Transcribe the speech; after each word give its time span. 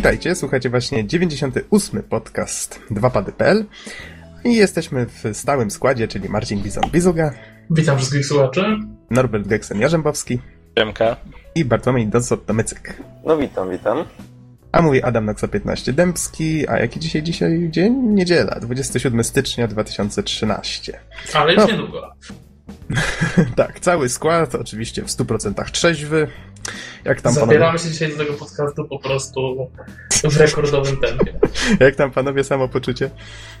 Witajcie, 0.00 0.34
słuchajcie 0.34 0.70
właśnie 0.70 1.06
98. 1.06 2.02
podcast 2.02 2.80
2pady.pl 2.90 3.64
i 4.44 4.54
jesteśmy 4.56 5.06
w 5.06 5.36
stałym 5.36 5.70
składzie, 5.70 6.08
czyli 6.08 6.28
Marcin 6.28 6.62
Bizon-Bizuga, 6.62 7.30
Witam 7.70 7.96
wszystkich 7.98 8.26
słuchaczy. 8.26 8.64
Norbert 9.10 9.46
Geksen-Jarzębowski 9.46 10.38
Siemka. 10.78 11.16
i 11.54 11.64
Bartłomiej 11.64 12.08
Donsot-Tomycyk. 12.08 12.92
No 13.24 13.36
witam, 13.36 13.70
witam. 13.70 14.04
A 14.72 14.82
mój 14.82 15.02
Adam 15.02 15.24
Noxa 15.24 15.48
15 15.48 15.92
Dębski, 15.92 16.68
a 16.68 16.78
jaki 16.78 17.00
dzisiaj 17.00 17.22
dzisiaj 17.22 17.68
dzień? 17.70 17.92
Niedziela, 17.94 18.60
27 18.60 19.24
stycznia 19.24 19.68
2013. 19.68 21.00
Ale 21.34 21.54
już 21.54 21.62
No. 21.62 21.68
niedługo. 21.72 22.12
tak, 23.56 23.80
cały 23.80 24.08
skład, 24.08 24.54
oczywiście 24.54 25.02
w 25.02 25.06
100% 25.06 25.70
trzeźwy. 25.70 26.26
Jak 27.04 27.20
tam, 27.20 27.34
panowie, 27.34 27.46
Zabieramy 27.52 27.78
się 27.78 27.88
dzisiaj 27.90 28.10
do 28.10 28.16
tego 28.16 28.32
podcastu 28.32 28.84
po 28.88 28.98
prostu 28.98 29.70
w 30.24 30.36
rekordowym 30.36 30.96
tempie. 30.96 31.32
jak 31.86 31.94
tam 31.96 32.10
panowie 32.10 32.44
samopoczucie? 32.44 33.10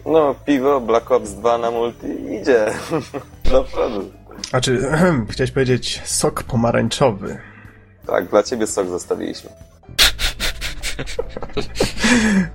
No, 0.06 0.34
piwo 0.46 0.80
Black 0.80 1.10
Ops 1.10 1.30
2 1.34 1.58
na 1.58 1.70
multi 1.70 2.06
idzie. 2.40 2.66
Do 3.50 3.64
przodu. 3.64 4.10
A 4.52 4.60
czy, 4.60 4.80
chciałeś 5.30 5.50
powiedzieć 5.50 6.00
sok 6.04 6.42
pomarańczowy. 6.42 7.38
Tak, 8.06 8.28
dla 8.28 8.42
ciebie 8.42 8.66
sok 8.66 8.88
zostawiliśmy. 8.88 9.50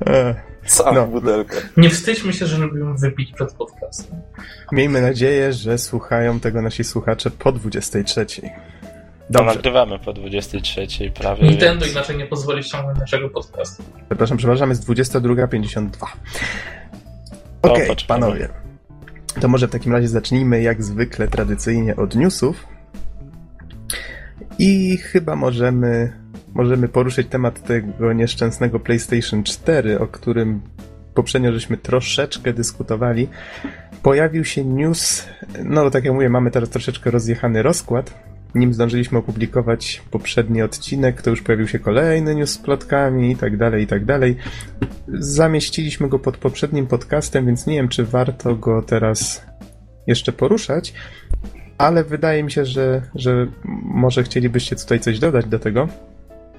E, 0.08 0.36
Całą 0.66 0.94
No. 0.94 1.08
butelkę. 1.08 1.56
Nie 1.78 1.90
wstydźmy 1.90 2.34
się, 2.34 2.46
że 2.48 2.58
lubimy 2.58 2.94
wypić 2.98 3.32
przed 3.34 3.54
podcastem. 3.54 4.22
miejmy 4.72 5.02
nadzieję, 5.02 5.54
że 5.54 5.78
słuchają 5.78 6.40
tego 6.40 6.62
nasi 6.62 6.84
słuchacze 6.84 7.32
po 7.32 7.52
23. 7.52 8.26
To 9.28 9.34
Dobrze, 9.34 9.56
nagrywamy 9.56 10.00
po 10.00 10.14
23 10.14 11.12
prawie. 11.14 11.48
Nintendo 11.50 11.82
więc- 11.86 11.92
inaczej 11.96 12.18
nie 12.18 12.26
pozwoli 12.26 12.64
ściągnąć 12.64 13.00
naszego 13.00 13.30
podcastu. 13.30 13.84
przepraszam, 14.10 14.38
przepraszam, 14.38 14.70
jest 14.70 14.86
22.52. 14.90 16.08
To 17.62 17.72
Okej, 17.74 17.88
poczekamy. 17.88 18.20
panowie. 18.22 18.50
To 19.42 19.48
może 19.48 19.68
w 19.68 19.72
takim 19.72 19.94
razie 19.94 20.08
zacznijmy 20.08 20.62
jak 20.62 20.84
zwykle 20.84 21.28
tradycyjnie 21.28 21.96
od 21.96 22.16
newsów. 22.16 22.68
I 24.60 24.98
chyba 24.98 25.36
możemy, 25.36 26.14
możemy 26.54 26.88
poruszyć 26.88 27.28
temat 27.28 27.64
tego 27.64 28.14
nieszczęsnego 28.14 28.80
PlayStation 28.80 29.44
4, 29.44 30.00
o 30.00 30.08
którym 30.08 30.62
poprzednio 31.14 31.52
żeśmy 31.54 31.78
troszeczkę 31.78 32.54
dyskutowali. 32.54 33.28
Pojawił 34.04 34.46
się 34.46 34.66
news, 34.66 35.28
no 35.64 35.90
tak 35.90 36.04
jak 36.06 36.14
mówię, 36.14 36.30
mamy 36.30 36.52
teraz 36.52 36.70
troszeczkę 36.70 37.12
rozjechany 37.12 37.64
rozkład. 37.64 38.25
Nim 38.56 38.74
zdążyliśmy 38.74 39.18
opublikować 39.18 40.04
poprzedni 40.12 40.62
odcinek, 40.62 41.22
to 41.22 41.30
już 41.30 41.42
pojawił 41.42 41.68
się 41.68 41.80
kolejny 41.80 42.36
news 42.36 42.50
z 42.50 42.58
plotkami 42.58 43.32
i 43.32 43.36
tak 43.36 43.58
dalej, 43.58 43.84
i 43.84 43.88
tak 43.88 44.06
dalej. 44.06 44.36
Zamieściliśmy 45.08 46.10
go 46.10 46.20
pod 46.20 46.38
poprzednim 46.38 46.88
podcastem, 46.88 47.46
więc 47.46 47.68
nie 47.68 47.76
wiem, 47.76 47.90
czy 47.90 48.06
warto 48.06 48.56
go 48.56 48.82
teraz 48.82 49.46
jeszcze 50.08 50.32
poruszać, 50.32 50.94
ale 51.78 52.04
wydaje 52.04 52.44
mi 52.44 52.52
się, 52.52 52.66
że, 52.66 53.02
że 53.16 53.48
może 53.84 54.24
chcielibyście 54.24 54.76
tutaj 54.76 55.00
coś 55.00 55.20
dodać 55.20 55.46
do 55.46 55.60
tego. 55.60 55.88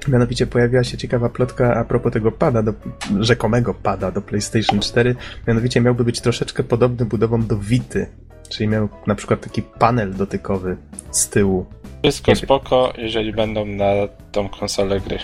Mianowicie 0.09 0.47
pojawiła 0.47 0.85
się 0.85 0.97
ciekawa 0.97 1.29
plotka 1.29 1.75
a 1.75 1.85
propos 1.85 2.13
tego 2.13 2.33
pada, 2.33 2.63
do, 2.63 2.73
rzekomego 3.21 3.75
pada 3.75 4.11
do 4.11 4.23
PlayStation 4.23 4.81
4. 4.81 5.17
Mianowicie 5.49 5.81
miałby 5.81 6.05
być 6.05 6.21
troszeczkę 6.21 6.65
podobny 6.65 7.07
budową 7.07 7.43
do 7.43 7.59
Vity, 7.59 8.07
czyli 8.49 8.69
miał 8.69 8.89
na 9.07 9.15
przykład 9.15 9.41
taki 9.41 9.63
panel 9.63 10.15
dotykowy 10.15 10.77
z 11.11 11.29
tyłu. 11.29 11.67
Wszystko 12.07 12.31
Nie 12.31 12.37
spoko, 12.37 12.93
jeżeli 12.99 13.33
będą 13.33 13.65
na 13.65 13.93
tą 14.33 14.49
konsolę 14.49 15.01
gry. 15.01 15.19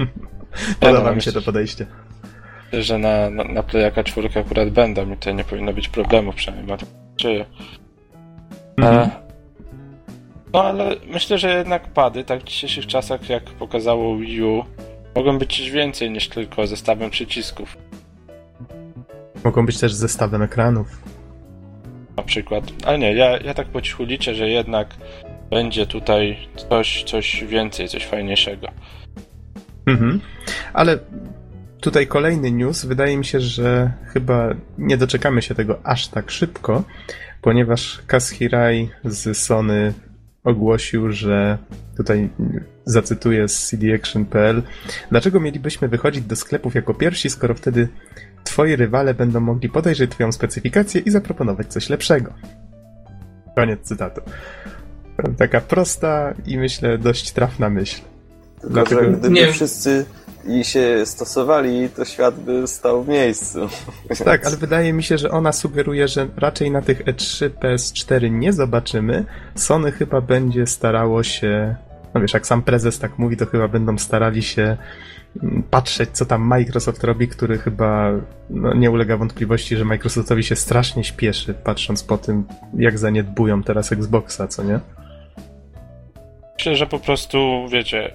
Podoba 0.80 1.10
no, 1.10 1.16
mi 1.16 1.22
się 1.22 1.32
to 1.32 1.42
podejście. 1.42 1.86
Że 2.72 2.98
na, 2.98 3.30
na, 3.30 3.44
na 3.44 3.62
Playaka 3.62 4.04
4 4.04 4.28
akurat 4.40 4.70
będą 4.70 5.12
i 5.12 5.16
tutaj 5.16 5.34
nie 5.34 5.44
powinno 5.44 5.72
być 5.72 5.88
problemu, 5.88 6.32
przynajmniej 6.32 6.68
mam 6.68 6.78
nadzieję. 7.10 7.46
Mhm. 8.76 8.96
E, 8.96 9.10
no 10.52 10.64
ale 10.64 10.96
myślę, 11.06 11.38
że 11.38 11.58
jednak 11.58 11.88
pady, 11.88 12.24
tak 12.24 12.40
w 12.40 12.44
dzisiejszych 12.44 12.86
czasach, 12.86 13.28
jak 13.28 13.44
pokazało 13.44 14.16
Wii 14.16 14.42
U, 14.42 14.64
mogą 15.16 15.38
być 15.38 15.56
coś 15.56 15.70
więcej 15.70 16.10
niż 16.10 16.28
tylko 16.28 16.66
zestawem 16.66 17.10
przycisków. 17.10 17.76
Mogą 19.44 19.66
być 19.66 19.78
też 19.78 19.92
zestawem 19.94 20.42
ekranów. 20.42 21.02
na 22.16 22.22
przykład. 22.22 22.64
Ale 22.86 22.98
nie, 22.98 23.12
ja, 23.14 23.38
ja 23.38 23.54
tak 23.54 23.66
po 23.66 23.80
cichu 23.80 24.04
liczę, 24.04 24.34
że 24.34 24.48
jednak 24.48 24.96
będzie 25.50 25.86
tutaj 25.86 26.36
coś, 26.68 27.04
coś 27.04 27.44
więcej, 27.44 27.88
coś 27.88 28.06
fajniejszego. 28.06 28.68
Mhm. 29.86 30.20
Ale 30.72 30.98
tutaj 31.80 32.06
kolejny 32.06 32.50
news. 32.50 32.84
Wydaje 32.84 33.16
mi 33.16 33.24
się, 33.24 33.40
że 33.40 33.92
chyba 34.12 34.54
nie 34.78 34.96
doczekamy 34.96 35.42
się 35.42 35.54
tego 35.54 35.78
aż 35.84 36.08
tak 36.08 36.30
szybko, 36.30 36.84
ponieważ 37.42 38.02
Kaz 38.06 38.30
Hirai 38.30 38.90
z 39.04 39.38
Sony 39.38 39.94
ogłosił, 40.44 41.12
że 41.12 41.58
tutaj 41.96 42.28
zacytuję 42.84 43.48
z 43.48 43.68
cdaction.pl 43.68 44.62
Dlaczego 45.10 45.40
mielibyśmy 45.40 45.88
wychodzić 45.88 46.24
do 46.24 46.36
sklepów 46.36 46.74
jako 46.74 46.94
pierwsi, 46.94 47.30
skoro 47.30 47.54
wtedy 47.54 47.88
twoi 48.44 48.76
rywale 48.76 49.14
będą 49.14 49.40
mogli 49.40 49.68
podejrzeć 49.68 50.10
twoją 50.10 50.32
specyfikację 50.32 51.00
i 51.00 51.10
zaproponować 51.10 51.66
coś 51.66 51.88
lepszego? 51.88 52.32
Koniec 53.56 53.80
cytatu. 53.80 54.20
Taka 55.38 55.60
prosta 55.60 56.34
i 56.46 56.58
myślę 56.58 56.98
dość 56.98 57.32
trafna 57.32 57.70
myśl. 57.70 58.00
Tylko, 58.60 58.74
Dlatego- 58.74 59.04
że 59.04 59.10
gdyby 59.10 59.30
Nie. 59.30 59.52
wszyscy 59.52 60.04
i 60.46 60.64
się 60.64 61.06
stosowali, 61.06 61.88
to 61.88 62.04
świat 62.04 62.40
by 62.40 62.66
stał 62.66 63.04
w 63.04 63.08
miejscu. 63.08 63.58
Tak, 64.24 64.46
ale 64.46 64.56
wydaje 64.56 64.92
mi 64.92 65.02
się, 65.02 65.18
że 65.18 65.30
ona 65.30 65.52
sugeruje, 65.52 66.08
że 66.08 66.28
raczej 66.36 66.70
na 66.70 66.82
tych 66.82 67.00
E 67.00 67.12
E3 67.12 67.50
PS4 67.50 68.30
nie 68.30 68.52
zobaczymy. 68.52 69.24
Sony 69.54 69.92
chyba 69.92 70.20
będzie 70.20 70.66
starało 70.66 71.22
się. 71.22 71.76
No 72.14 72.20
wiesz, 72.20 72.34
jak 72.34 72.46
sam 72.46 72.62
prezes 72.62 72.98
tak 72.98 73.18
mówi, 73.18 73.36
to 73.36 73.46
chyba 73.46 73.68
będą 73.68 73.98
starali 73.98 74.42
się 74.42 74.76
mm, 75.42 75.62
patrzeć, 75.70 76.10
co 76.12 76.26
tam 76.26 76.42
Microsoft 76.42 77.04
robi, 77.04 77.28
który 77.28 77.58
chyba 77.58 78.10
no, 78.50 78.74
nie 78.74 78.90
ulega 78.90 79.16
wątpliwości, 79.16 79.76
że 79.76 79.84
Microsoftowi 79.84 80.44
się 80.44 80.56
strasznie 80.56 81.04
śpieszy, 81.04 81.54
patrząc 81.54 82.02
po 82.04 82.18
tym, 82.18 82.44
jak 82.78 82.98
zaniedbują 82.98 83.62
teraz 83.62 83.92
Xboxa, 83.92 84.48
co 84.48 84.62
nie? 84.62 84.80
Myślę, 86.58 86.76
że 86.76 86.86
po 86.86 86.98
prostu, 86.98 87.66
wiecie, 87.72 88.10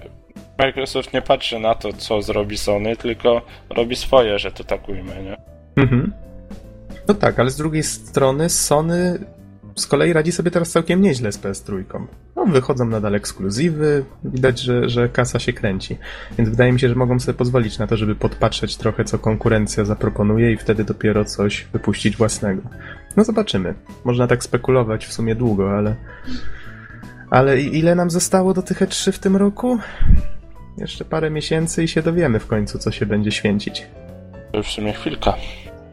Microsoft 0.59 1.13
nie 1.13 1.21
patrzy 1.21 1.59
na 1.59 1.75
to, 1.75 1.93
co 1.93 2.21
zrobi 2.21 2.57
Sony, 2.57 2.97
tylko 2.97 3.41
robi 3.69 3.95
swoje, 3.95 4.39
że 4.39 4.51
to 4.51 4.63
tak 4.63 4.89
ujmę, 4.89 5.23
nie? 5.23 5.37
Mhm. 5.75 6.13
No 7.07 7.13
tak, 7.13 7.39
ale 7.39 7.49
z 7.49 7.55
drugiej 7.57 7.83
strony 7.83 8.49
Sony 8.49 9.19
z 9.75 9.87
kolei 9.87 10.13
radzi 10.13 10.31
sobie 10.31 10.51
teraz 10.51 10.71
całkiem 10.71 11.01
nieźle 11.01 11.31
z 11.31 11.39
PS3. 11.39 11.83
No, 12.35 12.45
wychodzą 12.45 12.85
nadal 12.85 13.15
ekskluzywy, 13.15 14.05
widać, 14.23 14.59
że, 14.59 14.89
że 14.89 15.09
kasa 15.09 15.39
się 15.39 15.53
kręci. 15.53 15.97
Więc 16.37 16.49
wydaje 16.49 16.71
mi 16.71 16.79
się, 16.79 16.89
że 16.89 16.95
mogą 16.95 17.19
sobie 17.19 17.37
pozwolić 17.37 17.77
na 17.77 17.87
to, 17.87 17.97
żeby 17.97 18.15
podpatrzeć 18.15 18.77
trochę, 18.77 19.05
co 19.05 19.19
konkurencja 19.19 19.85
zaproponuje 19.85 20.51
i 20.51 20.57
wtedy 20.57 20.83
dopiero 20.83 21.25
coś 21.25 21.67
wypuścić 21.73 22.17
własnego. 22.17 22.61
No 23.17 23.23
zobaczymy. 23.23 23.73
Można 24.03 24.27
tak 24.27 24.43
spekulować 24.43 25.05
w 25.05 25.13
sumie 25.13 25.35
długo, 25.35 25.77
ale... 25.77 25.95
Ale 27.33 27.61
ile 27.61 27.95
nam 27.95 28.09
zostało 28.09 28.53
do 28.53 28.61
tych 28.61 28.81
E3 28.81 29.11
w 29.11 29.19
tym 29.19 29.35
roku? 29.35 29.79
Jeszcze 30.77 31.05
parę 31.05 31.29
miesięcy 31.29 31.83
i 31.83 31.87
się 31.87 32.01
dowiemy 32.01 32.39
w 32.39 32.47
końcu, 32.47 32.79
co 32.79 32.91
się 32.91 33.05
będzie 33.05 33.31
święcić. 33.31 33.87
To 34.51 34.57
już 34.57 34.67
w 34.67 34.71
sumie 34.71 34.93
chwilka. 34.93 35.33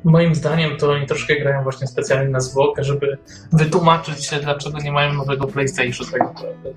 Moim 0.04 0.34
zdaniem 0.34 0.76
to 0.76 0.90
oni 0.90 1.06
troszkę 1.06 1.40
grają 1.40 1.62
właśnie 1.62 1.86
specjalnie 1.86 2.30
na 2.30 2.40
zwłokę, 2.40 2.84
żeby 2.84 3.18
wytłumaczyć 3.52 4.24
się, 4.24 4.36
dlaczego 4.36 4.78
nie 4.78 4.92
mają 4.92 5.12
nowego 5.14 5.46
PlayStation 5.46 6.06
tak 6.12 6.20
naprawdę. 6.20 6.72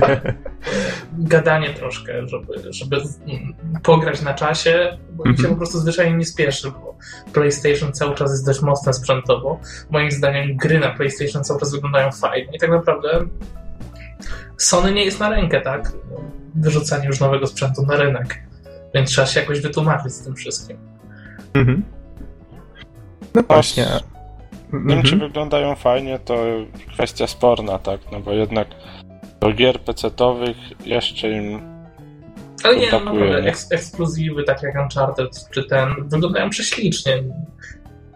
Tak, 0.00 0.34
gadanie 1.18 1.70
troszkę, 1.70 2.28
żeby, 2.28 2.72
żeby 2.72 2.96
mm, 2.96 3.54
pograć 3.82 4.22
na 4.22 4.34
czasie, 4.34 4.98
bo 5.12 5.24
mi 5.24 5.36
się 5.36 5.40
Mhm. 5.40 5.54
po 5.54 5.56
prostu 5.56 5.78
zwyczajnie 5.78 6.16
nie 6.16 6.24
spieszy, 6.24 6.70
bo 6.70 6.96
PlayStation 7.32 7.92
cały 7.92 8.14
czas 8.14 8.30
jest 8.30 8.46
dość 8.46 8.62
mocne 8.62 8.92
sprzętowo. 8.92 9.60
Moim 9.90 10.10
zdaniem 10.10 10.56
gry 10.56 10.78
na 10.78 10.90
PlayStation 10.90 11.44
cały 11.44 11.60
czas 11.60 11.72
wyglądają 11.72 12.12
fajnie 12.12 12.56
i 12.56 12.58
tak 12.58 12.70
naprawdę 12.70 13.26
Sony 14.56 14.92
nie 14.92 15.04
jest 15.04 15.20
na 15.20 15.28
rękę, 15.28 15.60
tak? 15.60 15.92
Wyrzucanie 16.54 17.06
już 17.06 17.20
nowego 17.20 17.46
sprzętu 17.46 17.86
na 17.86 17.96
rynek. 17.96 18.42
Więc 18.94 19.10
trzeba 19.10 19.26
się 19.26 19.40
jakoś 19.40 19.60
wytłumaczyć 19.60 20.12
z 20.12 20.24
tym 20.24 20.34
wszystkim. 20.34 20.76
Mhm. 21.54 21.82
No 23.34 23.42
właśnie. 23.48 23.86
Nie 24.72 24.94
wiem, 24.94 25.02
czy 25.02 25.12
Mhm. 25.12 25.30
wyglądają 25.30 25.74
fajnie, 25.74 26.18
to 26.18 26.36
kwestia 26.92 27.26
sporna, 27.26 27.78
tak? 27.78 28.00
No 28.12 28.20
bo 28.20 28.32
jednak 28.32 28.68
do 29.40 29.52
gier 29.52 29.80
PC-owych 29.80 30.56
jeszcze 30.86 31.30
im 31.30 31.60
Ale 32.64 32.76
nie, 32.76 32.88
no 33.04 33.12
nie? 33.14 33.52
eks- 33.52 33.72
ekskluzywy, 33.72 34.44
tak 34.44 34.62
jak 34.62 34.74
Uncharted 34.82 35.30
czy 35.50 35.64
ten, 35.64 35.88
wyglądają 36.08 36.50
prześlicznie. 36.50 37.22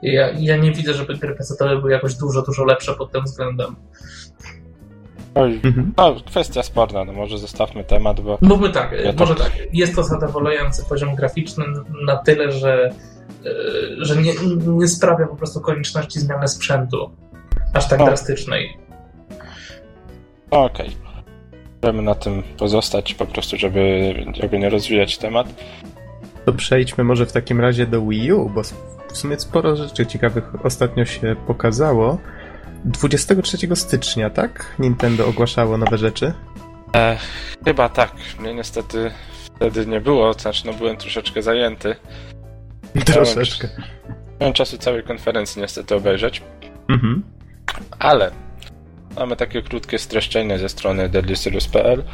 Ja, 0.02 0.31
ja 0.31 0.56
nie 0.56 0.73
widzę, 0.73 0.94
żeby 0.94 1.14
gry 1.17 1.34
PC 1.34 1.55
były 1.81 1.93
jakoś 1.93 2.14
dużo, 2.14 2.43
dużo 2.43 2.64
lepsze 2.64 2.94
pod 2.94 3.12
tym 3.12 3.25
względem. 3.25 3.76
Oj, 5.38 5.61
Mhm. 5.64 5.93
no, 5.96 6.17
kwestia 6.26 6.62
sporna, 6.62 7.05
no 7.05 7.12
może 7.12 7.38
zostawmy 7.38 7.85
temat, 7.85 8.20
bo 8.20 8.38
Mówmy 8.40 8.70
tak, 8.70 8.93
Ja 9.05 9.12
to- 9.12 9.19
może 9.19 9.35
tak. 9.35 9.52
Jest 9.73 9.94
to 9.96 10.02
zadowalający 10.02 10.85
poziom 10.88 11.14
graficzny 11.14 11.64
na 12.06 12.17
tyle, 12.17 12.52
że, 12.52 12.90
e, 13.46 13.50
że 13.99 14.17
nie, 14.17 14.32
nie 14.67 14.88
sprawia 14.88 15.26
po 15.26 15.37
prostu 15.37 15.61
konieczności 15.61 16.20
zmiany 16.20 16.49
sprzętu 16.49 17.11
aż 17.75 17.88
tak 17.88 17.99
No. 17.99 18.05
drastycznej. 18.05 18.76
okej. 20.50 20.90
Możemy 21.82 22.02
na 22.02 22.14
tym 22.14 22.43
pozostać 22.58 23.14
po 23.14 23.26
prostu, 23.26 23.56
żeby 23.56 24.14
jakby 24.37 24.58
nie 24.58 24.70
rozwijać 24.70 25.19
temat. 25.19 25.46
To 26.44 26.52
przejdźmy 26.52 27.05
może 27.05 27.26
w 27.26 27.32
takim 27.32 27.61
razie 27.61 27.87
do 27.87 28.02
Wii 28.06 28.32
U, 28.32 28.50
bo 28.50 28.62
w 29.12 29.17
sumie 29.19 29.38
sporo 29.41 29.76
rzeczy 29.76 30.06
ciekawych 30.06 30.67
ostatnio 30.67 31.05
się 31.05 31.37
pokazało. 31.46 32.19
23 32.85 33.77
stycznia, 33.77 34.31
tak? 34.31 34.75
Nintendo 34.79 35.27
ogłaszało 35.27 35.79
nowe 35.79 35.99
rzeczy. 35.99 36.33
E, 36.97 37.19
chyba 37.65 37.89
tak. 37.89 38.13
Mnie 38.41 38.55
niestety 38.55 39.11
wtedy 39.57 39.87
nie 39.87 40.01
było, 40.01 40.33
znaczy 40.33 40.67
no 40.67 40.73
byłem 40.73 40.97
troszeczkę 40.97 41.43
zajęty. 41.43 41.97
Troszeczkę. 43.05 43.69
Nie 44.09 44.37
miałem 44.41 44.55
czasu 44.55 44.79
całej 44.79 45.03
konferencji 45.03 45.63
niestety 45.63 45.95
obejrzeć, 45.95 46.43
Mhm. 46.89 47.23
ale 47.99 48.31
mamy 49.17 49.37
takie 49.37 49.63
krótkie 49.63 49.99
streszczenie 49.99 50.59
ze 50.59 50.69
strony 50.69 51.09
deadlyserious.pl. 51.09 52.05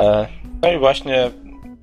E, 0.00 0.26
no 0.62 0.72
i 0.72 0.78
właśnie 0.78 1.30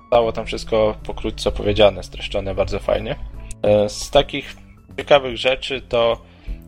zostało 0.00 0.32
tam 0.32 0.46
wszystko 0.46 0.96
pokrótce 1.06 1.48
opowiedziane, 1.48 2.02
streszczone 2.02 2.54
bardzo 2.54 2.78
fajnie. 2.78 3.16
E, 3.62 3.88
z 3.88 4.10
takich 4.10 4.56
ciekawych 4.96 5.36
rzeczy 5.36 5.80
to 5.80 6.22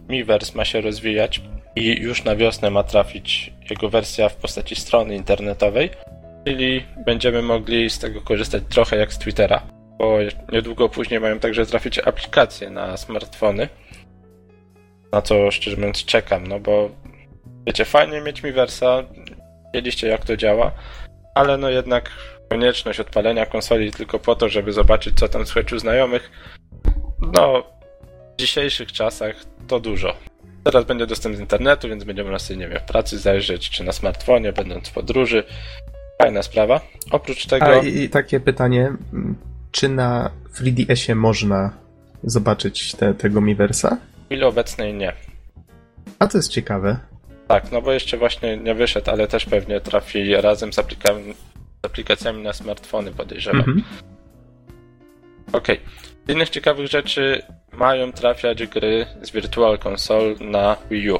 Miiverse 0.08 0.56
ma 0.56 0.64
się 0.64 0.80
rozwijać 0.80 1.42
i 1.76 2.00
już 2.00 2.24
na 2.24 2.36
wiosnę 2.36 2.70
ma 2.70 2.82
trafić 2.82 3.52
jego 3.70 3.88
wersja 3.88 4.28
w 4.28 4.36
postaci 4.36 4.76
strony 4.76 5.14
internetowej, 5.14 5.90
czyli 6.46 6.84
będziemy 7.06 7.42
mogli 7.42 7.90
z 7.90 7.98
tego 7.98 8.20
korzystać 8.20 8.62
trochę 8.68 8.96
jak 8.96 9.12
z 9.12 9.18
Twittera, 9.18 9.62
bo 9.98 10.18
niedługo 10.52 10.88
później 10.88 11.20
mają 11.20 11.38
także 11.38 11.66
trafić 11.66 11.98
aplikacje 11.98 12.70
na 12.70 12.96
smartfony, 12.96 13.68
na 15.12 15.22
co 15.22 15.50
szczerze 15.50 15.76
mówiąc 15.76 16.04
czekam, 16.04 16.46
no 16.46 16.60
bo 16.60 16.90
wiecie, 17.66 17.84
fajnie 17.84 18.20
mieć 18.20 18.42
Miiversa, 18.42 19.02
wiedzieliście 19.74 20.08
jak 20.08 20.24
to 20.24 20.36
działa, 20.36 20.72
ale 21.34 21.56
no 21.56 21.68
jednak 21.68 22.10
konieczność 22.50 23.00
odpalenia 23.00 23.46
konsoli 23.46 23.92
tylko 23.92 24.18
po 24.18 24.36
to, 24.36 24.48
żeby 24.48 24.72
zobaczyć 24.72 25.18
co 25.18 25.28
tam 25.28 25.46
słychać 25.46 25.72
u 25.72 25.78
znajomych, 25.78 26.30
no 27.34 27.62
w 28.32 28.40
dzisiejszych 28.40 28.92
czasach 28.92 29.36
to 29.68 29.80
dużo. 29.80 30.29
Teraz 30.64 30.84
będzie 30.84 31.06
dostęp 31.06 31.36
z 31.36 31.40
internetu, 31.40 31.88
więc 31.88 32.04
będziemy 32.04 32.38
sobie, 32.38 32.60
nie 32.60 32.68
wiem, 32.68 32.78
w 32.78 32.82
pracy 32.82 33.18
zajrzeć, 33.18 33.70
czy 33.70 33.84
na 33.84 33.92
smartfonie, 33.92 34.52
będąc 34.52 34.88
w 34.88 34.92
podróży. 34.92 35.44
Fajna 36.22 36.42
sprawa. 36.42 36.80
Oprócz 37.10 37.46
tego... 37.46 37.66
A 37.66 37.76
i, 37.76 37.98
i 37.98 38.08
takie 38.08 38.40
pytanie, 38.40 38.92
czy 39.72 39.88
na 39.88 40.30
3DS-ie 40.54 41.14
można 41.14 41.72
zobaczyć 42.24 42.94
te, 42.94 43.14
tego 43.14 43.40
Miiversa? 43.40 43.96
W 44.22 44.26
chwili 44.26 44.44
obecnej 44.44 44.94
nie. 44.94 45.12
A 46.18 46.26
to 46.26 46.38
jest 46.38 46.50
ciekawe. 46.50 46.98
Tak, 47.48 47.72
no 47.72 47.82
bo 47.82 47.92
jeszcze 47.92 48.16
właśnie 48.16 48.56
nie 48.56 48.74
wyszedł, 48.74 49.10
ale 49.10 49.28
też 49.28 49.46
pewnie 49.46 49.80
trafi 49.80 50.34
razem 50.34 50.72
z, 50.72 50.76
aplika- 50.76 51.34
z 51.82 51.86
aplikacjami 51.86 52.42
na 52.42 52.52
smartfony, 52.52 53.12
podejrzewam. 53.12 53.60
Mhm. 53.60 53.82
Okej. 55.52 55.80
Z 56.28 56.32
innych 56.32 56.50
ciekawych 56.50 56.86
rzeczy 56.86 57.42
mają 57.72 58.12
trafiać 58.12 58.66
gry 58.66 59.06
z 59.22 59.30
Virtual 59.30 59.78
Console 59.84 60.34
na 60.40 60.76
Wii 60.90 61.10
U. 61.10 61.18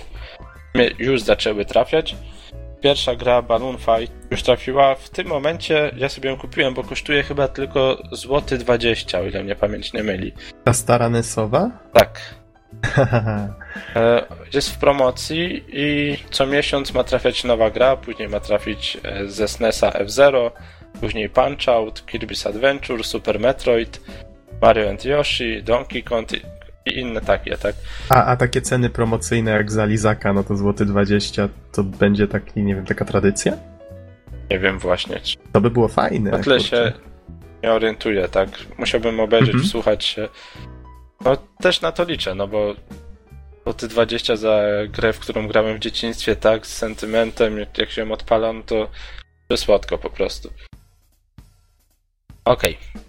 Już 0.99 1.23
zaczęły 1.23 1.65
trafiać. 1.65 2.17
Pierwsza 2.81 3.15
gra 3.17 3.43
Balloon 3.43 3.79
Fight 3.79 4.13
już 4.31 4.43
trafiła. 4.43 4.95
W 4.95 5.11
tym 5.11 5.27
momencie 5.27 5.91
ja 5.97 6.09
sobie 6.09 6.31
ją 6.31 6.37
kupiłem, 6.39 6.75
bo 6.75 6.85
kosztuje 6.85 7.23
chyba 7.23 7.49
tylko 7.49 8.03
złoty 8.13 8.59
20, 8.59 9.19
o 9.21 9.23
ile 9.25 9.45
mnie 9.45 9.57
pamięć 9.57 9.93
nie 9.93 10.03
myli. 10.03 10.33
Ta 10.65 10.73
stara 10.73 11.09
Nesowa? 11.09 11.71
Tak. 11.93 12.21
E, 13.97 14.25
Jest 14.55 14.71
w 14.75 14.79
promocji 14.79 15.65
i 15.69 16.17
co 16.31 16.47
miesiąc 16.47 16.95
ma 16.95 17.05
trafiać 17.05 17.45
nowa 17.45 17.71
gra, 17.71 17.97
później 17.97 18.29
ma 18.29 18.41
trafić 18.41 18.99
e, 19.05 19.29
ze 19.29 19.49
SNESa 19.49 19.93
F-Zero, 19.93 20.53
później 21.01 21.31
Punch-Out, 21.31 21.93
Kirby's 22.13 22.49
Adventure, 22.49 23.05
Super 23.05 23.41
Metroid, 23.41 24.01
Mario 24.63 24.91
and 24.91 25.05
Yoshi, 25.05 25.63
Donkey 25.63 26.03
Kong 26.03 26.29
i- 26.33 26.43
inne 26.99 27.21
takie, 27.21 27.57
tak? 27.57 27.75
a, 28.09 28.25
a 28.25 28.37
takie 28.37 28.61
ceny 28.63 28.91
promocyjne 28.91 29.51
jak 29.51 29.73
za 29.73 29.85
Lizaka, 29.85 30.33
no 30.33 30.45
to 30.45 30.57
złoty 30.57 30.85
20, 30.87 31.49
to 31.73 31.83
będzie 31.85 32.29
taki, 32.29 32.63
nie 32.63 32.75
wiem, 32.75 32.87
taka 32.87 33.05
tradycja? 33.05 33.53
Nie 34.51 34.59
wiem 34.59 34.79
właśnie. 34.79 35.21
czy- 35.21 35.37
To 35.53 35.61
by 35.61 35.71
było 35.71 35.89
fajne. 35.89 36.31
Na 36.31 36.37
kurczę. 36.37 36.61
się 36.61 36.93
nie 37.63 37.73
orientuję, 37.73 38.29
tak? 38.29 38.49
Musiałbym 38.79 39.21
obejrzeć, 39.21 39.49
Mhm. 39.55 39.69
wsłuchać 39.69 40.05
się. 40.05 40.29
No 41.25 41.37
też 41.37 41.81
na 41.81 41.93
to 41.93 42.05
liczę, 42.05 42.35
no 42.35 42.49
bo 42.49 42.75
bo 43.65 43.75
ty 43.75 43.89
20 43.89 44.37
za 44.37 44.61
grę, 44.89 45.13
w 45.13 45.19
którą 45.19 45.49
grałem 45.49 45.77
w 45.77 45.81
dzieciństwie, 45.81 46.37
tak, 46.37 46.67
z 46.67 46.77
sentymentem, 46.77 47.59
jak- 47.79 47.91
się 47.91 48.03
ją 48.03 48.13
odpalam, 48.13 48.63
to, 48.63 48.91
to 49.49 49.57
słodko 49.57 49.99
po 49.99 50.11
prostu. 50.11 50.51
Okej. 52.45 52.79
Em, 52.95 53.01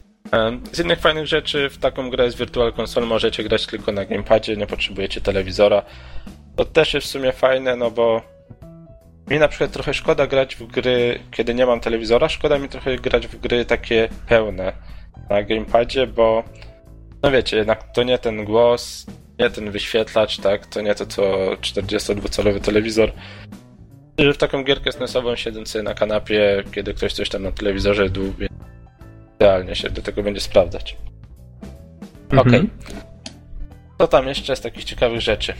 Z 0.71 0.79
innych 0.79 0.99
fajnych 0.99 1.27
rzeczy, 1.27 1.69
w 1.69 1.77
taką 1.77 2.09
grę 2.09 2.31
z 2.31 2.35
Virtual 2.35 2.73
Console 2.79 3.05
możecie 3.05 3.43
grać 3.43 3.67
tylko 3.67 3.91
na 3.91 4.05
gamepadzie, 4.05 4.57
nie 4.57 4.67
potrzebujecie 4.67 5.21
telewizora. 5.21 5.83
To 6.55 6.65
też 6.65 6.93
jest 6.93 7.07
w 7.07 7.09
sumie 7.09 7.31
fajne, 7.31 7.75
no 7.75 7.91
bo 7.91 8.21
mi 9.29 9.39
na 9.39 9.47
przykład 9.47 9.71
trochę 9.71 9.93
szkoda 9.93 10.27
grać 10.27 10.55
w 10.55 10.67
gry, 10.67 11.19
kiedy 11.31 11.53
nie 11.53 11.65
mam 11.65 11.79
telewizora, 11.79 12.29
szkoda 12.29 12.57
mi 12.57 12.69
trochę 12.69 12.95
grać 12.95 13.27
w 13.27 13.39
gry 13.39 13.65
takie 13.65 14.09
pełne 14.27 14.73
na 15.29 15.43
gamepadzie, 15.43 16.07
bo 16.07 16.43
no 17.23 17.31
wiecie, 17.31 17.57
jednak 17.57 17.93
to 17.93 18.03
nie 18.03 18.17
ten 18.17 18.45
głos, 18.45 19.05
nie 19.39 19.49
ten 19.49 19.71
wyświetlacz, 19.71 20.37
tak, 20.37 20.65
to 20.65 20.81
nie 20.81 20.95
to 20.95 21.05
co 21.05 21.21
42-calowy 21.55 22.59
telewizor. 22.59 23.11
Że 24.17 24.33
w 24.33 24.37
taką 24.37 24.63
gierkę 24.63 24.91
SNESową 24.91 25.35
siedząc 25.35 25.69
sobie 25.69 25.83
na 25.83 25.93
kanapie, 25.93 26.63
kiedy 26.71 26.93
ktoś 26.93 27.13
coś 27.13 27.29
tam 27.29 27.43
na 27.43 27.51
telewizorze 27.51 28.09
dłubie, 28.09 28.47
idealnie 29.41 29.75
się 29.75 29.89
do 29.89 30.01
tego 30.01 30.23
będzie 30.23 30.41
sprawdzać. 30.41 30.97
Mhm. 32.31 32.47
Okej. 32.47 32.69
Co 33.97 34.07
tam 34.07 34.27
jeszcze 34.27 34.55
z 34.55 34.61
takich 34.61 34.83
ciekawych 34.83 35.21
rzeczy? 35.21 35.53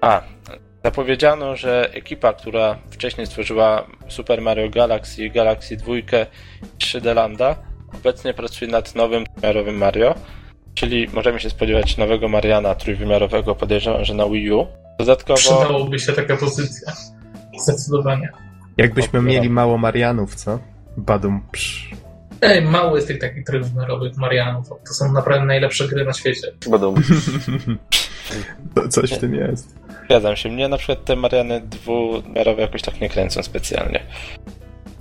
A, 0.00 0.22
zapowiedziano, 0.84 1.56
że 1.56 1.90
ekipa, 1.92 2.32
która 2.32 2.78
wcześniej 2.90 3.26
stworzyła 3.26 3.86
Super 4.08 4.42
Mario 4.42 4.70
Galaxy 4.70 5.24
i 5.24 5.30
Galaxy 5.30 5.76
2 5.76 5.96
i 5.96 6.04
3D 6.78 7.14
Landa, 7.14 7.56
obecnie 7.94 8.34
pracuje 8.34 8.70
nad 8.70 8.94
nowym 8.94 9.24
wymiarowym 9.36 9.76
Mario, 9.76 10.14
czyli 10.74 11.08
możemy 11.08 11.40
się 11.40 11.50
spodziewać 11.50 11.96
nowego 11.96 12.28
Mariana 12.28 12.74
trójwymiarowego, 12.74 13.54
podejrzewam, 13.54 14.04
że 14.04 14.14
na 14.14 14.28
Wii 14.28 14.52
U. 14.52 14.66
Dodatkowo, 14.98 15.38
Przydałoby 15.38 15.98
się 15.98 16.12
taka 16.12 16.36
pozycja. 16.36 16.92
Zdecydowanie. 17.58 18.28
Jakbyśmy 18.76 19.22
mieli 19.22 19.50
mało 19.50 19.78
Marianów, 19.78 20.34
co? 20.34 20.58
Badum, 20.96 21.42
psz. 21.52 21.90
Ej, 22.42 22.62
mało 22.62 22.96
jest 22.96 23.08
tych 23.08 23.18
takich 23.18 23.44
trójwymiarowych 23.44 24.16
Marianów. 24.16 24.68
To 24.68 24.94
są 24.94 25.12
naprawdę 25.12 25.46
najlepsze 25.46 25.88
gry 25.88 26.04
na 26.04 26.12
świecie. 26.12 26.52
To 28.74 28.88
coś 28.88 29.12
w 29.12 29.18
tym 29.18 29.34
jest. 29.34 29.74
zgadzam 30.04 30.36
się, 30.36 30.48
mnie 30.48 30.68
na 30.68 30.78
przykład 30.78 31.04
te 31.04 31.16
Mariany 31.16 31.60
dwuwymiarowe 31.60 32.62
jakoś 32.62 32.82
tak 32.82 33.00
nie 33.00 33.08
kręcą 33.08 33.42
specjalnie. 33.42 34.02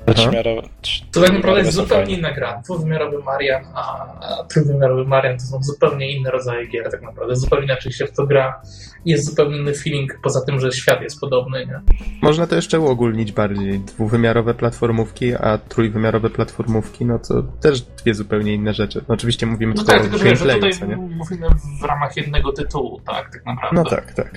Te 0.06 0.12
Aha. 0.18 0.22
trzymiarowe- 0.22 0.68
trz- 0.82 1.04
To 1.12 1.22
tak 1.22 1.34
naprawdę 1.34 1.60
jest 1.62 1.74
zupełnie 1.74 2.18
inna 2.18 2.32
gra. 2.34 2.62
Dwuwymiarowy 2.64 3.24
Marian, 3.24 3.64
a, 3.76 4.06
trójwymiarowy 4.50 5.06
Marian 5.06 5.38
to 5.38 5.46
są 5.46 5.64
zupełnie 5.64 6.12
inne 6.12 6.32
rodzaje 6.32 6.68
gier 6.68 6.92
tak 6.92 7.02
naprawdę. 7.02 7.36
Zupełnie 7.36 7.66
inaczej 7.66 7.92
się 7.92 8.06
w 8.08 8.12
to 8.12 8.28
gra. 8.28 8.62
Jest 9.06 9.26
zupełnie 9.26 9.58
inny 9.58 9.74
feeling, 9.74 10.20
poza 10.24 10.42
tym, 10.46 10.60
że 10.60 10.72
świat 10.72 11.02
jest 11.02 11.20
podobny, 11.20 11.66
nie? 11.66 11.82
Można 12.22 12.48
to 12.48 12.56
jeszcze 12.56 12.80
uogólnić 12.80 13.32
bardziej. 13.32 13.80
Dwuwymiarowe 13.80 14.54
platformówki, 14.54 15.36
a 15.36 15.58
trójwymiarowe 15.58 16.30
platformówki, 16.30 17.06
no 17.06 17.20
to 17.20 17.44
też 17.62 17.82
dwie 17.82 18.14
zupełnie 18.14 18.54
inne 18.54 18.74
rzeczy. 18.74 19.06
No, 19.08 19.14
oczywiście 19.16 19.46
mówimy 19.46 19.74
No 19.76 19.82
tutaj 19.82 19.96
tak, 19.96 20.08
o 20.08 20.10
tylko 20.10 20.18
że 20.18 20.26
gameplayu, 20.26 20.56
tutaj 20.60 20.74
co 20.74 20.86
nie? 20.86 20.96
mówimy 20.98 21.48
w 21.82 21.84
ramach 21.84 22.18
jednego 22.18 22.52
tytułu, 22.52 23.02
tak, 23.06 23.30
tak 23.32 23.46
naprawdę. 23.46 23.76
No 23.84 23.90
tak, 23.90 24.14
tak. 24.14 24.32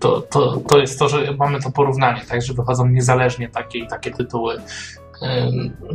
to, 0.00 0.20
to, 0.20 0.56
to 0.68 0.78
jest 0.78 0.98
to, 0.98 1.08
że 1.08 1.34
mamy 1.38 1.60
to 1.60 1.70
porównanie, 1.70 2.20
tak, 2.28 2.42
że 2.42 2.54
wychodzą 2.54 2.88
niezależnie 2.88 3.48
takie 3.48 3.78
i 3.78 3.86
takie 3.86 4.10
tytuły. 4.10 4.56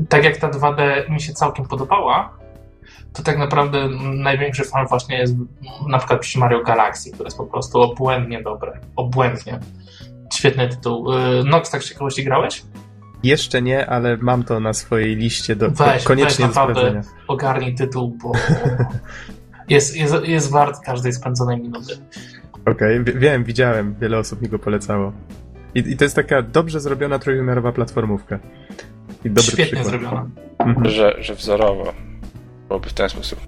Tak 0.09 0.23
jak 0.23 0.37
ta 0.37 0.49
2D 0.49 1.09
mi 1.09 1.21
się 1.21 1.33
całkiem 1.33 1.65
podobała, 1.65 2.37
to 3.13 3.23
tak 3.23 3.37
naprawdę 3.37 3.89
największy 4.13 4.63
fan 4.63 4.87
właśnie 4.87 5.17
jest 5.17 5.35
na 5.89 5.97
przykład 5.97 6.19
przy 6.21 6.39
Mario 6.39 6.63
Galaxy, 6.63 7.11
które 7.11 7.27
jest 7.27 7.37
po 7.37 7.45
prostu 7.45 7.81
obłędnie 7.81 8.41
dobre. 8.43 8.79
Obłędnie. 8.95 9.59
Świetny 10.33 10.69
tytuł. 10.69 11.13
Yy, 11.13 11.43
Nox, 11.43 11.69
tak 11.71 11.83
z 11.83 11.89
ciekawości 11.89 12.23
grałeś? 12.23 12.63
Jeszcze 13.23 13.61
nie, 13.61 13.89
ale 13.89 14.17
mam 14.17 14.43
to 14.43 14.59
na 14.59 14.73
swojej 14.73 15.15
liście 15.15 15.55
do 15.55 15.71
Weź, 15.71 16.03
koniecznie 16.03 16.45
weź 16.45 16.55
do 16.55 16.61
naprawdę 16.61 16.79
sprawdzenia. 16.79 17.01
ogarnij 17.27 17.75
tytuł, 17.75 18.17
bo 18.23 18.31
jest, 19.69 19.95
jest, 19.97 20.15
jest 20.23 20.51
wart 20.51 20.79
każdej 20.85 21.13
spędzonej 21.13 21.57
minuty. 21.57 21.97
Okej, 22.65 23.03
wie- 23.03 23.13
wiem, 23.13 23.43
widziałem, 23.43 23.95
wiele 24.01 24.17
osób 24.17 24.41
mi 24.41 24.49
go 24.49 24.59
polecało. 24.59 25.11
I, 25.75 25.79
I 25.79 25.97
to 25.97 26.03
jest 26.05 26.15
taka 26.15 26.41
dobrze 26.41 26.79
zrobiona 26.79 27.19
trójwymiarowa 27.19 27.71
platformówka. 27.71 28.39
I 29.25 29.29
dobry 29.29 29.43
Świetnie 29.43 29.65
przykład. 29.65 29.85
zrobiona. 29.85 30.29
Mhm. 30.59 30.89
Że, 30.89 31.15
że 31.19 31.35
wzorowo 31.35 31.93
byłoby 32.67 32.89
w 32.89 32.93
ten 32.93 33.09
sposób. 33.09 33.39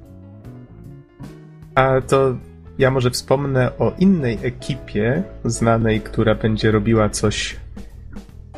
A 1.75 2.01
to 2.01 2.35
ja 2.77 2.91
może 2.91 3.11
wspomnę 3.11 3.77
o 3.77 3.93
innej 3.99 4.37
ekipie 4.43 5.23
znanej, 5.45 6.01
która 6.01 6.35
będzie 6.35 6.71
robiła 6.71 7.09
coś 7.09 7.55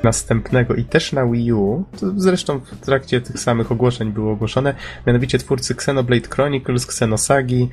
następnego 0.03 0.75
i 0.75 0.83
też 0.83 1.13
na 1.13 1.25
Wii 1.25 1.53
U. 1.53 1.85
To 1.99 2.11
zresztą 2.15 2.59
w 2.59 2.85
trakcie 2.85 3.21
tych 3.21 3.39
samych 3.39 3.71
ogłoszeń 3.71 4.11
było 4.11 4.31
ogłoszone. 4.31 4.75
Mianowicie 5.07 5.37
twórcy 5.37 5.73
Xenoblade 5.73 6.27
Chronicles, 6.29 6.85
Xenosagi 6.85 7.69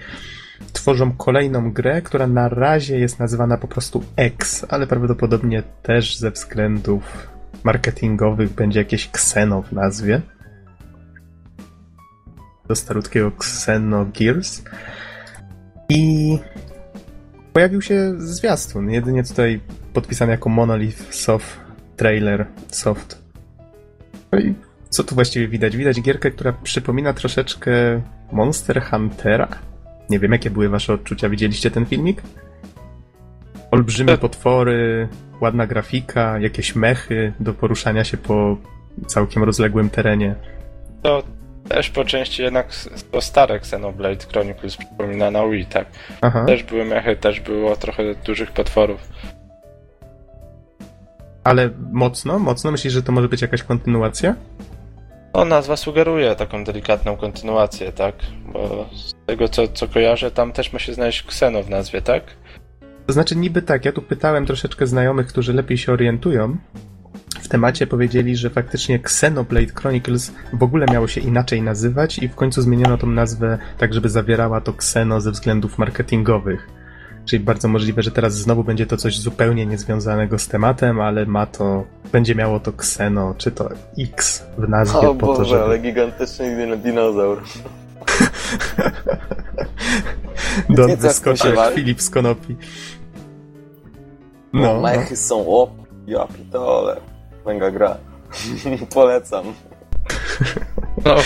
tworzą 0.72 1.12
kolejną 1.12 1.72
grę, 1.72 2.02
która 2.02 2.26
na 2.26 2.48
razie 2.48 2.98
jest 2.98 3.18
nazywana 3.18 3.56
po 3.56 3.68
prostu 3.68 4.04
X, 4.16 4.66
ale 4.68 4.86
prawdopodobnie 4.86 5.62
też 5.82 6.16
ze 6.16 6.30
względów 6.30 7.30
marketingowych 7.64 8.50
będzie 8.50 8.78
jakieś 8.78 9.06
Xeno 9.06 9.62
w 9.62 9.72
nazwie. 9.72 10.20
Do 12.68 12.76
starutkiego 12.76 13.28
Xenogears. 13.28 14.62
I 15.88 16.38
pojawił 17.52 17.82
się 17.82 18.14
zwiastun, 18.18 18.90
jedynie 18.90 19.24
tutaj 19.24 19.60
podpisany 19.92 20.32
jako 20.32 20.48
Monolith 20.48 21.14
Soft 21.14 21.60
Trailer 21.96 22.46
Soft. 22.68 23.22
No 24.32 24.38
i 24.38 24.54
co 24.88 25.04
tu 25.04 25.14
właściwie 25.14 25.48
widać? 25.48 25.76
Widać 25.76 26.02
gierkę, 26.02 26.30
która 26.30 26.52
przypomina 26.52 27.12
troszeczkę 27.12 27.72
Monster 28.32 28.82
Huntera. 28.82 29.48
Nie 30.10 30.18
wiem, 30.18 30.32
jakie 30.32 30.50
były 30.50 30.68
wasze 30.68 30.92
odczucia. 30.92 31.28
Widzieliście 31.28 31.70
ten 31.70 31.86
filmik? 31.86 32.22
Olbrzymie 33.70 34.18
potwory, 34.18 35.08
ładna 35.40 35.66
grafika, 35.66 36.38
jakieś 36.38 36.74
mechy 36.76 37.32
do 37.40 37.54
poruszania 37.54 38.04
się 38.04 38.16
po 38.16 38.56
całkiem 39.06 39.44
rozległym 39.44 39.90
terenie. 39.90 40.34
To 41.02 41.22
też 41.68 41.90
po 41.90 42.04
części 42.04 42.42
jednak 42.42 42.66
to 43.12 43.20
stare 43.20 43.54
Xenoblade 43.54 44.26
Chronicles 44.32 44.76
przypomina 44.76 45.30
na 45.30 45.48
Wii, 45.48 45.66
tak. 45.66 45.86
Aha. 46.20 46.44
Też 46.44 46.62
były 46.62 46.84
mechy, 46.84 47.16
też 47.16 47.40
było 47.40 47.76
trochę 47.76 48.14
dużych 48.14 48.52
potworów. 48.52 49.08
Ale 51.44 51.70
mocno, 51.92 52.38
mocno? 52.38 52.70
Myślisz, 52.70 52.92
że 52.92 53.02
to 53.02 53.12
może 53.12 53.28
być 53.28 53.42
jakaś 53.42 53.62
kontynuacja? 53.62 54.34
No, 55.34 55.44
nazwa 55.44 55.76
sugeruje 55.76 56.34
taką 56.36 56.64
delikatną 56.64 57.16
kontynuację, 57.16 57.92
tak? 57.92 58.14
Bo 58.52 58.88
z 58.94 59.14
tego, 59.26 59.48
co, 59.48 59.68
co 59.68 59.88
kojarzę, 59.88 60.30
tam 60.30 60.52
też 60.52 60.72
ma 60.72 60.78
się 60.78 60.94
znaleźć 60.94 61.24
Xeno 61.24 61.62
w 61.62 61.70
nazwie, 61.70 62.02
tak? 62.02 62.22
To 63.06 63.12
znaczy 63.12 63.36
niby 63.36 63.62
tak, 63.62 63.84
ja 63.84 63.92
tu 63.92 64.02
pytałem 64.02 64.46
troszeczkę 64.46 64.86
znajomych, 64.86 65.26
którzy 65.26 65.52
lepiej 65.52 65.78
się 65.78 65.92
orientują 65.92 66.56
w 67.40 67.48
temacie, 67.48 67.86
powiedzieli, 67.86 68.36
że 68.36 68.50
faktycznie 68.50 68.96
Xenoblade 68.96 69.72
Chronicles 69.74 70.32
w 70.52 70.62
ogóle 70.62 70.86
miało 70.92 71.08
się 71.08 71.20
inaczej 71.20 71.62
nazywać 71.62 72.18
i 72.18 72.28
w 72.28 72.34
końcu 72.34 72.62
zmieniono 72.62 72.98
tą 72.98 73.06
nazwę 73.06 73.58
tak, 73.78 73.94
żeby 73.94 74.08
zawierała 74.08 74.60
to 74.60 74.72
Xeno 74.72 75.20
ze 75.20 75.30
względów 75.30 75.78
marketingowych. 75.78 76.66
Czyli 77.24 77.44
bardzo 77.44 77.68
możliwe, 77.68 78.02
że 78.02 78.10
teraz 78.10 78.34
znowu 78.34 78.64
będzie 78.64 78.86
to 78.86 78.96
coś 78.96 79.18
zupełnie 79.18 79.66
niezwiązanego 79.66 80.38
z 80.38 80.48
tematem, 80.48 81.00
ale 81.00 81.26
ma 81.26 81.46
to, 81.46 81.84
będzie 82.12 82.34
miało 82.34 82.60
to 82.60 82.70
Xeno, 82.70 83.34
czy 83.38 83.50
to 83.50 83.68
X 83.98 84.46
w 84.58 84.68
nazwie 84.68 85.08
O 85.08 85.14
po 85.14 85.26
to, 85.26 85.32
Boże, 85.32 85.50
żeby... 85.50 85.62
ale 85.62 85.78
gigantyczny 85.78 86.56
din- 86.56 86.82
dinozaur. 86.82 87.42
Don 90.76 90.96
Wal. 91.56 91.72
Filip 91.74 92.02
z 92.02 92.10
konopi. 92.10 92.56
No, 94.52 94.60
No, 94.62 94.74
no. 94.74 94.80
mechy 94.80 95.16
są, 95.16 95.48
o, 95.48 95.70
ja 96.06 96.26
pitole. 96.26 97.00
Mega 97.46 97.70
gra. 97.70 97.96
Polecam. 98.94 99.44
No, 101.04 101.16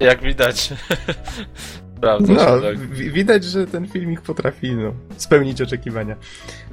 jak 0.00 0.22
widać. 0.22 0.72
Sprawdza 1.96 2.32
No, 2.32 2.60
tak. 2.60 2.78
wi- 2.78 3.10
widać, 3.10 3.44
że 3.44 3.66
ten 3.66 3.88
filmik 3.88 4.20
potrafi 4.20 4.74
no, 4.74 4.92
spełnić 5.16 5.62
oczekiwania. 5.62 6.16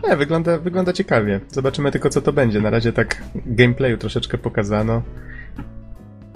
Nie, 0.07 0.15
wygląda, 0.15 0.57
wygląda 0.57 0.93
ciekawie. 0.93 1.39
Zobaczymy 1.49 1.91
tylko, 1.91 2.09
co 2.09 2.21
to 2.21 2.33
będzie. 2.33 2.61
Na 2.61 2.69
razie 2.69 2.93
tak 2.93 3.21
gameplayu 3.35 3.97
troszeczkę 3.97 4.37
pokazano. 4.37 5.01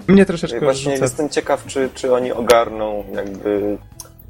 Mnie 0.08 0.26
troszeczkę 0.26 0.60
Właśnie 0.60 0.92
rzuca... 0.92 1.04
jestem 1.04 1.28
ciekaw, 1.28 1.66
czy, 1.66 1.90
czy 1.94 2.14
oni 2.14 2.32
ogarną 2.32 3.04
jakby 3.14 3.78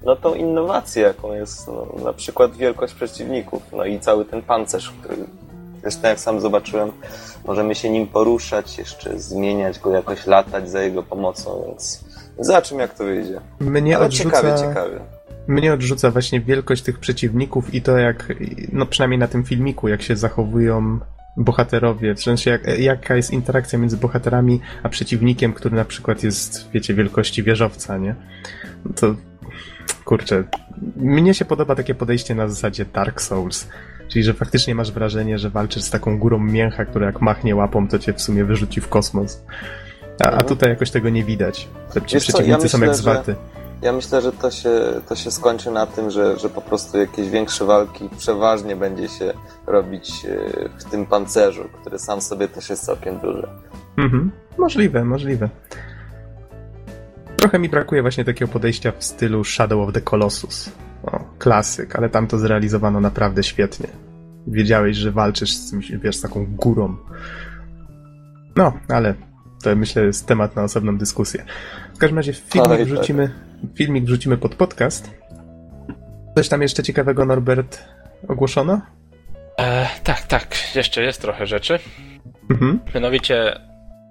no 0.05 0.17
tą 0.17 0.35
innowację, 0.35 1.03
jaką 1.03 1.35
jest 1.35 1.67
no, 1.67 1.87
na 2.05 2.13
przykład 2.13 2.57
wielkość 2.57 2.95
przeciwników, 2.95 3.63
no 3.73 3.85
i 3.85 4.01
cały 4.01 4.25
ten 4.25 4.43
pancerz, 4.43 4.93
który 5.03 5.17
zresztą 5.83 6.09
jak 6.09 6.21
sam 6.21 6.41
zobaczyłem, 6.41 6.93
możemy 7.47 7.75
się 7.75 7.91
nim 7.91 8.07
poruszać, 8.07 8.79
jeszcze 8.79 9.19
zmieniać 9.19 9.79
go, 9.79 9.91
jakoś 9.91 10.27
latać 10.27 10.71
za 10.71 10.83
jego 10.83 11.03
pomocą, 11.03 11.65
więc 11.67 12.05
zobaczymy 12.39 12.83
jak 12.83 12.95
to 12.95 13.05
wyjdzie. 13.05 13.41
Mnie 13.61 13.97
Ale 13.97 14.07
odrzuca... 14.07 14.25
ciekawie, 14.31 14.69
ciekawie. 14.69 15.01
Mnie 15.47 15.73
odrzuca 15.73 16.11
właśnie 16.11 16.41
wielkość 16.41 16.83
tych 16.83 16.99
przeciwników 16.99 17.75
i 17.75 17.83
to 17.83 17.99
jak, 17.99 18.33
no 18.73 18.87
przynajmniej 18.87 19.19
na 19.19 19.29
tym 19.29 19.45
filmiku, 19.45 19.89
jak 19.89 20.03
się 20.03 20.17
zachowują 20.17 20.99
bohaterowie, 21.39 22.15
w 22.15 22.23
sensie 22.23 22.51
jak, 22.51 22.79
jaka 22.79 23.17
jest 23.17 23.31
interakcja 23.33 23.79
między 23.79 23.97
bohaterami 23.97 24.61
a 24.83 24.89
przeciwnikiem, 24.89 25.53
który 25.53 25.77
na 25.77 25.85
przykład 25.85 26.23
jest, 26.23 26.71
wiecie, 26.75 26.95
wielkości 26.95 27.43
wieżowca, 27.43 27.99
nie? 27.99 28.15
To, 28.97 29.15
kurczę, 30.05 30.45
mnie 30.97 31.35
się 31.35 31.45
podoba 31.45 31.75
takie 31.75 31.95
podejście 31.95 32.35
na 32.35 32.49
zasadzie 32.49 32.85
Dark 32.85 33.21
Souls, 33.21 33.69
czyli 34.09 34.25
że 34.25 34.35
faktycznie 34.35 34.75
masz 34.75 34.93
wrażenie, 34.93 35.39
że 35.39 35.51
walczysz 35.51 35.83
z 35.83 35.91
taką 35.91 36.19
górą 36.19 36.39
mięcha, 36.39 36.85
która 36.85 37.07
jak 37.07 37.21
machnie 37.21 37.57
łapą, 37.57 37.89
to 37.89 37.99
cię 37.99 38.13
w 38.13 38.23
sumie 38.23 38.45
wyrzuci 38.45 38.81
w 38.81 38.89
kosmos. 38.89 39.43
A, 40.21 40.25
a 40.25 40.29
Mhm. 40.29 40.47
tutaj 40.49 40.69
jakoś 40.71 40.91
tego 40.91 41.09
nie 41.09 41.25
widać. 41.25 41.59
Ci 41.59 41.69
Wiesz 42.15 42.27
co, 42.27 42.33
przeciwnicy 42.33 42.51
ja 42.51 42.69
są 42.69 42.79
myślę, 42.79 42.87
jak 42.87 42.97
że- 42.97 43.03
zwaty. 43.03 43.35
Ja 43.83 43.93
myślę, 43.93 44.23
że 44.23 44.33
to 44.33 44.51
się, 44.51 44.71
to 45.09 45.17
się 45.17 45.31
skończy 45.31 45.71
na 45.71 45.87
tym, 45.87 46.11
że, 46.11 46.39
że 46.39 46.49
po 46.49 46.61
prostu 46.61 46.99
jakieś 46.99 47.31
większe 47.31 47.65
walki 47.65 48.09
przeważnie 48.19 48.77
będzie 48.77 49.09
się 49.09 49.33
robić 49.67 50.25
e, 50.25 50.69
w 50.79 50.85
tym 50.85 51.07
pancerzu, 51.07 51.65
który 51.81 51.99
sam 51.99 52.21
sobie 52.21 52.49
też 52.49 52.71
jest 52.71 52.85
całkiem 52.85 53.19
duży. 53.19 53.49
Mhm. 53.97 54.31
Możliwe, 54.59 55.05
możliwe. 55.05 55.49
Trochę 57.37 57.59
mi 57.59 57.69
brakuje 57.69 58.03
właśnie 58.03 58.25
takiego 58.25 58.53
podejścia 58.53 58.93
w 58.99 59.05
stylu 59.05 59.45
Shadow 59.45 59.89
of 59.89 59.95
the 59.95 60.01
Colossus. 60.01 60.71
O, 61.03 61.21
klasyk, 61.39 61.97
ale 61.97 62.09
tam 62.09 62.27
to 62.27 62.39
zrealizowano 62.39 63.01
naprawdę 63.01 63.43
świetnie. 63.43 63.89
Wiedziałeś, 64.47 64.97
że 64.97 65.13
walczysz 65.13 65.57
z 65.57 65.71
czymś, 65.71 65.93
wiesz, 65.93 66.17
z 66.17 66.21
taką 66.21 66.47
górą. 66.47 66.97
No, 68.57 68.73
ale 68.89 69.15
to 69.63 69.77
myślę 69.77 70.05
jest 70.05 70.27
temat 70.27 70.57
na 70.57 70.63
osobną 70.63 70.99
dyskusję. 70.99 71.45
W 71.95 71.99
każdym 71.99 72.17
razie 72.17 72.33
filmik 72.33 72.71
Oj, 72.71 72.79
tak. 72.79 72.87
wrzucimy, 72.87 73.31
filmik 73.75 74.05
wrzucimy 74.05 74.37
pod 74.37 74.55
podcast. 74.55 75.11
Coś 76.37 76.49
tam 76.49 76.63
jeszcze 76.63 76.83
ciekawego, 76.83 77.25
Norbert, 77.25 77.85
ogłoszono? 78.29 78.81
E, 79.59 79.89
tak, 80.05 80.23
tak, 80.23 80.57
jeszcze 80.75 81.03
jest 81.03 81.23
trochę 81.23 81.47
rzeczy. 81.47 81.79
Mhm. 82.51 82.81
Mianowicie 82.95 83.61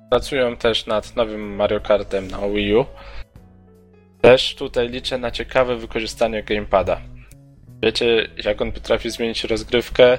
pracują 0.09 0.57
też 0.57 0.85
nad 0.85 1.15
nowym 1.15 1.55
Mario 1.55 1.79
Kartem 1.79 2.27
na 2.27 2.37
Wii 2.49 2.75
U. 2.75 2.85
Też 4.21 4.55
tutaj 4.55 4.89
liczę 4.89 5.17
na 5.17 5.31
ciekawe 5.31 5.75
wykorzystanie 5.75 6.43
gamepada. 6.43 7.01
Wiecie, 7.83 8.27
jak 8.45 8.61
on 8.61 8.71
potrafi 8.71 9.09
zmienić 9.09 9.43
rozgrywkę 9.43 10.17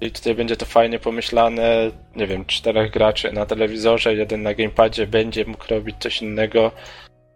i 0.00 0.10
tutaj 0.10 0.34
będzie 0.34 0.56
to 0.56 0.66
fajnie 0.66 0.98
pomyślane, 0.98 1.90
nie 2.16 2.26
wiem, 2.26 2.44
czterech 2.44 2.90
graczy 2.90 3.32
na 3.32 3.46
telewizorze, 3.46 4.14
jeden 4.14 4.42
na 4.42 4.54
gamepadzie 4.54 5.06
będzie 5.06 5.44
mógł 5.44 5.64
robić 5.70 5.96
coś 5.98 6.22
innego, 6.22 6.72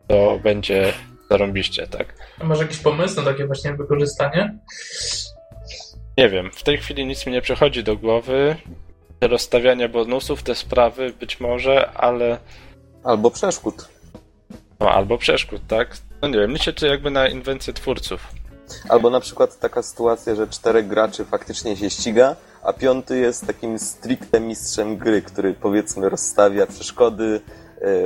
to 0.08 0.40
będzie 0.42 0.92
zarąbiście, 1.30 1.86
tak? 1.86 2.14
A 2.40 2.44
Może 2.44 2.62
jakiś 2.62 2.78
pomysł 2.78 3.16
na 3.16 3.22
takie 3.22 3.46
właśnie 3.46 3.74
wykorzystanie? 3.74 4.58
Nie 6.18 6.28
wiem, 6.28 6.50
w 6.54 6.62
tej 6.62 6.78
chwili 6.78 7.06
nic 7.06 7.26
mi 7.26 7.32
nie 7.32 7.42
przychodzi 7.42 7.84
do 7.84 7.96
głowy. 7.96 8.56
Te 9.20 9.28
rozstawiania 9.28 9.88
bonusów, 9.88 10.42
te 10.42 10.54
sprawy 10.54 11.12
być 11.20 11.40
może, 11.40 11.90
ale 11.90 12.38
Albo 13.04 13.30
przeszkód. 13.30 13.88
No, 14.80 14.90
albo 14.90 15.18
przeszkód, 15.18 15.60
tak? 15.68 15.96
No 16.22 16.28
nie 16.28 16.38
wiem, 16.38 16.50
liczę 16.50 16.72
czy 16.72 16.86
jakby 16.86 17.10
na 17.10 17.28
inwencję 17.28 17.72
twórców. 17.72 18.28
Albo 18.88 19.10
na 19.10 19.20
przykład 19.20 19.58
taka 19.58 19.82
sytuacja, 19.82 20.34
że 20.34 20.48
czterech 20.48 20.86
graczy 20.86 21.24
faktycznie 21.24 21.76
się 21.76 21.90
ściga, 21.90 22.36
a 22.62 22.72
piąty 22.72 23.18
jest 23.18 23.46
takim 23.46 23.78
stricte 23.78 24.40
mistrzem 24.40 24.96
gry, 24.96 25.22
który 25.22 25.54
powiedzmy 25.54 26.08
rozstawia 26.08 26.66
przeszkody, 26.66 27.40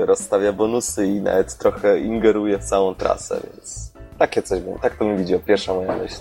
rozstawia 0.07 0.53
bonusy 0.53 1.07
i 1.07 1.21
nawet 1.21 1.59
trochę 1.59 1.99
ingeruje 1.99 2.59
w 2.59 2.65
całą 2.65 2.95
trasę, 2.95 3.41
więc 3.53 3.93
takie 4.19 4.43
coś 4.43 4.61
bym, 4.61 4.79
tak 4.79 4.97
to 4.97 5.05
bym 5.05 5.17
widział, 5.19 5.41
pierwsza 5.41 5.75
moja 5.75 5.97
myśl. 5.97 6.17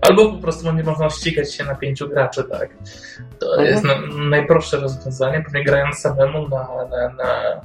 Albo 0.00 0.32
po 0.32 0.38
prostu 0.38 0.64
będzie 0.64 0.82
można 0.82 1.10
ścigać 1.10 1.54
się 1.54 1.64
na 1.64 1.74
pięciu 1.74 2.08
graczy, 2.08 2.44
tak? 2.44 2.70
To 3.38 3.46
Mhm. 3.50 3.68
jest 3.68 3.84
na, 3.84 3.94
najprostsze 4.30 4.76
rozwiązanie. 4.76 5.42
Pewnie 5.44 5.64
grając 5.64 5.98
samemu 5.98 6.48
na, 6.48 6.68
na, 6.90 7.08
na, 7.14 7.60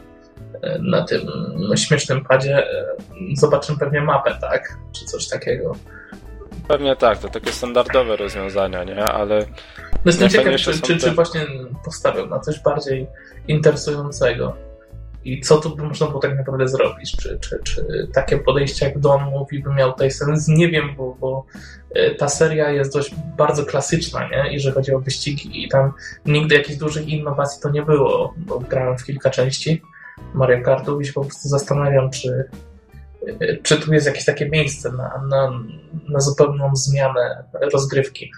na 0.79 1.05
tym 1.05 1.21
śmiesznym 1.75 2.25
padzie 2.25 2.57
e, 2.57 2.85
zobaczymy 3.35 3.77
pewnie 3.79 4.01
mapę, 4.01 4.37
tak? 4.41 4.77
Czy 4.91 5.05
coś 5.05 5.27
takiego. 5.27 5.71
Pewnie 6.67 6.95
tak, 6.95 7.17
to 7.17 7.29
takie 7.29 7.51
standardowe 7.51 8.15
rozwiązania, 8.15 8.83
nie? 8.83 9.03
Ale 9.05 9.39
No 9.39 9.45
jestem 10.05 10.29
ciekaw, 10.29 10.55
czy, 10.55 10.73
czy, 10.73 10.81
te- 10.81 10.97
czy 10.99 11.11
właśnie 11.11 11.41
postawią 11.85 12.25
na 12.25 12.39
coś 12.39 12.59
bardziej 12.59 13.07
interesującego. 13.47 14.55
I 15.25 15.41
co 15.41 15.57
tu 15.57 15.75
by 15.75 15.83
można 15.83 16.07
było 16.07 16.19
tak 16.19 16.37
naprawdę 16.37 16.67
zrobić? 16.67 17.17
Czy, 17.17 17.39
czy, 17.39 17.59
czy 17.63 18.07
takie 18.13 18.37
podejście, 18.37 18.85
jak 18.85 18.99
Don 18.99 19.23
mówi, 19.23 19.63
by 19.63 19.73
miał 19.73 19.91
tutaj 19.91 20.11
sens? 20.11 20.47
Nie 20.47 20.69
wiem, 20.69 20.95
bo, 20.95 21.17
bo 21.19 21.45
e, 21.95 22.15
ta 22.15 22.29
seria 22.29 22.69
jest 22.69 22.93
dość 22.93 23.15
bardzo 23.37 23.65
klasyczna, 23.65 24.29
nie? 24.29 24.53
jeżeli 24.53 24.75
chodzi 24.75 24.93
o 24.93 24.99
wyścigi 24.99 25.63
i 25.63 25.69
tam 25.69 25.93
nigdy 26.25 26.55
jakichś 26.55 26.77
dużych 26.77 27.07
innowacji 27.07 27.61
to 27.61 27.69
nie 27.69 27.81
było, 27.81 28.33
bo 28.37 28.59
grałem 28.59 28.97
w 28.97 29.03
kilka 29.03 29.29
części 29.29 29.81
Mario 30.33 30.61
Kartów 30.61 31.01
i 31.01 31.05
się 31.05 31.13
po 31.13 31.21
prostu 31.21 31.49
zastanawiam, 31.49 32.11
czy, 32.11 32.49
e, 33.39 33.57
czy 33.57 33.77
tu 33.77 33.93
jest 33.93 34.07
jakieś 34.07 34.25
takie 34.25 34.49
miejsce 34.49 34.91
na, 34.91 35.21
na, 35.29 35.59
na 36.09 36.19
zupełną 36.19 36.75
zmianę 36.75 37.43
rozgrywki. 37.73 38.31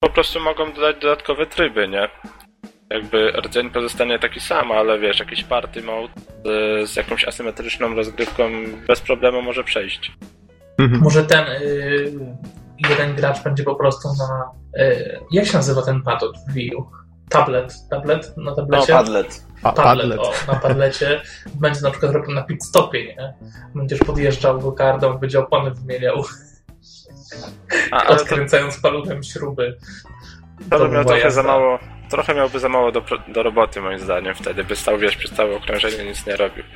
po 0.00 0.10
prostu 0.10 0.40
mogą 0.40 0.72
dodać 0.72 0.96
dodatkowe 1.00 1.46
tryby, 1.46 1.88
nie? 1.88 2.08
Jakby 2.94 3.30
rdzeń 3.30 3.70
pozostanie 3.70 4.18
taki 4.18 4.40
sam, 4.40 4.72
ale 4.72 4.98
wiesz, 4.98 5.18
jakiś 5.20 5.44
party 5.44 5.82
mode 5.82 6.12
z, 6.84 6.90
z 6.90 6.96
jakąś 6.96 7.24
asymetryczną 7.24 7.94
rozgrywką 7.94 8.50
bez 8.88 9.00
problemu 9.00 9.42
może 9.42 9.64
przejść. 9.64 10.12
Mhm. 10.78 11.02
Może 11.02 11.24
ten 11.24 11.44
y, 11.62 12.12
jeden 12.90 13.14
gracz 13.14 13.42
będzie 13.42 13.62
po 13.62 13.74
prostu 13.74 14.08
na. 14.18 14.50
Y, 14.82 15.18
jak 15.32 15.46
się 15.46 15.56
nazywa 15.56 15.82
ten 15.82 16.02
pad 16.02 16.22
od 16.22 16.36
Wii 16.48 16.74
U? 16.76 16.84
Tablet. 17.28 17.74
Tablet 17.90 18.36
na 18.36 18.42
No, 18.44 18.56
tablecie? 18.56 18.92
Padlet. 18.92 19.44
Pa- 19.62 19.72
Padlet, 19.72 20.08
Padlet. 20.18 20.20
O, 20.48 20.52
na 20.52 20.58
padlecie. 20.58 21.20
Będzie 21.54 21.80
na 21.80 21.90
przykład 21.90 22.12
robił 22.12 22.30
na 22.34 22.42
pit 22.42 22.64
stopie, 22.64 23.04
nie? 23.04 23.34
Będziesz 23.74 23.98
podjeżdżał 24.00 24.58
go 24.60 24.72
kardą, 24.72 25.18
będzie 25.18 25.40
opony 25.40 25.70
wymieniał, 25.70 26.24
A, 27.90 27.96
ale 28.06 28.16
to, 28.16 28.22
odkręcając 28.22 28.80
paluchem 28.80 29.22
śruby. 29.22 29.78
to 30.70 30.78
by 30.78 30.88
by 30.88 30.94
miał 30.94 31.04
trochę 31.04 31.20
za 31.20 31.26
jazda. 31.26 31.42
mało. 31.42 31.78
Trochę 32.12 32.34
miałby 32.34 32.58
za 32.58 32.68
mało 32.68 32.92
do, 32.92 33.02
do 33.28 33.42
roboty, 33.42 33.80
moim 33.80 33.98
zdaniem. 33.98 34.34
Wtedy 34.34 34.64
by 34.64 34.76
stał, 34.76 34.98
wiesz, 34.98 35.16
przez 35.16 35.30
całe 35.30 35.56
okrążenie 35.56 36.04
nic 36.04 36.26
nie 36.26 36.36
robił. 36.36 36.64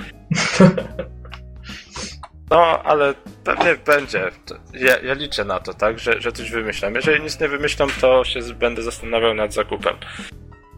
No, 2.51 2.83
ale 2.83 3.15
pewnie 3.45 3.77
będzie. 3.87 4.31
Ja, 4.75 4.99
ja 4.99 5.15
liczę 5.15 5.45
na 5.45 5.61
to, 5.61 5.75
tak, 5.75 5.99
że, 5.99 6.21
że 6.21 6.33
coś 6.33 6.51
wymyślam. 6.51 6.95
Jeżeli 6.95 7.23
nic 7.23 7.41
nie 7.41 7.49
wymyślą, 7.49 7.87
to 8.01 8.25
się 8.25 8.41
będę 8.41 8.83
zastanawiał 8.83 9.35
nad 9.35 9.53
zakupem. 9.55 9.97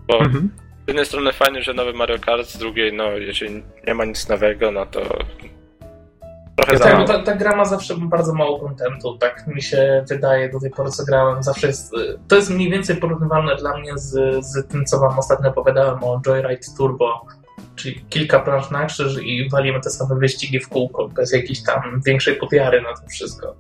Bo 0.06 0.18
Mhm. 0.20 0.50
z 0.84 0.88
jednej 0.88 1.06
strony 1.06 1.32
fajnie, 1.32 1.62
że 1.62 1.74
nowy 1.74 1.92
Mario 1.92 2.18
Kart, 2.18 2.48
z 2.48 2.58
drugiej, 2.58 2.92
no, 2.92 3.10
jeżeli 3.10 3.62
nie 3.86 3.94
ma 3.94 4.04
nic 4.04 4.28
nowego, 4.28 4.70
no 4.70 4.86
to 4.86 5.00
trochę 6.58 6.72
Ja 6.72 6.78
za 6.78 6.84
Tak, 6.84 7.06
ta, 7.06 7.22
ta 7.22 7.34
gra 7.36 7.56
ma 7.56 7.64
zawsze 7.64 7.94
bardzo 7.96 8.34
mało 8.34 8.60
kontentu, 8.60 9.18
tak 9.18 9.46
mi 9.46 9.62
się 9.62 10.04
wydaje 10.08 10.48
do 10.48 10.60
tej 10.60 10.70
pory, 10.70 10.90
co 10.90 11.04
grałem. 11.04 11.42
Zawsze 11.42 11.66
jest. 11.66 11.94
y, 11.94 12.18
To 12.28 12.36
jest 12.36 12.50
mniej 12.50 12.70
więcej 12.70 12.96
porównywalne 12.96 13.56
dla 13.56 13.78
mnie 13.78 13.92
z, 13.98 14.44
z 14.44 14.68
tym, 14.68 14.84
co 14.84 14.98
wam 14.98 15.18
ostatnio 15.18 15.48
opowiadałem 15.50 16.04
o 16.04 16.20
Joyride 16.26 16.66
Turbo. 16.76 17.26
Czyli 17.76 18.04
kilka 18.08 18.40
plansz 18.40 18.70
na 18.70 18.86
krzyż 18.86 19.22
i 19.22 19.48
walimy 19.50 19.80
te 19.80 19.90
same 19.90 20.14
wyścigi 20.20 20.60
w 20.60 20.68
kółko, 20.68 21.08
bez 21.08 21.32
jakiejś 21.32 21.62
tam 21.62 22.00
większej 22.06 22.36
potiary 22.36 22.82
na 22.82 22.88
to 22.88 23.08
wszystko. 23.10 23.54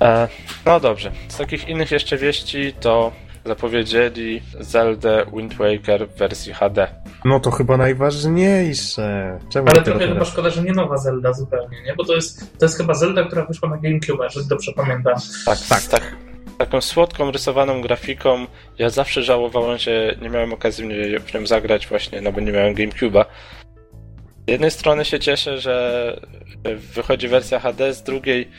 E, 0.00 0.28
no 0.66 0.80
dobrze. 0.80 1.12
Z 1.28 1.36
takich 1.36 1.68
innych 1.68 1.90
jeszcze 1.90 2.16
wieści 2.16 2.72
to 2.80 3.12
zapowiedzieli 3.44 4.42
Zelda 4.60 5.24
Wind 5.24 5.54
Waker 5.54 6.08
w 6.08 6.18
wersji 6.18 6.52
HD. 6.54 6.88
No 7.24 7.40
to 7.40 7.50
chyba 7.50 7.76
najważniejsze. 7.76 9.38
Czemu 9.48 9.68
Ale 9.68 9.82
trochę 9.82 10.00
chyba 10.00 10.14
teraz? 10.14 10.28
szkoda, 10.28 10.50
że 10.50 10.62
nie 10.62 10.72
nowa 10.72 10.98
Zelda 10.98 11.32
zupełnie, 11.32 11.82
nie? 11.82 11.94
Bo 11.94 12.04
to 12.04 12.14
jest, 12.14 12.58
to 12.58 12.64
jest 12.64 12.76
chyba 12.76 12.94
Zelda, 12.94 13.24
która 13.24 13.44
wyszła 13.44 13.68
na 13.68 13.76
GameCube, 13.76 14.30
że 14.30 14.44
dobrze 14.44 14.72
pamiętam. 14.72 15.14
Tak, 15.46 15.58
tak, 15.68 15.82
tak. 15.82 16.16
Taką 16.58 16.80
słodką, 16.80 17.30
rysowaną 17.30 17.80
grafiką. 17.80 18.46
Ja 18.78 18.90
zawsze 18.90 19.22
żałowałem, 19.22 19.78
że 19.78 20.16
nie 20.22 20.30
miałem 20.30 20.52
okazji 20.52 20.88
w 21.20 21.34
nią 21.34 21.46
zagrać 21.46 21.86
właśnie, 21.86 22.20
no 22.20 22.32
bo 22.32 22.40
nie 22.40 22.52
miałem 22.52 22.74
GameCube'a. 22.74 23.24
Z 24.48 24.50
jednej 24.50 24.70
strony 24.70 25.04
się 25.04 25.20
cieszę, 25.20 25.58
że 25.58 26.20
wychodzi 26.94 27.28
wersja 27.28 27.60
HD, 27.60 27.94
z 27.94 28.02
drugiej 28.02 28.50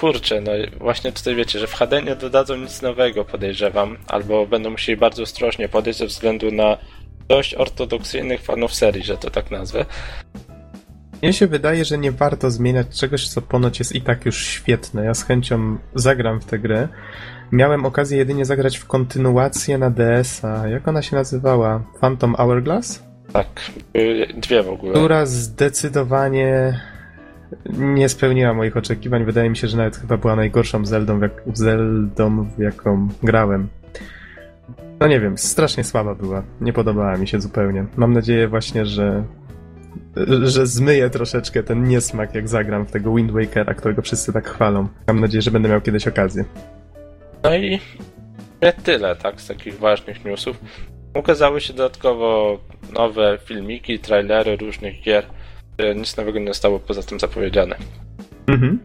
kurczę, 0.00 0.40
no 0.40 0.52
właśnie 0.78 1.12
tutaj 1.12 1.34
wiecie, 1.34 1.58
że 1.58 1.66
w 1.66 1.74
HD 1.74 2.02
nie 2.02 2.16
dodadzą 2.16 2.56
nic 2.56 2.82
nowego, 2.82 3.24
podejrzewam, 3.24 3.96
albo 4.06 4.46
będą 4.46 4.70
musieli 4.70 4.98
bardzo 4.98 5.22
ostrożnie 5.22 5.68
podejść 5.68 5.98
ze 5.98 6.06
względu 6.06 6.52
na 6.52 6.78
dość 7.32 7.54
ortodoksyjnych 7.54 8.40
fanów 8.40 8.74
serii, 8.74 9.02
że 9.02 9.16
to 9.16 9.30
tak 9.30 9.50
nazwę. 9.50 9.84
Mnie 11.22 11.32
się 11.32 11.46
wydaje, 11.46 11.84
że 11.84 11.98
nie 11.98 12.12
warto 12.12 12.50
zmieniać 12.50 12.86
czegoś, 13.00 13.28
co 13.28 13.42
ponoć 13.42 13.78
jest 13.78 13.94
i 13.94 14.00
tak 14.00 14.26
już 14.26 14.46
świetne. 14.46 15.04
Ja 15.04 15.14
z 15.14 15.24
chęcią 15.24 15.78
zagram 15.94 16.40
w 16.40 16.44
tę 16.44 16.58
grę. 16.58 16.88
Miałem 17.52 17.84
okazję 17.84 18.18
jedynie 18.18 18.44
zagrać 18.44 18.78
w 18.78 18.86
kontynuację 18.86 19.78
na 19.78 19.90
DS-a. 19.90 20.68
Jak 20.68 20.88
ona 20.88 21.02
się 21.02 21.16
nazywała? 21.16 21.82
Phantom 22.00 22.34
Hourglass? 22.34 23.02
Tak, 23.32 23.48
były 23.92 24.26
dwie 24.26 24.62
w 24.62 24.68
ogóle. 24.68 24.92
Która 24.92 25.26
zdecydowanie 25.26 26.80
nie 27.78 28.08
spełniła 28.08 28.54
moich 28.54 28.76
oczekiwań. 28.76 29.24
Wydaje 29.24 29.50
mi 29.50 29.56
się, 29.56 29.68
że 29.68 29.76
nawet 29.76 29.96
chyba 29.96 30.16
była 30.16 30.36
najgorszą 30.36 30.86
Zeldą, 30.86 31.18
w 31.18 31.22
jak, 31.22 31.42
Zeldą, 31.54 32.44
w 32.56 32.58
jaką 32.58 33.08
grałem. 33.22 33.68
No 35.02 35.08
nie 35.08 35.20
wiem, 35.20 35.38
strasznie 35.38 35.84
słaba 35.84 36.14
była. 36.14 36.42
Nie 36.60 36.72
podobała 36.72 37.16
mi 37.16 37.28
się 37.28 37.40
zupełnie. 37.40 37.86
Mam 37.96 38.12
nadzieję 38.12 38.48
właśnie, 38.48 38.86
że 38.86 39.24
że 40.42 40.66
zmyję 40.66 41.10
troszeczkę 41.10 41.62
ten 41.62 41.84
niesmak, 41.84 42.34
jak 42.34 42.48
zagram 42.48 42.86
w 42.86 42.90
tego 42.90 43.14
Wind 43.14 43.30
Wakera, 43.30 43.74
którego 43.74 44.02
wszyscy 44.02 44.32
tak 44.32 44.48
chwalą. 44.48 44.88
Mam 45.06 45.20
nadzieję, 45.20 45.42
że 45.42 45.50
będę 45.50 45.68
miał 45.68 45.80
kiedyś 45.80 46.08
okazję. 46.08 46.44
No 47.42 47.56
i 47.56 47.80
nie 48.62 48.72
tyle, 48.72 49.16
tak, 49.16 49.40
z 49.40 49.46
takich 49.46 49.78
ważnych 49.78 50.24
newsów. 50.24 50.60
Ukazały 51.14 51.60
się 51.60 51.72
dodatkowo 51.72 52.58
nowe 52.92 53.38
filmiki, 53.44 53.98
trailery 53.98 54.56
różnych 54.56 55.02
gier. 55.02 55.26
Nic 55.96 56.16
nowego 56.16 56.38
nie 56.38 56.48
zostało 56.48 56.80
poza 56.80 57.02
tym 57.02 57.20
zapowiedziane. 57.20 57.76
Mhm. 58.46 58.78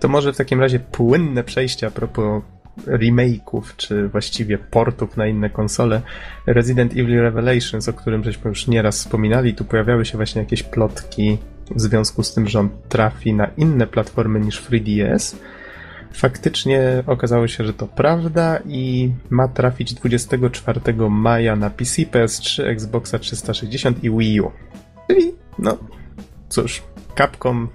To 0.00 0.08
może 0.08 0.32
w 0.32 0.36
takim 0.36 0.60
razie 0.60 0.78
płynne 0.78 1.44
przejście 1.44 1.86
a 1.86 1.90
propos 1.90 2.42
remake'ów, 2.86 3.62
czy 3.76 4.08
właściwie 4.08 4.58
portów 4.58 5.16
na 5.16 5.26
inne 5.26 5.50
konsole. 5.50 6.02
Resident 6.46 6.92
Evil 6.92 7.20
Revelations, 7.20 7.88
o 7.88 7.92
którym 7.92 8.24
żeśmy 8.24 8.48
już 8.48 8.66
nieraz 8.66 8.98
wspominali, 8.98 9.54
tu 9.54 9.64
pojawiały 9.64 10.04
się 10.04 10.16
właśnie 10.16 10.42
jakieś 10.42 10.62
plotki 10.62 11.38
w 11.70 11.80
związku 11.80 12.22
z 12.22 12.34
tym, 12.34 12.48
że 12.48 12.60
on 12.60 12.68
trafi 12.88 13.32
na 13.32 13.46
inne 13.56 13.86
platformy 13.86 14.40
niż 14.40 14.62
3DS. 14.62 15.36
Faktycznie 16.12 17.02
okazało 17.06 17.48
się, 17.48 17.66
że 17.66 17.72
to 17.72 17.86
prawda 17.86 18.58
i 18.66 19.12
ma 19.30 19.48
trafić 19.48 19.94
24 19.94 20.80
maja 21.10 21.56
na 21.56 21.70
PC, 21.70 22.02
PS3, 22.02 22.62
Xboxa 22.62 23.18
360 23.18 24.04
i 24.04 24.10
Wii 24.10 24.40
U. 24.40 24.50
Czyli, 25.08 25.32
no, 25.58 25.78
cóż, 26.48 26.82
Capcom 27.18 27.68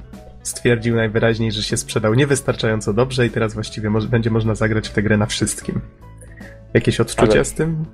stwierdził 0.43 0.95
najwyraźniej, 0.95 1.51
że 1.51 1.63
się 1.63 1.77
sprzedał 1.77 2.13
niewystarczająco 2.13 2.93
dobrze 2.93 3.25
i 3.25 3.29
teraz 3.29 3.53
właściwie 3.53 3.89
mo- 3.89 4.01
będzie 4.01 4.29
można 4.29 4.55
zagrać 4.55 4.87
w 4.89 4.91
tę 4.93 5.03
grę 5.03 5.17
na 5.17 5.25
wszystkim. 5.25 5.81
Jakieś 6.73 6.99
odczucia 6.99 7.33
Ale- 7.33 7.45
z 7.45 7.53
tym? 7.53 7.85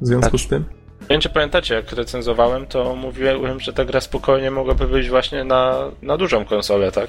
W 0.00 0.06
związku 0.06 0.30
Tak. 0.30 0.40
z 0.40 0.48
tym? 0.48 0.64
Nie 1.00 1.06
wiem, 1.14 1.20
czy 1.20 1.28
pamiętacie, 1.28 1.74
jak 1.74 1.92
recenzowałem, 1.92 2.66
to 2.66 2.96
mówiłem, 2.96 3.60
że 3.60 3.72
ta 3.72 3.84
gra 3.84 4.00
spokojnie 4.00 4.50
mogłaby 4.50 4.86
wyjść 4.86 5.08
właśnie 5.08 5.44
na, 5.44 5.90
na 6.02 6.16
dużą 6.16 6.44
konsolę, 6.44 6.92
tak? 6.92 7.08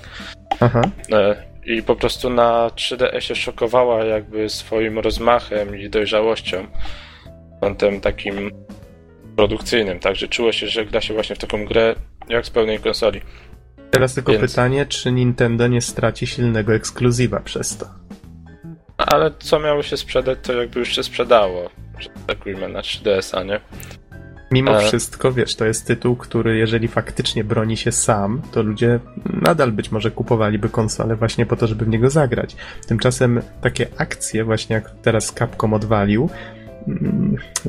Aha. 0.59 0.81
E, 1.11 1.43
I 1.65 1.83
po 1.83 1.95
prostu 1.95 2.29
na 2.29 2.69
3DS 2.75 3.19
się 3.19 3.35
szokowała 3.35 4.03
jakby 4.05 4.49
swoim 4.49 4.99
rozmachem 4.99 5.79
i 5.79 5.89
dojrzałością. 5.89 6.65
Kątem 7.61 8.01
takim 8.01 8.51
produkcyjnym, 9.35 9.99
także 9.99 10.27
czuło 10.27 10.51
się, 10.51 10.67
że 10.67 10.85
gra 10.85 11.01
się 11.01 11.13
właśnie 11.13 11.35
w 11.35 11.39
taką 11.39 11.65
grę 11.65 11.95
jak 12.29 12.45
z 12.45 12.49
pełnej 12.49 12.79
konsoli. 12.79 13.21
Teraz 13.91 14.13
tylko 14.13 14.31
Więc- 14.31 14.51
pytanie, 14.51 14.85
czy 14.85 15.11
Nintendo 15.11 15.67
nie 15.67 15.81
straci 15.81 16.27
silnego 16.27 16.73
ekskluzywa 16.73 17.39
przez 17.39 17.77
to? 17.77 17.85
Ale 18.97 19.31
co 19.39 19.59
miało 19.59 19.83
się 19.83 19.97
sprzedać, 19.97 20.39
to 20.41 20.53
jakby 20.53 20.79
już 20.79 20.95
się 20.95 21.03
sprzedało. 21.03 21.69
Że 21.99 22.09
tak 22.27 22.45
ujmę, 22.45 22.67
na 22.67 22.81
3DS-a, 22.81 23.43
nie? 23.43 23.59
Mimo 24.51 24.77
E. 24.77 24.87
wszystko, 24.87 25.31
wiesz, 25.31 25.55
to 25.55 25.65
jest 25.65 25.87
tytuł, 25.87 26.15
który 26.15 26.57
jeżeli 26.57 26.87
faktycznie 26.87 27.43
broni 27.43 27.77
się 27.77 27.91
sam, 27.91 28.41
to 28.51 28.63
ludzie 28.63 28.99
nadal 29.41 29.71
być 29.71 29.91
może 29.91 30.11
kupowaliby 30.11 30.69
konsolę 30.69 31.15
właśnie 31.15 31.45
po 31.45 31.55
to, 31.55 31.67
żeby 31.67 31.85
w 31.85 31.87
niego 31.87 32.09
zagrać. 32.09 32.55
Tymczasem 32.87 33.41
takie 33.61 33.87
akcje, 33.97 34.43
właśnie 34.43 34.73
jak 34.73 34.91
teraz 35.01 35.33
Capcom 35.33 35.73
odwalił, 35.73 36.29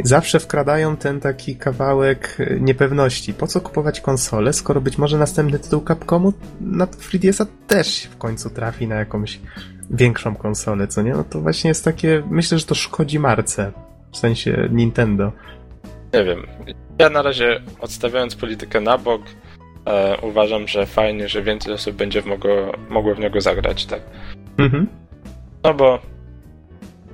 zawsze 0.05 0.40
wkradają 0.40 0.96
ten 0.96 1.20
taki 1.20 1.57
kawałek 1.57 2.37
e, 2.38 2.61
niepewności. 2.61 3.35
Po 3.35 3.46
co 3.46 3.61
kupować 3.61 4.01
konsolę, 4.01 4.53
skoro 4.53 4.81
być 4.81 4.99
może 4.99 5.18
następny 5.18 5.59
tytuł 5.59 5.85
Capcomu 5.88 6.33
na 6.61 6.87
3DS-a 6.87 7.46
też 7.66 8.03
w 8.03 8.16
końcu 8.16 8.51
trafi 8.51 8.88
na 8.88 8.94
jakąś 8.94 9.40
większą 9.90 10.37
konsolę, 10.37 10.88
co 10.88 11.03
nie? 11.03 11.12
No 11.12 11.25
to 11.25 11.40
właśnie 11.40 11.68
jest 11.68 11.85
takie, 11.85 12.23
myślę, 12.31 12.59
że 12.59 12.66
to 12.66 12.75
szkodzi 12.75 13.18
marce, 13.18 13.73
w 14.12 14.16
sensie 14.16 14.68
Nintendo. 14.73 15.33
Nie 16.14 16.25
wiem. 16.25 16.46
Ja 16.99 17.11
na 17.11 17.23
razie 17.23 17.61
odstawiając 17.81 18.35
politykę 18.37 18.81
na 18.81 18.99
bok, 18.99 19.23
e, 19.87 20.16
uważam, 20.23 20.68
że 20.68 20.87
fajnie, 20.87 21.29
że 21.29 21.42
więcej 21.42 21.75
osób 21.75 21.96
będzie 21.96 22.23
mogło, 22.23 22.73
mogło 22.88 23.14
w 23.14 23.18
niego 23.18 23.40
zagrać, 23.40 23.87
tak. 23.87 24.01
Mhm. 24.59 24.87
No 25.64 25.75
bo 25.75 25.99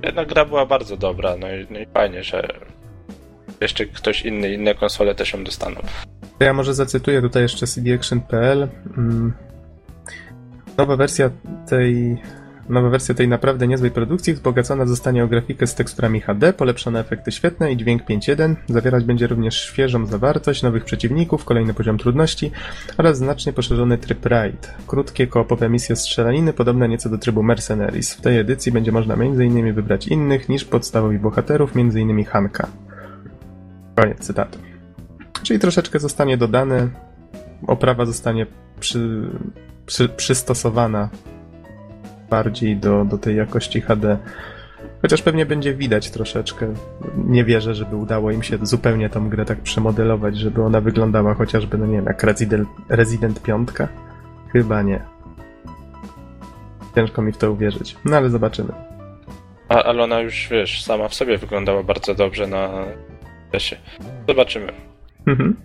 jednak 0.03 0.27
gra 0.27 0.45
była 0.45 0.65
bardzo 0.65 0.97
dobra, 0.97 1.37
no 1.37 1.47
i, 1.55 1.67
no 1.69 1.79
i 1.79 1.85
fajnie, 1.93 2.23
że 2.23 2.47
jeszcze 3.61 3.85
ktoś 3.85 4.21
inny, 4.21 4.53
inne 4.53 4.75
konsole 4.75 5.15
też 5.15 5.33
ją 5.33 5.43
dostaną. 5.43 5.81
Ja 6.39 6.53
może 6.53 6.73
zacytuję 6.73 7.21
tutaj 7.21 7.43
jeszcze 7.43 7.67
cdaction.pl. 7.67 8.67
Mm. 8.97 9.33
Nowa 10.77 10.95
wersja 10.95 11.29
tej 11.69 12.17
Nowa 12.69 12.89
wersja 12.89 13.15
tej 13.15 13.27
naprawdę 13.27 13.67
niezłej 13.67 13.91
produkcji 13.91 14.33
wzbogacona 14.33 14.85
zostanie 14.85 15.23
o 15.23 15.27
grafikę 15.27 15.67
z 15.67 15.75
teksturami 15.75 16.21
HD, 16.21 16.53
polepszone 16.53 16.99
efekty 16.99 17.31
świetne 17.31 17.71
i 17.71 17.77
dźwięk 17.77 18.03
5.1. 18.03 18.55
Zawierać 18.67 19.03
będzie 19.03 19.27
również 19.27 19.61
świeżą 19.61 20.05
zawartość, 20.05 20.63
nowych 20.63 20.85
przeciwników, 20.85 21.45
kolejny 21.45 21.73
poziom 21.73 21.97
trudności 21.97 22.51
oraz 22.97 23.17
znacznie 23.17 23.53
poszerzony 23.53 23.97
tryb 23.97 24.25
Raid. 24.25 24.73
Krótkie 24.87 25.27
koopowe 25.27 25.69
misje 25.69 25.95
strzelaniny 25.95 26.53
podobne 26.53 26.89
nieco 26.89 27.09
do 27.09 27.17
trybu 27.17 27.43
Mercenaries. 27.43 28.13
W 28.13 28.21
tej 28.21 28.39
edycji 28.39 28.71
będzie 28.71 28.91
można 28.91 29.13
m.in. 29.13 29.73
wybrać 29.73 30.07
innych 30.07 30.49
niż 30.49 30.65
podstawowych 30.65 31.21
bohaterów, 31.21 31.71
m.in. 31.75 32.25
Hanka. 32.25 32.67
Koniec 33.95 34.19
cytatu. 34.19 34.59
Czyli 35.43 35.59
troszeczkę 35.59 35.99
zostanie 35.99 36.37
dodane, 36.37 36.87
oprawa 37.67 38.05
zostanie 38.05 38.45
przy, 38.79 39.29
przy, 39.85 40.09
przystosowana 40.09 41.09
bardziej 42.29 42.77
do, 42.77 43.05
do 43.05 43.17
tej 43.17 43.35
jakości 43.35 43.81
HD. 43.81 44.17
Chociaż 45.01 45.21
pewnie 45.21 45.45
będzie 45.45 45.73
widać 45.73 46.11
troszeczkę. 46.11 46.73
Nie 47.17 47.45
wierzę, 47.45 47.75
żeby 47.75 47.95
udało 47.95 48.31
im 48.31 48.43
się 48.43 48.57
zupełnie 48.61 49.09
tą 49.09 49.29
grę 49.29 49.45
tak 49.45 49.61
przemodelować, 49.61 50.37
żeby 50.37 50.63
ona 50.63 50.81
wyglądała 50.81 51.33
chociażby, 51.33 51.77
no 51.77 51.85
nie 51.85 51.95
wiem, 51.95 52.05
jak 52.05 52.23
Resident, 52.23 52.69
Resident 52.89 53.41
5. 53.41 53.69
Chyba 54.53 54.81
nie. 54.81 54.99
Ciężko 56.95 57.21
mi 57.21 57.31
w 57.31 57.37
to 57.37 57.51
uwierzyć. 57.51 57.95
No 58.05 58.17
ale 58.17 58.29
zobaczymy. 58.29 58.73
A, 59.69 59.83
ale 59.83 60.03
ona 60.03 60.19
już, 60.19 60.47
wiesz, 60.51 60.83
sama 60.83 61.07
w 61.07 61.13
sobie 61.13 61.37
wyglądała 61.37 61.83
bardzo 61.83 62.15
dobrze 62.15 62.47
na 62.47 62.69
PS. 63.51 63.75
Zobaczymy. 64.27 64.73
Mhm. 65.27 65.55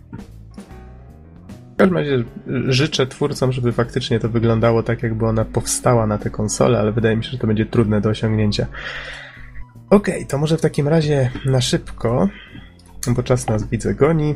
W 1.73 1.77
każdym 1.77 1.97
razie 1.97 2.25
życzę 2.69 3.07
twórcom, 3.07 3.53
żeby 3.53 3.73
faktycznie 3.73 4.21
to 4.21 4.29
wyglądało 4.29 4.83
tak, 4.83 5.03
jakby 5.03 5.27
ona 5.27 5.45
powstała 5.45 6.07
na 6.07 6.19
te 6.19 6.31
konsole, 6.31 6.79
ale 6.79 6.93
wydaje 6.93 7.17
mi 7.17 7.25
się, 7.25 7.31
że 7.31 7.39
to 7.39 7.47
będzie 7.47 7.67
trudne 7.67 8.01
do 8.01 8.09
osiągnięcia. 8.09 8.67
Okej, 9.91 10.15
okay, 10.15 10.27
to 10.27 10.39
może 10.39 10.59
w 10.59 10.61
takim 10.61 10.89
razie 10.89 11.31
na 11.45 11.61
szybko, 11.61 12.29
bo 13.09 13.23
czas 13.23 13.47
nas 13.47 13.69
widzę 13.69 13.95
goni. 13.95 14.35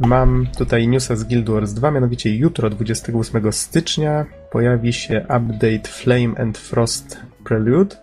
Mam 0.00 0.46
tutaj 0.58 0.88
newsa 0.88 1.16
z 1.16 1.24
Guild 1.24 1.50
Wars 1.50 1.72
2, 1.72 1.90
mianowicie 1.90 2.36
jutro, 2.36 2.70
28 2.70 3.52
stycznia, 3.52 4.26
pojawi 4.50 4.92
się 4.92 5.20
update 5.20 5.88
Flame 5.88 6.40
and 6.40 6.58
Frost 6.58 7.20
Prelude 7.44 7.96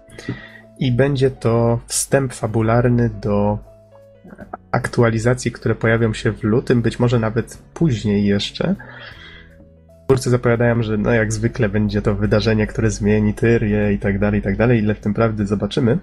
i 0.79 0.91
będzie 0.91 1.31
to 1.31 1.79
wstęp 1.87 2.33
fabularny 2.33 3.09
do 3.21 3.59
aktualizacji, 4.75 5.51
które 5.51 5.75
pojawią 5.75 6.13
się 6.13 6.31
w 6.31 6.43
lutym, 6.43 6.81
być 6.81 6.99
może 6.99 7.19
nawet 7.19 7.57
później 7.73 8.25
jeszcze. 8.25 8.75
Twórcy 10.07 10.29
zapowiadają, 10.29 10.83
że 10.83 10.97
no 10.97 11.11
jak 11.11 11.33
zwykle 11.33 11.69
będzie 11.69 12.01
to 12.01 12.15
wydarzenie, 12.15 12.67
które 12.67 12.91
zmieni 12.91 13.33
Tyrię 13.33 13.93
i 13.93 13.99
tak 13.99 14.19
dalej, 14.19 14.39
i 14.39 14.43
tak 14.43 14.57
dalej. 14.57 14.79
Ile 14.79 14.95
w 14.95 14.99
tym 14.99 15.13
prawdy 15.13 15.47
zobaczymy. 15.47 15.99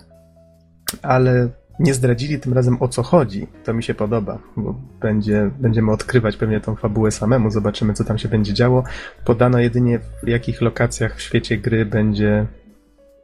Ale 1.03 1.49
nie 1.79 1.95
zdradzili 1.95 2.41
tym 2.41 2.53
razem 2.53 2.77
o 2.83 2.89
co 2.89 3.03
chodzi. 3.03 3.47
To 3.65 3.75
mi 3.75 3.83
się 3.83 3.95
podoba, 3.95 4.39
bo 4.57 4.75
będzie, 5.01 5.51
będziemy 5.59 5.93
odkrywać 5.93 6.37
pewnie 6.37 6.61
tą 6.61 6.77
fabułę 6.77 7.11
samemu, 7.11 7.51
zobaczymy 7.51 7.95
co 7.95 8.05
tam 8.05 8.19
się 8.19 8.29
będzie 8.29 8.55
działo. 8.55 8.85
Podano 9.25 9.59
jedynie 9.59 9.99
w 10.23 10.29
jakich 10.29 10.61
lokacjach 10.61 11.17
w 11.17 11.21
świecie 11.21 11.57
gry 11.57 11.85
będzie, 11.85 12.47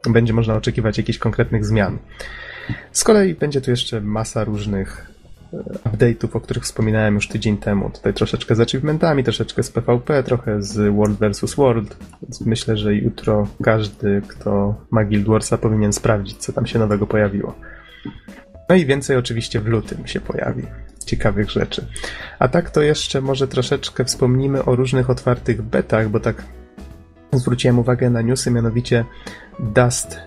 będzie 0.09 0.33
można 0.33 0.55
oczekiwać 0.55 0.97
jakichś 0.97 1.19
konkretnych 1.19 1.65
zmian. 1.65 1.97
Z 2.91 3.03
kolei 3.03 3.35
będzie 3.35 3.61
tu 3.61 3.71
jeszcze 3.71 4.01
masa 4.01 4.43
różnych 4.43 5.18
update'ów, 5.91 6.35
o 6.35 6.39
których 6.39 6.63
wspominałem 6.63 7.15
już 7.15 7.27
tydzień 7.27 7.57
temu. 7.57 7.89
Tutaj 7.89 8.13
troszeczkę 8.13 8.55
z 8.55 8.59
achievementami, 8.59 9.23
troszeczkę 9.23 9.63
z 9.63 9.71
PvP, 9.71 10.23
trochę 10.23 10.61
z 10.61 10.95
World 10.95 11.19
vs. 11.19 11.55
World. 11.55 11.97
Więc 12.21 12.41
myślę, 12.41 12.77
że 12.77 12.95
jutro 12.95 13.47
każdy, 13.63 14.21
kto 14.27 14.75
ma 14.91 15.05
Guild 15.05 15.27
Warsa 15.27 15.57
powinien 15.57 15.93
sprawdzić, 15.93 16.37
co 16.37 16.53
tam 16.53 16.65
się 16.65 16.79
nowego 16.79 17.07
pojawiło. 17.07 17.55
No 18.69 18.75
i 18.75 18.85
więcej 18.85 19.17
oczywiście 19.17 19.59
w 19.59 19.67
lutym 19.67 20.07
się 20.07 20.21
pojawi. 20.21 20.63
Ciekawych 21.05 21.49
rzeczy. 21.49 21.85
A 22.39 22.47
tak 22.47 22.69
to 22.69 22.81
jeszcze 22.81 23.21
może 23.21 23.47
troszeczkę 23.47 24.05
wspomnimy 24.05 24.65
o 24.65 24.75
różnych 24.75 25.09
otwartych 25.09 25.61
betach, 25.61 26.09
bo 26.09 26.19
tak 26.19 26.43
zwróciłem 27.33 27.79
uwagę 27.79 28.09
na 28.09 28.21
newsy, 28.21 28.51
mianowicie 28.51 29.05
Dust 29.59 30.19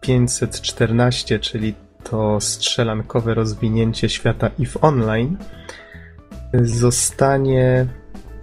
514, 0.00 1.38
czyli 1.38 1.74
to 2.10 2.40
strzelankowe 2.40 3.34
rozwinięcie 3.34 4.08
świata 4.08 4.50
EVE 4.60 4.80
Online 4.80 5.36
zostanie, 6.62 7.86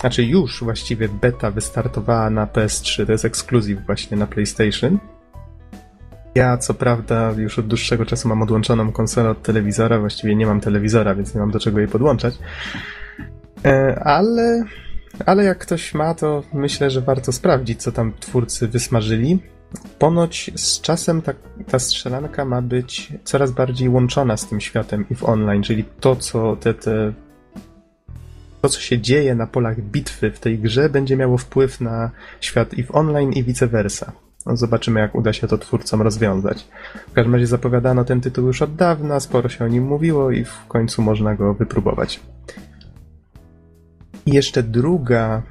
znaczy 0.01 0.23
już 0.23 0.63
właściwie 0.63 1.09
beta 1.09 1.51
wystartowała 1.51 2.29
na 2.29 2.45
PS3, 2.45 3.05
to 3.05 3.11
jest 3.11 3.25
ekskluzyw 3.25 3.85
właśnie 3.85 4.17
na 4.17 4.27
PlayStation. 4.27 4.99
Ja 6.35 6.57
co 6.57 6.73
prawda 6.73 7.33
już 7.37 7.59
od 7.59 7.67
dłuższego 7.67 8.05
czasu 8.05 8.27
mam 8.27 8.41
odłączoną 8.41 8.91
konsolę 8.91 9.29
od 9.29 9.43
telewizora, 9.43 9.99
właściwie 9.99 10.35
nie 10.35 10.45
mam 10.45 10.61
telewizora, 10.61 11.15
więc 11.15 11.35
nie 11.35 11.41
mam 11.41 11.51
do 11.51 11.59
czego 11.59 11.79
jej 11.79 11.87
podłączać. 11.87 12.39
E, 13.65 13.99
ale, 14.03 14.63
ale 15.25 15.43
jak 15.43 15.57
ktoś 15.57 15.93
ma, 15.93 16.13
to 16.13 16.43
myślę, 16.53 16.89
że 16.89 17.01
warto 17.01 17.31
sprawdzić, 17.31 17.81
co 17.81 17.91
tam 17.91 18.13
twórcy 18.19 18.67
wysmażyli. 18.67 19.39
Ponoć 19.99 20.51
z 20.55 20.81
czasem 20.81 21.21
ta, 21.21 21.33
ta 21.67 21.79
strzelanka 21.79 22.45
ma 22.45 22.61
być 22.61 23.13
coraz 23.23 23.51
bardziej 23.51 23.89
łączona 23.89 24.37
z 24.37 24.47
tym 24.47 24.61
światem 24.61 25.05
i 25.09 25.15
w 25.15 25.23
online, 25.23 25.63
czyli 25.63 25.83
to, 25.99 26.15
co 26.15 26.55
te, 26.55 26.73
te 26.73 27.13
to, 28.61 28.69
co 28.69 28.81
się 28.81 28.99
dzieje 28.99 29.35
na 29.35 29.47
polach 29.47 29.81
bitwy 29.81 30.31
w 30.31 30.39
tej 30.39 30.59
grze, 30.59 30.89
będzie 30.89 31.17
miało 31.17 31.37
wpływ 31.37 31.81
na 31.81 32.11
świat 32.41 32.73
i 32.73 32.83
w 32.83 32.95
online, 32.95 33.33
i 33.33 33.43
vice 33.43 33.67
versa. 33.67 34.11
No, 34.45 34.57
zobaczymy, 34.57 34.99
jak 34.99 35.15
uda 35.15 35.33
się 35.33 35.47
to 35.47 35.57
twórcom 35.57 36.01
rozwiązać. 36.01 36.67
W 37.09 37.13
każdym 37.13 37.33
razie 37.33 37.47
zapowiadano 37.47 38.03
ten 38.03 38.21
tytuł 38.21 38.47
już 38.47 38.61
od 38.61 38.75
dawna, 38.75 39.19
sporo 39.19 39.49
się 39.49 39.65
o 39.65 39.67
nim 39.67 39.83
mówiło 39.83 40.31
i 40.31 40.43
w 40.43 40.65
końcu 40.67 41.01
można 41.01 41.35
go 41.35 41.53
wypróbować. 41.53 42.19
I 44.25 44.31
jeszcze 44.31 44.63
druga 44.63 45.41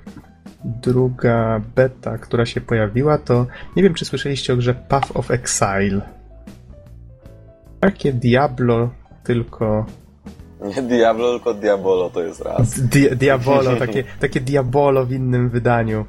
druga 0.64 1.60
beta, 1.76 2.18
która 2.18 2.46
się 2.46 2.60
pojawiła, 2.60 3.18
to 3.18 3.46
nie 3.76 3.82
wiem, 3.82 3.94
czy 3.94 4.04
słyszeliście 4.04 4.52
o 4.52 4.56
grze 4.56 4.74
Path 4.74 5.16
of 5.16 5.30
Exile. 5.30 6.00
Takie 7.80 8.12
Diablo, 8.12 8.90
tylko. 9.24 9.86
Nie 10.76 10.82
Diablo, 10.82 11.30
tylko 11.32 11.54
Diabolo 11.54 12.10
to 12.10 12.22
jest 12.22 12.40
raz. 12.40 12.80
Di 12.80 13.16
Diabolo, 13.16 13.76
takie, 13.76 14.04
takie 14.20 14.40
Diabolo 14.40 15.06
w 15.06 15.12
innym 15.12 15.48
wydaniu. 15.48 16.04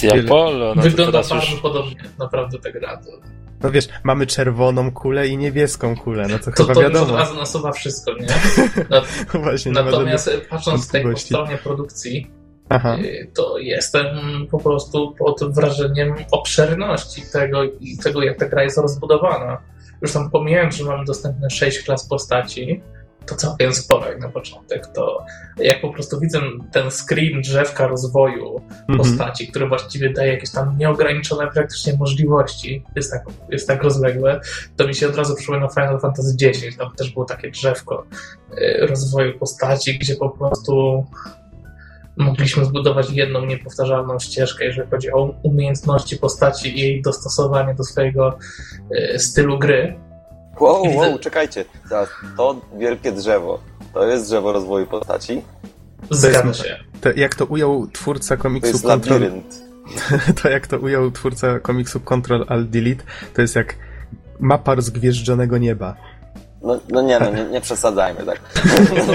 Diabolo, 0.00 0.74
no 0.74 0.82
Wygląda 0.82 1.12
bardzo 1.12 1.34
już... 1.34 1.54
podobnie, 1.54 1.96
naprawdę 2.18 2.58
ta 2.58 2.72
gra. 2.72 3.00
No 3.62 3.70
wiesz, 3.70 3.88
mamy 4.04 4.26
czerwoną 4.26 4.92
kulę 4.92 5.28
i 5.28 5.38
niebieską 5.38 5.96
kulę, 5.96 6.28
no 6.28 6.38
to, 6.38 6.44
to 6.44 6.50
chyba 6.50 6.74
to 6.74 6.80
wiadomo. 6.80 7.06
To 7.06 7.12
od 7.12 7.18
razu 7.18 7.34
nasuwa 7.34 7.72
wszystko, 7.72 8.12
nie? 8.14 8.26
Nad... 8.90 9.04
Właśnie, 9.34 9.72
Natomiast 9.72 10.30
patrząc 10.50 10.86
tutaj 10.86 11.02
po 11.02 11.16
stronie 11.16 11.56
produkcji, 11.56 12.30
Aha. 12.68 12.98
Y, 13.04 13.30
to 13.34 13.58
jestem 13.58 14.06
po 14.50 14.58
prostu 14.58 15.14
pod 15.18 15.54
wrażeniem 15.54 16.14
obszerności 16.30 17.22
tego 17.32 17.62
i 17.64 17.98
tego, 17.98 18.22
jak 18.22 18.38
ta 18.38 18.48
gra 18.48 18.62
jest 18.62 18.78
rozbudowana. 18.78 19.62
Już 20.02 20.12
tam 20.12 20.30
pomijając, 20.30 20.74
że 20.76 20.84
mamy 20.84 21.04
dostępne 21.04 21.50
6 21.50 21.82
klas 21.84 22.08
postaci, 22.08 22.82
to 23.28 23.34
całkiem 23.34 23.74
sporo 23.74 24.08
jak 24.08 24.20
na 24.20 24.28
początek. 24.28 24.86
To 24.86 25.24
jak 25.58 25.80
po 25.80 25.92
prostu 25.92 26.20
widzę 26.20 26.40
ten 26.72 26.90
screen 26.90 27.40
drzewka 27.42 27.86
rozwoju 27.86 28.60
mhm. 28.70 28.98
postaci, 28.98 29.48
który 29.48 29.68
właściwie 29.68 30.12
daje 30.12 30.32
jakieś 30.32 30.50
tam 30.50 30.78
nieograniczone 30.78 31.50
praktycznie 31.54 31.92
możliwości, 31.96 32.84
jest 32.96 33.12
tak, 33.12 33.22
jest 33.50 33.68
tak 33.68 33.82
rozległe, 33.82 34.40
to 34.76 34.86
mi 34.86 34.94
się 34.94 35.08
od 35.08 35.16
razu 35.16 35.34
przypomina 35.34 35.68
Final 35.68 36.00
Fantasy 36.00 36.46
X. 36.46 36.76
Tam 36.78 36.94
też 36.96 37.10
było 37.10 37.24
takie 37.24 37.50
drzewko 37.50 38.06
y, 38.52 38.86
rozwoju 38.86 39.38
postaci, 39.38 39.98
gdzie 39.98 40.14
po 40.14 40.30
prostu 40.30 41.04
mogliśmy 42.18 42.64
zbudować 42.64 43.10
jedną 43.10 43.44
niepowtarzalną 43.44 44.18
ścieżkę, 44.18 44.64
jeżeli 44.64 44.90
chodzi 44.90 45.12
o 45.12 45.34
umiejętności 45.42 46.16
postaci 46.16 46.78
i 46.78 46.80
jej 46.80 47.02
dostosowanie 47.02 47.74
do 47.74 47.84
swojego 47.84 48.38
y, 49.14 49.18
stylu 49.18 49.58
gry. 49.58 49.98
Wow, 50.60 50.82
widzę... 50.82 50.96
wow, 50.96 51.18
czekajcie. 51.18 51.64
To 52.36 52.60
wielkie 52.78 53.12
drzewo, 53.12 53.60
to 53.94 54.06
jest 54.06 54.26
drzewo 54.26 54.52
rozwoju 54.52 54.86
postaci? 54.86 55.42
Zgadza 56.10 56.54
się. 56.54 56.76
To, 57.00 57.12
jak 57.12 57.34
to 57.34 57.46
ujął 57.46 57.86
twórca 57.86 58.36
komiksu 58.36 58.78
to 58.78 58.88
Control... 58.88 59.20
to 60.42 60.48
jak 60.48 60.66
to 60.66 60.78
ujął 60.78 61.10
twórca 61.10 61.60
komiksu 61.60 62.00
Control 62.00 62.44
Alt 62.48 62.70
Delete, 62.70 63.04
to 63.34 63.42
jest 63.42 63.56
jak 63.56 63.74
mapa 64.40 64.74
rozgwieżdżonego 64.74 65.58
nieba. 65.58 65.96
No, 66.62 66.80
no 66.88 67.02
nie, 67.02 67.20
no 67.20 67.30
nie, 67.30 67.44
nie 67.44 67.60
przesadzajmy, 67.60 68.24
tak. 68.24 68.40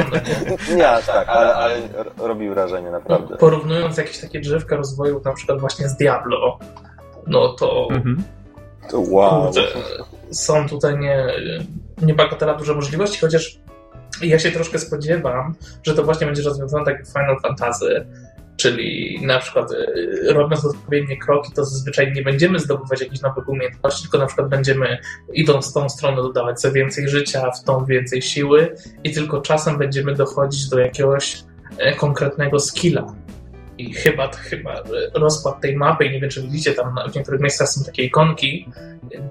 nie 0.77 0.89
aż 0.89 1.05
tak, 1.05 1.27
ale, 1.27 1.55
ale 1.55 1.75
robi 2.17 2.49
wrażenie, 2.49 2.91
naprawdę. 2.91 3.27
No, 3.31 3.37
porównując 3.37 3.97
jakieś 3.97 4.19
takie 4.19 4.39
drzewka 4.39 4.75
rozwoju, 4.75 5.21
na 5.25 5.33
przykład 5.33 5.59
właśnie 5.59 5.89
z 5.89 5.97
Diablo, 5.97 6.59
no 7.27 7.53
to, 7.53 7.87
mhm. 7.91 8.23
to 8.89 8.99
wow. 8.99 9.45
Kurde, 9.45 9.61
są 10.31 10.69
tutaj 10.69 10.99
nie, 10.99 11.27
nie 12.01 12.13
bagatela 12.13 12.53
duże 12.53 12.75
możliwości, 12.75 13.19
chociaż 13.19 13.59
ja 14.21 14.39
się 14.39 14.51
troszkę 14.51 14.79
spodziewam, 14.79 15.55
że 15.83 15.93
to 15.93 16.03
właśnie 16.03 16.25
będzie 16.25 16.41
rozwiązane 16.41 16.85
tak 16.85 16.95
jak 16.95 17.07
Final 17.07 17.39
Fantasy, 17.41 18.05
Czyli 18.57 19.19
na 19.25 19.39
przykład 19.39 19.71
y, 19.71 20.33
robiąc 20.33 20.65
odpowiednie 20.65 21.17
kroki, 21.17 21.51
to 21.55 21.65
zazwyczaj 21.65 22.13
nie 22.13 22.21
będziemy 22.21 22.59
zdobywać 22.59 23.01
jakichś 23.01 23.21
nowych 23.21 23.49
umiejętności, 23.49 24.01
tylko 24.01 24.17
na 24.17 24.25
przykład 24.25 24.49
będziemy 24.49 24.97
idąc 25.33 25.71
w 25.71 25.73
tą 25.73 25.89
stronę 25.89 26.21
dodawać 26.21 26.61
sobie 26.61 26.73
więcej 26.73 27.09
życia, 27.09 27.51
w 27.51 27.63
tą 27.63 27.85
więcej 27.85 28.21
siły 28.21 28.75
i 29.03 29.13
tylko 29.13 29.41
czasem 29.41 29.77
będziemy 29.77 30.15
dochodzić 30.15 30.69
do 30.69 30.79
jakiegoś 30.79 31.43
e, 31.77 31.95
konkretnego 31.95 32.59
skilla. 32.59 33.13
I 33.77 33.93
chyba, 33.93 34.31
chyba 34.31 34.83
rozkład 35.13 35.61
tej 35.61 35.75
mapy, 35.75 36.05
i 36.05 36.11
nie 36.11 36.19
wiem 36.19 36.29
czy 36.29 36.41
widzicie, 36.41 36.73
tam 36.73 36.95
w 37.11 37.15
niektórych 37.15 37.41
miejscach 37.41 37.69
są 37.69 37.85
takie 37.85 38.03
ikonki, 38.03 38.69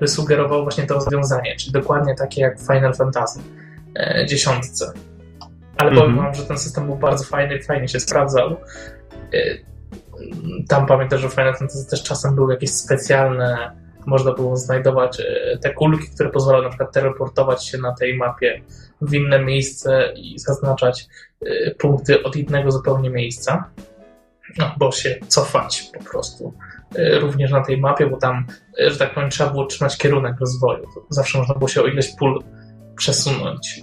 by 0.00 0.08
sugerował 0.08 0.62
właśnie 0.62 0.86
to 0.86 0.94
rozwiązanie, 0.94 1.56
czyli 1.56 1.72
dokładnie 1.72 2.14
takie 2.14 2.40
jak 2.40 2.58
w 2.58 2.66
Final 2.66 2.94
Fantasy 2.94 3.40
e, 3.96 4.26
dziesiątce. 4.26 4.92
Ale 5.76 5.90
powiem 5.90 6.04
mm 6.04 6.16
-hmm. 6.16 6.24
wam, 6.24 6.34
że 6.34 6.44
ten 6.44 6.58
system 6.58 6.86
był 6.86 6.96
bardzo 6.96 7.24
fajny, 7.24 7.62
fajnie 7.62 7.88
się 7.88 8.00
sprawdzał. 8.00 8.56
Y, 9.34 9.64
tam 10.68 10.86
pamiętam, 10.86 11.18
że 11.18 11.28
w 11.28 11.32
Final 11.32 11.56
Fantasy 11.56 11.90
też 11.90 12.02
czasem 12.02 12.34
były 12.34 12.52
jakieś 12.52 12.70
specjalne, 12.70 13.76
można 14.06 14.32
było 14.32 14.56
znajdować 14.56 15.20
y, 15.20 15.58
te 15.60 15.74
kulki, 15.74 16.08
które 16.14 16.30
pozwalały 16.30 16.64
na 16.64 16.68
przykład 16.68 16.92
teleportować 16.92 17.66
się 17.66 17.78
na 17.78 17.94
tej 17.94 18.16
mapie 18.16 18.62
w 19.00 19.14
inne 19.14 19.44
miejsce 19.44 20.12
i 20.16 20.38
zaznaczać 20.38 21.06
y, 21.42 21.74
punkty 21.78 22.22
od 22.22 22.36
innego 22.36 22.70
zupełnie 22.70 23.10
miejsca. 23.10 23.70
No, 24.58 24.74
bo 24.78 24.92
się 24.92 25.18
cofać 25.28 25.90
po 25.98 26.04
prostu 26.04 26.54
również 27.20 27.50
na 27.50 27.64
tej 27.64 27.78
mapie, 27.78 28.06
bo 28.06 28.16
tam, 28.16 28.46
że 28.78 28.98
tak 28.98 29.14
powiem, 29.14 29.30
trzeba 29.30 29.50
było 29.50 29.66
trzymać 29.66 29.98
kierunek 29.98 30.40
rozwoju. 30.40 30.84
Zawsze 31.08 31.38
można 31.38 31.54
było 31.54 31.68
się 31.68 31.82
o 31.82 31.86
ileś 31.86 32.16
pól 32.18 32.42
przesunąć. 32.96 33.80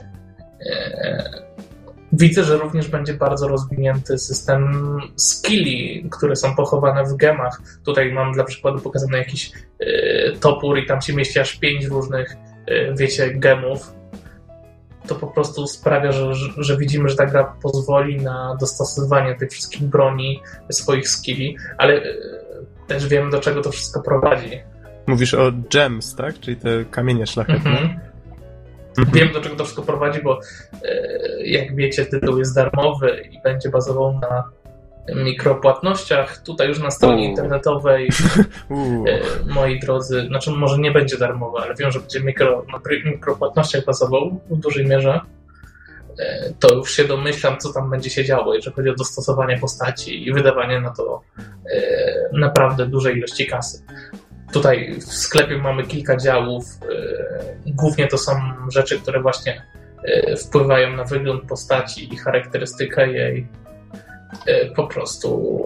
Widzę, 2.14 2.44
że 2.44 2.58
również 2.58 2.88
będzie 2.88 3.14
bardzo 3.14 3.48
rozwinięty 3.48 4.18
system 4.18 4.82
skilli, 5.16 6.10
które 6.12 6.36
są 6.36 6.56
pochowane 6.56 7.04
w 7.04 7.16
gemach. 7.16 7.62
Tutaj 7.86 8.14
mam 8.14 8.34
dla 8.34 8.44
przykładu 8.44 8.80
pokazany 8.80 9.18
jakiś 9.18 9.52
y, 9.82 10.38
topór 10.40 10.80
i 10.80 10.86
tam 10.86 11.02
się 11.02 11.14
mieści 11.14 11.40
aż 11.40 11.56
pięć 11.56 11.86
różnych, 11.86 12.36
y, 12.70 12.94
wiecie, 12.98 13.34
gemów. 13.34 13.94
To 15.08 15.16
po 15.16 15.28
prostu 15.28 15.68
sprawia, 15.68 16.12
że, 16.12 16.34
że, 16.58 16.78
widzimy, 16.78 17.10
że 17.10 17.16
ta 17.16 17.26
gra 17.26 17.56
pozwoli 17.62 18.18
na 18.18 18.58
dostosowanie 18.60 19.36
tych 19.36 19.52
wszystkich 19.52 19.84
broni, 19.84 20.42
swoich 20.72 21.10
skilli, 21.10 21.58
ale 21.78 21.94
y, 21.94 22.16
też 22.88 23.08
wiemy, 23.08 23.32
do 23.32 23.40
czego 23.40 23.62
to 23.62 23.72
wszystko 23.72 24.02
prowadzi. 24.02 24.60
Mówisz 25.08 25.34
o 25.34 25.52
gems, 25.72 26.16
tak? 26.16 26.40
Czyli 26.40 26.58
te 26.58 26.86
kamienie 26.86 27.28
szlachetne. 27.28 27.70
Mm 27.70 27.84
-hmm. 27.84 28.09
Mhm. 29.00 29.12
Wiem, 29.16 29.34
do 29.34 29.42
czego 29.42 29.56
to 29.56 29.64
wszystko 29.64 29.84
prowadzi, 29.84 30.22
bo 30.22 30.40
e, 30.84 31.46
jak 31.46 31.76
wiecie, 31.76 32.06
tytuł 32.06 32.38
jest 32.38 32.56
darmowy 32.56 33.22
i 33.32 33.42
będzie 33.42 33.70
bazował 33.70 34.20
na 34.20 34.44
mikropłatnościach. 35.16 36.38
Tutaj 36.38 36.68
już 36.68 36.80
na 36.80 36.92
stronie 36.92 37.26
internetowej, 37.26 38.10
e, 38.10 39.20
moi 39.48 39.80
drodzy, 39.80 40.26
znaczy 40.28 40.52
może 40.52 40.78
nie 40.78 40.92
będzie 40.92 41.18
darmowy, 41.18 41.58
ale 41.58 41.76
wiem, 41.76 41.92
że 41.92 42.00
będzie 42.00 42.20
mikro, 42.20 42.66
na 42.72 43.12
mikropłatnościach 43.12 43.86
bazował 43.86 44.40
w 44.50 44.58
dużej 44.58 44.88
mierze. 44.88 45.20
E, 46.20 46.54
to 46.60 46.76
już 46.76 46.92
się 46.92 47.04
domyślam, 47.06 47.58
co 47.58 47.74
tam 47.74 47.90
będzie 47.90 48.10
się 48.10 48.26
działo, 48.26 48.54
jeżeli 48.54 48.76
chodzi 48.76 48.90
o 48.90 48.96
dostosowanie 48.96 49.58
postaci 49.58 50.28
i 50.28 50.34
wydawanie 50.34 50.82
na 50.82 50.90
to 50.90 51.22
naprawdę 52.34 52.86
dużej 52.86 53.18
ilości 53.18 53.48
kasy. 53.48 53.84
Tutaj 54.54 54.94
w 54.94 55.04
sklepie 55.04 55.58
mamy 55.58 55.84
kilka 55.84 56.18
działów. 56.18 56.66
Y, 57.68 57.74
głównie 57.74 58.08
to 58.08 58.18
są 58.18 58.32
rzeczy, 58.72 59.00
które 59.00 59.22
właśnie 59.22 59.62
y, 60.06 60.36
wpływają 60.38 60.96
na 60.96 61.04
wygląd 61.04 61.44
postaci 61.44 62.14
i 62.14 62.18
charakterystykę 62.18 63.12
jej 63.12 63.48
y, 64.48 64.72
po 64.76 64.88
prostu 64.88 65.60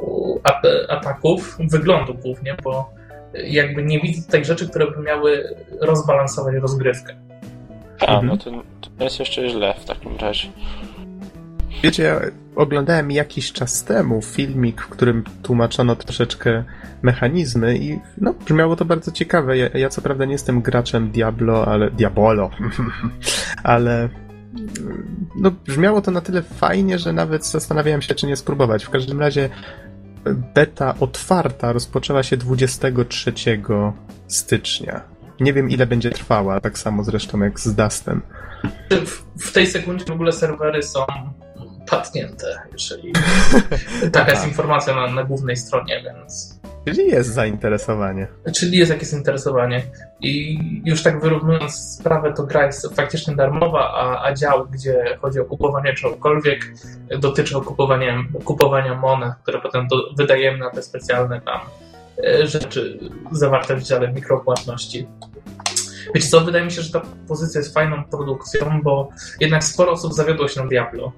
ataków, 0.90 1.58
wyglądu 1.60 2.14
głównie, 2.14 2.56
bo 2.64 2.90
jakby 3.34 3.84
nie 3.84 4.00
widzę 4.00 4.26
tutaj 4.26 4.46
rzeczy, 4.46 4.70
które 4.70 4.92
by 4.92 5.02
miały 5.02 5.56
rozbalansować 5.80 6.56
rozgrywkę. 6.56 7.16
A, 8.00 8.06
mhm. 8.06 8.28
no 8.28 8.38
to, 8.38 8.52
to 8.98 9.04
jest 9.04 9.20
jeszcze 9.20 9.50
źle 9.50 9.74
w 9.80 9.86
takim 9.86 10.18
razie. 10.18 10.48
Wiecie, 11.84 12.04
ja 12.04 12.22
oglądałem 12.56 13.12
jakiś 13.12 13.52
czas 13.52 13.84
temu 13.84 14.22
filmik, 14.22 14.82
w 14.82 14.90
którym 14.90 15.24
tłumaczono 15.42 15.96
troszeczkę 15.96 16.64
mechanizmy 17.02 17.78
i 17.78 18.00
no, 18.18 18.34
brzmiało 18.34 18.76
to 18.76 18.86
bardzo 18.86 19.12
ciekawe. 19.12 19.58
Ja, 19.58 19.70
ja 19.74 19.90
co 19.90 20.02
prawda 20.02 20.26
nie 20.26 20.32
jestem 20.32 20.62
graczem 20.62 21.12
Diablo, 21.12 21.68
ale 21.68 21.92
Diabolo, 21.92 22.50
ale 23.64 24.10
no, 25.36 25.52
brzmiało 25.52 26.02
to 26.02 26.12
na 26.12 26.22
tyle 26.22 26.42
fajnie, 26.42 27.00
że 27.00 27.14
nawet 27.14 27.46
zastanawiałem 27.46 28.02
się, 28.02 28.16
czy 28.16 28.28
nie 28.28 28.36
spróbować. 28.36 28.84
W 28.84 28.90
każdym 28.90 29.20
razie 29.20 29.50
beta 30.56 30.96
otwarta 31.00 31.74
rozpoczęła 31.74 32.24
się 32.24 32.38
23 32.38 33.34
stycznia. 34.28 35.02
Nie 35.40 35.54
wiem, 35.54 35.70
ile 35.70 35.88
będzie 35.88 36.10
trwała, 36.10 36.62
tak 36.62 36.78
samo 36.78 37.04
zresztą 37.04 37.40
jak 37.40 37.60
z 37.60 37.76
Dustem. 37.76 38.22
W, 39.06 39.24
w 39.48 39.52
tej 39.52 39.68
sekundzie 39.68 40.06
w 40.06 40.12
ogóle 40.12 40.32
serwery 40.32 40.84
są 40.84 41.06
patnięte, 41.96 42.62
jeżeli 42.72 43.14
taka 44.12 44.32
jest 44.32 44.48
informacja 44.48 44.96
na, 44.96 45.08
na 45.08 45.24
głównej 45.24 45.58
stronie, 45.58 46.04
więc... 46.04 46.60
Czyli 46.86 47.08
jest 47.08 47.34
zainteresowanie. 47.34 48.28
Czyli 48.56 48.78
jest 48.78 48.92
jakieś 48.92 49.08
zainteresowanie. 49.08 49.84
I 50.22 50.60
już 50.86 51.04
tak 51.04 51.22
wyrównując 51.22 51.76
sprawę, 52.00 52.34
to 52.34 52.44
gra 52.44 52.66
jest 52.66 52.96
faktycznie 52.96 53.36
darmowa, 53.36 53.94
a, 53.94 54.26
a 54.26 54.34
dział, 54.34 54.68
gdzie 54.72 55.18
chodzi 55.22 55.40
o 55.40 55.46
kupowanie 55.46 55.94
czegokolwiek, 55.94 56.74
dotyczy 57.20 57.54
kupowania, 57.54 58.24
kupowania 58.44 58.96
monet, 58.96 59.34
które 59.44 59.62
potem 59.62 59.88
do, 59.88 59.96
wydajemy 60.18 60.58
na 60.58 60.70
te 60.70 60.84
specjalne 60.84 61.42
tam 61.42 61.60
e, 62.24 62.48
rzeczy 62.48 63.00
zawarte 63.32 63.76
w 63.76 63.84
dziale 63.84 64.14
mikropłatności. 64.14 65.08
Wiecie 66.16 66.28
co, 66.28 66.42
wydaje 66.42 66.66
mi 66.66 66.72
się, 66.72 66.82
że 66.82 66.92
ta 66.92 67.02
pozycja 67.28 67.60
jest 67.60 67.74
fajną 67.74 68.04
produkcją, 68.04 68.82
bo 68.84 69.10
jednak 69.40 69.64
sporo 69.64 69.92
osób 69.92 70.14
zawiodło 70.14 70.48
się 70.48 70.62
na 70.62 70.68
Diablo. 70.68 71.12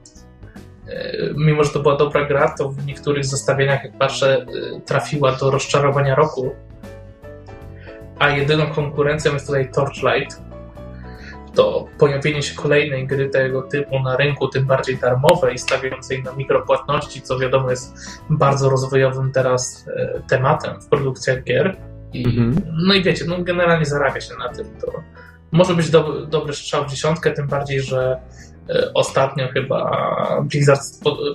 E, 0.90 1.18
mimo 1.38 1.64
że 1.64 1.70
to 1.70 1.80
była 1.80 1.98
dobra 1.98 2.26
gra, 2.26 2.56
to 2.58 2.70
w 2.70 2.86
niektórych 2.86 3.26
zestawieniach, 3.26 3.84
jak 3.84 3.98
patrzę, 3.98 4.46
e, 4.76 4.82
trafiła 4.82 5.32
do 5.32 5.52
rozczarowania 5.52 6.16
roku. 6.16 6.56
A 8.20 8.30
jedyną 8.30 8.68
konkurencją 8.68 9.34
jest 9.34 9.46
tutaj 9.48 9.72
Torchlight. 9.72 10.42
To 11.56 11.88
pojawienie 12.00 12.42
się 12.42 12.56
kolejnej 12.56 13.08
gry 13.08 13.30
tego 13.30 13.62
typu 13.62 14.00
na 14.00 14.18
rynku, 14.18 14.48
tym 14.48 14.66
bardziej 14.66 14.98
darmowej, 14.98 15.58
stawiającej 15.58 16.24
na 16.24 16.34
mikropłatności, 16.34 17.22
co 17.22 17.40
wiadomo 17.40 17.70
jest 17.70 17.94
bardzo 18.30 18.70
rozwojowym 18.70 19.32
teraz 19.32 19.86
e, 19.88 20.22
tematem 20.28 20.82
w 20.82 20.88
produkcjach 20.88 21.44
gier. 21.44 21.78
I, 22.14 22.26
mhm. 22.26 22.56
No 22.88 22.94
i 22.94 23.04
wiecie, 23.04 23.26
no 23.28 23.44
generalnie 23.44 23.86
zarabia 23.86 24.22
się 24.22 24.34
na 24.40 24.50
tym. 24.50 24.66
To 24.82 24.92
może 25.52 25.76
być 25.76 25.90
do, 25.90 26.26
dobry 26.26 26.54
strzał 26.54 26.86
w 26.86 26.90
dziesiątkę, 26.90 27.32
tym 27.32 27.48
bardziej, 27.48 27.82
że 27.82 28.20
ostatnio 28.94 29.48
chyba 29.48 30.42
Blizzard 30.50 30.82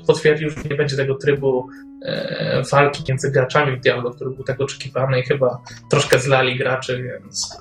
potwierdził, 0.06 0.50
że 0.50 0.56
nie 0.70 0.76
będzie 0.76 0.96
tego 0.96 1.14
trybu 1.14 1.68
e, 2.04 2.62
walki 2.72 3.04
między 3.08 3.30
graczami 3.30 3.76
w 3.76 3.80
Diablo, 3.80 4.10
który 4.10 4.30
był 4.30 4.44
tak 4.44 4.60
oczekiwany 4.60 5.20
i 5.20 5.22
chyba 5.22 5.62
troszkę 5.90 6.18
zlali 6.18 6.58
graczy, 6.58 7.02
więc 7.02 7.60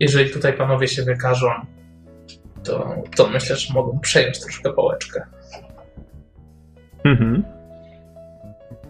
jeżeli 0.00 0.30
tutaj 0.30 0.52
panowie 0.52 0.88
się 0.88 1.02
wykażą, 1.02 1.50
to, 2.64 2.94
to 3.16 3.28
myślę, 3.28 3.56
że 3.56 3.74
mogą 3.74 3.98
przejąć 4.00 4.40
troszkę 4.40 4.72
pałeczkę. 4.72 5.26
Mhm. 7.04 7.44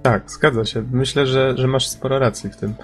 Tak, 0.03 0.31
zgadza 0.31 0.65
się. 0.65 0.85
Myślę, 0.93 1.27
że, 1.27 1.55
że 1.57 1.67
masz 1.67 1.89
sporo 1.89 2.19
racji 2.19 2.51
w 2.51 2.57
tym. 2.57 2.75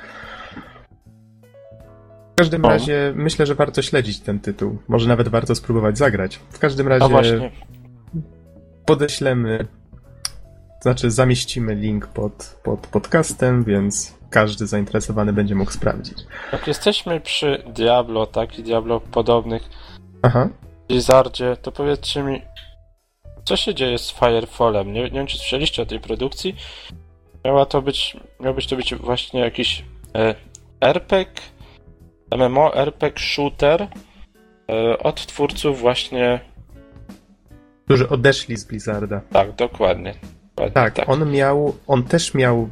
W 2.35 2.37
każdym 2.37 2.65
o. 2.65 2.69
razie 2.69 3.13
myślę, 3.17 3.47
że 3.47 3.55
warto 3.55 3.83
śledzić 3.83 4.21
ten 4.21 4.41
tytuł. 4.41 4.79
Może 4.89 5.09
nawet 5.09 5.29
warto 5.29 5.55
spróbować 5.55 5.99
zagrać. 5.99 6.41
W 6.51 6.59
każdym 6.59 6.89
razie 6.89 7.51
podeślemy, 8.87 9.67
znaczy 10.83 11.11
zamieścimy 11.11 11.75
link 11.75 12.07
pod, 12.07 12.61
pod 12.63 12.87
podcastem, 12.87 13.65
więc 13.65 14.19
każdy 14.31 14.67
zainteresowany 14.67 15.33
będzie 15.33 15.55
mógł 15.55 15.71
sprawdzić. 15.71 16.19
Jak 16.53 16.67
jesteśmy 16.67 17.21
przy 17.21 17.63
Diablo, 17.75 18.27
tak 18.27 18.59
i 18.59 18.63
Diablo 18.63 19.01
podobnych 19.01 19.63
Aha. 20.23 20.49
Blizzardzie, 20.89 21.57
to 21.63 21.73
powiedzcie 21.73 22.23
mi, 22.23 22.43
co 23.45 23.57
się 23.57 23.75
dzieje 23.75 23.99
z 23.99 24.11
Firefallem? 24.13 24.93
Nie, 24.93 25.03
nie 25.03 25.11
wiem, 25.11 25.27
czy 25.27 25.39
słyszeliście 25.39 25.83
o 25.83 25.87
tej 25.87 26.01
produkcji. 26.01 26.57
Miała 27.45 27.67
to 27.67 27.83
być, 27.83 28.17
miał 28.41 28.55
być 28.55 28.67
to 28.67 28.77
być 28.77 28.95
właśnie 28.95 29.41
jakiś 29.41 29.85
e, 30.15 30.35
RPG 30.81 31.33
MMO, 32.31 32.75
RPG 32.75 33.19
shooter 33.19 33.89
E, 34.71 34.99
od 34.99 35.27
twórców 35.27 35.81
właśnie... 35.81 36.41
Którzy 37.85 38.09
odeszli 38.09 38.57
z 38.57 38.65
Blizzarda. 38.65 39.21
Tak, 39.33 39.55
dokładnie. 39.55 40.15
dokładnie 40.57 40.75
tak, 40.75 40.95
tak, 40.95 41.09
on 41.09 41.31
miał, 41.31 41.77
on 41.87 42.03
też 42.03 42.35
miał 42.35 42.69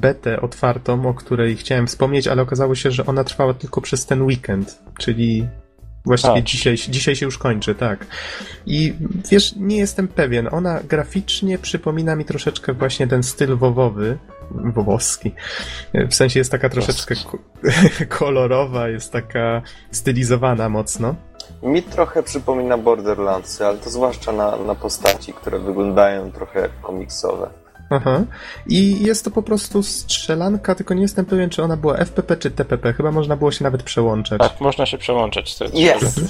betę 0.00 0.40
otwartą, 0.40 1.08
o 1.08 1.14
której 1.14 1.56
chciałem 1.56 1.86
wspomnieć, 1.86 2.28
ale 2.28 2.42
okazało 2.42 2.74
się, 2.74 2.90
że 2.90 3.06
ona 3.06 3.24
trwała 3.24 3.54
tylko 3.54 3.80
przez 3.80 4.06
ten 4.06 4.22
weekend, 4.22 4.82
czyli 4.98 5.48
Właściwie 6.04 6.42
dzisiaj, 6.42 6.76
dzisiaj 6.76 7.16
się 7.16 7.26
już 7.26 7.38
kończy, 7.38 7.74
tak. 7.74 8.06
I 8.66 8.94
wiesz, 9.30 9.56
nie 9.56 9.76
jestem 9.76 10.08
pewien. 10.08 10.48
Ona 10.52 10.80
graficznie 10.88 11.58
przypomina 11.58 12.16
mi 12.16 12.24
troszeczkę 12.24 12.72
właśnie 12.72 13.06
ten 13.06 13.22
styl 13.22 13.56
wowowy, 13.56 14.18
wowowski. 14.50 15.34
W 15.94 16.14
sensie 16.14 16.40
jest 16.40 16.50
taka 16.50 16.68
troszeczkę 16.68 17.14
kolorowa, 18.18 18.88
jest 18.88 19.12
taka 19.12 19.62
stylizowana 19.90 20.68
mocno. 20.68 21.14
Mi 21.62 21.82
trochę 21.82 22.22
przypomina 22.22 22.78
Borderlands, 22.78 23.60
ale 23.60 23.78
to 23.78 23.90
zwłaszcza 23.90 24.32
na, 24.32 24.56
na 24.56 24.74
postaci, 24.74 25.32
które 25.32 25.58
wyglądają 25.58 26.32
trochę 26.32 26.60
jak 26.60 26.80
komiksowe. 26.80 27.50
Aha. 27.90 28.24
I 28.66 29.04
jest 29.04 29.24
to 29.24 29.30
po 29.30 29.42
prostu 29.42 29.82
strzelanka, 29.82 30.74
tylko 30.74 30.94
nie 30.94 31.02
jestem 31.02 31.26
pewien, 31.26 31.50
czy 31.50 31.62
ona 31.62 31.76
była 31.76 31.96
FPP 31.96 32.36
czy 32.36 32.50
TPP. 32.50 32.92
Chyba 32.92 33.10
można 33.10 33.36
było 33.36 33.52
się 33.52 33.64
nawet 33.64 33.82
przełączać. 33.82 34.40
Tak, 34.40 34.60
można 34.60 34.86
się 34.86 34.98
przełączać. 34.98 35.58
To 35.58 35.64
yes! 35.64 36.20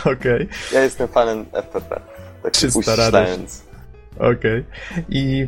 Okej. 0.00 0.12
Okay. 0.14 0.48
Ja 0.72 0.82
jestem 0.82 1.08
fanem 1.08 1.46
FPP. 1.52 2.00
Tak 2.42 2.52
300 2.52 2.96
radość. 2.96 3.65
Okej. 4.16 4.34
Okay. 4.34 4.64
I 5.08 5.46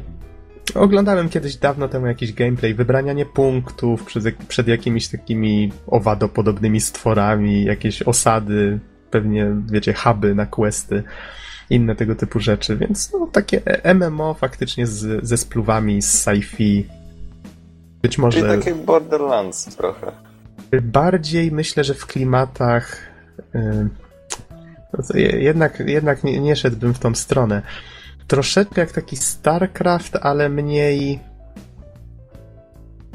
oglądałem 0.75 1.29
kiedyś 1.29 1.57
dawno 1.57 1.89
temu 1.89 2.07
jakiś 2.07 2.33
gameplay, 2.33 2.75
wybranianie 2.75 3.27
punktów 3.27 4.05
przed, 4.05 4.25
przed 4.49 4.69
jakimiś 4.69 5.09
takimi 5.09 5.73
owadopodobnymi 5.87 6.81
stworami, 6.81 7.65
jakieś 7.65 8.03
osady, 8.03 8.79
pewnie, 9.11 9.47
wiecie, 9.71 9.95
huby 9.95 10.35
na 10.35 10.47
questy 10.47 11.03
inne 11.71 11.97
tego 11.97 12.15
typu 12.15 12.41
rzeczy, 12.41 12.77
więc 12.77 13.13
no, 13.13 13.29
takie 13.33 13.63
MMO 13.95 14.35
faktycznie 14.35 14.87
z, 14.87 15.27
ze 15.27 15.37
spluwami 15.37 16.03
z 16.03 16.27
sci-fi. 16.27 16.85
Być 18.03 18.19
może... 18.19 18.41
Czyli 18.41 18.59
takie 18.59 18.75
Borderlands 18.75 19.77
trochę. 19.77 20.13
Bardziej 20.83 21.53
myślę, 21.53 21.85
że 21.85 21.95
w 21.95 22.07
klimatach 22.07 22.97
yy, 23.55 23.89
jednak, 25.41 25.81
jednak 25.87 26.25
nie, 26.25 26.41
nie 26.41 26.57
szedłbym 26.57 26.95
w 26.95 26.99
tą 26.99 27.15
stronę. 27.15 27.63
Troszeczkę 28.29 28.81
jak 28.81 28.93
taki 28.93 29.17
StarCraft, 29.17 30.17
ale 30.17 30.49
mniej... 30.49 31.21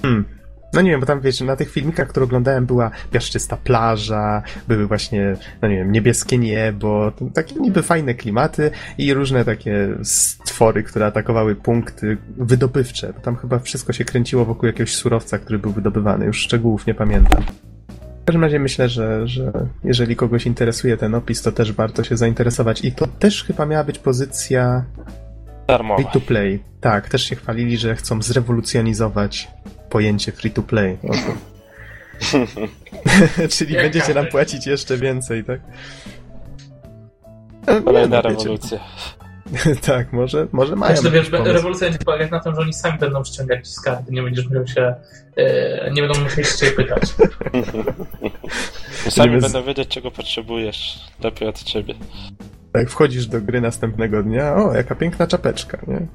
Hmm, 0.02 0.26
no 0.74 0.82
nie 0.82 0.92
wiem, 0.92 1.00
bo 1.00 1.06
tam 1.06 1.22
wiecie, 1.22 1.46
na 1.46 1.56
tych 1.56 1.72
filmikach, 1.72 2.08
które 2.08 2.24
oglądałem, 2.24 2.66
była 2.66 2.92
piaszczysta 3.12 3.58
plaża, 3.58 4.44
były 4.68 4.88
właśnie, 4.88 5.36
no 5.62 5.68
nie 5.68 5.76
wiem, 5.76 5.92
niebieskie 5.92 6.38
niebo, 6.38 7.12
takie 7.34 7.56
niby 7.56 7.82
fajne 7.82 8.14
klimaty 8.14 8.72
i 8.98 9.14
różne 9.14 9.46
takie 9.46 9.88
stwory, 10.04 10.84
które 10.84 11.06
atakowały 11.06 11.56
punkty 11.56 12.18
wydobywcze. 12.38 13.14
Tam 13.14 13.36
chyba 13.36 13.60
wszystko 13.60 13.94
się 13.94 14.06
kręciło 14.06 14.46
wokół 14.46 14.68
jakiegoś 14.68 14.96
surowca, 14.96 15.40
który 15.40 15.60
był 15.60 15.72
wydobywany. 15.72 16.26
Już 16.26 16.38
szczegółów 16.38 16.88
nie 16.88 16.94
pamiętam. 16.94 17.44
W 18.24 18.26
każdym 18.26 18.44
razie 18.44 18.60
myślę, 18.60 18.90
że, 18.90 19.28
że 19.28 19.52
jeżeli 19.84 20.16
kogoś 20.16 20.46
interesuje 20.46 20.98
ten 20.98 21.16
opis, 21.16 21.42
to 21.42 21.52
też 21.52 21.74
warto 21.74 22.04
się 22.04 22.18
zainteresować. 22.18 22.86
I 22.86 22.92
to 22.92 23.08
też 23.08 23.44
chyba 23.44 23.66
miała 23.66 23.84
być 23.84 24.00
pozycja 24.00 24.86
Darmowa. 25.68 26.02
Free 26.02 26.14
to 26.14 26.22
play. 26.22 26.64
Tak, 26.82 27.10
też 27.10 27.24
się 27.24 27.36
chwalili, 27.36 27.78
że 27.78 27.96
chcą 27.96 28.22
zrewolucjonizować 28.22 29.52
pojęcie 29.90 30.32
free 30.32 30.52
to 30.52 30.64
play. 30.64 30.98
Czyli 33.58 33.76
będziecie 33.76 34.14
nam 34.14 34.26
płacić 34.26 34.68
jeszcze 34.68 34.98
więcej, 34.98 35.44
tak? 35.44 35.60
Kolejna 37.86 38.16
no, 38.16 38.22
rewolucja. 38.22 38.80
tak, 39.88 40.14
może, 40.14 40.48
może 40.52 40.76
mają. 40.76 40.98
Znaczy, 40.98 41.16
wiesz, 41.16 41.32
rewolucja 41.32 41.88
będzie 41.90 42.06
polegać 42.06 42.32
na 42.32 42.40
tym, 42.40 42.56
że 42.56 42.62
oni 42.62 42.74
sami 42.74 43.00
będą 43.00 43.24
ściągać 43.24 43.68
skarby, 43.68 44.12
nie 44.12 44.24
będziesz 44.24 44.46
musiał 44.46 44.68
się, 44.68 44.96
e, 45.36 45.92
nie 45.92 46.02
będą 46.02 46.22
musieli 46.22 46.48
się 46.48 46.66
pytać. 46.66 47.02
sami 49.10 49.42
będą 49.42 49.64
wiedzieć, 49.64 49.88
czego 49.88 50.12
potrzebujesz, 50.12 51.00
lepiej 51.24 51.48
od 51.48 51.64
ciebie. 51.64 51.94
Tak, 52.72 52.90
wchodzisz 52.90 53.28
do 53.28 53.42
gry 53.42 53.62
następnego 53.62 54.24
dnia, 54.24 54.56
o, 54.56 54.74
jaka 54.74 54.96
piękna 54.96 55.28
czapeczka, 55.28 55.78
nie? 55.88 56.08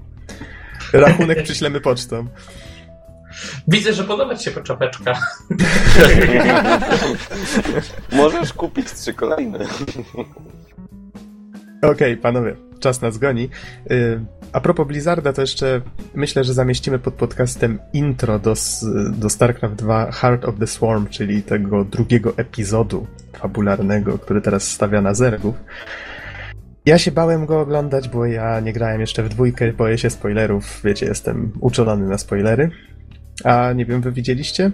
Rachunek 0.92 1.42
przyślemy 1.44 1.80
pocztą. 1.80 2.26
Widzę, 3.68 3.92
że 3.92 4.04
podoba 4.04 4.34
ci 4.34 4.44
się 4.44 4.62
czapeczka. 4.62 5.20
Możesz 8.12 8.52
kupić 8.52 8.92
trzy 8.92 9.14
kolejne. 9.14 9.58
Okej, 11.78 11.90
okay, 11.92 12.16
panowie, 12.16 12.67
czas 12.78 13.00
nas 13.00 13.18
goni. 13.18 13.48
Y, 13.90 14.20
a 14.52 14.60
propos 14.60 14.86
Blizzarda, 14.86 15.32
to 15.32 15.40
jeszcze 15.40 15.80
myślę, 16.14 16.44
że 16.44 16.54
zamieścimy 16.54 16.98
pod 16.98 17.14
podcastem 17.14 17.78
intro 17.92 18.38
do, 18.38 18.54
do 19.12 19.30
StarCraft 19.30 19.74
2 19.74 20.12
Heart 20.12 20.44
of 20.44 20.58
the 20.58 20.66
Swarm, 20.66 21.06
czyli 21.06 21.42
tego 21.42 21.84
drugiego 21.84 22.32
epizodu 22.36 23.06
fabularnego, 23.32 24.18
który 24.18 24.40
teraz 24.40 24.70
stawia 24.70 25.00
na 25.00 25.14
zergów. 25.14 25.54
Ja 26.86 26.98
się 26.98 27.12
bałem 27.12 27.46
go 27.46 27.60
oglądać, 27.60 28.08
bo 28.08 28.26
ja 28.26 28.60
nie 28.60 28.72
grałem 28.72 29.00
jeszcze 29.00 29.22
w 29.22 29.28
dwójkę, 29.28 29.72
boję 29.72 29.98
się 29.98 30.10
spoilerów, 30.10 30.80
wiecie, 30.84 31.06
jestem 31.06 31.52
uczulony 31.60 32.06
na 32.06 32.18
spoilery. 32.18 32.70
A 33.44 33.72
nie 33.72 33.86
wiem, 33.86 34.00
wy 34.00 34.12
widzieliście? 34.12 34.70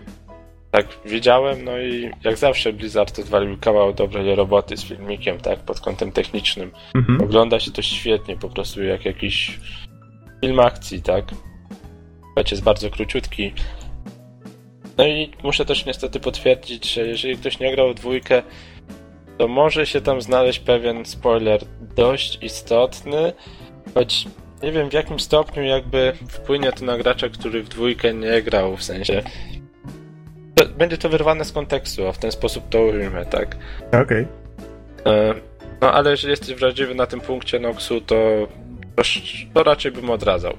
Tak, 0.75 0.87
widziałem, 1.05 1.65
no 1.65 1.79
i 1.79 2.11
jak 2.25 2.37
zawsze 2.37 2.73
Blizzard 2.73 3.19
odwalił 3.19 3.59
kawał 3.61 3.93
dobrej 3.93 4.35
roboty 4.35 4.77
z 4.77 4.85
filmikiem, 4.85 5.39
tak, 5.39 5.59
pod 5.59 5.81
kątem 5.81 6.13
technicznym. 6.13 6.71
Mhm. 6.95 7.21
Ogląda 7.21 7.61
się 7.61 7.71
to 7.71 7.83
świetnie, 7.83 8.37
po 8.37 8.49
prostu 8.49 8.83
jak 8.83 9.05
jakiś 9.05 9.61
film 10.41 10.61
akcji, 10.61 11.03
tak. 11.03 11.25
Jest 12.51 12.63
bardzo 12.63 12.91
króciutki. 12.91 13.53
No 14.99 15.07
i 15.07 15.31
muszę 15.43 15.65
też 15.65 15.87
niestety 15.87 16.21
potwierdzić, 16.21 16.95
że 16.95 17.07
jeżeli 17.07 17.37
ktoś 17.37 17.59
nie 17.59 17.75
grał 17.75 17.91
w 17.91 17.95
dwójkę, 17.95 18.43
to 19.39 19.49
może 19.49 19.87
się 19.87 20.01
tam 20.01 20.23
znaleźć 20.23 20.59
pewien 20.59 21.05
spoiler 21.05 21.61
dość 21.97 22.39
istotny, 22.43 23.33
choć 23.95 24.27
nie 24.63 24.73
wiem 24.73 24.91
w 24.91 24.93
jakim 24.93 25.21
stopniu 25.21 25.63
jakby 25.63 26.13
wpłynie 26.29 26.73
to 26.73 26.85
na 26.85 26.99
gracza, 26.99 27.29
który 27.29 27.63
w 27.63 27.69
dwójkę 27.69 28.15
nie 28.15 28.43
grał, 28.43 28.77
w 28.77 28.83
sensie 28.83 29.23
będzie 30.79 30.99
to 30.99 31.09
wyrwane 31.09 31.45
z 31.45 31.53
kontekstu, 31.53 32.09
a 32.09 32.13
w 32.13 32.19
ten 32.19 32.33
sposób 32.33 32.69
to 32.69 32.83
ujmę, 32.83 33.27
tak? 33.27 33.57
Okej. 33.89 34.01
Okay. 34.01 34.27
E, 35.13 35.35
no 35.81 35.93
ale 35.93 36.11
jeżeli 36.11 36.31
jesteś 36.31 36.55
wrażliwy 36.55 36.95
na 36.95 37.07
tym 37.07 37.21
punkcie 37.21 37.61
Noxu, 37.61 38.01
to, 38.01 38.15
to, 38.97 39.03
to 39.55 39.63
raczej 39.63 39.93
bym 39.93 40.11
odradzał. 40.11 40.53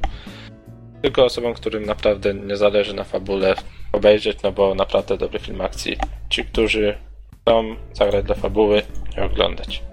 Tylko 1.01 1.25
osobom, 1.25 1.53
którym 1.53 1.86
naprawdę 1.86 2.34
nie 2.34 2.58
zależy 2.58 2.93
na 2.93 3.03
fabule 3.03 3.55
obejrzeć, 3.91 4.41
no 4.43 4.51
bo 4.51 4.75
naprawdę 4.75 5.17
dobry 5.17 5.39
film 5.39 5.62
akcji. 5.62 5.97
Ci, 6.29 6.45
którzy 6.45 6.97
chcą 7.41 7.75
zagrać 7.93 8.25
dla 8.25 8.36
fabuły, 8.36 8.81
nie 9.17 9.23
oglądać. 9.23 9.84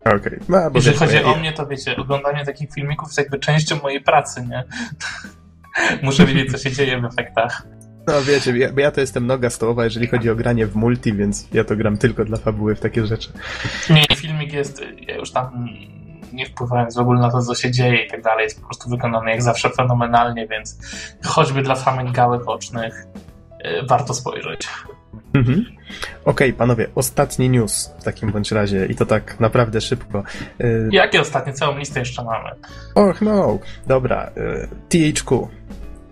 Okej. 0.00 0.16
Okay. 0.16 0.40
No, 0.48 0.70
Jeżeli 0.74 0.96
chodzi 0.96 1.22
o 1.22 1.36
mnie, 1.36 1.52
to 1.52 1.66
wiecie, 1.66 1.96
oglądanie 1.96 2.44
takich 2.44 2.72
filmików 2.72 3.08
jest 3.08 3.18
jakby 3.18 3.38
częścią 3.38 3.76
mojej 3.82 4.00
pracy, 4.00 4.46
nie? 4.50 4.64
Muszę 6.02 6.26
wiedzieć, 6.26 6.52
co 6.52 6.58
się 6.58 6.72
dzieje 6.72 7.00
w 7.00 7.04
efektach. 7.04 7.66
No 8.06 8.22
wiecie, 8.22 8.58
ja, 8.58 8.68
ja 8.76 8.90
to 8.90 9.00
jestem 9.00 9.26
noga 9.26 9.50
stołowa, 9.50 9.84
jeżeli 9.84 10.06
chodzi 10.06 10.30
o 10.30 10.36
granie 10.36 10.66
w 10.66 10.76
multi, 10.76 11.12
więc 11.12 11.48
ja 11.52 11.64
to 11.64 11.76
gram 11.76 11.96
tylko 11.96 12.24
dla 12.24 12.36
fabuły 12.36 12.74
w 12.74 12.80
takie 12.80 13.06
rzeczy. 13.06 13.32
Nie, 13.90 14.16
filmik 14.16 14.52
jest, 14.52 14.82
ja 15.08 15.16
już 15.16 15.30
tam 15.30 15.68
nie 16.32 16.46
wpływając 16.46 16.94
w 16.94 16.98
ogóle 16.98 17.20
na 17.20 17.30
to, 17.30 17.42
co 17.42 17.54
się 17.54 17.70
dzieje 17.70 18.06
i 18.06 18.10
tak 18.10 18.22
dalej, 18.22 18.44
jest 18.44 18.60
po 18.60 18.66
prostu 18.66 18.90
wykonany 18.90 19.30
jak 19.30 19.42
zawsze 19.42 19.70
fenomenalnie, 19.70 20.48
więc 20.48 20.78
choćby 21.24 21.62
dla 21.62 21.76
samych 21.76 22.12
gałek 22.12 22.48
ocznych 22.48 23.06
yy, 23.64 23.86
warto 23.86 24.14
spojrzeć. 24.14 24.68
Mhm. 25.34 25.64
Okej, 26.24 26.48
okay, 26.48 26.52
panowie, 26.52 26.86
ostatni 26.94 27.50
news 27.50 27.94
w 28.00 28.04
takim 28.04 28.32
bądź 28.32 28.52
razie 28.52 28.86
i 28.86 28.94
to 28.94 29.06
tak 29.06 29.40
naprawdę 29.40 29.80
szybko. 29.80 30.22
Y... 30.60 30.88
Jakie 30.92 31.20
ostatnie? 31.20 31.52
Całą 31.52 31.78
listę 31.78 32.00
jeszcze 32.00 32.24
mamy. 32.24 32.50
Och 32.94 33.22
no, 33.22 33.58
dobra. 33.86 34.30
Y... 34.36 34.68
THQ 34.88 35.48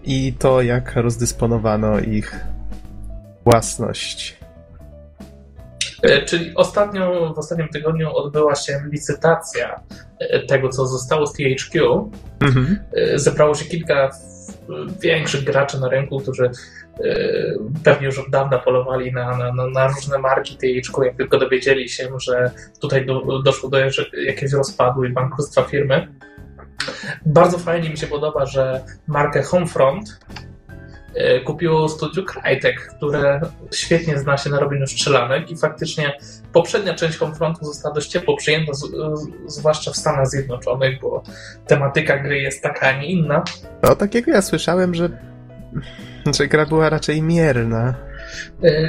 i 0.04 0.32
to 0.38 0.62
jak 0.62 0.96
rozdysponowano 0.96 2.00
ich 2.00 2.44
własność. 3.44 4.42
E, 6.02 6.24
czyli 6.24 6.54
ostatnio, 6.54 7.34
w 7.34 7.38
ostatnim 7.38 7.68
tygodniu 7.68 8.16
odbyła 8.16 8.54
się 8.54 8.80
licytacja 8.90 9.80
e, 10.18 10.40
tego, 10.40 10.68
co 10.68 10.86
zostało 10.86 11.26
z 11.26 11.32
THQ. 11.32 12.10
Mhm. 12.40 12.78
E, 12.92 13.18
zebrało 13.18 13.54
się 13.54 13.64
kilka 13.64 14.10
większych 15.00 15.44
graczy 15.44 15.80
na 15.80 15.88
rynku, 15.88 16.20
którzy 16.20 16.50
pewnie 17.84 18.06
już 18.06 18.18
od 18.18 18.30
dawna 18.30 18.58
polowali 18.58 19.12
na, 19.12 19.52
na, 19.52 19.66
na 19.66 19.88
różne 19.88 20.18
marki 20.18 20.56
THQ, 20.56 21.02
jak 21.02 21.16
tylko 21.16 21.38
dowiedzieli 21.38 21.88
się, 21.88 22.08
że 22.20 22.50
tutaj 22.80 23.06
do, 23.06 23.42
doszło 23.42 23.70
do 23.70 23.78
jakiegoś 23.78 24.52
rozpadu 24.52 25.04
i 25.04 25.12
bankructwa 25.12 25.62
firmy. 25.62 26.08
Bardzo 27.26 27.58
fajnie 27.58 27.90
mi 27.90 27.98
się 27.98 28.06
podoba, 28.06 28.46
że 28.46 28.84
markę 29.06 29.42
Homefront 29.42 30.20
e, 31.14 31.40
kupiło 31.40 31.88
studio 31.88 32.22
Crytek, 32.22 32.94
które 32.96 33.40
świetnie 33.74 34.18
zna 34.18 34.36
się 34.36 34.50
na 34.50 34.60
robieniu 34.60 34.86
strzelanek 34.86 35.50
i 35.50 35.56
faktycznie 35.56 36.12
poprzednia 36.52 36.94
część 36.94 37.18
konfrontu 37.18 37.64
została 37.64 37.94
dość 37.94 38.10
ciepło 38.10 38.36
przyjęta, 38.36 38.72
zwłaszcza 39.46 39.90
w 39.90 39.96
Stanach 39.96 40.26
Zjednoczonych, 40.26 41.00
bo 41.00 41.22
tematyka 41.66 42.18
gry 42.18 42.38
jest 42.38 42.62
taka, 42.62 42.86
a 42.88 43.00
nie 43.00 43.06
inna. 43.06 43.44
No, 43.82 43.94
takiego 43.96 44.30
ja 44.30 44.42
słyszałem, 44.42 44.94
że, 44.94 45.08
że 46.38 46.46
gra 46.46 46.66
była 46.66 46.90
raczej 46.90 47.22
mierna. 47.22 47.94
E, 48.64 48.88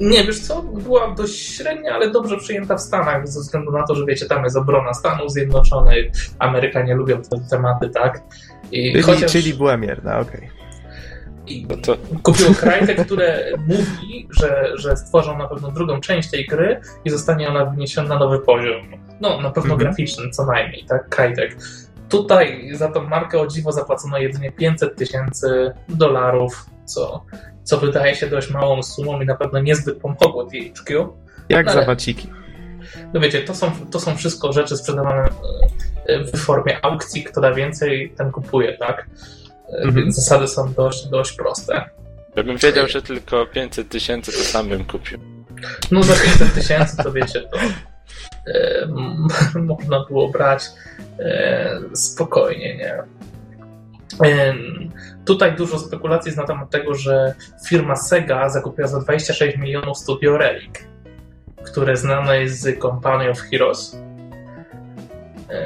nie, 0.00 0.24
wiesz 0.24 0.40
co, 0.40 0.62
była 0.62 1.14
dość 1.14 1.56
średnia, 1.56 1.94
ale 1.94 2.10
dobrze 2.10 2.36
przyjęta 2.36 2.76
w 2.76 2.80
Stanach, 2.80 3.28
ze 3.28 3.40
względu 3.40 3.72
na 3.72 3.86
to, 3.86 3.94
że 3.94 4.06
wiecie, 4.06 4.26
tam 4.26 4.44
jest 4.44 4.56
obrona 4.56 4.94
Stanów 4.94 5.32
Zjednoczonych, 5.32 6.06
Amerykanie 6.38 6.94
lubią 6.94 7.22
te 7.22 7.36
tematy, 7.50 7.90
tak? 7.90 8.22
I 8.72 8.92
czyli, 8.92 9.02
chociaż... 9.02 9.32
czyli 9.32 9.54
była 9.54 9.76
mierna, 9.76 10.18
okej. 10.18 10.40
Okay. 10.40 10.62
I 11.46 11.66
no 11.66 11.76
to... 11.76 11.96
kupiło 12.22 12.50
Crytek, 12.54 13.04
które 13.06 13.44
mówi, 13.66 14.28
że, 14.30 14.72
że 14.74 14.96
stworzą 14.96 15.38
na 15.38 15.48
pewno 15.48 15.70
drugą 15.70 16.00
część 16.00 16.30
tej 16.30 16.46
gry 16.46 16.80
i 17.04 17.10
zostanie 17.10 17.48
ona 17.48 17.64
wyniesiona 17.64 18.08
na 18.08 18.18
nowy 18.18 18.38
poziom. 18.38 18.82
No, 19.20 19.40
na 19.40 19.50
pewno 19.50 19.74
mm 19.74 19.78
-hmm. 19.78 19.80
graficzny, 19.80 20.30
co 20.30 20.46
najmniej, 20.46 20.84
tak? 20.88 21.08
Crytek. 21.08 21.56
Tutaj 22.08 22.70
za 22.74 22.88
tą 22.88 23.02
markę 23.08 23.40
o 23.40 23.46
dziwo 23.46 23.72
zapłacono 23.72 24.18
jedynie 24.18 24.52
500 24.52 24.96
tysięcy 24.96 25.72
dolarów, 25.88 26.66
co 26.84 27.24
co 27.64 27.78
wydaje 27.78 28.14
się 28.14 28.26
dość 28.26 28.50
małą 28.50 28.82
sumą 28.82 29.20
i 29.20 29.26
na 29.26 29.34
pewno 29.34 29.60
niezbyt 29.60 29.98
pomogło 30.00 30.44
THQ. 30.44 31.16
Jak 31.48 31.68
ale, 31.68 31.80
za 31.80 31.86
waciki. 31.86 32.28
No 33.14 33.20
wiecie, 33.20 33.42
to 33.42 33.54
są, 33.54 33.72
to 33.90 34.00
są 34.00 34.16
wszystko 34.16 34.52
rzeczy 34.52 34.76
sprzedawane 34.76 35.28
e, 36.06 36.24
w 36.24 36.36
formie 36.36 36.84
aukcji, 36.84 37.24
kto 37.24 37.40
da 37.40 37.54
więcej, 37.54 38.14
ten 38.16 38.32
kupuje, 38.32 38.78
tak? 38.78 39.06
Mhm. 39.68 39.94
Więc 39.94 40.16
zasady 40.16 40.48
są 40.48 40.72
dość, 40.72 41.06
dość 41.06 41.32
proste. 41.32 41.84
Gdybym 42.32 42.56
wiedział, 42.56 42.88
że 42.88 43.02
tylko 43.02 43.46
500 43.46 43.88
tysięcy, 43.88 44.32
to 44.32 44.38
sam 44.38 44.68
bym 44.68 44.84
kupił. 44.84 45.18
No 45.90 46.02
za 46.02 46.14
500 46.14 46.54
tysięcy 46.54 46.96
to 46.96 47.12
wiecie, 47.12 47.40
to 47.40 47.58
e, 48.54 48.86
można 49.60 50.04
było 50.08 50.28
brać 50.28 50.64
e, 51.18 51.80
spokojnie, 51.94 52.76
nie? 52.76 53.02
Tutaj 55.24 55.56
dużo 55.56 55.78
spekulacji 55.78 56.28
jest 56.28 56.38
na 56.38 56.46
temat 56.46 56.70
tego, 56.70 56.94
że 56.94 57.34
firma 57.68 57.96
Sega 57.96 58.48
zakupiła 58.48 58.88
za 58.88 59.00
26 59.00 59.56
milionów 59.56 59.98
studio 59.98 60.36
Relic, 60.36 60.74
które 61.64 61.96
znane 61.96 62.40
jest 62.40 62.60
z 62.60 62.78
Company 62.78 63.30
of 63.30 63.38
Heroes. 63.38 63.96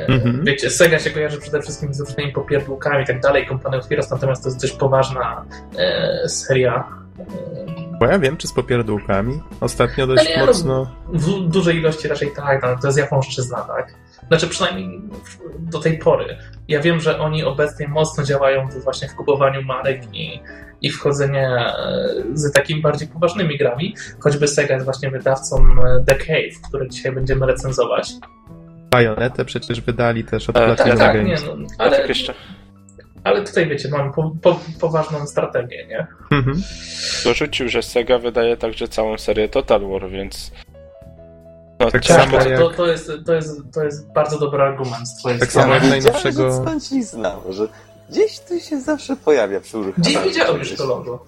Mm-hmm. 0.09 0.45
Wiecie, 0.45 0.71
Sega 0.71 0.99
się 0.99 1.11
kojarzy 1.11 1.39
przede 1.39 1.63
wszystkim 1.63 1.95
z 1.95 2.01
różnymi 2.01 2.33
popierdółkami 2.33 3.03
i 3.03 3.07
tak 3.07 3.21
dalej, 3.21 3.47
Company 3.49 3.77
of 3.77 3.89
Heroes, 3.89 4.11
natomiast 4.11 4.43
to 4.43 4.49
jest 4.49 4.61
dość 4.61 4.73
poważna 4.73 5.45
e, 5.79 6.29
seria. 6.29 6.85
Bo 8.01 8.07
ja 8.07 8.19
wiem, 8.19 8.37
czy 8.37 8.49
z 8.49 8.53
popierdółkami. 8.53 9.41
Ostatnio 9.61 10.07
dość 10.07 10.25
no 10.25 10.41
nie, 10.41 10.47
mocno. 10.47 10.91
No, 11.13 11.19
w 11.19 11.49
dużej 11.49 11.77
ilości 11.77 12.09
raczej 12.09 12.31
tak, 12.37 12.63
no, 12.63 12.77
to 12.81 12.89
jest 12.89 12.99
japońszczyzna, 12.99 13.61
tak? 13.61 13.95
Znaczy 14.29 14.49
przynajmniej 14.49 15.01
do 15.59 15.81
tej 15.81 15.99
pory. 15.99 16.37
Ja 16.69 16.81
wiem, 16.81 17.01
że 17.01 17.19
oni 17.19 17.45
obecnie 17.45 17.89
mocno 17.89 18.25
działają 18.25 18.69
właśnie 18.85 19.09
w 19.09 19.15
kupowaniu 19.15 19.63
marek 19.63 20.03
i, 20.13 20.41
i 20.83 20.91
wchodzenie 20.91 21.49
e, 21.49 22.15
z 22.35 22.53
takimi 22.53 22.81
bardziej 22.83 23.09
poważnymi 23.09 23.59
grami, 23.59 23.95
choćby 24.21 24.49
Sega 24.49 24.75
jest 24.75 24.85
właśnie 24.85 25.11
wydawcą 25.11 25.57
e, 25.57 26.05
The 26.07 26.15
Cave, 26.15 26.69
który 26.69 26.89
dzisiaj 26.89 27.13
będziemy 27.13 27.47
recenzować. 27.47 28.13
Bajonetę 28.91 29.45
przecież 29.45 29.81
wydali 29.81 30.25
też 30.25 30.49
od 30.49 30.57
e, 30.57 30.77
Tak, 30.77 30.99
tak, 30.99 31.25
nie, 31.25 31.37
no, 31.47 31.67
ale, 31.79 32.07
ale 33.25 33.45
tutaj 33.45 33.69
wiecie, 33.69 33.89
mamy 33.89 34.13
po, 34.13 34.33
po, 34.43 34.61
poważną 34.81 35.27
strategię, 35.27 35.87
nie? 35.87 36.07
Mhm. 36.31 36.63
Dorzucił, 37.25 37.69
że 37.69 37.83
Sega 37.83 38.19
wydaje 38.19 38.57
także 38.57 38.89
całą 38.89 39.19
serię 39.19 39.49
Total 39.49 39.81
War, 39.89 40.11
więc 40.11 40.53
no, 41.81 41.91
tak, 41.91 41.93
tak 41.93 42.05
samo 42.05 42.37
jak... 42.37 42.59
to, 42.59 42.71
to, 42.71 42.87
jest, 42.87 43.11
to, 43.27 43.35
jest, 43.35 43.63
to 43.75 43.85
jest 43.85 44.13
bardzo 44.13 44.39
dobry 44.39 44.63
argument 44.63 45.09
z 45.09 45.19
twojej 45.19 45.39
tak 45.39 45.51
strony. 45.51 45.73
Tak 45.73 45.83
samo 45.83 45.93
jak 45.93 46.03
najnowszego... 46.03 46.63
Skądś 46.63 46.91
nie 46.91 47.05
znam, 47.05 47.41
że 47.49 47.69
gdzieś 48.11 48.41
tu 48.41 48.61
się 48.61 48.81
zawsze 48.81 49.17
pojawia 49.17 49.61
przy 49.61 49.79
uruchamianiu. 49.79 50.21
Gdzieś 50.21 50.33
widziałem 50.33 50.59
już 50.59 50.75
to 50.77 50.87
logo. 50.87 51.25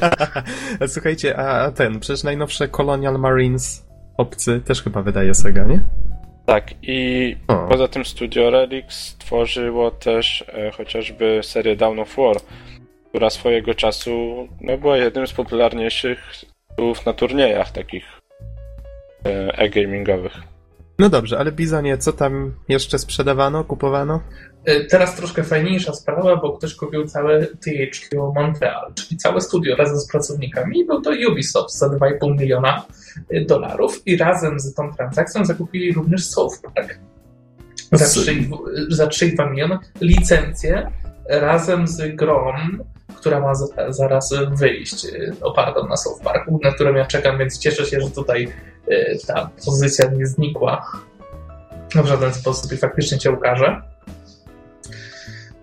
Słuchajcie, 0.94 1.36
a 1.38 1.70
ten, 1.70 2.00
przecież 2.00 2.22
najnowsze 2.22 2.68
Colonial 2.68 3.18
Marines 3.18 3.86
obcy 4.16 4.60
też 4.60 4.82
chyba 4.82 5.02
wydaje 5.02 5.34
Sega, 5.34 5.64
nie? 5.64 5.80
Tak, 6.46 6.74
i 6.82 7.36
o. 7.48 7.54
poza 7.68 7.88
tym 7.88 8.04
Studio 8.04 8.50
Relic 8.50 8.92
stworzyło 8.92 9.90
też 9.90 10.44
e, 10.48 10.70
chociażby 10.70 11.40
serię 11.42 11.76
Down 11.76 12.00
of 12.00 12.16
War, 12.16 12.36
która 13.08 13.30
swojego 13.30 13.74
czasu 13.74 14.48
no, 14.60 14.78
była 14.78 14.96
jednym 14.96 15.26
z 15.26 15.32
popularniejszych 15.32 16.18
na 17.06 17.12
turniejach 17.12 17.70
takich 17.70 18.21
e-gamingowych. 19.24 20.32
No 20.98 21.08
dobrze, 21.08 21.38
ale 21.38 21.52
Bizonie, 21.52 21.98
co 21.98 22.12
tam 22.12 22.54
jeszcze 22.68 22.98
sprzedawano, 22.98 23.64
kupowano? 23.64 24.20
E, 24.64 24.84
teraz 24.84 25.16
troszkę 25.16 25.44
fajniejsza 25.44 25.92
sprawa, 25.92 26.36
bo 26.36 26.52
ktoś 26.52 26.74
kupił 26.74 27.06
całe 27.06 27.46
THQ 27.46 28.32
Montreal, 28.34 28.94
czyli 28.94 29.16
całe 29.16 29.40
studio 29.40 29.76
razem 29.76 29.98
z 29.98 30.08
pracownikami. 30.08 30.84
Był 30.84 31.00
to 31.00 31.10
Ubisoft 31.30 31.74
za 31.74 31.86
2,5 31.86 32.40
miliona 32.40 32.86
e, 33.30 33.44
dolarów 33.44 34.02
i 34.06 34.16
razem 34.16 34.60
z 34.60 34.74
tą 34.74 34.92
transakcją 34.92 35.44
zakupili 35.44 35.92
również 35.92 36.26
South 36.26 36.60
Park 36.62 36.98
za 38.88 39.06
3,2 39.06 39.50
miliona 39.50 39.80
licencję 40.00 40.90
razem 41.28 41.86
z 41.86 42.16
grą, 42.16 42.52
która 43.16 43.40
ma 43.40 43.52
zaraz 43.88 44.34
wyjść, 44.50 45.04
e, 45.04 45.32
opartą 45.40 45.88
na 45.88 45.96
South 45.96 46.22
Parku, 46.22 46.60
na 46.62 46.72
którą 46.72 46.94
ja 46.94 47.06
czekam, 47.06 47.38
więc 47.38 47.58
cieszę 47.58 47.86
się, 47.86 48.00
że 48.00 48.10
tutaj 48.10 48.52
Y, 48.90 49.18
ta 49.26 49.50
pozycja 49.64 50.10
nie 50.10 50.26
znikła 50.26 50.92
w 51.94 52.06
żaden 52.06 52.34
sposób 52.34 52.72
i 52.72 52.76
faktycznie 52.76 53.18
cię 53.18 53.30
ukaże. 53.30 53.82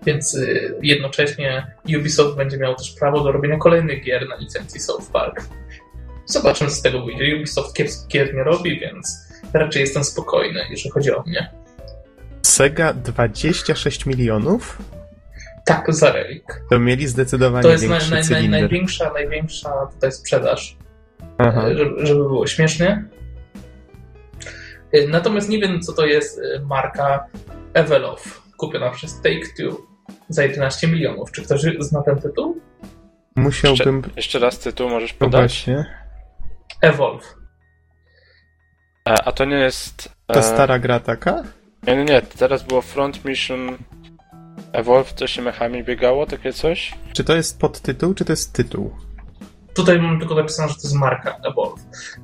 Więc 0.06 0.34
y, 0.34 0.78
jednocześnie 0.82 1.76
Ubisoft 1.98 2.36
będzie 2.36 2.58
miał 2.58 2.74
też 2.74 2.90
prawo 2.90 3.24
do 3.24 3.32
robienia 3.32 3.58
kolejnych 3.58 4.04
gier 4.04 4.28
na 4.28 4.36
licencji 4.36 4.80
South 4.80 5.10
Park. 5.12 5.40
Zobaczymy, 6.26 6.70
co 6.70 6.76
z 6.76 6.82
tego 6.82 7.04
wyjdzie. 7.04 7.36
Ubisoft 7.36 7.76
gier 8.08 8.34
nie 8.34 8.44
robi, 8.44 8.80
więc 8.80 9.28
raczej 9.52 9.80
jestem 9.80 10.04
spokojny, 10.04 10.60
jeżeli 10.70 10.90
chodzi 10.90 11.12
o 11.12 11.22
mnie. 11.22 11.50
Sega 12.42 12.92
26 12.92 14.06
milionów? 14.06 14.78
Tak, 15.74 15.94
za 15.94 16.12
Relik. 16.12 16.62
To 16.70 16.78
mieli 16.78 17.06
zdecydowanie 17.06 17.62
To 17.62 17.70
jest 17.70 17.88
naj, 17.88 18.00
naj, 18.10 18.30
naj, 18.30 18.48
największa, 18.48 19.12
największa 19.12 19.70
tutaj 19.94 20.12
sprzedaż 20.12 20.76
żeby, 21.46 22.06
żeby 22.06 22.20
było 22.20 22.46
śmiesznie. 22.46 23.04
Y, 24.94 25.08
natomiast 25.08 25.48
nie 25.48 25.58
wiem, 25.58 25.80
co 25.80 25.92
to 25.92 26.06
jest 26.06 26.38
y, 26.38 26.60
marka 26.66 27.26
Evelof, 27.74 28.42
kupiona 28.56 28.90
przez 28.90 29.22
Take-Two 29.22 29.76
za 30.28 30.42
11 30.42 30.88
milionów. 30.88 31.32
Czy 31.32 31.42
ktoś 31.42 31.60
zna 31.78 32.02
ten 32.02 32.18
tytuł? 32.18 32.60
Musiałbym... 33.36 33.96
Jeszcze, 33.96 34.12
jeszcze 34.16 34.38
raz 34.38 34.58
tytuł 34.58 34.88
możesz 34.88 35.12
podać? 35.12 35.66
No. 35.66 35.84
Evolve. 36.82 37.34
A, 39.04 39.14
a 39.24 39.32
to 39.32 39.44
nie 39.44 39.56
jest... 39.56 40.12
Ta 40.26 40.40
e... 40.40 40.42
stara 40.42 40.78
gra 40.78 41.00
taka? 41.00 41.42
Nie, 41.86 41.96
nie, 41.96 42.04
nie. 42.04 42.22
Teraz 42.22 42.62
było 42.62 42.82
Front 42.82 43.24
Mission 43.24 43.76
Evolve, 44.72 45.12
coś 45.12 45.32
się 45.32 45.42
mechami 45.42 45.84
biegało, 45.84 46.26
takie 46.26 46.52
coś? 46.52 46.94
Czy 47.12 47.24
to 47.24 47.36
jest 47.36 47.60
podtytuł, 47.60 48.14
czy 48.14 48.24
to 48.24 48.32
jest 48.32 48.52
tytuł? 48.52 48.90
Tutaj 49.74 50.00
mam 50.00 50.18
tylko 50.18 50.34
napisane, 50.34 50.68
że 50.68 50.74
to 50.74 50.80
jest 50.82 50.94
marka 50.94 51.36
Evolve. 51.50 51.80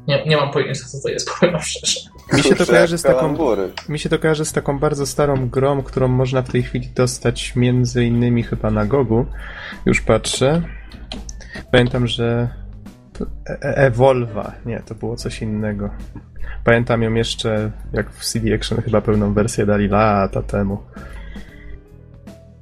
Nie, 0.09 0.25
nie 0.27 0.37
mam 0.37 0.51
pojęcia, 0.51 0.85
co 0.85 1.01
to 1.03 1.09
jest, 1.09 1.31
powiem 1.41 1.61
szczerze. 1.61 2.01
Mi 2.33 2.43
się, 2.43 2.55
to 2.55 2.67
kojarzy 2.67 2.99
z 2.99 3.03
taką, 3.03 3.37
mi 3.89 3.99
się 3.99 4.09
to 4.09 4.19
kojarzy 4.19 4.45
z 4.45 4.53
taką 4.53 4.79
bardzo 4.79 5.07
starą 5.07 5.49
grą, 5.49 5.83
którą 5.83 6.09
można 6.09 6.43
w 6.43 6.51
tej 6.53 6.63
chwili 6.63 6.89
dostać 6.89 7.57
między 7.57 8.05
innymi 8.05 8.43
chyba 8.43 8.71
na 8.71 8.87
Gogu. 8.87 9.27
Już 9.87 10.01
patrzę. 10.01 10.63
Pamiętam, 11.73 12.07
że 12.07 12.49
e 13.49 13.77
Evolva. 13.77 14.53
Nie, 14.67 14.83
to 14.87 14.95
było 14.95 15.17
coś 15.17 15.43
innego. 15.43 15.91
Pamiętam 16.65 17.03
ją 17.03 17.15
jeszcze, 17.15 17.71
jak 17.93 18.11
w 18.11 18.25
CD 18.25 18.55
Action 18.55 18.83
chyba 18.83 19.01
pełną 19.01 19.35
wersję 19.35 19.67
dali 19.67 19.89
lata 19.89 20.43
temu. 20.43 20.83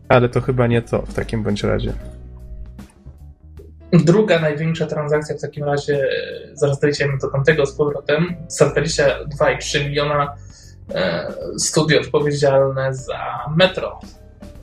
Ale 0.09 0.29
to 0.29 0.41
chyba 0.41 0.67
nie 0.67 0.83
to 0.83 1.03
w 1.03 1.15
takim 1.15 1.43
bądź 1.43 1.63
razie. 1.63 1.93
Druga 3.93 4.39
największa 4.39 4.87
transakcja 4.87 5.37
w 5.37 5.41
takim 5.41 5.65
razie, 5.65 6.09
zaraz 6.53 6.81
dojdziemy 6.81 7.19
do 7.19 7.31
tamtego 7.31 7.67
z 7.67 7.73
powrotem, 7.73 8.37
za 8.49 8.67
22,3 8.67 9.85
miliona 9.85 10.35
e, 10.95 11.33
studio 11.59 12.01
odpowiedzialne 12.01 12.95
za 12.95 13.51
metro. 13.57 14.01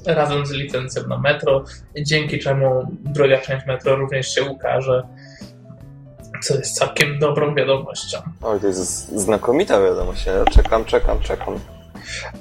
Razem 0.05 0.45
z 0.45 0.51
licencją 0.51 1.07
na 1.07 1.17
metro, 1.17 1.63
dzięki 2.01 2.39
czemu 2.39 2.87
druga 3.01 3.37
część 3.37 3.65
metro 3.65 3.95
również 3.95 4.35
się 4.35 4.43
ukaże, 4.43 5.07
co 6.43 6.55
jest 6.55 6.75
całkiem 6.75 7.19
dobrą 7.19 7.55
wiadomością. 7.55 8.17
Oj, 8.41 8.59
to 8.59 8.67
jest 8.67 9.19
znakomita 9.19 9.81
wiadomość. 9.81 10.25
Ja 10.25 10.45
czekam, 10.45 10.85
czekam, 10.85 11.19
czekam. 11.19 11.59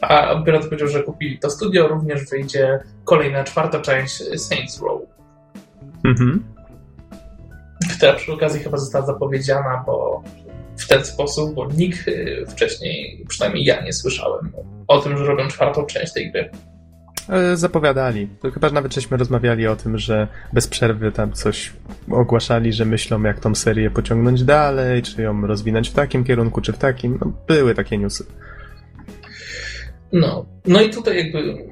A 0.00 0.42
biorąc 0.42 0.66
powiedział, 0.66 0.88
że 0.88 1.02
kupili 1.02 1.38
to 1.38 1.50
studio, 1.50 1.88
również 1.88 2.24
wyjdzie 2.30 2.78
kolejna 3.04 3.44
czwarta 3.44 3.80
część 3.80 4.40
Saints 4.40 4.82
Row 4.82 5.00
Mhm. 6.04 6.44
która 7.96 8.12
przy 8.12 8.32
okazji 8.32 8.60
chyba 8.60 8.78
została 8.78 9.06
zapowiedziana, 9.06 9.82
bo 9.86 10.22
w 10.78 10.88
ten 10.88 11.04
sposób, 11.04 11.54
bo 11.54 11.66
nikt 11.66 12.08
y, 12.08 12.44
wcześniej, 12.48 13.24
przynajmniej 13.28 13.64
ja 13.64 13.82
nie 13.82 13.92
słyszałem 13.92 14.52
o 14.88 14.98
tym, 15.00 15.18
że 15.18 15.24
robią 15.24 15.48
czwartą 15.48 15.86
część 15.86 16.12
tej 16.12 16.32
gry. 16.32 16.50
E, 17.28 17.56
Zapowiadali. 17.56 18.28
To 18.42 18.50
chyba 18.50 18.70
nawet 18.70 18.94
żeśmy 18.94 19.16
rozmawiali 19.16 19.66
o 19.66 19.76
tym, 19.76 19.98
że 19.98 20.28
bez 20.52 20.68
przerwy 20.68 21.12
tam 21.12 21.32
coś 21.32 21.72
ogłaszali, 22.10 22.72
że 22.72 22.84
myślą 22.84 23.22
jak 23.22 23.40
tą 23.40 23.54
serię 23.54 23.90
pociągnąć 23.90 24.44
dalej, 24.44 25.02
czy 25.02 25.22
ją 25.22 25.46
rozwinąć 25.46 25.88
w 25.90 25.92
takim 25.92 26.24
kierunku, 26.24 26.60
czy 26.60 26.72
w 26.72 26.78
takim. 26.78 27.18
No, 27.20 27.32
były 27.48 27.74
takie 27.74 27.98
newsy. 27.98 28.24
No, 30.12 30.46
no 30.66 30.80
i 30.80 30.90
tutaj 30.90 31.16
jakby 31.16 31.64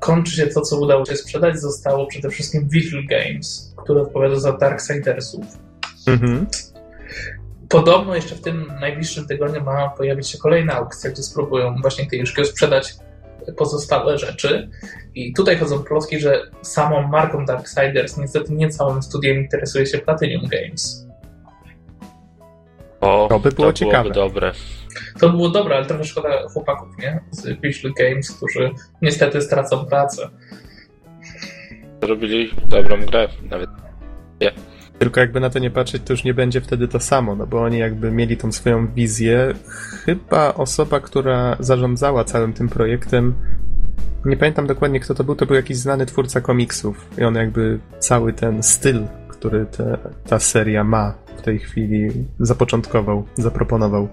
kończy 0.00 0.36
się 0.36 0.46
to, 0.46 0.60
co 0.60 0.80
udało 0.80 1.04
się 1.04 1.16
sprzedać. 1.16 1.60
Zostało 1.60 2.06
przede 2.06 2.30
wszystkim 2.30 2.68
Vigil 2.68 3.06
Games, 3.06 3.74
który 3.84 4.00
odpowiada 4.00 4.36
za 4.40 4.52
Darksidersów. 4.52 5.44
Mhm. 6.06 6.46
Podobno 7.68 8.14
jeszcze 8.14 8.34
w 8.34 8.40
tym 8.40 8.72
najbliższym 8.80 9.26
tygodniu 9.26 9.64
ma 9.64 9.88
pojawić 9.88 10.28
się 10.28 10.38
kolejna 10.38 10.74
aukcja, 10.74 11.10
gdzie 11.10 11.22
spróbują 11.22 11.76
właśnie 11.82 12.06
THQ 12.06 12.44
sprzedać 12.44 12.94
pozostałe 13.56 14.18
rzeczy. 14.18 14.70
I 15.14 15.32
tutaj 15.34 15.56
chodzą 15.58 15.82
plotki, 15.82 16.20
że 16.20 16.42
samą 16.62 17.08
marką 17.08 17.44
Darksiders 17.44 18.16
niestety 18.16 18.52
nie 18.52 18.68
całym 18.70 19.02
studiem 19.02 19.36
interesuje 19.36 19.86
się 19.86 19.98
Platinum 19.98 20.48
Games. 20.48 21.06
O, 23.00 23.26
To 23.28 23.38
by 23.40 23.50
było 23.52 23.66
to 23.66 23.72
ciekawe. 23.72 24.10
byłoby 24.10 24.14
dobre. 24.14 24.52
To 25.20 25.30
było 25.30 25.48
dobre, 25.48 25.76
ale 25.76 25.86
trochę 25.86 26.04
szkoda 26.04 26.48
chłopaków, 26.48 26.88
nie? 26.98 27.20
Z 27.30 27.60
Visual 27.60 27.94
Games, 27.98 28.30
którzy 28.30 28.70
niestety 29.02 29.40
stracą 29.40 29.86
pracę. 29.86 30.28
Zrobili 32.02 32.50
dobrą 32.68 33.00
grę. 33.00 33.28
Nawet 33.50 33.70
Tylko 34.98 35.20
jakby 35.20 35.40
na 35.40 35.50
to 35.50 35.58
nie 35.58 35.70
patrzeć, 35.70 36.02
to 36.02 36.12
już 36.12 36.24
nie 36.24 36.34
będzie 36.34 36.60
wtedy 36.60 36.88
to 36.88 37.00
samo, 37.00 37.36
no 37.36 37.46
bo 37.46 37.62
oni 37.62 37.78
jakby 37.78 38.10
mieli 38.10 38.36
tą 38.36 38.52
swoją 38.52 38.94
wizję. 38.94 39.54
Chyba 40.04 40.54
osoba, 40.54 41.00
która 41.00 41.56
zarządzała 41.60 42.24
całym 42.24 42.52
tym 42.52 42.68
projektem, 42.68 43.34
nie 44.24 44.36
pamiętam 44.36 44.66
dokładnie 44.66 45.00
kto 45.00 45.14
to 45.14 45.24
był, 45.24 45.34
to 45.34 45.46
był 45.46 45.56
jakiś 45.56 45.76
znany 45.76 46.06
twórca 46.06 46.40
komiksów 46.40 47.10
i 47.18 47.24
on 47.24 47.34
jakby 47.34 47.78
cały 47.98 48.32
ten 48.32 48.62
styl, 48.62 49.06
który 49.28 49.66
te, 49.66 49.98
ta 50.28 50.38
seria 50.38 50.84
ma 50.84 51.14
w 51.36 51.42
tej 51.42 51.58
chwili 51.58 52.08
zapoczątkował, 52.40 53.24
zaproponował. 53.34 54.08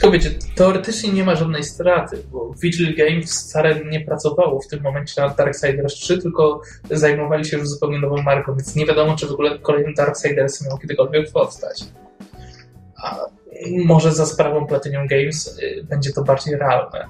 Tylko 0.00 0.10
wiecie, 0.10 0.30
teoretycznie 0.54 1.12
nie 1.12 1.24
ma 1.24 1.34
żadnej 1.34 1.64
straty, 1.64 2.22
bo 2.32 2.54
Vigil 2.62 2.96
Games 2.96 3.44
wcale 3.44 3.84
nie 3.84 4.00
pracowało 4.00 4.60
w 4.60 4.68
tym 4.68 4.82
momencie 4.82 5.22
nad 5.22 5.36
Darksiders 5.36 5.94
3, 5.94 6.18
tylko 6.18 6.62
zajmowali 6.90 7.44
się 7.44 7.56
już 7.56 7.68
zupełnie 7.68 7.98
nową 7.98 8.22
marką, 8.22 8.54
więc 8.54 8.74
nie 8.74 8.86
wiadomo, 8.86 9.16
czy 9.16 9.26
w 9.26 9.32
ogóle 9.32 9.58
kolejny 9.58 9.92
Darksiders 9.94 10.66
miał 10.66 10.78
kiedykolwiek 10.78 11.32
powstać. 11.32 11.84
A 13.02 13.16
może 13.84 14.12
za 14.12 14.26
sprawą 14.26 14.66
Platinum 14.66 15.06
Games 15.06 15.58
y, 15.58 15.84
będzie 15.84 16.12
to 16.12 16.24
bardziej 16.24 16.56
realne. 16.56 17.06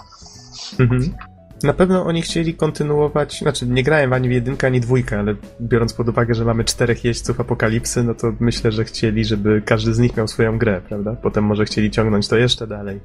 Mhm. 0.81 1.15
Na 1.63 1.73
pewno 1.73 2.05
oni 2.05 2.23
chcieli 2.23 2.55
kontynuować, 2.55 3.39
znaczy 3.39 3.67
nie 3.67 3.83
grałem 3.83 4.13
ani 4.13 4.29
w 4.29 4.33
jedynkę, 4.33 4.67
ani 4.67 4.81
dwójkę, 4.81 5.19
ale 5.19 5.35
biorąc 5.61 5.93
pod 5.93 6.09
uwagę, 6.09 6.35
że 6.35 6.45
mamy 6.45 6.65
czterech 6.65 7.05
jeźdźców 7.05 7.41
apokalipsy, 7.41 8.05
no 8.05 8.15
to 8.15 8.33
myślę, 8.41 8.73
że 8.73 8.85
chcieli, 8.85 9.25
żeby 9.25 9.63
każdy 9.65 9.95
z 9.95 9.99
nich 9.99 10.17
miał 10.17 10.29
swoją 10.29 10.59
grę, 10.59 10.81
prawda? 10.89 11.17
Potem 11.23 11.45
może 11.45 11.65
chcieli 11.65 11.91
ciągnąć 11.91 12.29
to 12.29 12.37
jeszcze 12.37 12.67
dalej 12.67 13.01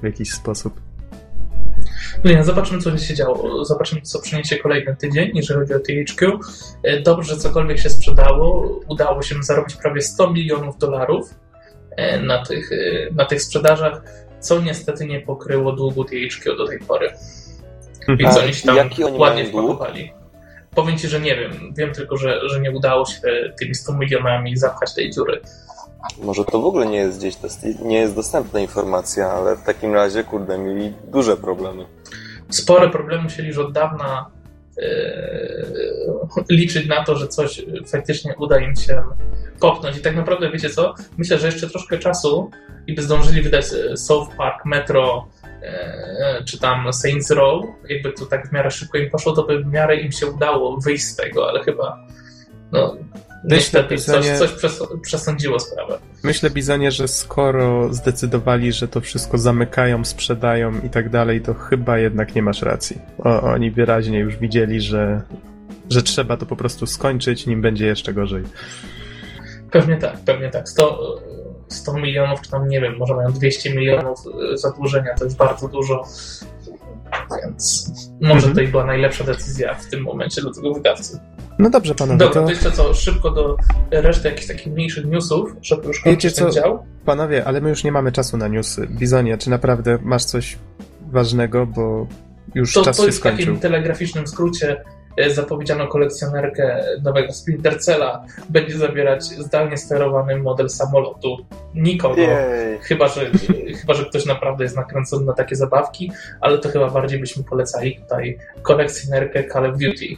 w 0.00 0.04
jakiś 0.04 0.32
sposób. 0.32 0.80
No 2.24 2.30
nie, 2.30 2.44
zobaczymy, 2.44 2.80
co 2.80 2.98
się 2.98 3.14
działo. 3.14 3.64
Zobaczymy, 3.64 4.00
co 4.02 4.20
przyniesie 4.20 4.56
kolejny 4.56 4.96
tydzień, 4.96 5.30
jeżeli 5.34 5.60
chodzi 5.60 5.74
o 5.74 5.80
THQ. 5.80 6.40
E, 6.82 7.00
Dobrze, 7.00 7.36
cokolwiek 7.36 7.78
się 7.78 7.90
sprzedało. 7.90 8.80
Udało 8.88 9.22
się 9.22 9.34
zarobić 9.42 9.76
prawie 9.76 10.02
100 10.02 10.32
milionów 10.32 10.78
dolarów 10.78 11.34
e, 11.96 12.22
na 12.22 12.44
tych, 12.44 12.72
e, 12.72 12.76
na 13.14 13.24
tych 13.24 13.42
sprzedażach, 13.42 14.02
co 14.40 14.60
niestety 14.60 15.06
nie 15.06 15.20
pokryło 15.20 15.72
długu 15.72 16.04
THQ 16.04 16.56
do 16.56 16.66
tej 16.66 16.78
pory. 16.78 17.12
Więc 18.08 18.36
oni 18.36 18.54
się 18.54 18.66
tam 18.66 18.76
jaki 18.76 19.04
oni 19.04 19.18
ładnie 19.18 19.44
wpakowali. 19.44 20.12
Powiem 20.74 20.98
ci, 20.98 21.08
że 21.08 21.20
nie 21.20 21.36
wiem. 21.36 21.52
Wiem 21.76 21.92
tylko, 21.92 22.16
że, 22.16 22.48
że 22.48 22.60
nie 22.60 22.70
udało 22.70 23.06
się 23.06 23.20
tymi 23.58 23.74
100 23.74 23.92
milionami 23.92 24.56
zapchać 24.56 24.94
tej 24.94 25.10
dziury. 25.10 25.40
Może 26.22 26.44
to 26.44 26.60
w 26.60 26.66
ogóle 26.66 26.86
nie 26.86 26.98
jest 26.98 27.18
gdzieś, 27.18 27.36
nie 27.82 27.98
jest 27.98 28.14
dostępna 28.14 28.60
informacja, 28.60 29.30
ale 29.30 29.56
w 29.56 29.62
takim 29.62 29.94
razie, 29.94 30.24
kurde, 30.24 30.58
mieli 30.58 30.92
duże 31.04 31.36
problemy. 31.36 31.84
spore 32.50 32.90
problemy 32.90 33.22
musieli 33.22 33.48
już 33.48 33.58
od 33.58 33.72
dawna 33.72 34.30
e, 34.78 35.64
liczyć 36.50 36.86
na 36.86 37.04
to, 37.04 37.16
że 37.16 37.28
coś 37.28 37.62
faktycznie 37.86 38.34
uda 38.38 38.58
im 38.58 38.76
się 38.76 39.02
popchnąć. 39.60 39.96
I 39.96 40.00
tak 40.00 40.16
naprawdę, 40.16 40.50
wiecie 40.50 40.70
co? 40.70 40.94
Myślę, 41.18 41.38
że 41.38 41.46
jeszcze 41.46 41.70
troszkę 41.70 41.98
czasu 41.98 42.50
i 42.86 42.94
by 42.94 43.02
zdążyli 43.02 43.42
wydać 43.42 43.64
e, 43.72 43.96
South 43.96 44.36
Park, 44.36 44.64
Metro, 44.64 45.26
czy 46.44 46.58
tam 46.58 46.92
Saints 46.92 47.30
Row, 47.30 47.64
jakby 47.88 48.12
to 48.12 48.26
tak 48.26 48.48
w 48.48 48.52
miarę 48.52 48.70
szybko 48.70 48.98
im 48.98 49.10
poszło, 49.10 49.32
to 49.32 49.42
by 49.42 49.64
w 49.64 49.66
miarę 49.66 49.96
im 49.96 50.12
się 50.12 50.26
udało 50.26 50.80
wyjść 50.80 51.04
z 51.04 51.16
tego, 51.16 51.48
ale 51.48 51.64
chyba 51.64 52.06
no, 52.72 52.96
coś, 53.50 53.72
napisanie- 53.72 54.38
coś 54.38 54.52
przes 54.52 54.82
przesądziło 55.02 55.60
sprawę. 55.60 55.98
Myślę, 56.22 56.50
Bizonie, 56.50 56.90
że 56.90 57.08
skoro 57.08 57.94
zdecydowali, 57.94 58.72
że 58.72 58.88
to 58.88 59.00
wszystko 59.00 59.38
zamykają, 59.38 60.04
sprzedają 60.04 60.80
i 60.80 60.90
tak 60.90 61.10
dalej, 61.10 61.40
to 61.40 61.54
chyba 61.54 61.98
jednak 61.98 62.34
nie 62.34 62.42
masz 62.42 62.62
racji. 62.62 62.98
O, 63.18 63.42
oni 63.42 63.70
wyraźnie 63.70 64.18
już 64.18 64.36
widzieli, 64.36 64.80
że, 64.80 65.22
że 65.90 66.02
trzeba 66.02 66.36
to 66.36 66.46
po 66.46 66.56
prostu 66.56 66.86
skończyć, 66.86 67.46
nim 67.46 67.62
będzie 67.62 67.86
jeszcze 67.86 68.12
gorzej. 68.12 68.42
Pewnie 69.70 69.96
tak, 69.96 70.16
pewnie 70.24 70.50
tak. 70.50 70.68
100, 70.68 71.18
100 71.68 71.92
milionów, 71.92 72.40
czy 72.40 72.50
tam 72.50 72.68
nie 72.68 72.80
wiem, 72.80 72.96
może 72.98 73.14
mają 73.14 73.32
200 73.32 73.74
milionów 73.74 74.18
y, 74.54 74.58
zadłużenia, 74.58 75.14
to 75.18 75.24
jest 75.24 75.36
bardzo 75.36 75.68
dużo. 75.68 76.04
Więc 77.44 77.90
może 78.20 78.34
Mhm. 78.48 78.54
to 78.54 78.60
i 78.60 78.68
była 78.68 78.84
najlepsza 78.86 79.24
decyzja 79.24 79.74
w 79.74 79.86
tym 79.86 80.02
momencie 80.02 80.40
dla 80.42 80.52
tego 80.52 80.74
wydawcy. 80.74 81.20
No 81.58 81.70
dobrze, 81.70 81.94
panowie, 81.94 82.18
Dobra, 82.18 82.34
to 82.40 82.46
to 82.46 82.50
jeszcze 82.50 82.72
co, 82.72 82.94
szybko 82.94 83.30
do 83.30 83.56
reszty 83.90 84.28
jakichś 84.28 84.46
takich 84.46 84.66
mniejszych 84.72 85.06
newsów, 85.06 85.50
żeby 85.62 85.86
już 85.88 85.96
Wiecie 85.96 86.10
kończyć 86.10 86.34
ten 86.34 86.46
co? 86.48 86.52
dział. 86.54 86.86
panowie, 87.04 87.44
ale 87.44 87.60
my 87.60 87.68
już 87.68 87.84
nie 87.84 87.92
mamy 87.92 88.12
czasu 88.12 88.36
na 88.36 88.48
newsy. 88.48 88.86
Bizonie, 88.90 89.38
czy 89.38 89.50
naprawdę 89.50 89.98
masz 90.02 90.24
coś 90.24 90.58
ważnego, 91.12 91.66
bo 91.66 92.06
już 92.54 92.72
To, 92.74 92.82
czas 92.82 92.96
to 92.96 93.02
się 93.02 93.06
jest 93.06 93.18
w 93.18 93.22
takim 93.22 93.38
skończył. 93.44 93.62
telegraficznym 93.62 94.26
skrócie 94.26 94.84
zapowiedziano 95.28 95.86
kolekcjonerkę 95.86 96.84
nowego 97.02 97.32
Splinter 97.32 97.80
Cella. 97.80 98.24
Będzie 98.48 98.78
zawierać 98.78 99.24
zdalnie 99.24 99.76
sterowany 99.76 100.38
model 100.38 100.68
samolotu. 100.68 101.36
Nikogo. 101.74 102.20
Jej. 102.20 102.78
Chyba 102.82 103.08
że, 103.08 103.30
chyba, 103.80 103.94
że 103.94 104.04
ktoś 104.04 104.26
naprawdę 104.26 104.64
jest 104.64 104.76
nakręcony 104.76 105.26
na 105.26 105.32
takie 105.32 105.56
zabawki, 105.56 106.12
ale 106.40 106.58
to 106.58 106.68
chyba 106.68 106.90
bardziej 106.90 107.20
byśmy 107.20 107.44
polecali 107.44 108.00
tutaj 108.00 108.38
kolekcjonerkę 108.62 109.44
Call 109.48 109.66
of 109.66 109.78
Duty. 109.78 110.16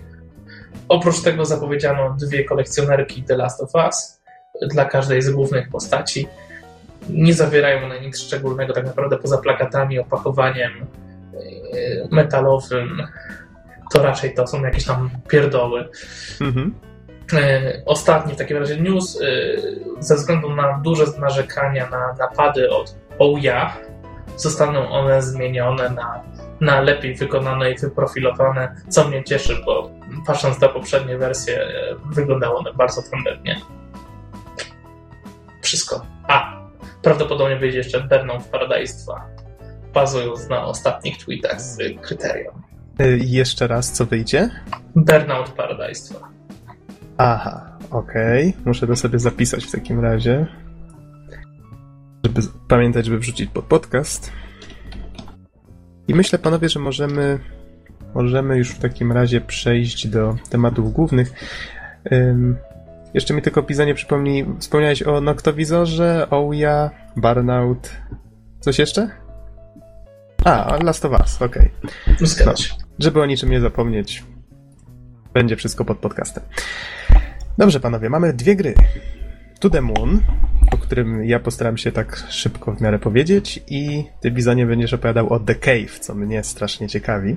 Oprócz 0.89 1.23
tego 1.23 1.45
zapowiedziano 1.45 2.17
dwie 2.21 2.45
kolekcjonerki 2.45 3.23
The 3.23 3.37
Last 3.37 3.61
of 3.61 3.75
Us 3.75 4.21
dla 4.71 4.85
każdej 4.85 5.23
z 5.23 5.31
głównych 5.31 5.69
postaci. 5.69 6.29
Nie 7.09 7.35
zawierają 7.35 7.85
one 7.85 8.01
nic 8.01 8.19
szczególnego, 8.19 8.73
tak 8.73 8.87
naprawdę 8.87 9.19
poza 9.19 9.39
plakatami, 9.39 9.99
opakowaniem 9.99 10.73
yy, 11.73 12.09
metalowym. 12.11 13.03
To 13.93 14.03
raczej 14.03 14.35
to 14.35 14.47
są 14.47 14.63
jakieś 14.63 14.85
tam 14.85 15.11
pierdoły. 15.29 15.89
Mhm. 16.41 16.75
E, 17.33 17.83
Ostatni 17.87 18.35
w 18.35 18.37
takim 18.37 18.57
razie 18.57 18.77
news, 18.77 19.21
e, 19.23 19.27
ze 19.99 20.15
względu 20.15 20.55
na 20.55 20.81
duże 20.85 21.05
narzekania 21.21 21.91
na 21.91 22.15
napady 22.19 22.71
od 22.71 22.97
OUYA, 23.19 23.77
zostaną 24.37 24.91
one 24.91 25.23
zmienione 25.23 25.91
na, 25.91 26.23
na 26.61 26.81
lepiej 26.81 27.15
wykonane 27.15 27.73
i 27.73 27.79
wyprofilowane, 27.79 28.77
co 28.89 29.09
mnie 29.09 29.25
cieszy, 29.25 29.63
bo 29.67 29.91
patrząc 30.27 30.61
na 30.61 30.69
poprzednie 30.69 31.19
wersje, 31.19 31.63
e, 31.63 31.95
wyglądały 32.13 32.57
one 32.57 32.73
bardzo 32.73 33.03
tandetnie. 33.11 33.61
Wszystko. 35.63 36.07
A, 36.29 36.61
prawdopodobnie 37.03 37.57
wyjdzie 37.57 37.79
jeszcze 37.79 38.01
Burnout 38.01 38.45
Paradise 38.45 39.05
2, 39.05 39.27
bazując 39.95 40.49
na 40.49 40.65
ostatnich 40.65 41.19
tweetach 41.25 41.61
z 41.61 41.79
Kryterium. 42.03 42.68
Y, 43.01 43.19
jeszcze 43.25 43.67
raz, 43.67 43.93
co 43.93 44.07
wyjdzie? 44.07 44.51
Burnout 44.97 45.51
Paradise 45.51 46.15
2. 46.15 46.29
Aha, 47.19 47.79
okej. 47.91 48.57
Muszę 48.65 48.87
to 48.87 48.97
sobie 48.97 49.19
zapisać 49.19 49.65
w 49.65 49.71
takim 49.71 50.01
razie. 50.01 50.47
Żeby 52.25 52.41
pamiętać, 52.69 53.07
żeby 53.07 53.19
wrzucić 53.19 53.51
pod 53.51 53.65
podcast. 53.65 54.33
I 56.09 56.15
myślę, 56.15 56.39
panowie, 56.39 56.69
że 56.69 56.81
możemy, 56.81 57.39
możemy 58.15 58.57
już 58.59 58.71
w 58.71 58.79
takim 58.79 59.13
razie 59.13 59.41
przejść 59.41 60.09
do 60.09 60.37
tematów 60.51 60.93
głównych. 60.93 61.33
Ym, 62.13 62.57
jeszcze 63.15 63.35
mi 63.35 63.43
tylko 63.43 63.63
pisanie 63.63 63.95
przypomnij, 63.95 64.47
wspomniałeś 64.59 65.03
o 65.03 65.21
Noctowizorze, 65.21 66.27
Ouya, 66.31 66.91
Burnout. 67.17 67.91
Coś 68.61 68.79
jeszcze? 68.79 69.11
A, 70.45 70.79
Last 70.83 71.05
of 71.05 71.21
Us, 71.21 71.43
okej. 71.43 71.71
Zgadza 72.21 72.57
się. 72.57 72.88
Żeby 72.99 73.23
o 73.23 73.27
niczym 73.27 73.51
nie 73.51 73.61
zapomnieć. 73.61 74.25
będzie 75.35 75.57
wszystko 75.57 75.85
pod 75.85 75.99
podcastem. 75.99 76.45
Dobrze, 77.59 77.81
panowie, 77.81 78.11
mamy 78.11 78.33
dwie 78.33 78.57
gry. 78.57 78.75
To 79.61 79.71
the 79.71 79.83
Moon, 79.83 80.21
o 80.73 80.77
którym 80.77 81.25
ja 81.25 81.41
postaram 81.41 81.77
się 81.77 81.93
tak 81.93 82.17
szybko 82.29 82.73
w 82.73 82.81
miarę 82.81 82.99
powiedzieć 82.99 83.61
i 83.67 84.05
ty, 84.21 84.31
Bizonie, 84.31 84.67
będziesz 84.67 84.93
opowiadał 84.93 85.33
o 85.33 85.41
The 85.41 85.55
Cave, 85.55 85.99
co 86.01 86.15
mnie 86.15 86.45
strasznie 86.45 86.89
ciekawi. 86.89 87.37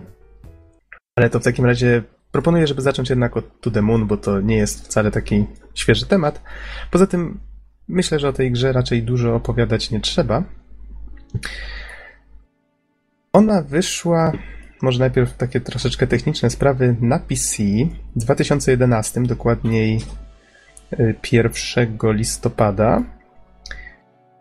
Ale 1.16 1.30
to 1.30 1.40
w 1.40 1.44
takim 1.44 1.66
razie 1.66 2.04
proponuję, 2.32 2.68
żeby 2.68 2.82
zacząć 2.82 3.10
jednak 3.10 3.38
od 3.38 3.62
To 3.62 3.72
the 3.72 3.82
Moon, 3.82 4.08
bo 4.08 4.18
to 4.18 4.42
nie 4.42 4.58
jest 4.58 4.86
wcale 4.86 5.12
taki 5.12 5.46
świeży 5.74 6.06
temat. 6.06 6.42
Poza 6.92 7.08
tym 7.08 7.40
myślę, 7.88 8.20
że 8.20 8.30
o 8.30 8.34
tej 8.34 8.52
grze 8.52 8.72
raczej 8.72 9.04
dużo 9.04 9.36
opowiadać 9.36 9.92
nie 9.92 10.00
trzeba. 10.00 10.44
Ona 13.34 13.62
wyszła, 13.62 14.32
może 14.82 15.00
najpierw 15.00 15.38
takie 15.38 15.62
troszeczkę 15.62 16.08
techniczne 16.08 16.50
sprawy, 16.50 16.96
na 17.02 17.20
PC 17.20 17.64
w 18.16 18.20
2011, 18.20 19.24
dokładniej 19.24 20.02
1 21.32 21.98
listopada. 22.04 23.04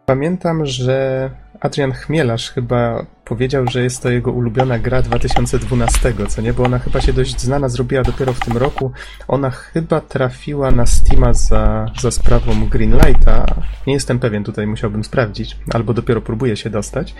Pamiętam, 0.06 0.66
że 0.66 1.30
Adrian 1.60 1.92
Chmielarz 1.92 2.50
chyba 2.50 3.06
powiedział, 3.24 3.66
że 3.66 3.82
jest 3.82 4.02
to 4.02 4.10
jego 4.10 4.32
ulubiona 4.32 4.78
gra 4.78 5.02
2012, 5.02 6.12
co 6.28 6.42
nie? 6.42 6.52
Bo 6.52 6.64
ona 6.64 6.78
chyba 6.78 7.00
się 7.00 7.12
dość 7.12 7.40
znana 7.40 7.68
zrobiła 7.68 8.02
dopiero 8.02 8.32
w 8.32 8.40
tym 8.40 8.56
roku. 8.56 8.92
Ona 9.28 9.50
chyba 9.50 10.00
trafiła 10.00 10.70
na 10.70 10.86
Steama 10.86 11.32
za, 11.32 11.86
za 12.00 12.10
sprawą 12.10 12.68
Greenlighta. 12.68 13.46
Nie 13.86 13.94
jestem 13.94 14.18
pewien, 14.18 14.44
tutaj 14.44 14.66
musiałbym 14.66 15.04
sprawdzić, 15.04 15.56
albo 15.72 15.94
dopiero 15.94 16.20
próbuję 16.20 16.56
się 16.56 16.70
dostać. 16.70 17.14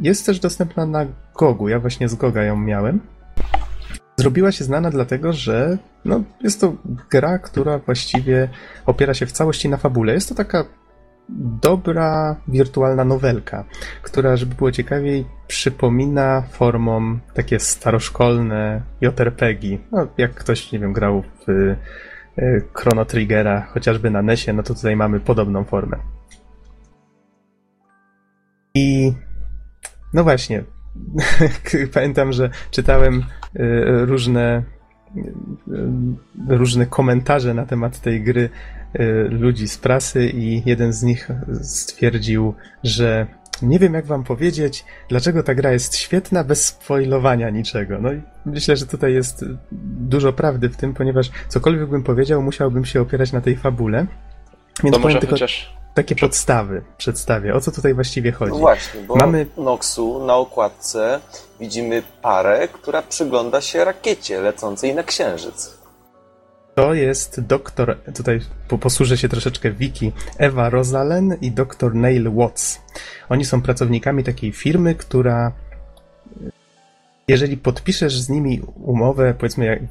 Y, 0.00 0.02
jest 0.02 0.26
też 0.26 0.40
dostępna 0.40 0.86
na 0.86 1.06
Gogu. 1.34 1.68
Ja 1.68 1.80
właśnie 1.80 2.08
z 2.08 2.14
Goga 2.14 2.42
ją 2.42 2.56
miałem. 2.56 3.00
Zrobiła 4.16 4.52
się 4.52 4.64
znana 4.64 4.90
dlatego, 4.90 5.32
że 5.32 5.78
no, 6.04 6.22
jest 6.40 6.60
to 6.60 6.74
gra, 7.10 7.38
która 7.38 7.78
właściwie 7.78 8.48
opiera 8.86 9.14
się 9.14 9.26
w 9.26 9.32
całości 9.32 9.68
na 9.68 9.76
fabule. 9.76 10.12
Jest 10.14 10.28
to 10.28 10.34
taka 10.34 10.64
dobra 11.62 12.36
wirtualna 12.48 13.04
nowelka, 13.04 13.64
która, 14.02 14.36
żeby 14.36 14.54
było 14.54 14.72
ciekawiej, 14.72 15.26
przypomina 15.46 16.42
formą 16.50 17.18
takie 17.34 17.60
staroszkolne 17.60 18.82
JRPG. 19.00 19.78
No, 19.92 20.06
jak 20.18 20.34
ktoś, 20.34 20.72
nie 20.72 20.78
wiem, 20.78 20.92
grał 20.92 21.22
w 21.46 21.48
y, 21.48 21.76
Chrono 22.74 23.04
Triggera, 23.04 23.60
chociażby 23.60 24.10
na 24.10 24.22
NESie, 24.22 24.52
no 24.52 24.62
to 24.62 24.74
tutaj 24.74 24.96
mamy 24.96 25.20
podobną 25.20 25.64
formę. 25.64 25.96
I 28.74 29.12
no 30.14 30.24
właśnie, 30.24 30.64
pamiętam, 31.94 32.32
że 32.32 32.50
czytałem 32.70 33.18
y, 33.18 33.24
różne 34.06 34.62
y, 35.16 35.22
różne 36.48 36.86
komentarze 36.86 37.54
na 37.54 37.66
temat 37.66 38.00
tej 38.00 38.22
gry 38.22 38.48
y, 39.00 39.28
ludzi 39.30 39.68
z 39.68 39.78
prasy 39.78 40.28
i 40.28 40.62
jeden 40.66 40.92
z 40.92 41.02
nich 41.02 41.28
stwierdził, 41.62 42.54
że 42.84 43.26
nie 43.62 43.78
wiem 43.78 43.94
jak 43.94 44.06
wam 44.06 44.24
powiedzieć, 44.24 44.84
dlaczego 45.08 45.42
ta 45.42 45.54
gra 45.54 45.72
jest 45.72 45.96
świetna 45.96 46.44
bez 46.44 46.64
spoilowania 46.64 47.50
niczego. 47.50 47.98
No 48.00 48.12
i 48.12 48.22
myślę, 48.46 48.76
że 48.76 48.86
tutaj 48.86 49.14
jest 49.14 49.44
dużo 49.98 50.32
prawdy 50.32 50.68
w 50.68 50.76
tym, 50.76 50.94
ponieważ 50.94 51.30
cokolwiek 51.48 51.90
bym 51.90 52.02
powiedział, 52.02 52.42
musiałbym 52.42 52.84
się 52.84 53.00
opierać 53.00 53.32
na 53.32 53.40
tej 53.40 53.56
fabule. 53.56 54.06
Więc 54.84 54.96
to 54.96 55.02
może 55.02 55.18
tylko... 55.18 55.34
chociaż 55.34 55.83
takie 55.94 56.16
podstawy 56.16 56.82
przedstawię. 56.98 57.54
O 57.54 57.60
co 57.60 57.72
tutaj 57.72 57.94
właściwie 57.94 58.32
chodzi? 58.32 58.52
No 58.52 58.58
właśnie, 58.58 59.00
bo 59.00 59.16
Mamy... 59.16 59.46
Noxu 59.56 60.26
na 60.26 60.36
okładce 60.36 61.20
widzimy 61.60 62.02
parę, 62.22 62.68
która 62.68 63.02
przygląda 63.02 63.60
się 63.60 63.84
rakiecie 63.84 64.40
lecącej 64.40 64.94
na 64.94 65.02
Księżyc. 65.02 65.84
To 66.74 66.94
jest 66.94 67.40
doktor, 67.40 67.98
tutaj 68.14 68.40
posłużę 68.80 69.16
się 69.16 69.28
troszeczkę 69.28 69.70
wiki, 69.70 70.12
Ewa 70.38 70.70
Rosalen 70.70 71.36
i 71.40 71.50
doktor 71.50 71.94
Neil 71.94 72.30
Watts. 72.34 72.80
Oni 73.28 73.44
są 73.44 73.62
pracownikami 73.62 74.24
takiej 74.24 74.52
firmy, 74.52 74.94
która 74.94 75.52
jeżeli 77.28 77.56
podpiszesz 77.56 78.20
z 78.20 78.28
nimi 78.28 78.60
umowę, 78.76 79.34
powiedzmy, 79.38 79.88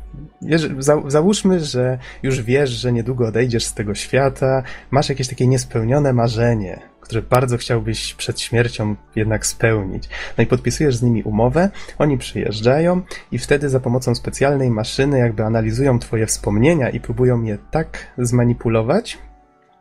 załóżmy, 1.07 1.59
że 1.59 1.97
już 2.23 2.41
wiesz, 2.41 2.69
że 2.69 2.91
niedługo 2.91 3.27
odejdziesz 3.27 3.65
z 3.65 3.73
tego 3.73 3.95
świata, 3.95 4.63
masz 4.91 5.09
jakieś 5.09 5.27
takie 5.27 5.47
niespełnione 5.47 6.13
marzenie, 6.13 6.79
które 7.01 7.21
bardzo 7.21 7.57
chciałbyś 7.57 8.13
przed 8.13 8.41
śmiercią 8.41 8.95
jednak 9.15 9.45
spełnić. 9.45 10.09
No 10.37 10.43
i 10.43 10.47
podpisujesz 10.47 10.95
z 10.95 11.03
nimi 11.03 11.23
umowę, 11.23 11.69
oni 11.97 12.17
przyjeżdżają 12.17 13.01
i 13.31 13.37
wtedy 13.37 13.69
za 13.69 13.79
pomocą 13.79 14.15
specjalnej 14.15 14.69
maszyny 14.69 15.19
jakby 15.19 15.43
analizują 15.43 15.99
twoje 15.99 16.25
wspomnienia 16.25 16.89
i 16.89 16.99
próbują 16.99 17.43
je 17.43 17.57
tak 17.71 18.07
zmanipulować, 18.17 19.17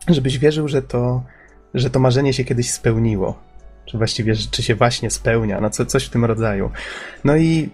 żebyś 0.08 0.38
wierzył, 0.38 0.68
że 0.68 0.82
to, 0.82 1.22
że 1.74 1.90
to 1.90 2.00
marzenie 2.00 2.32
się 2.32 2.44
kiedyś 2.44 2.70
spełniło 2.70 3.51
czy 3.86 3.98
właściwie 3.98 4.34
czy 4.50 4.62
się 4.62 4.74
właśnie 4.74 5.10
spełnia, 5.10 5.60
no 5.60 5.70
co, 5.70 5.86
coś 5.86 6.04
w 6.04 6.10
tym 6.10 6.24
rodzaju. 6.24 6.70
No 7.24 7.36
i 7.36 7.70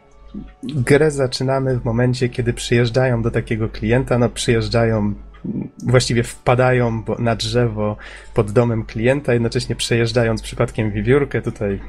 grę 0.65 1.11
zaczynamy 1.11 1.79
w 1.79 1.85
momencie, 1.85 2.29
kiedy 2.29 2.53
przyjeżdżają 2.53 3.23
do 3.23 3.31
takiego 3.31 3.69
klienta, 3.69 4.19
no 4.19 4.29
przyjeżdżają, 4.29 5.15
właściwie 5.87 6.23
wpadają 6.23 7.03
na 7.19 7.37
drzewo 7.37 7.97
pod 8.35 8.51
domem 8.51 8.85
klienta, 8.85 9.33
jednocześnie 9.33 9.77
przejeżdżając 9.77 10.43
przypadkiem 10.43 10.91
wiewiórkę, 10.91 11.43
tutaj 11.43 11.81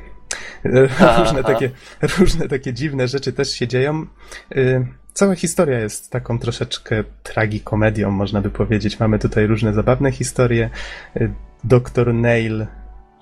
różne 1.20 1.44
takie, 1.44 1.72
różne 2.20 2.48
takie 2.48 2.74
dziwne 2.74 3.08
rzeczy 3.08 3.34
też 3.34 3.52
się 3.52 3.68
dzieją. 3.68 4.06
Y, 4.58 4.88
cała 5.14 5.36
historia 5.36 5.80
jest 5.80 6.12
taką 6.12 6.40
troszeczkę 6.40 7.04
tragikomedią, 7.24 8.12
można 8.12 8.42
by 8.42 8.50
powiedzieć. 8.50 9.00
Mamy 9.00 9.20
tutaj 9.20 9.48
różne 9.48 9.74
zabawne 9.74 10.12
historie. 10.12 10.70
Y, 11.18 11.32
doktor 11.64 12.14
Neil 12.14 12.68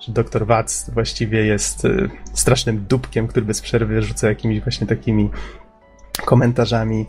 że 0.00 0.12
doktor 0.12 0.46
Watts 0.46 0.90
właściwie 0.90 1.46
jest 1.46 1.84
y, 1.84 2.10
strasznym 2.34 2.84
dupkiem, 2.88 3.26
który 3.26 3.46
bez 3.46 3.60
przerwy 3.60 4.02
rzuca 4.02 4.28
jakimiś 4.28 4.60
właśnie 4.60 4.86
takimi 4.86 5.30
komentarzami 6.24 7.06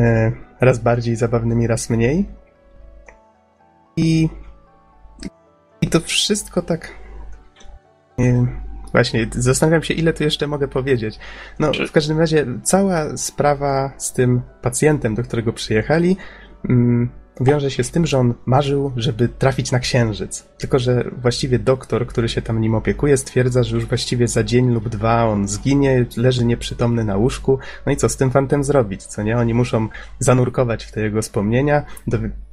y, 0.00 0.32
raz 0.60 0.78
bardziej 0.78 1.16
zabawnymi, 1.16 1.66
raz 1.66 1.90
mniej. 1.90 2.28
I, 3.96 4.28
i 5.80 5.88
to 5.88 6.00
wszystko 6.00 6.62
tak. 6.62 6.94
Y, 8.20 8.46
właśnie, 8.92 9.26
zastanawiam 9.30 9.82
się, 9.82 9.94
ile 9.94 10.12
tu 10.12 10.24
jeszcze 10.24 10.46
mogę 10.46 10.68
powiedzieć. 10.68 11.18
No, 11.58 11.72
w 11.88 11.92
każdym 11.92 12.18
razie, 12.18 12.46
cała 12.62 13.16
sprawa 13.16 13.92
z 13.96 14.12
tym 14.12 14.42
pacjentem, 14.62 15.14
do 15.14 15.22
którego 15.22 15.52
przyjechali, 15.52 16.16
mm, 16.68 17.21
wiąże 17.40 17.70
się 17.70 17.84
z 17.84 17.90
tym, 17.90 18.06
że 18.06 18.18
on 18.18 18.34
marzył, 18.46 18.92
żeby 18.96 19.28
trafić 19.28 19.72
na 19.72 19.78
księżyc. 19.78 20.48
Tylko, 20.58 20.78
że 20.78 21.10
właściwie 21.22 21.58
doktor, 21.58 22.06
który 22.06 22.28
się 22.28 22.42
tam 22.42 22.60
nim 22.60 22.74
opiekuje, 22.74 23.16
stwierdza, 23.16 23.62
że 23.62 23.76
już 23.76 23.86
właściwie 23.86 24.28
za 24.28 24.44
dzień 24.44 24.70
lub 24.70 24.88
dwa 24.88 25.24
on 25.24 25.48
zginie, 25.48 26.06
leży 26.16 26.44
nieprzytomny 26.44 27.04
na 27.04 27.16
łóżku. 27.16 27.58
No 27.86 27.92
i 27.92 27.96
co 27.96 28.08
z 28.08 28.16
tym 28.16 28.30
fantem 28.30 28.64
zrobić, 28.64 29.06
co 29.06 29.22
nie? 29.22 29.38
Oni 29.38 29.54
muszą 29.54 29.88
zanurkować 30.18 30.84
w 30.84 30.92
te 30.92 31.00
jego 31.00 31.22
wspomnienia, 31.22 31.82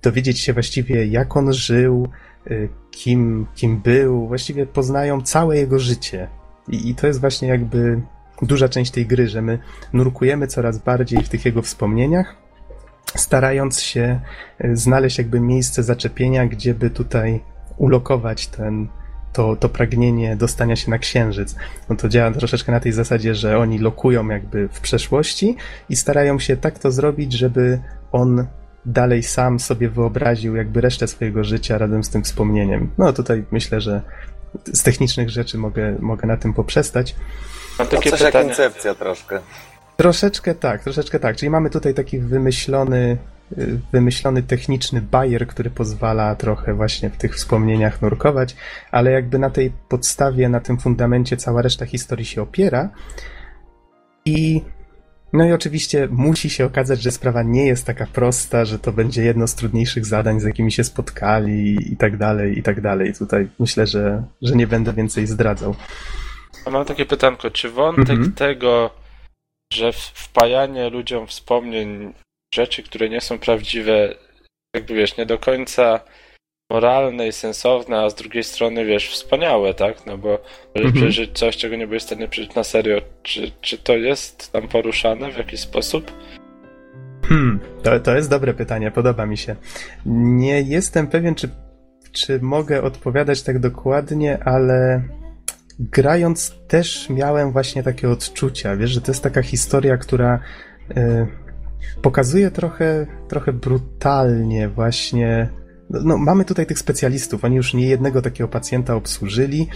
dowiedzieć 0.02 0.40
się 0.40 0.54
właściwie, 0.54 1.06
jak 1.06 1.38
on 1.38 1.54
żył, 1.54 2.08
y, 2.48 2.70
kim, 2.92 3.46
kim 3.56 3.78
był, 3.78 4.28
właściwie 4.28 4.66
poznają 4.66 5.22
całe 5.22 5.58
jego 5.58 5.80
życie. 5.80 6.28
I, 6.68 6.90
I 6.90 6.96
to 6.96 7.08
jest 7.08 7.22
właśnie 7.22 7.48
jakby 7.48 8.02
duża 8.42 8.70
część 8.70 8.92
tej 8.92 9.06
gry, 9.06 9.28
że 9.28 9.42
my 9.42 9.60
nurkujemy 9.94 10.48
coraz 10.48 10.78
bardziej 10.78 11.24
w 11.24 11.30
tych 11.30 11.46
jego 11.46 11.62
wspomnieniach, 11.62 12.36
starając 13.16 13.82
się 13.82 14.20
e, 14.60 14.76
znaleźć 14.76 15.18
jakby 15.18 15.40
miejsce 15.40 15.84
zaczepienia, 15.84 16.46
gdzie 16.46 16.74
by 16.74 16.90
tutaj 16.90 17.40
ulokować 17.78 18.48
ten, 18.48 18.88
to, 19.34 19.56
to 19.56 19.70
pragnienie 19.70 20.36
dostania 20.36 20.76
się 20.76 20.92
na 20.92 20.98
księżyc. 20.98 21.56
No 21.90 21.96
to 21.96 22.10
działa 22.10 22.32
troszeczkę 22.32 22.72
na 22.72 22.80
tej 22.80 22.92
zasadzie, 22.92 23.36
że 23.36 23.58
oni 23.58 23.80
lokują 23.80 24.28
jakby 24.28 24.68
w 24.68 24.80
przeszłości 24.80 25.56
i 25.90 25.96
starają 25.96 26.40
się 26.40 26.58
tak 26.58 26.80
to 26.80 26.92
zrobić, 26.92 27.34
żeby 27.34 27.80
on 28.12 28.48
dalej 28.86 29.24
sam 29.24 29.60
sobie 29.60 29.90
wyobraził 29.90 30.56
jakby 30.56 30.82
resztę 30.82 31.08
swojego 31.08 31.44
życia 31.44 31.78
razem 31.78 32.04
z 32.04 32.10
tym 32.10 32.24
wspomnieniem. 32.24 32.92
No 32.98 33.14
tutaj 33.14 33.44
myślę, 33.52 33.82
że 33.82 34.02
z 34.74 34.84
technicznych 34.84 35.30
rzeczy 35.30 35.58
mogę, 35.58 35.96
mogę 36.00 36.28
na 36.28 36.38
tym 36.38 36.54
poprzestać. 36.54 37.16
Mam 37.80 37.88
takie 37.88 38.10
coś 38.10 38.24
pytanie. 38.24 38.46
koncepcja 38.46 38.96
troszkę. 38.96 39.40
Troszeczkę 40.00 40.56
tak, 40.56 40.84
troszeczkę 40.84 41.20
tak. 41.20 41.36
Czyli 41.36 41.50
mamy 41.50 41.70
tutaj 41.70 41.94
taki 41.94 42.20
wymyślony, 42.20 43.18
y, 43.58 43.80
wymyślony 43.92 44.44
techniczny 44.44 45.02
bajer, 45.02 45.48
który 45.48 45.70
pozwala 45.70 46.36
trochę 46.36 46.74
właśnie 46.74 47.10
w 47.10 47.18
tych 47.18 47.36
wspomnieniach 47.36 48.02
nurkować, 48.02 48.56
ale 48.92 49.12
jakby 49.12 49.40
na 49.40 49.50
tej 49.50 49.72
podstawie, 49.90 50.50
na 50.50 50.60
tym 50.60 50.78
fundamencie 50.78 51.38
cała 51.38 51.62
reszta 51.62 51.86
historii 51.86 52.26
się 52.26 52.42
opiera. 52.42 52.90
I 54.26 54.62
no 55.34 55.46
i 55.46 55.52
oczywiście 55.52 56.08
musi 56.12 56.50
się 56.50 56.66
okazać, 56.66 57.02
że 57.02 57.12
sprawa 57.12 57.44
nie 57.44 57.66
jest 57.66 57.86
taka 57.86 58.06
prosta, 58.06 58.66
że 58.66 58.80
to 58.80 58.92
będzie 58.92 59.24
jedno 59.24 59.48
z 59.48 59.56
trudniejszych 59.56 60.06
zadań, 60.06 60.40
z 60.40 60.44
jakimi 60.44 60.72
się 60.72 60.84
spotkali 60.84 61.94
i 61.94 61.98
tak 61.98 62.18
dalej, 62.18 62.60
i 62.60 62.64
tak 62.64 62.82
dalej. 62.82 63.14
Tutaj 63.14 63.50
myślę, 63.60 63.88
że, 63.88 64.24
że 64.42 64.56
nie 64.56 64.68
będę 64.68 64.94
więcej 64.94 65.28
zdradzał. 65.28 65.76
A 66.66 66.70
mam 66.70 66.86
takie 66.86 67.06
pytanko, 67.06 67.52
czy 67.52 67.70
wątek 67.70 68.10
mhm. 68.10 68.32
tego 68.32 69.00
że 69.74 69.94
wpajanie 69.94 70.90
ludziom 70.90 71.28
wspomnień 71.28 72.14
rzeczy, 72.56 72.84
które 72.84 73.10
nie 73.10 73.22
są 73.22 73.40
prawdziwe, 73.40 74.16
jakby 74.76 74.94
wiesz, 74.94 75.18
nie 75.18 75.26
do 75.26 75.38
końca 75.38 76.00
moralne 76.72 77.28
i 77.28 77.32
sensowne, 77.32 78.00
a 78.00 78.10
z 78.10 78.16
drugiej 78.16 78.44
strony, 78.44 78.86
wiesz, 78.86 79.10
wspaniałe, 79.10 79.74
tak? 79.74 80.06
No 80.06 80.18
bo 80.18 80.40
mhm. 80.76 80.94
przeżyć 80.94 81.38
coś, 81.38 81.58
czego 81.58 81.76
nie 81.76 81.88
byłeś 81.88 82.04
w 82.04 82.06
stanie 82.06 82.28
przeżyć 82.28 82.56
na 82.56 82.64
serio. 82.64 83.02
Czy, 83.24 83.52
czy 83.62 83.78
to 83.78 83.98
jest 83.98 84.52
tam 84.52 84.68
poruszane 84.68 85.32
w 85.32 85.38
jakiś 85.38 85.60
sposób? 85.60 86.12
Hmm, 87.26 87.60
to, 87.84 88.00
to 88.00 88.16
jest 88.16 88.30
dobre 88.30 88.54
pytanie, 88.54 88.92
podoba 88.92 89.26
mi 89.26 89.38
się. 89.38 89.56
Nie 90.06 90.62
jestem 90.62 91.08
pewien, 91.08 91.36
czy, 91.36 91.50
czy 92.12 92.40
mogę 92.42 92.82
odpowiadać 92.82 93.44
tak 93.44 93.60
dokładnie, 93.60 94.40
ale 94.46 95.02
grając 95.80 96.56
też 96.68 97.10
miałem 97.10 97.52
właśnie 97.52 97.84
takie 97.84 98.10
odczucia, 98.10 98.76
wiesz, 98.76 98.92
że 98.92 99.02
to 99.02 99.12
jest 99.12 99.24
taka 99.24 99.42
historia, 99.42 99.98
która 99.98 100.40
y, 100.98 101.28
pokazuje 102.02 102.52
trochę, 102.52 103.08
trochę 103.28 103.54
brutalnie 103.54 104.70
właśnie. 104.70 105.50
No, 105.90 106.00
no, 106.04 106.18
mamy 106.18 106.46
tutaj 106.46 106.66
tych 106.66 106.80
specjalistów, 106.80 107.44
oni 107.44 107.56
już 107.56 107.74
nie 107.74 107.88
jednego 107.88 108.22
takiego 108.22 108.48
pacjenta 108.48 108.96
obsłużyli. 108.96 109.68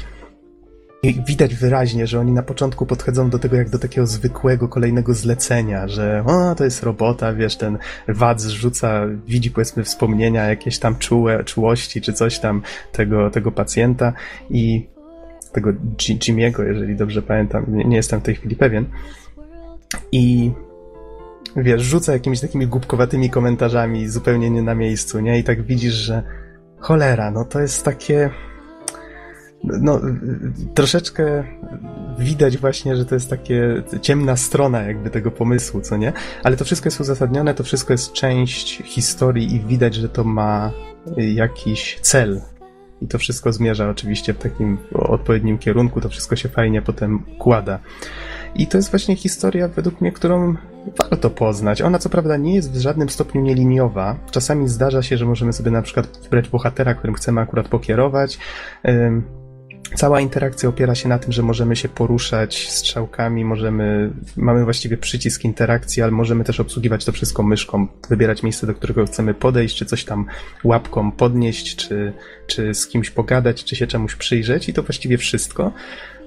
I 1.03 1.23
widać 1.27 1.55
wyraźnie, 1.55 2.07
że 2.07 2.19
oni 2.19 2.31
na 2.31 2.43
początku 2.43 2.85
podchodzą 2.85 3.29
do 3.29 3.39
tego 3.39 3.55
jak 3.55 3.69
do 3.69 3.79
takiego 3.79 4.07
zwykłego 4.07 4.67
kolejnego 4.67 5.13
zlecenia, 5.13 5.87
że 5.87 6.23
o, 6.25 6.55
to 6.55 6.63
jest 6.63 6.83
robota, 6.83 7.33
wiesz, 7.33 7.57
ten 7.57 7.77
wad 8.07 8.41
zrzuca, 8.41 9.01
widzi 9.27 9.51
powiedzmy 9.51 9.83
wspomnienia, 9.83 10.45
jakieś 10.45 10.79
tam 10.79 10.95
czułe, 10.95 11.43
czułości 11.43 12.01
czy 12.01 12.13
coś 12.13 12.39
tam 12.39 12.61
tego, 12.91 13.29
tego 13.29 13.51
pacjenta 13.51 14.13
i 14.49 14.93
tego 15.53 15.73
Jimiego, 15.97 16.63
jeżeli 16.63 16.95
dobrze 16.95 17.21
pamiętam, 17.21 17.65
nie, 17.67 17.83
nie 17.83 17.95
jestem 17.95 18.19
w 18.19 18.23
tej 18.23 18.35
chwili 18.35 18.55
pewien. 18.55 18.85
I 20.11 20.51
wiesz, 21.55 21.81
rzuca 21.81 22.13
jakimiś 22.13 22.39
takimi 22.39 22.67
głupkowatymi 22.67 23.29
komentarzami 23.29 24.07
zupełnie 24.07 24.49
nie 24.49 24.61
na 24.61 24.75
miejscu, 24.75 25.19
nie? 25.19 25.39
I 25.39 25.43
tak 25.43 25.61
widzisz, 25.61 25.93
że 25.93 26.23
cholera, 26.79 27.31
no 27.31 27.45
to 27.45 27.61
jest 27.61 27.85
takie 27.85 28.29
no, 29.63 30.01
troszeczkę 30.73 31.43
widać 32.19 32.57
właśnie, 32.57 32.95
że 32.95 33.05
to 33.05 33.15
jest 33.15 33.29
takie 33.29 33.83
ciemna 34.01 34.35
strona 34.35 34.81
jakby 34.81 35.09
tego 35.09 35.31
pomysłu, 35.31 35.81
co 35.81 35.97
nie? 35.97 36.13
Ale 36.43 36.57
to 36.57 36.65
wszystko 36.65 36.87
jest 36.87 36.99
uzasadnione, 36.99 37.53
to 37.53 37.63
wszystko 37.63 37.93
jest 37.93 38.13
część 38.13 38.83
historii 38.85 39.55
i 39.55 39.59
widać, 39.59 39.95
że 39.95 40.09
to 40.09 40.23
ma 40.23 40.71
jakiś 41.17 41.99
cel. 42.01 42.41
I 43.03 43.07
to 43.07 43.17
wszystko 43.17 43.53
zmierza 43.53 43.89
oczywiście 43.89 44.33
w 44.33 44.37
takim 44.37 44.77
odpowiednim 44.93 45.57
kierunku, 45.57 46.01
to 46.01 46.09
wszystko 46.09 46.35
się 46.35 46.49
fajnie 46.49 46.81
potem 46.81 47.23
kłada. 47.39 47.79
I 48.55 48.67
to 48.67 48.77
jest 48.77 48.91
właśnie 48.91 49.15
historia, 49.15 49.67
według 49.67 50.01
mnie, 50.01 50.11
którą 50.11 50.55
warto 51.01 51.29
poznać. 51.29 51.81
Ona 51.81 51.99
co 51.99 52.09
prawda 52.09 52.37
nie 52.37 52.55
jest 52.55 52.71
w 52.71 52.81
żadnym 52.81 53.09
stopniu 53.09 53.41
nieliniowa. 53.41 54.15
Czasami 54.31 54.67
zdarza 54.67 55.01
się, 55.01 55.17
że 55.17 55.25
możemy 55.25 55.53
sobie 55.53 55.71
na 55.71 55.81
przykład 55.81 56.19
wybrać 56.23 56.49
bohatera, 56.49 56.93
którym 56.93 57.15
chcemy 57.15 57.41
akurat 57.41 57.67
pokierować. 57.67 58.39
Cała 59.95 60.19
interakcja 60.21 60.69
opiera 60.69 60.95
się 60.95 61.09
na 61.09 61.19
tym, 61.19 61.31
że 61.31 61.43
możemy 61.43 61.75
się 61.75 61.89
poruszać 61.89 62.69
strzałkami, 62.69 63.45
możemy, 63.45 64.09
mamy 64.37 64.63
właściwie 64.63 64.97
przycisk 64.97 65.43
interakcji, 65.43 66.03
ale 66.03 66.11
możemy 66.11 66.43
też 66.43 66.59
obsługiwać 66.59 67.05
to 67.05 67.11
wszystko 67.11 67.43
myszką, 67.43 67.87
wybierać 68.09 68.43
miejsce, 68.43 68.67
do 68.67 68.73
którego 68.73 69.05
chcemy 69.05 69.33
podejść, 69.33 69.77
czy 69.77 69.85
coś 69.85 70.05
tam 70.05 70.25
łapką 70.63 71.11
podnieść, 71.11 71.75
czy, 71.75 72.13
czy 72.47 72.73
z 72.73 72.87
kimś 72.87 73.09
pogadać, 73.09 73.63
czy 73.63 73.75
się 73.75 73.87
czemuś 73.87 74.15
przyjrzeć 74.15 74.69
i 74.69 74.73
to 74.73 74.83
właściwie 74.83 75.17
wszystko. 75.17 75.71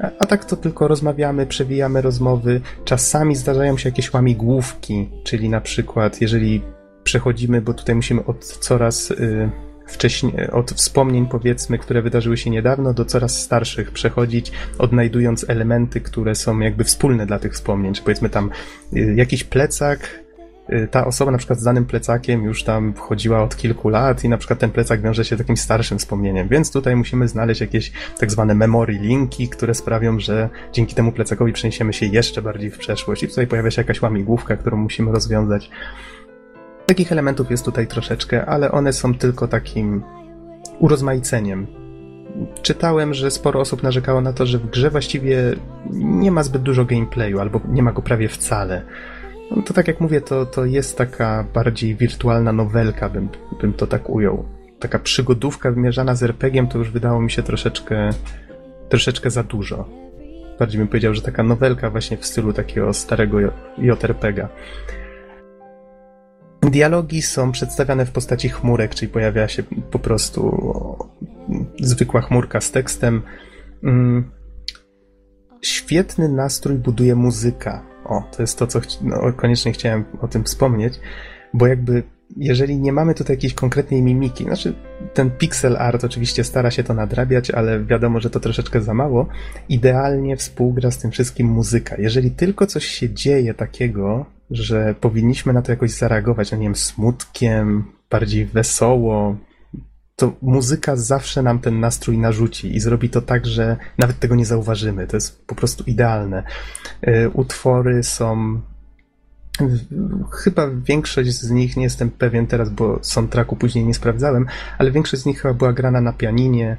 A, 0.00 0.10
a 0.18 0.26
tak 0.26 0.44
to 0.44 0.56
tylko 0.56 0.88
rozmawiamy, 0.88 1.46
przewijamy 1.46 2.02
rozmowy. 2.02 2.60
Czasami 2.84 3.36
zdarzają 3.36 3.78
się 3.78 3.88
jakieś 3.88 4.12
łamigłówki, 4.12 5.08
czyli 5.24 5.48
na 5.48 5.60
przykład, 5.60 6.20
jeżeli 6.20 6.62
przechodzimy, 7.04 7.60
bo 7.60 7.74
tutaj 7.74 7.94
musimy 7.94 8.24
od 8.24 8.44
coraz... 8.44 9.10
Yy, 9.10 9.50
wcześniej, 9.86 10.50
od 10.50 10.70
wspomnień 10.70 11.26
powiedzmy, 11.26 11.78
które 11.78 12.02
wydarzyły 12.02 12.36
się 12.36 12.50
niedawno, 12.50 12.94
do 12.94 13.04
coraz 13.04 13.40
starszych 13.40 13.90
przechodzić, 13.90 14.52
odnajdując 14.78 15.44
elementy, 15.48 16.00
które 16.00 16.34
są 16.34 16.58
jakby 16.58 16.84
wspólne 16.84 17.26
dla 17.26 17.38
tych 17.38 17.52
wspomnień. 17.52 17.94
Czy 17.94 18.02
powiedzmy 18.02 18.30
tam 18.30 18.50
y, 18.96 19.14
jakiś 19.16 19.44
plecak, 19.44 20.20
y, 20.72 20.88
ta 20.90 21.06
osoba 21.06 21.30
na 21.30 21.38
przykład 21.38 21.58
z 21.58 21.64
danym 21.64 21.84
plecakiem 21.84 22.44
już 22.44 22.64
tam 22.64 22.94
wchodziła 22.94 23.42
od 23.42 23.56
kilku 23.56 23.88
lat 23.88 24.24
i 24.24 24.28
na 24.28 24.38
przykład 24.38 24.58
ten 24.58 24.70
plecak 24.70 25.02
wiąże 25.02 25.24
się 25.24 25.36
z 25.36 25.38
jakimś 25.38 25.60
starszym 25.60 25.98
wspomnieniem, 25.98 26.48
więc 26.48 26.72
tutaj 26.72 26.96
musimy 26.96 27.28
znaleźć 27.28 27.60
jakieś 27.60 27.92
tak 28.18 28.30
zwane 28.30 28.54
memory 28.54 28.92
linki, 28.92 29.48
które 29.48 29.74
sprawią, 29.74 30.20
że 30.20 30.48
dzięki 30.72 30.94
temu 30.94 31.12
plecakowi 31.12 31.52
przeniesiemy 31.52 31.92
się 31.92 32.06
jeszcze 32.06 32.42
bardziej 32.42 32.70
w 32.70 32.78
przeszłość 32.78 33.22
i 33.22 33.28
tutaj 33.28 33.46
pojawia 33.46 33.70
się 33.70 33.82
jakaś 33.82 34.02
łamigłówka, 34.02 34.56
którą 34.56 34.76
musimy 34.76 35.12
rozwiązać. 35.12 35.70
Takich 36.86 37.12
elementów 37.12 37.50
jest 37.50 37.64
tutaj 37.64 37.86
troszeczkę, 37.86 38.46
ale 38.46 38.72
one 38.72 38.92
są 38.92 39.14
tylko 39.14 39.48
takim 39.48 40.02
urozmaiceniem. 40.78 41.66
Czytałem, 42.62 43.14
że 43.14 43.30
sporo 43.30 43.60
osób 43.60 43.82
narzekało 43.82 44.20
na 44.20 44.32
to, 44.32 44.46
że 44.46 44.58
w 44.58 44.70
grze 44.70 44.90
właściwie 44.90 45.54
nie 45.92 46.30
ma 46.30 46.42
zbyt 46.42 46.62
dużo 46.62 46.84
gameplayu, 46.84 47.40
albo 47.40 47.60
nie 47.68 47.82
ma 47.82 47.92
go 47.92 48.02
prawie 48.02 48.28
wcale. 48.28 48.82
No 49.56 49.62
to 49.62 49.74
tak 49.74 49.88
jak 49.88 50.00
mówię, 50.00 50.20
to, 50.20 50.46
to 50.46 50.64
jest 50.64 50.98
taka 50.98 51.44
bardziej 51.54 51.96
wirtualna 51.96 52.52
nowelka, 52.52 53.08
bym, 53.08 53.28
bym 53.60 53.72
to 53.72 53.86
tak 53.86 54.10
ujął. 54.10 54.44
Taka 54.78 54.98
przygodówka 54.98 55.70
wymierzana 55.70 56.14
z 56.14 56.22
RPG-iem 56.22 56.68
to 56.68 56.78
już 56.78 56.90
wydało 56.90 57.20
mi 57.20 57.30
się 57.30 57.42
troszeczkę, 57.42 58.10
troszeczkę 58.88 59.30
za 59.30 59.42
dużo. 59.42 59.88
Bardziej 60.58 60.78
bym 60.78 60.88
powiedział, 60.88 61.14
że 61.14 61.22
taka 61.22 61.42
nowelka 61.42 61.90
właśnie 61.90 62.16
w 62.16 62.26
stylu 62.26 62.52
takiego 62.52 62.92
starego 62.92 63.40
JRPG-a. 63.78 64.48
Dialogi 66.70 67.22
są 67.22 67.52
przedstawiane 67.52 68.06
w 68.06 68.10
postaci 68.10 68.48
chmurek, 68.48 68.94
czyli 68.94 69.12
pojawia 69.12 69.48
się 69.48 69.62
po 69.90 69.98
prostu 69.98 70.56
zwykła 71.80 72.20
chmurka 72.20 72.60
z 72.60 72.70
tekstem. 72.70 73.22
Mm. 73.84 74.30
Świetny 75.62 76.28
nastrój 76.28 76.78
buduje 76.78 77.14
muzyka. 77.14 77.86
O, 78.04 78.22
to 78.36 78.42
jest 78.42 78.58
to, 78.58 78.66
co 78.66 78.80
no, 79.02 79.32
koniecznie 79.32 79.72
chciałem 79.72 80.04
o 80.20 80.28
tym 80.28 80.44
wspomnieć, 80.44 81.00
bo 81.54 81.66
jakby 81.66 82.02
jeżeli 82.36 82.78
nie 82.78 82.92
mamy 82.92 83.14
tutaj 83.14 83.36
jakiejś 83.36 83.54
konkretnej 83.54 84.02
mimiki, 84.02 84.44
znaczy 84.44 84.74
ten 85.14 85.30
pixel 85.30 85.76
art 85.76 86.04
oczywiście 86.04 86.44
stara 86.44 86.70
się 86.70 86.84
to 86.84 86.94
nadrabiać, 86.94 87.50
ale 87.50 87.84
wiadomo, 87.84 88.20
że 88.20 88.30
to 88.30 88.40
troszeczkę 88.40 88.80
za 88.80 88.94
mało, 88.94 89.26
idealnie 89.68 90.36
współgra 90.36 90.90
z 90.90 90.98
tym 90.98 91.10
wszystkim 91.10 91.46
muzyka. 91.46 91.96
Jeżeli 91.98 92.30
tylko 92.30 92.66
coś 92.66 92.84
się 92.84 93.10
dzieje 93.10 93.54
takiego, 93.54 94.26
że 94.50 94.94
powinniśmy 95.00 95.52
na 95.52 95.62
to 95.62 95.72
jakoś 95.72 95.90
zareagować, 95.90 96.52
no 96.52 96.58
nie 96.58 96.64
wiem, 96.64 96.76
smutkiem, 96.76 97.84
bardziej 98.10 98.46
wesoło, 98.46 99.36
to 100.16 100.32
muzyka 100.42 100.96
zawsze 100.96 101.42
nam 101.42 101.58
ten 101.58 101.80
nastrój 101.80 102.18
narzuci 102.18 102.76
i 102.76 102.80
zrobi 102.80 103.10
to 103.10 103.22
tak, 103.22 103.46
że 103.46 103.76
nawet 103.98 104.18
tego 104.18 104.34
nie 104.34 104.46
zauważymy. 104.46 105.06
To 105.06 105.16
jest 105.16 105.46
po 105.46 105.54
prostu 105.54 105.84
idealne. 105.86 106.42
Y, 107.08 107.30
utwory 107.30 108.02
są 108.02 108.60
Chyba 110.32 110.70
większość 110.70 111.30
z 111.30 111.50
nich, 111.50 111.76
nie 111.76 111.82
jestem 111.82 112.10
pewien 112.10 112.46
teraz, 112.46 112.70
bo 112.70 112.98
soundtracku 113.02 113.56
później 113.56 113.84
nie 113.84 113.94
sprawdzałem, 113.94 114.46
ale 114.78 114.90
większość 114.90 115.22
z 115.22 115.26
nich 115.26 115.40
chyba 115.40 115.54
była 115.54 115.72
grana 115.72 116.00
na 116.00 116.12
pianinie, 116.12 116.76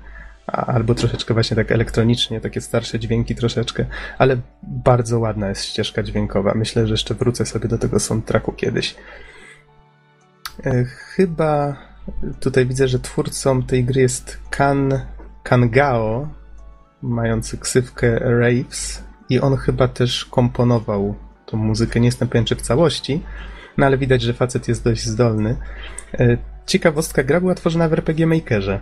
albo 0.48 0.96
troszeczkę 0.96 1.34
właśnie 1.34 1.56
tak 1.56 1.72
elektronicznie, 1.72 2.42
takie 2.42 2.62
starsze 2.62 3.00
dźwięki 3.00 3.36
troszeczkę, 3.36 3.86
ale 4.18 4.38
bardzo 4.64 5.20
ładna 5.20 5.50
jest 5.50 5.66
ścieżka 5.66 6.04
dźwiękowa. 6.04 6.54
Myślę, 6.56 6.88
że 6.88 6.94
jeszcze 6.94 7.14
wrócę 7.14 7.46
sobie 7.46 7.68
do 7.68 7.78
tego 7.78 8.00
soundtracku 8.00 8.52
kiedyś. 8.52 8.96
E, 10.66 10.84
chyba 10.86 11.78
tutaj 12.40 12.66
widzę, 12.66 12.88
że 12.88 13.00
twórcą 13.00 13.64
tej 13.64 13.84
gry 13.84 14.02
jest 14.02 14.40
Kan 14.50 15.00
Kangao, 15.44 16.30
mający 17.02 17.58
ksywkę 17.58 18.20
Raves 18.20 19.04
i 19.30 19.40
on 19.40 19.58
chyba 19.58 19.88
też 19.88 20.26
komponował 20.26 21.16
tą 21.46 21.58
muzykę. 21.58 22.00
Nie 22.00 22.06
jestem 22.06 22.28
pewien, 22.28 22.46
czy 22.46 22.56
w 22.56 22.62
całości, 22.62 23.24
no 23.78 23.86
ale 23.86 23.98
widać, 23.98 24.22
że 24.22 24.34
facet 24.34 24.68
jest 24.68 24.84
dość 24.84 25.06
zdolny. 25.06 25.56
E, 26.14 26.38
ciekawostka, 26.66 27.24
gra 27.24 27.40
była 27.40 27.56
tworzona 27.56 27.90
w 27.90 27.94
RPG 27.94 28.28
Makerze. 28.28 28.80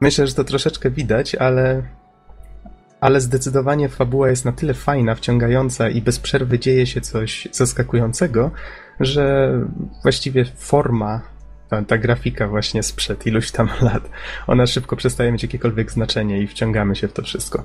Myślę, 0.00 0.26
że 0.26 0.34
to 0.34 0.44
troszeczkę 0.44 0.90
widać, 0.90 1.34
ale 1.34 1.82
ale 3.00 3.20
zdecydowanie 3.20 3.88
fabuła 3.88 4.30
jest 4.30 4.44
na 4.44 4.52
tyle 4.52 4.74
fajna, 4.74 5.14
wciągająca 5.14 5.88
i 5.88 6.02
bez 6.02 6.18
przerwy 6.18 6.58
dzieje 6.58 6.86
się 6.86 7.00
coś 7.00 7.48
zaskakującego, 7.52 8.50
że 9.00 9.52
właściwie 10.02 10.44
forma, 10.44 11.20
ta, 11.68 11.82
ta 11.82 11.98
grafika 11.98 12.48
właśnie 12.48 12.82
sprzed 12.82 13.26
iluś 13.26 13.50
tam 13.50 13.68
lat, 13.92 14.10
ona 14.46 14.66
szybko 14.66 14.96
przestaje 14.96 15.32
mieć 15.32 15.42
jakiekolwiek 15.42 15.92
znaczenie 15.92 16.42
i 16.42 16.46
wciągamy 16.46 16.96
się 16.96 17.08
w 17.08 17.12
to 17.12 17.22
wszystko. 17.22 17.64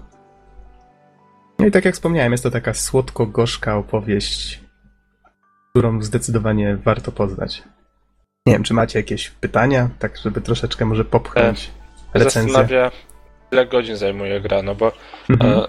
No 1.59 1.65
i 1.65 1.71
tak 1.71 1.85
jak 1.85 1.93
wspomniałem, 1.93 2.31
jest 2.31 2.43
to 2.43 2.51
taka 2.51 2.73
słodko-gorzka 2.73 3.77
opowieść, 3.77 4.61
którą 5.69 6.01
zdecydowanie 6.01 6.77
warto 6.77 7.11
poznać. 7.11 7.63
Nie 8.45 8.53
wiem, 8.53 8.63
czy 8.63 8.73
macie 8.73 8.99
jakieś 8.99 9.29
pytania, 9.29 9.89
tak 9.99 10.17
żeby 10.17 10.41
troszeczkę 10.41 10.85
może 10.85 11.05
popchnąć 11.05 11.71
e, 11.81 11.84
recenzję? 12.23 12.53
Zastanawia, 12.53 12.91
ile 13.51 13.65
godzin 13.65 13.97
zajmuje 13.97 14.41
gra, 14.41 14.61
no 14.61 14.75
bo 14.75 14.91
mhm. 15.29 15.59
e, 15.59 15.65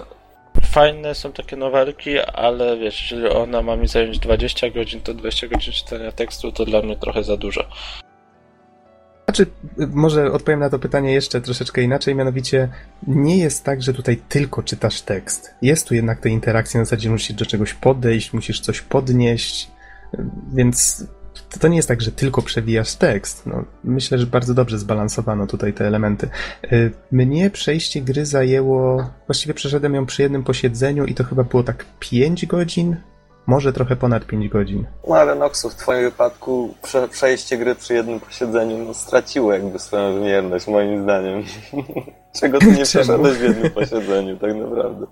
fajne 0.60 1.14
są 1.14 1.32
takie 1.32 1.56
nowelki, 1.56 2.18
ale 2.18 2.76
wiesz, 2.76 3.12
jeżeli 3.12 3.28
ona 3.28 3.62
ma 3.62 3.76
mi 3.76 3.88
zająć 3.88 4.18
20 4.18 4.70
godzin, 4.70 5.00
to 5.00 5.14
20 5.14 5.48
godzin 5.48 5.72
czytania 5.72 6.12
tekstu 6.12 6.52
to 6.52 6.64
dla 6.64 6.82
mnie 6.82 6.96
trochę 6.96 7.24
za 7.24 7.36
dużo. 7.36 7.64
Znaczy, 9.24 9.46
może 9.76 10.32
odpowiem 10.32 10.60
na 10.60 10.70
to 10.70 10.78
pytanie 10.78 11.12
jeszcze 11.12 11.40
troszeczkę 11.40 11.82
inaczej, 11.82 12.14
mianowicie 12.14 12.68
nie 13.06 13.38
jest 13.38 13.64
tak, 13.64 13.82
że 13.82 13.94
tutaj 13.94 14.16
tylko 14.28 14.62
czytasz 14.62 15.00
tekst. 15.00 15.54
Jest 15.62 15.88
tu 15.88 15.94
jednak 15.94 16.20
te 16.20 16.28
interakcje, 16.28 16.80
na 16.80 16.84
zasadzie 16.84 17.10
musisz 17.10 17.36
do 17.36 17.46
czegoś 17.46 17.74
podejść, 17.74 18.32
musisz 18.32 18.60
coś 18.60 18.80
podnieść, 18.80 19.70
więc 20.54 21.06
to 21.60 21.68
nie 21.68 21.76
jest 21.76 21.88
tak, 21.88 22.02
że 22.02 22.12
tylko 22.12 22.42
przewijasz 22.42 22.94
tekst. 22.94 23.46
No, 23.46 23.64
myślę, 23.84 24.18
że 24.18 24.26
bardzo 24.26 24.54
dobrze 24.54 24.78
zbalansowano 24.78 25.46
tutaj 25.46 25.72
te 25.72 25.86
elementy. 25.86 26.28
Y, 26.72 26.92
mnie 27.12 27.50
przejście 27.50 28.00
gry 28.00 28.26
zajęło, 28.26 29.10
właściwie 29.26 29.54
przeszedłem 29.54 29.94
ją 29.94 30.06
przy 30.06 30.22
jednym 30.22 30.44
posiedzeniu 30.44 31.04
i 31.04 31.14
to 31.14 31.24
chyba 31.24 31.44
było 31.44 31.62
tak 31.62 31.84
5 32.00 32.46
godzin, 32.46 32.96
może 33.46 33.72
trochę 33.72 33.96
ponad 33.96 34.26
5 34.26 34.48
godzin. 34.48 34.86
No 35.08 35.16
ale 35.16 35.34
Noxu, 35.34 35.70
w 35.70 35.74
twoim 35.74 36.02
wypadku 36.02 36.74
prze, 36.82 37.08
przejście 37.08 37.58
gry 37.58 37.74
przy 37.74 37.94
jednym 37.94 38.20
posiedzeniu 38.20 38.78
no, 38.78 38.94
straciło 38.94 39.52
jakby 39.52 39.78
swoją 39.78 40.14
wymierność, 40.14 40.66
moim 40.66 41.02
zdaniem. 41.02 41.42
Czego 42.40 42.58
ty 42.58 42.66
nie 42.66 42.84
przeszedłeś 42.84 43.38
w 43.38 43.42
jednym 43.42 43.70
posiedzeniu, 43.70 44.36
tak 44.36 44.54
naprawdę. 44.54 45.06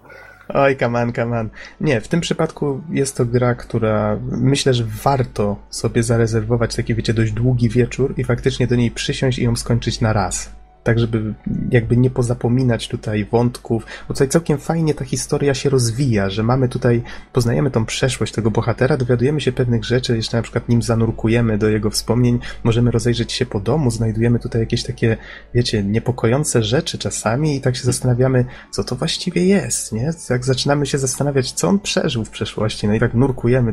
Oj, 0.48 0.76
kaman, 0.76 1.12
kaman. 1.12 1.48
Nie, 1.80 2.00
w 2.00 2.08
tym 2.08 2.20
przypadku 2.20 2.82
jest 2.90 3.16
to 3.16 3.24
gra, 3.24 3.54
która 3.54 4.18
myślę, 4.22 4.74
że 4.74 4.84
warto 5.02 5.56
sobie 5.70 6.02
zarezerwować 6.02 6.76
taki, 6.76 6.94
wiecie, 6.94 7.14
dość 7.14 7.32
długi 7.32 7.68
wieczór 7.68 8.14
i 8.16 8.24
faktycznie 8.24 8.66
do 8.66 8.76
niej 8.76 8.90
przysiąść 8.90 9.38
i 9.38 9.44
ją 9.44 9.56
skończyć 9.56 10.00
na 10.00 10.12
raz 10.12 10.63
tak 10.84 10.98
żeby 10.98 11.34
jakby 11.70 11.96
nie 11.96 12.10
pozapominać 12.10 12.88
tutaj 12.88 13.24
wątków, 13.24 13.86
bo 14.08 14.14
tutaj 14.14 14.28
całkiem 14.28 14.58
fajnie 14.58 14.94
ta 14.94 15.04
historia 15.04 15.54
się 15.54 15.70
rozwija, 15.70 16.30
że 16.30 16.42
mamy 16.42 16.68
tutaj, 16.68 17.02
poznajemy 17.32 17.70
tą 17.70 17.84
przeszłość 17.84 18.32
tego 18.32 18.50
bohatera, 18.50 18.96
dowiadujemy 18.96 19.40
się 19.40 19.52
pewnych 19.52 19.84
rzeczy, 19.84 20.16
jeszcze 20.16 20.36
na 20.36 20.42
przykład 20.42 20.68
nim 20.68 20.82
zanurkujemy 20.82 21.58
do 21.58 21.68
jego 21.68 21.90
wspomnień, 21.90 22.38
możemy 22.64 22.90
rozejrzeć 22.90 23.32
się 23.32 23.46
po 23.46 23.60
domu, 23.60 23.90
znajdujemy 23.90 24.38
tutaj 24.38 24.60
jakieś 24.60 24.82
takie, 24.82 25.16
wiecie, 25.54 25.82
niepokojące 25.82 26.62
rzeczy 26.62 26.98
czasami 26.98 27.56
i 27.56 27.60
tak 27.60 27.76
się 27.76 27.84
zastanawiamy, 27.84 28.44
co 28.70 28.84
to 28.84 28.96
właściwie 28.96 29.44
jest, 29.44 29.92
nie? 29.92 30.10
Jak 30.30 30.44
zaczynamy 30.44 30.86
się 30.86 30.98
zastanawiać, 30.98 31.52
co 31.52 31.68
on 31.68 31.80
przeżył 31.80 32.24
w 32.24 32.30
przeszłości, 32.30 32.88
no 32.88 32.94
i 32.94 33.00
tak 33.00 33.14
nurkujemy 33.14 33.72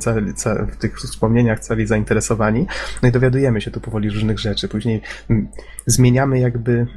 w 0.71 0.77
tych 0.77 0.97
wspomnieniach 0.97 1.59
cali 1.59 1.87
zainteresowani, 1.87 2.65
no 3.03 3.09
i 3.09 3.11
dowiadujemy 3.11 3.61
się 3.61 3.71
tu 3.71 3.81
powoli 3.81 4.09
różnych 4.09 4.39
rzeczy, 4.39 4.67
później 4.67 5.01
mm, 5.29 5.47
zmieniamy 5.85 6.39
jakby 6.39 6.87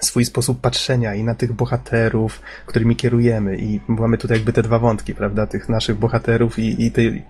swój 0.00 0.24
sposób 0.24 0.60
patrzenia 0.60 1.14
i 1.14 1.24
na 1.24 1.34
tych 1.34 1.52
bohaterów, 1.52 2.42
którymi 2.66 2.96
kierujemy. 2.96 3.56
I 3.56 3.80
mamy 3.88 4.18
tutaj 4.18 4.36
jakby 4.36 4.52
te 4.52 4.62
dwa 4.62 4.78
wątki, 4.78 5.14
prawda? 5.14 5.46
Tych 5.46 5.68
naszych 5.68 5.98
bohaterów 5.98 6.58
i, 6.58 6.86
i, 6.86 6.92
tej, 6.92 7.24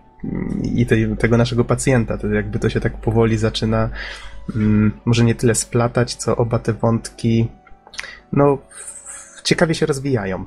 i 0.62 0.86
tej, 0.86 1.16
tego 1.16 1.36
naszego 1.36 1.64
pacjenta. 1.64 2.18
To 2.18 2.26
jakby 2.26 2.58
to 2.58 2.70
się 2.70 2.80
tak 2.80 3.00
powoli 3.00 3.36
zaczyna 3.36 3.90
um, 4.54 4.92
może 5.04 5.24
nie 5.24 5.34
tyle 5.34 5.54
splatać, 5.54 6.14
co 6.14 6.36
oba 6.36 6.58
te 6.58 6.72
wątki 6.72 7.48
no 8.32 8.58
ciekawie 9.44 9.74
się 9.74 9.86
rozwijają. 9.86 10.44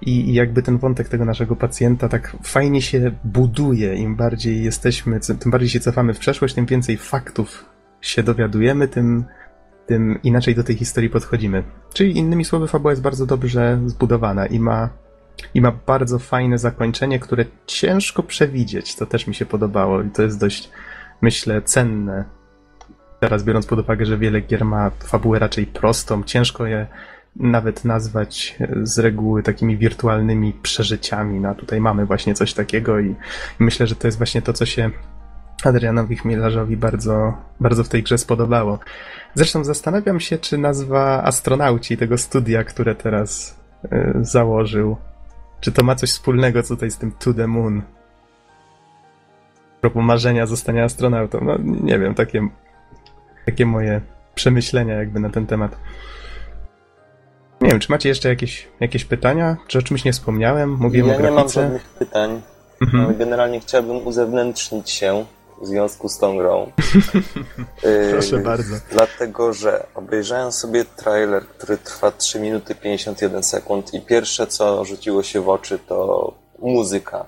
I, 0.00 0.30
I 0.30 0.34
jakby 0.34 0.62
ten 0.62 0.78
wątek 0.78 1.08
tego 1.08 1.24
naszego 1.24 1.56
pacjenta 1.56 2.08
tak 2.08 2.36
fajnie 2.42 2.82
się 2.82 3.12
buduje. 3.24 3.94
Im 3.94 4.16
bardziej 4.16 4.64
jesteśmy, 4.64 5.20
tym 5.20 5.50
bardziej 5.50 5.68
się 5.68 5.80
cofamy 5.80 6.14
w 6.14 6.18
przeszłość, 6.18 6.54
tym 6.54 6.66
więcej 6.66 6.96
faktów 6.96 7.64
się 8.00 8.22
dowiadujemy, 8.22 8.88
tym 8.88 9.24
tym 9.92 10.18
inaczej 10.22 10.54
do 10.54 10.64
tej 10.64 10.76
historii 10.76 11.10
podchodzimy. 11.10 11.62
Czyli 11.92 12.18
innymi 12.18 12.44
słowy, 12.44 12.68
fabuła 12.68 12.92
jest 12.92 13.02
bardzo 13.02 13.26
dobrze 13.26 13.80
zbudowana 13.86 14.46
i 14.46 14.58
ma, 14.58 14.88
i 15.54 15.60
ma 15.60 15.72
bardzo 15.86 16.18
fajne 16.18 16.58
zakończenie, 16.58 17.18
które 17.18 17.44
ciężko 17.66 18.22
przewidzieć. 18.22 18.96
To 18.96 19.06
też 19.06 19.26
mi 19.26 19.34
się 19.34 19.46
podobało 19.46 20.02
i 20.02 20.10
to 20.10 20.22
jest 20.22 20.40
dość, 20.40 20.70
myślę, 21.20 21.62
cenne. 21.62 22.24
Teraz 23.20 23.44
biorąc 23.44 23.66
pod 23.66 23.78
uwagę, 23.78 24.06
że 24.06 24.18
wiele 24.18 24.40
gier 24.40 24.64
ma 24.64 24.90
fabułę 24.90 25.38
raczej 25.38 25.66
prostą, 25.66 26.22
ciężko 26.22 26.66
je 26.66 26.86
nawet 27.36 27.84
nazwać 27.84 28.58
z 28.82 28.98
reguły 28.98 29.42
takimi 29.42 29.76
wirtualnymi 29.76 30.52
przeżyciami. 30.52 31.40
No 31.40 31.54
tutaj 31.54 31.80
mamy 31.80 32.06
właśnie 32.06 32.34
coś 32.34 32.54
takiego 32.54 33.00
i 33.00 33.14
myślę, 33.58 33.86
że 33.86 33.96
to 33.96 34.08
jest 34.08 34.18
właśnie 34.18 34.42
to, 34.42 34.52
co 34.52 34.66
się 34.66 34.90
Adrianowi 35.66 36.16
Chmielarzowi 36.16 36.76
bardzo, 36.76 37.32
bardzo 37.60 37.84
w 37.84 37.88
tej 37.88 38.02
grze 38.02 38.18
spodobało. 38.18 38.78
Zresztą 39.34 39.64
zastanawiam 39.64 40.20
się, 40.20 40.38
czy 40.38 40.58
nazwa 40.58 41.22
astronauci 41.24 41.96
tego 41.96 42.18
studia, 42.18 42.64
które 42.64 42.94
teraz 42.94 43.58
y, 43.84 43.88
założył, 44.20 44.96
czy 45.60 45.72
to 45.72 45.84
ma 45.84 45.94
coś 45.94 46.10
wspólnego 46.10 46.62
tutaj 46.62 46.90
z 46.90 46.98
tym 46.98 47.12
To 47.18 47.34
The 47.34 47.46
Moon. 47.46 47.82
Propos 49.80 50.04
marzenia 50.04 50.46
zostania 50.46 50.84
astronautą. 50.84 51.40
No 51.44 51.58
nie 51.62 51.98
wiem, 51.98 52.14
takie, 52.14 52.48
takie 53.46 53.66
moje 53.66 54.00
przemyślenia 54.34 54.94
jakby 54.94 55.20
na 55.20 55.30
ten 55.30 55.46
temat. 55.46 55.76
Nie 57.60 57.70
wiem, 57.70 57.80
czy 57.80 57.92
macie 57.92 58.08
jeszcze 58.08 58.28
jakieś, 58.28 58.68
jakieś 58.80 59.04
pytania? 59.04 59.56
Czy 59.66 59.78
o 59.78 59.82
czymś 59.82 60.04
nie 60.04 60.12
wspomniałem? 60.12 60.76
Mówiłem 60.80 61.08
ja 61.08 61.14
o 61.14 61.18
grafice. 61.18 61.32
nie 61.32 61.40
mam 61.40 61.48
żadnych 61.48 61.84
pytań. 61.84 62.42
Mhm. 62.82 63.18
Generalnie 63.18 63.60
chciałbym 63.60 64.06
uzewnętrznić 64.06 64.90
się 64.90 65.24
w 65.62 65.66
związku 65.66 66.08
z 66.08 66.18
tą 66.18 66.36
grą. 66.36 66.72
Proszę 68.12 68.36
yy, 68.36 68.42
bardzo. 68.42 68.74
Dlatego, 68.90 69.52
że 69.52 69.86
obejrzałem 69.94 70.52
sobie 70.52 70.84
trailer, 70.84 71.46
który 71.46 71.78
trwa 71.78 72.10
3 72.10 72.40
minuty 72.40 72.74
51 72.74 73.42
sekund 73.42 73.94
i 73.94 74.00
pierwsze, 74.00 74.46
co 74.46 74.84
rzuciło 74.84 75.22
się 75.22 75.40
w 75.40 75.48
oczy, 75.48 75.78
to 75.78 76.32
muzyka, 76.58 77.26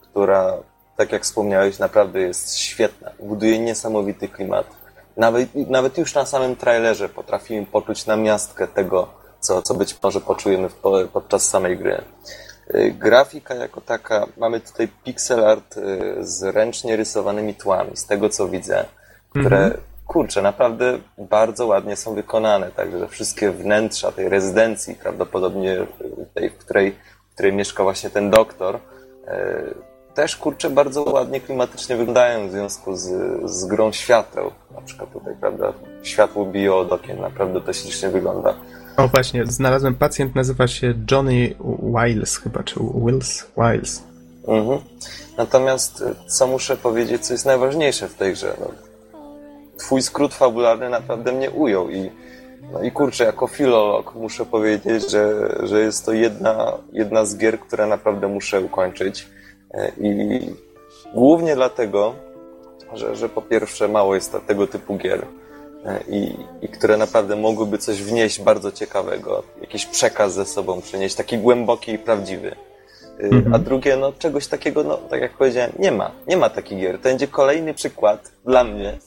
która, 0.00 0.56
tak 0.96 1.12
jak 1.12 1.22
wspomniałeś, 1.22 1.78
naprawdę 1.78 2.20
jest 2.20 2.56
świetna. 2.56 3.10
Buduje 3.20 3.58
niesamowity 3.58 4.28
klimat. 4.28 4.66
Nawet, 5.16 5.48
nawet 5.54 5.98
już 5.98 6.14
na 6.14 6.26
samym 6.26 6.56
trailerze 6.56 7.08
potrafimy 7.08 7.66
poczuć 7.66 8.06
namiastkę 8.06 8.68
tego, 8.68 9.08
co, 9.40 9.62
co 9.62 9.74
być 9.74 10.02
może 10.02 10.20
poczujemy 10.20 10.68
w, 10.68 10.80
podczas 11.12 11.48
samej 11.48 11.78
gry. 11.78 12.04
Y, 12.74 12.90
grafika 12.98 13.54
jako 13.54 13.80
taka, 13.80 14.26
mamy 14.36 14.60
tutaj 14.60 14.88
pixel 15.04 15.44
art 15.44 15.76
y, 15.76 16.14
z 16.20 16.42
ręcznie 16.42 16.96
rysowanymi 16.96 17.54
tłami, 17.54 17.90
z 17.96 18.06
tego 18.06 18.28
co 18.28 18.48
widzę, 18.48 18.84
które, 19.30 19.58
mhm. 19.58 19.80
kurczę, 20.06 20.42
naprawdę 20.42 20.98
bardzo 21.18 21.66
ładnie 21.66 21.96
są 21.96 22.14
wykonane, 22.14 22.70
także 22.70 23.08
wszystkie 23.08 23.50
wnętrza 23.50 24.12
tej 24.12 24.28
rezydencji, 24.28 24.94
prawdopodobnie 24.94 25.86
tej, 26.34 26.50
w 26.50 26.56
której, 26.56 26.96
w 27.30 27.34
której 27.34 27.52
mieszka 27.52 27.82
właśnie 27.82 28.10
ten 28.10 28.30
doktor, 28.30 28.76
y, 28.76 28.80
też, 30.14 30.36
kurczę, 30.36 30.70
bardzo 30.70 31.02
ładnie 31.02 31.40
klimatycznie 31.40 31.96
wyglądają 31.96 32.48
w 32.48 32.50
związku 32.50 32.96
z, 32.96 33.10
z 33.50 33.64
grą 33.64 33.92
świateł. 33.92 34.50
Na 34.74 34.80
przykład 34.80 35.12
tutaj, 35.12 35.34
prawda, 35.40 35.72
światło 36.02 36.44
bije 36.44 36.74
od 36.74 36.92
okien, 36.92 37.20
naprawdę 37.20 37.60
to 37.60 37.72
ślicznie 37.72 38.08
wygląda. 38.08 38.54
O 39.04 39.08
właśnie, 39.08 39.46
znalazłem 39.46 39.94
pacjent, 39.94 40.34
nazywa 40.34 40.68
się 40.68 40.94
Johnny 41.10 41.54
Wiles 41.82 42.36
chyba, 42.36 42.62
czy 42.62 42.80
Wills? 43.04 43.46
Wiles. 43.56 44.02
Mhm. 44.48 44.78
Natomiast 45.36 46.04
co 46.26 46.46
muszę 46.46 46.76
powiedzieć, 46.76 47.26
co 47.26 47.34
jest 47.34 47.46
najważniejsze 47.46 48.08
w 48.08 48.14
tej 48.14 48.32
grze? 48.32 48.56
No, 48.60 48.66
twój 49.78 50.02
skrót 50.02 50.34
fabularny 50.34 50.88
naprawdę 50.88 51.32
mnie 51.32 51.50
ujął 51.50 51.90
i 51.90 52.10
no 52.72 52.82
i 52.82 52.90
kurczę, 52.92 53.24
jako 53.24 53.46
filolog 53.46 54.14
muszę 54.14 54.46
powiedzieć, 54.46 55.10
że, 55.10 55.54
że 55.62 55.80
jest 55.80 56.06
to 56.06 56.12
jedna, 56.12 56.72
jedna 56.92 57.24
z 57.24 57.36
gier, 57.36 57.60
które 57.60 57.86
naprawdę 57.86 58.28
muszę 58.28 58.60
ukończyć. 58.60 59.28
E, 59.74 59.92
I 60.00 60.40
głównie 61.14 61.54
dlatego, 61.54 62.14
że, 62.94 63.16
że 63.16 63.28
po 63.28 63.42
pierwsze 63.42 63.88
mało 63.88 64.14
jest 64.14 64.36
tego 64.46 64.66
typu 64.66 64.96
gier. 64.96 65.26
E, 65.86 66.00
i, 66.08 66.36
i 66.62 66.68
które 66.68 66.96
naprawdę 66.96 67.36
mogłyby 67.36 67.78
coś 67.78 68.02
wnieść 68.02 68.40
bardzo 68.40 68.72
ciekawego, 68.72 69.42
jakiś 69.60 69.86
przekaz 69.86 70.34
ze 70.34 70.46
sobą 70.46 70.80
przynieść, 70.80 71.14
taki 71.14 71.38
głęboki 71.38 71.92
i 71.92 71.98
prawdziwy. 71.98 72.56
E, 73.20 73.22
mhm. 73.22 73.54
A 73.54 73.58
drugie, 73.58 73.96
no 73.96 74.12
czegoś 74.12 74.46
takiego, 74.46 74.84
no 74.84 74.96
tak 74.96 75.20
jak 75.20 75.32
powiedziałem, 75.32 75.72
nie 75.78 75.92
ma. 75.92 76.10
Nie 76.26 76.36
ma 76.36 76.50
takich 76.50 76.78
gier. 76.78 76.98
To 76.98 77.02
będzie 77.02 77.28
kolejny 77.28 77.74
przykład 77.74 78.32
dla 78.44 78.64
mnie 78.64 78.88
e, 78.88 78.98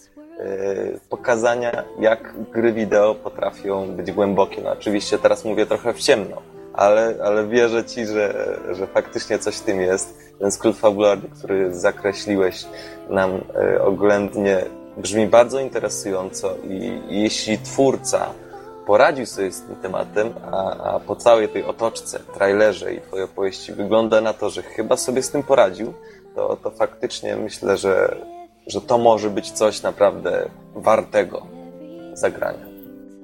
pokazania, 1.10 1.84
jak 2.00 2.34
gry 2.52 2.74
wideo 2.74 3.16
potrafią 3.16 3.88
być 3.88 4.12
głębokie. 4.12 4.62
No 4.62 4.72
oczywiście 4.72 5.18
teraz 5.18 5.46
mówię 5.46 5.66
trochę 5.66 5.94
w 5.94 6.00
ciemno, 6.00 6.42
ale, 6.74 7.16
ale 7.24 7.48
wierzę 7.48 7.86
ci, 7.86 8.06
że, 8.06 8.60
że 8.72 8.88
faktycznie 8.88 9.40
coś 9.40 9.56
w 9.56 9.62
tym 9.62 9.82
jest. 9.82 10.34
Ten 10.40 10.52
skrót 10.52 10.78
fabularny, 10.78 11.30
który 11.38 11.74
zakreśliłeś 11.74 12.66
nam 13.10 13.42
oględnie 13.82 14.66
brzmi 14.98 15.28
bardzo 15.28 15.60
interesująco 15.60 16.56
i 16.70 17.02
jeśli 17.10 17.58
twórca 17.58 18.30
poradził 18.86 19.26
sobie 19.26 19.52
z 19.52 19.62
tym 19.62 19.76
tematem, 19.76 20.30
a, 20.52 20.78
a 20.96 21.00
po 21.00 21.16
całej 21.16 21.50
tej 21.50 21.64
otoczce, 21.64 22.20
trailerze 22.34 22.94
i 22.94 23.02
twojej 23.02 23.26
opowieści 23.26 23.74
wygląda 23.74 24.22
na 24.22 24.34
to, 24.34 24.50
że 24.50 24.62
chyba 24.62 24.98
sobie 24.98 25.24
z 25.24 25.32
tym 25.32 25.44
poradził, 25.44 25.94
to, 26.36 26.58
to 26.64 26.72
faktycznie 26.72 27.36
myślę, 27.36 27.78
że, 27.78 28.16
że 28.68 28.82
to 28.82 28.98
może 28.98 29.30
być 29.30 29.52
coś 29.52 29.82
naprawdę 29.82 30.50
wartego 30.76 31.48
zagrania. 32.14 32.66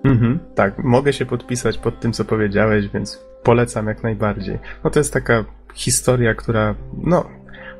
Mhm, 0.03 0.39
tak, 0.55 0.83
mogę 0.83 1.13
się 1.13 1.25
podpisać 1.25 1.77
pod 1.77 1.99
tym, 1.99 2.13
co 2.13 2.25
powiedziałeś, 2.25 2.87
więc 2.87 3.19
polecam 3.43 3.87
jak 3.87 4.03
najbardziej. 4.03 4.59
No 4.83 4.89
to 4.89 4.99
jest 4.99 5.13
taka 5.13 5.45
historia, 5.73 6.35
która, 6.35 6.75
no, 7.03 7.25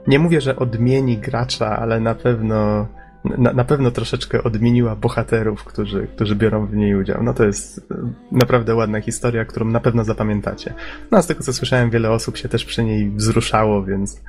nie 0.08 0.20
mówię, 0.20 0.42
że 0.42 0.56
odmieni 0.56 1.18
gracza, 1.18 1.78
ale 1.78 2.00
na 2.00 2.16
pewno 2.16 2.88
na, 3.24 3.54
na 3.54 3.64
pewno 3.64 3.92
troszeczkę 3.92 4.44
odmieniła 4.44 4.96
bohaterów, 4.96 5.64
którzy, 5.64 6.08
którzy 6.16 6.36
biorą 6.36 6.66
w 6.66 6.74
niej 6.74 6.96
udział. 6.96 7.24
No 7.24 7.34
to 7.34 7.46
jest 7.46 7.92
e, 7.92 7.96
naprawdę 8.32 8.76
ładna 8.76 9.02
historia, 9.02 9.46
którą 9.46 9.66
na 9.66 9.80
pewno 9.80 10.04
zapamiętacie. 10.04 10.74
No 11.12 11.18
a 11.18 11.22
z 11.22 11.28
tego 11.28 11.44
co 11.44 11.54
słyszałem, 11.54 11.90
wiele 11.90 12.12
osób 12.12 12.38
się 12.38 12.50
też 12.50 12.66
przy 12.66 12.84
niej 12.84 13.10
wzruszało, 13.10 13.84
więc, 13.84 14.22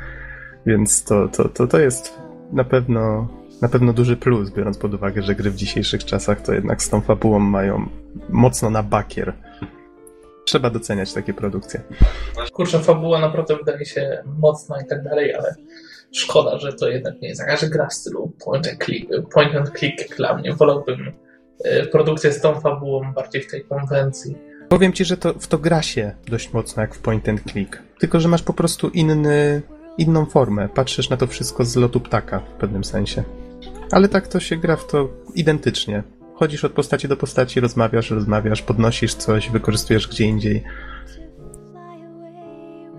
więc 0.66 1.04
to, 1.04 1.28
to, 1.28 1.48
to, 1.48 1.66
to 1.66 1.78
jest 1.78 2.18
na 2.52 2.64
pewno, 2.64 3.28
na 3.62 3.68
pewno 3.68 3.92
duży 3.92 4.16
plus, 4.16 4.50
biorąc 4.50 4.78
pod 4.78 4.94
uwagę, 4.94 5.22
że 5.22 5.34
gry 5.34 5.50
w 5.50 5.56
dzisiejszych 5.56 6.04
czasach 6.04 6.42
to 6.42 6.52
jednak 6.52 6.82
z 6.82 6.90
tą 6.90 7.00
fabułą 7.00 7.38
mają 7.38 7.88
mocno 8.28 8.70
na 8.70 8.82
bakier. 8.82 9.32
Trzeba 10.44 10.70
doceniać 10.70 11.12
takie 11.12 11.34
produkcje. 11.34 11.80
Kurczę, 12.52 12.78
fabuła 12.78 13.20
naprawdę 13.20 13.56
wydaje 13.56 13.86
się 13.86 14.22
mocna 14.38 14.82
i 14.82 14.86
tak 14.86 15.04
dalej, 15.04 15.34
ale 15.34 15.54
szkoda, 16.12 16.58
że 16.58 16.72
to 16.72 16.88
jednak 16.88 17.20
nie 17.20 17.28
jest 17.28 17.40
jakaś 17.40 17.64
gra 17.64 17.86
w 17.88 17.94
stylu 17.94 18.32
point 18.44 18.68
and 18.68 18.84
click, 18.84 19.10
point 19.34 19.54
and 19.54 19.78
click 19.78 20.16
dla 20.16 20.36
mnie. 20.36 20.54
Wolałbym 20.54 21.12
e, 21.64 21.86
produkcję 21.86 22.32
z 22.32 22.40
tą 22.40 22.60
fabułą 22.60 23.12
bardziej 23.12 23.42
w 23.42 23.50
tej 23.50 23.64
konwencji. 23.64 24.36
Powiem 24.68 24.92
ci, 24.92 25.04
że 25.04 25.16
to, 25.16 25.34
w 25.34 25.46
to 25.46 25.58
gra 25.58 25.82
się 25.82 26.12
dość 26.28 26.52
mocno 26.52 26.82
jak 26.82 26.94
w 26.94 26.98
point 26.98 27.28
and 27.28 27.42
click. 27.52 27.82
Tylko, 27.98 28.20
że 28.20 28.28
masz 28.28 28.42
po 28.42 28.52
prostu 28.52 28.88
inny, 28.88 29.62
inną 29.98 30.26
formę. 30.26 30.68
Patrzysz 30.68 31.10
na 31.10 31.16
to 31.16 31.26
wszystko 31.26 31.64
z 31.64 31.76
lotu 31.76 32.00
ptaka 32.00 32.40
w 32.40 32.60
pewnym 32.60 32.84
sensie. 32.84 33.22
Ale 33.90 34.08
tak 34.08 34.28
to 34.28 34.40
się 34.40 34.56
gra 34.56 34.76
w 34.76 34.86
to 34.86 35.08
identycznie. 35.34 36.02
Chodzisz 36.34 36.64
od 36.64 36.72
postaci 36.72 37.08
do 37.08 37.16
postaci, 37.16 37.60
rozmawiasz, 37.60 38.10
rozmawiasz, 38.10 38.62
podnosisz 38.62 39.14
coś, 39.14 39.50
wykorzystujesz 39.50 40.08
gdzie 40.08 40.24
indziej. 40.24 40.62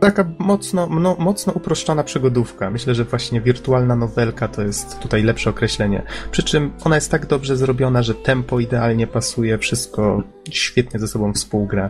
Taka 0.01 0.25
mocno, 0.37 0.87
no, 0.87 1.15
mocno 1.19 1.53
uproszczona 1.53 2.03
przygodówka. 2.03 2.69
Myślę, 2.69 2.95
że 2.95 3.05
właśnie 3.05 3.41
wirtualna 3.41 3.95
nowelka 3.95 4.47
to 4.47 4.61
jest 4.61 4.99
tutaj 4.99 5.23
lepsze 5.23 5.49
określenie. 5.49 6.03
Przy 6.31 6.43
czym 6.43 6.71
ona 6.83 6.95
jest 6.95 7.11
tak 7.11 7.25
dobrze 7.25 7.57
zrobiona, 7.57 8.03
że 8.03 8.15
tempo 8.15 8.59
idealnie 8.59 9.07
pasuje, 9.07 9.57
wszystko 9.57 10.23
świetnie 10.49 10.99
ze 10.99 11.07
sobą 11.07 11.33
współgra. 11.33 11.89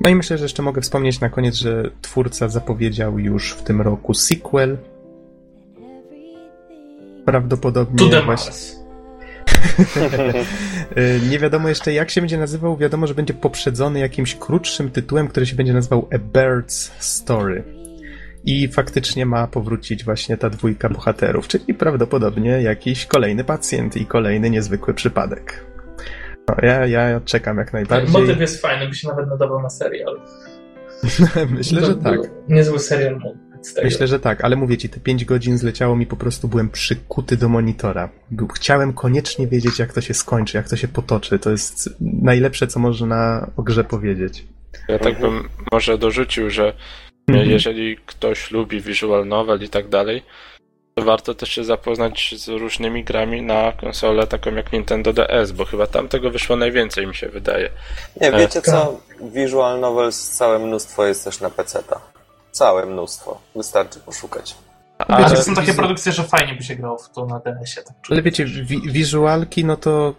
No 0.00 0.10
i 0.10 0.14
myślę, 0.14 0.38
że 0.38 0.44
jeszcze 0.44 0.62
mogę 0.62 0.80
wspomnieć 0.80 1.20
na 1.20 1.28
koniec, 1.28 1.54
że 1.54 1.90
twórca 2.02 2.48
zapowiedział 2.48 3.18
już 3.18 3.52
w 3.52 3.62
tym 3.62 3.80
roku 3.80 4.14
sequel. 4.14 4.78
Prawdopodobnie 7.24 8.22
właśnie. 8.22 8.77
Y, 10.96 11.20
Nie 11.30 11.38
wiadomo 11.38 11.68
jeszcze 11.68 11.92
jak 11.92 12.10
się 12.10 12.20
będzie 12.20 12.38
nazywał, 12.38 12.76
wiadomo, 12.76 13.06
że 13.06 13.14
będzie 13.14 13.34
poprzedzony 13.34 13.98
jakimś 14.00 14.34
krótszym 14.34 14.90
tytułem, 14.90 15.28
który 15.28 15.46
się 15.46 15.56
będzie 15.56 15.72
nazywał 15.72 16.08
A 16.12 16.16
Bird's 16.38 16.90
Story. 16.98 17.64
I 18.44 18.68
faktycznie 18.68 19.26
ma 19.26 19.46
powrócić 19.46 20.04
właśnie 20.04 20.36
ta 20.36 20.50
dwójka 20.50 20.88
bohaterów, 20.88 21.48
czyli 21.48 21.74
prawdopodobnie 21.74 22.50
jakiś 22.50 23.06
kolejny 23.06 23.44
pacjent 23.44 23.96
i 23.96 24.06
kolejny 24.06 24.50
niezwykły 24.50 24.94
przypadek. 24.94 25.64
No, 26.48 26.54
ja, 26.62 26.86
ja 26.86 27.20
czekam 27.24 27.58
jak 27.58 27.72
najbardziej. 27.72 28.12
Motyw 28.12 28.40
jest 28.40 28.62
fajny, 28.62 28.88
by 28.88 28.94
się 28.94 29.08
nawet 29.08 29.28
nadawał 29.28 29.62
na 29.62 29.70
serial. 29.70 30.20
Myślę, 31.58 31.80
że 31.80 31.94
To 31.94 32.02
tak. 32.02 32.14
był 32.14 32.24
Niezły 32.48 32.78
serial 32.78 33.18
mógł. 33.18 33.47
Myślę, 33.84 34.06
że 34.06 34.20
tak, 34.20 34.44
ale 34.44 34.56
mówię 34.56 34.76
ci, 34.76 34.88
te 34.88 35.00
5 35.00 35.24
godzin 35.24 35.58
zleciało 35.58 35.96
mi 35.96 36.06
po 36.06 36.16
prostu, 36.16 36.48
byłem 36.48 36.70
przykuty 36.70 37.36
do 37.36 37.48
monitora. 37.48 38.08
Chciałem 38.54 38.92
koniecznie 38.92 39.46
wiedzieć, 39.46 39.78
jak 39.78 39.92
to 39.92 40.00
się 40.00 40.14
skończy, 40.14 40.56
jak 40.56 40.68
to 40.68 40.76
się 40.76 40.88
potoczy. 40.88 41.38
To 41.38 41.50
jest 41.50 41.90
najlepsze, 42.00 42.66
co 42.66 42.80
można 42.80 43.50
o 43.56 43.62
grze 43.62 43.84
powiedzieć. 43.84 44.44
Ja 44.88 44.98
tak 44.98 45.20
bym 45.20 45.48
może 45.72 45.98
dorzucił, 45.98 46.50
że 46.50 46.72
Mhm. 47.28 47.50
jeżeli 47.50 47.96
ktoś 48.06 48.50
lubi 48.50 48.80
visual 48.80 49.26
novel 49.28 49.62
i 49.62 49.68
tak 49.68 49.88
dalej, 49.88 50.22
to 50.94 51.04
warto 51.04 51.34
też 51.34 51.48
się 51.50 51.64
zapoznać 51.64 52.34
z 52.36 52.48
różnymi 52.48 53.04
grami 53.04 53.42
na 53.42 53.72
konsolę 53.72 54.26
taką 54.26 54.54
jak 54.54 54.72
Nintendo 54.72 55.12
DS, 55.12 55.52
bo 55.52 55.64
chyba 55.64 55.86
tam 55.86 56.08
tego 56.08 56.30
wyszło 56.30 56.56
najwięcej, 56.56 57.06
mi 57.06 57.14
się 57.14 57.28
wydaje. 57.28 57.70
Nie, 58.20 58.32
E, 58.32 58.38
wiecie 58.38 58.62
co? 58.62 59.00
Visual 59.34 59.80
Novels 59.80 60.28
całe 60.30 60.58
mnóstwo 60.58 61.06
jest 61.06 61.24
też 61.24 61.40
na 61.40 61.50
PC-ta. 61.50 62.00
Całe 62.58 62.86
mnóstwo. 62.86 63.40
Wystarczy 63.56 64.00
poszukać. 64.00 64.56
Ale 64.98 65.30
to 65.30 65.42
są 65.42 65.54
takie 65.54 65.66
wizu- 65.66 65.76
produkcje, 65.78 66.12
że 66.12 66.24
fajnie 66.24 66.54
by 66.54 66.62
się 66.62 66.76
grało 66.76 66.98
w 66.98 67.10
to 67.10 67.26
na 67.26 67.40
DS-ie. 67.40 67.86
Tak. 67.86 67.96
Ale 68.10 68.22
wiecie, 68.22 68.44
wi- 68.44 68.92
wizualki, 68.92 69.64
no 69.64 69.76
to 69.76 70.14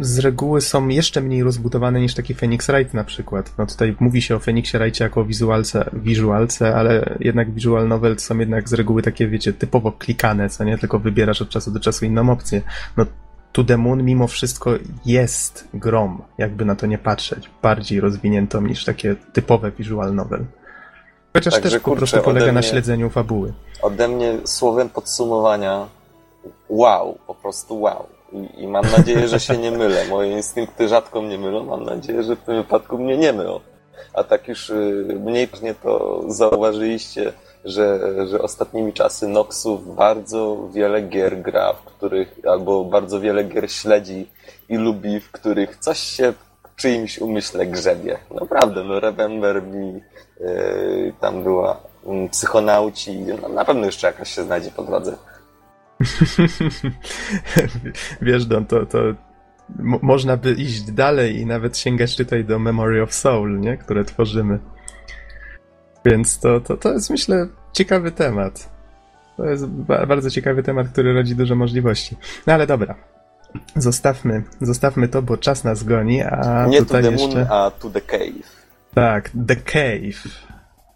z 0.00 0.18
reguły 0.18 0.60
są 0.60 0.88
jeszcze 0.88 1.20
mniej 1.20 1.42
rozbudowane 1.42 2.00
niż 2.00 2.14
taki 2.14 2.34
Phoenix 2.34 2.66
Wright 2.66 2.94
na 2.94 3.04
przykład. 3.04 3.52
No 3.58 3.66
tutaj 3.66 3.96
mówi 4.00 4.22
się 4.22 4.36
o 4.36 4.38
Phoenixie 4.38 4.78
Wrightie 4.80 5.04
jako 5.04 5.20
o 5.20 5.24
wizualce, 5.24 5.90
wizualce, 5.92 6.74
ale 6.76 7.16
jednak 7.20 7.54
visual 7.54 7.88
novel 7.88 8.18
są 8.18 8.38
jednak 8.38 8.68
z 8.68 8.72
reguły 8.72 9.02
takie, 9.02 9.28
wiecie, 9.28 9.52
typowo 9.52 9.92
klikane, 9.92 10.48
co 10.50 10.64
nie? 10.64 10.78
Tylko 10.78 10.98
wybierasz 10.98 11.42
od 11.42 11.48
czasu 11.48 11.70
do 11.70 11.80
czasu 11.80 12.04
inną 12.04 12.30
opcję. 12.32 12.62
No 12.96 13.06
To 13.52 13.64
The 13.64 13.76
Moon 13.76 14.04
mimo 14.04 14.26
wszystko 14.26 14.70
jest 15.06 15.68
grom, 15.74 16.22
jakby 16.38 16.64
na 16.64 16.74
to 16.76 16.86
nie 16.86 16.98
patrzeć, 16.98 17.50
bardziej 17.62 18.00
rozwiniętą 18.00 18.60
niż 18.60 18.84
takie 18.84 19.16
typowe 19.32 19.70
visual 19.70 20.14
novel. 20.14 20.44
Chociaż 21.32 21.54
Także, 21.54 21.70
też 21.70 21.78
po 21.78 21.84
kurczę, 21.84 21.98
prostu 21.98 22.20
polega 22.24 22.44
ode 22.44 22.52
na 22.52 22.60
mnie- 22.60 22.68
śledzeniu 22.68 23.10
fabuły. 23.10 23.52
Ode 23.82 24.08
mnie 24.08 24.38
słowem 24.44 24.88
podsumowania 24.88 25.86
wow, 26.68 27.18
po 27.26 27.34
prostu 27.34 27.80
wow. 27.80 28.06
I, 28.32 28.62
I 28.62 28.66
mam 28.66 28.84
nadzieję, 28.98 29.28
że 29.28 29.40
się 29.40 29.56
nie 29.58 29.70
mylę. 29.70 30.04
Moje 30.08 30.32
instynkty 30.32 30.88
rzadko 30.88 31.22
mnie 31.22 31.38
mylą. 31.38 31.64
Mam 31.64 31.84
nadzieję, 31.84 32.22
że 32.22 32.36
w 32.36 32.40
tym 32.40 32.54
wypadku 32.56 32.98
mnie 32.98 33.16
nie 33.18 33.32
mylą. 33.32 33.60
A 34.14 34.24
tak 34.24 34.48
już 34.48 34.70
y, 34.70 35.18
mniej 35.24 35.48
pewnie 35.48 35.74
to 35.74 36.22
zauważyliście, 36.28 37.32
że, 37.64 38.00
że 38.28 38.42
ostatnimi 38.42 38.92
czasy 38.92 39.28
Noxów 39.28 39.96
bardzo 39.96 40.68
wiele 40.72 41.02
gier 41.02 41.42
gra, 41.42 41.72
w 41.72 41.82
których, 41.84 42.40
albo 42.48 42.84
bardzo 42.84 43.20
wiele 43.20 43.44
gier 43.44 43.72
śledzi 43.72 44.28
i 44.68 44.76
lubi, 44.76 45.20
w 45.20 45.30
których 45.30 45.76
coś 45.76 45.98
się 45.98 46.32
czyimś 46.80 47.18
umyśle 47.18 47.66
grzebie. 47.66 48.18
Naprawdę, 48.40 48.84
no 48.84 49.00
Remember 49.00 49.62
mi 49.62 50.00
y, 50.40 51.12
tam 51.20 51.42
była 51.42 51.80
mm, 52.06 52.28
psychonauci, 52.28 53.18
no, 53.42 53.48
na 53.48 53.64
pewno 53.64 53.86
jeszcze 53.86 54.06
jakaś 54.06 54.34
się 54.34 54.44
znajdzie 54.44 54.70
po 54.70 54.82
drodze. 54.82 55.16
Wiesz, 58.22 58.46
Don, 58.46 58.66
to, 58.66 58.86
to 58.86 58.98
mo- 59.78 59.98
można 60.02 60.36
by 60.36 60.52
iść 60.52 60.82
dalej 60.82 61.36
i 61.36 61.46
nawet 61.46 61.78
sięgać 61.78 62.16
tutaj 62.16 62.44
do 62.44 62.58
Memory 62.58 63.02
of 63.02 63.14
Soul, 63.14 63.60
nie? 63.60 63.76
które 63.76 64.04
tworzymy. 64.04 64.58
Więc 66.04 66.38
to, 66.38 66.60
to, 66.60 66.76
to 66.76 66.92
jest, 66.92 67.10
myślę, 67.10 67.46
ciekawy 67.72 68.12
temat. 68.12 68.70
To 69.36 69.44
jest 69.44 69.66
ba- 69.66 70.06
bardzo 70.06 70.30
ciekawy 70.30 70.62
temat, 70.62 70.88
który 70.88 71.14
rodzi 71.14 71.36
dużo 71.36 71.54
możliwości. 71.54 72.16
No 72.46 72.52
ale 72.52 72.66
dobra. 72.66 72.94
Zostawmy, 73.76 74.42
zostawmy 74.60 75.08
to, 75.08 75.22
bo 75.22 75.36
czas 75.36 75.64
nas 75.64 75.84
goni, 75.84 76.22
a 76.22 76.66
Nie 76.66 76.78
to 76.78 76.84
tutaj 76.84 77.02
the 77.02 77.10
jeszcze... 77.12 77.26
moon, 77.26 77.46
a 77.50 77.70
to 77.70 77.90
the 77.90 78.00
cave. 78.00 78.60
Tak, 78.94 79.30
The 79.46 79.56
Cave, 79.56 80.28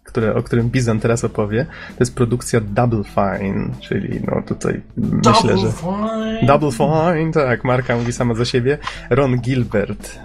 które, 0.04 0.34
o 0.34 0.42
którym 0.42 0.70
Bizon 0.70 1.00
teraz 1.00 1.24
opowie, 1.24 1.66
to 1.88 1.96
jest 2.00 2.14
produkcja 2.14 2.60
Double 2.60 3.04
Fine, 3.04 3.70
czyli 3.80 4.20
no 4.26 4.42
tutaj 4.42 4.82
myślę, 4.96 5.58
że... 5.58 5.72
fine. 5.72 6.46
Double 6.46 6.72
Fine, 6.72 7.32
tak, 7.32 7.64
marka 7.64 7.96
mówi 7.96 8.12
sama 8.12 8.34
za 8.34 8.44
siebie. 8.44 8.78
Ron 9.10 9.40
Gilbert 9.40 10.18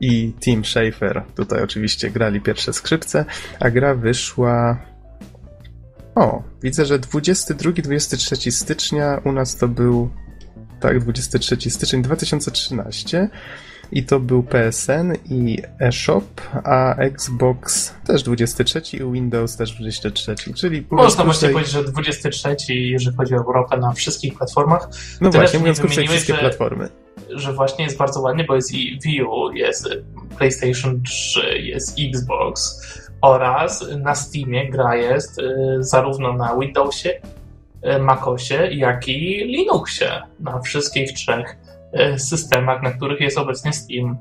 i 0.00 0.32
Tim 0.40 0.64
Schafer 0.64 1.22
tutaj 1.34 1.62
oczywiście 1.62 2.10
grali 2.10 2.40
pierwsze 2.40 2.72
skrzypce, 2.72 3.24
a 3.60 3.70
gra 3.70 3.94
wyszła... 3.94 4.78
O, 6.14 6.42
widzę, 6.62 6.86
że 6.86 6.98
22-23 6.98 8.50
stycznia 8.50 9.20
u 9.24 9.32
nas 9.32 9.56
to 9.56 9.68
był... 9.68 10.10
Tak, 10.84 11.00
23 11.00 11.70
styczeń 11.70 12.02
2013 12.02 13.28
i 13.92 14.04
to 14.04 14.20
był 14.20 14.42
PSN 14.42 15.12
i 15.30 15.58
eShop, 15.80 16.24
a 16.64 16.94
Xbox 16.96 17.94
też 18.06 18.22
23 18.22 18.80
i 18.96 19.12
Windows 19.12 19.56
też 19.56 19.72
23, 19.72 20.34
czyli 20.54 20.86
Można 20.90 21.24
właśnie 21.24 21.48
tutaj- 21.48 21.52
powiedzieć, 21.52 21.72
że 21.72 21.84
23, 21.84 22.56
jeżeli 22.74 23.16
chodzi 23.16 23.34
o 23.34 23.38
Europę, 23.38 23.76
na 23.76 23.92
wszystkich 23.92 24.34
platformach, 24.38 24.88
No 25.20 25.30
Tyle, 25.30 25.42
właśnie, 25.42 25.58
mówiąc 25.58 25.80
krócej, 25.80 26.08
wszystkie 26.08 26.32
że- 26.34 26.38
platformy. 26.40 26.88
że 27.30 27.52
właśnie 27.52 27.84
jest 27.84 27.96
bardzo 27.96 28.20
ładnie, 28.20 28.44
bo 28.44 28.54
jest 28.54 28.72
i 28.74 28.98
Wii 29.04 29.22
U, 29.22 29.52
jest 29.52 29.88
PlayStation 30.38 31.02
3, 31.02 31.58
jest 31.58 31.96
Xbox 32.08 32.80
oraz 33.20 33.84
na 33.98 34.14
Steamie 34.14 34.70
gra 34.70 34.96
jest 34.96 35.38
y, 35.38 35.44
zarówno 35.80 36.32
na 36.32 36.56
Windowsie, 36.60 37.10
MacOSie, 38.00 38.68
jak 38.70 39.08
i 39.08 39.44
Linuxie. 39.44 40.22
Na 40.40 40.60
wszystkich 40.60 41.12
trzech 41.12 41.56
y, 42.14 42.18
systemach, 42.18 42.82
na 42.82 42.90
których 42.90 43.20
jest 43.20 43.38
obecnie 43.38 43.72
Steam. 43.72 44.18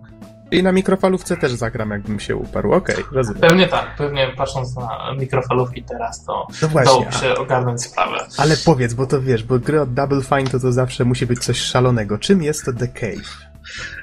I 0.51 0.64
na 0.64 0.72
mikrofalówce 0.72 1.38
też 1.38 1.51
zagram, 1.51 1.89
jakbym 1.89 2.20
się 2.20 2.36
uparł. 2.36 2.72
Okej, 2.72 2.95
rozumiem. 3.11 3.41
Pewnie 3.41 3.68
tak, 3.68 3.95
pewnie 3.97 4.28
patrząc 4.38 4.76
na 4.76 5.14
mikrofalówki 5.20 5.84
teraz, 5.84 6.26
to 6.26 6.47
No 6.61 6.68
właśnie, 6.68 6.91
dałoby 6.91 7.11
się 7.11 7.36
ogarnąć 7.36 7.82
sprawę. 7.82 8.18
ale 8.38 8.55
powiedz, 8.66 8.93
bo 8.93 9.05
to 9.05 9.22
wiesz, 9.22 9.43
bo 9.43 9.59
gry 9.59 9.82
od 9.82 9.93
Double 9.93 10.22
Fine 10.22 10.43
to 10.43 10.59
to 10.59 10.72
zawsze 10.72 11.05
musi 11.05 11.26
być 11.26 11.39
coś 11.39 11.57
szalonego. 11.57 12.18
Czym 12.18 12.43
jest 12.43 12.66
to 12.66 12.74
The 12.74 12.88
Cave? 12.88 13.38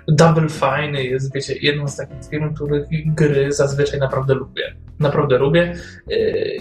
Double 0.09 0.49
Fine 0.49 1.03
jest, 1.03 1.35
wiecie, 1.35 1.55
jedną 1.61 1.89
z 1.89 1.97
takich 1.97 2.31
firm, 2.31 2.55
których 2.55 2.87
gry 3.07 3.53
zazwyczaj 3.53 4.01
naprawdę 4.01 4.35
lubię. 4.35 4.75
Naprawdę 5.01 5.39
lubię. 5.39 5.75
Yy, 6.09 6.57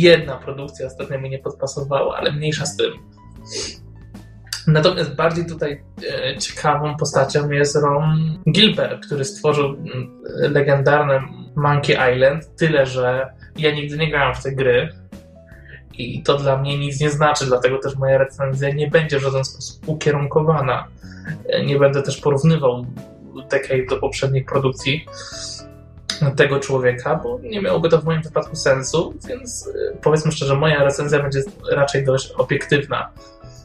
jedna 0.00 0.36
produkcja 0.36 0.86
ostatnio 0.86 1.20
mi 1.20 1.30
nie 1.30 1.38
podpasowała, 1.38 2.16
ale 2.16 2.32
mniejsza 2.32 2.66
z 2.66 2.76
tym. 2.76 2.92
Natomiast 4.66 5.14
bardziej 5.14 5.46
tutaj 5.46 5.82
e, 6.12 6.38
ciekawą 6.38 6.96
postacią 6.96 7.50
jest 7.50 7.76
Ron 7.76 8.38
Gilbert, 8.50 9.06
który 9.06 9.24
stworzył 9.24 9.66
mm, 9.66 10.22
legendarny 10.38 11.20
Monkey 11.56 12.14
Island. 12.14 12.56
Tyle, 12.56 12.86
że 12.86 13.26
ja 13.58 13.74
nigdy 13.74 13.96
nie 13.98 14.10
grałem 14.10 14.34
w 14.34 14.42
te 14.42 14.52
gry 14.52 14.88
i 15.98 16.22
to 16.22 16.38
dla 16.38 16.56
mnie 16.56 16.78
nic 16.78 17.00
nie 17.00 17.10
znaczy, 17.10 17.46
dlatego 17.46 17.78
też 17.78 17.96
moja 17.96 18.18
recenzja 18.18 18.74
nie 18.74 18.88
będzie 18.88 19.18
w 19.18 19.22
żaden 19.22 19.44
sposób 19.44 19.88
ukierunkowana. 19.88 20.88
E, 21.48 21.64
nie 21.64 21.78
będę 21.78 22.02
też 22.02 22.16
porównywał 22.16 22.86
takiej 23.48 23.86
do 23.86 23.96
poprzednich 23.96 24.46
produkcji 24.46 25.06
tego 26.36 26.60
człowieka, 26.60 27.20
bo 27.24 27.38
nie 27.42 27.60
miałoby 27.62 27.88
to 27.88 27.98
w 28.00 28.04
moim 28.04 28.22
wypadku 28.22 28.56
sensu, 28.56 29.14
więc 29.28 29.68
e, 29.92 29.96
powiedzmy 30.02 30.32
szczerze, 30.32 30.54
moja 30.54 30.84
recenzja 30.84 31.22
będzie 31.22 31.40
raczej 31.70 32.04
dość 32.04 32.32
obiektywna. 32.32 33.10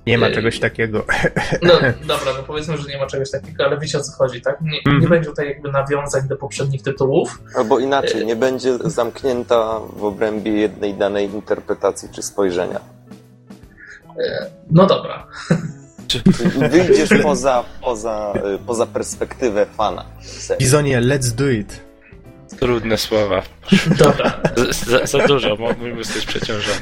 Nie 0.07 0.17
ma 0.17 0.31
czegoś 0.31 0.59
takiego. 0.59 1.03
No 1.61 1.73
dobra, 2.07 2.33
no 2.37 2.43
powiedzmy, 2.47 2.77
że 2.77 2.89
nie 2.89 2.97
ma 2.97 3.07
czegoś 3.07 3.31
takiego, 3.31 3.65
ale 3.65 3.79
wiecie 3.79 3.97
o 3.97 4.01
co 4.01 4.11
chodzi, 4.11 4.41
tak? 4.41 4.61
Nie, 4.61 4.77
Mhm. 4.77 4.99
nie 5.01 5.07
będzie 5.07 5.29
tutaj 5.29 5.47
jakby 5.47 5.71
nawiązań 5.71 6.27
do 6.27 6.37
poprzednich 6.37 6.81
tytułów. 6.83 7.41
Albo 7.55 7.79
inaczej, 7.79 8.25
nie 8.25 8.35
będzie 8.35 8.77
zamknięta 8.77 9.79
w 9.95 10.03
obrębie 10.03 10.51
jednej 10.51 10.93
danej 10.93 11.25
interpretacji 11.29 12.09
czy 12.11 12.21
spojrzenia. 12.21 12.79
No 14.71 14.85
dobra. 14.85 15.27
Wyjdziesz 16.69 17.09
poza, 17.23 17.63
poza, 17.81 18.33
y, 18.55 18.59
poza 18.67 18.85
perspektywę 18.85 19.65
fana. 19.65 20.05
Bizonie, 20.59 21.01
let's 21.01 21.31
do 21.35 21.49
it. 21.49 21.81
Trudne 22.59 22.97
słowa. 22.97 23.43
Dobra. 23.97 24.41
Za, 24.87 25.05
za 25.05 25.27
dużo, 25.27 25.57
mój 25.79 25.93
mózg 25.93 26.15
jest 26.15 26.27
przeciążony. 26.27 26.79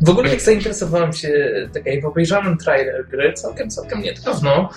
W 0.00 0.08
ogóle 0.08 0.30
jak 0.30 0.40
zainteresowałem 0.40 1.12
się, 1.12 1.50
tak 1.74 1.86
jak 1.86 2.04
obejrzałem 2.04 2.58
trailer 2.58 3.08
gry 3.08 3.32
całkiem, 3.32 3.70
całkiem 3.70 4.02
niedawno. 4.02 4.70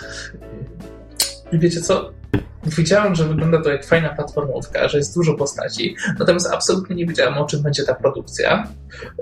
I 1.51 1.59
wiecie 1.59 1.81
co? 1.81 2.11
Widziałem, 2.65 3.15
że 3.15 3.27
wygląda 3.27 3.61
to 3.61 3.69
jak 3.69 3.85
fajna 3.85 4.09
platformówka, 4.09 4.87
że 4.87 4.97
jest 4.97 5.15
dużo 5.15 5.33
postaci, 5.33 5.95
natomiast 6.19 6.47
absolutnie 6.53 6.95
nie 6.95 7.05
wiedziałem, 7.05 7.37
o 7.37 7.45
czym 7.45 7.63
będzie 7.63 7.83
ta 7.83 7.95
produkcja, 7.95 8.67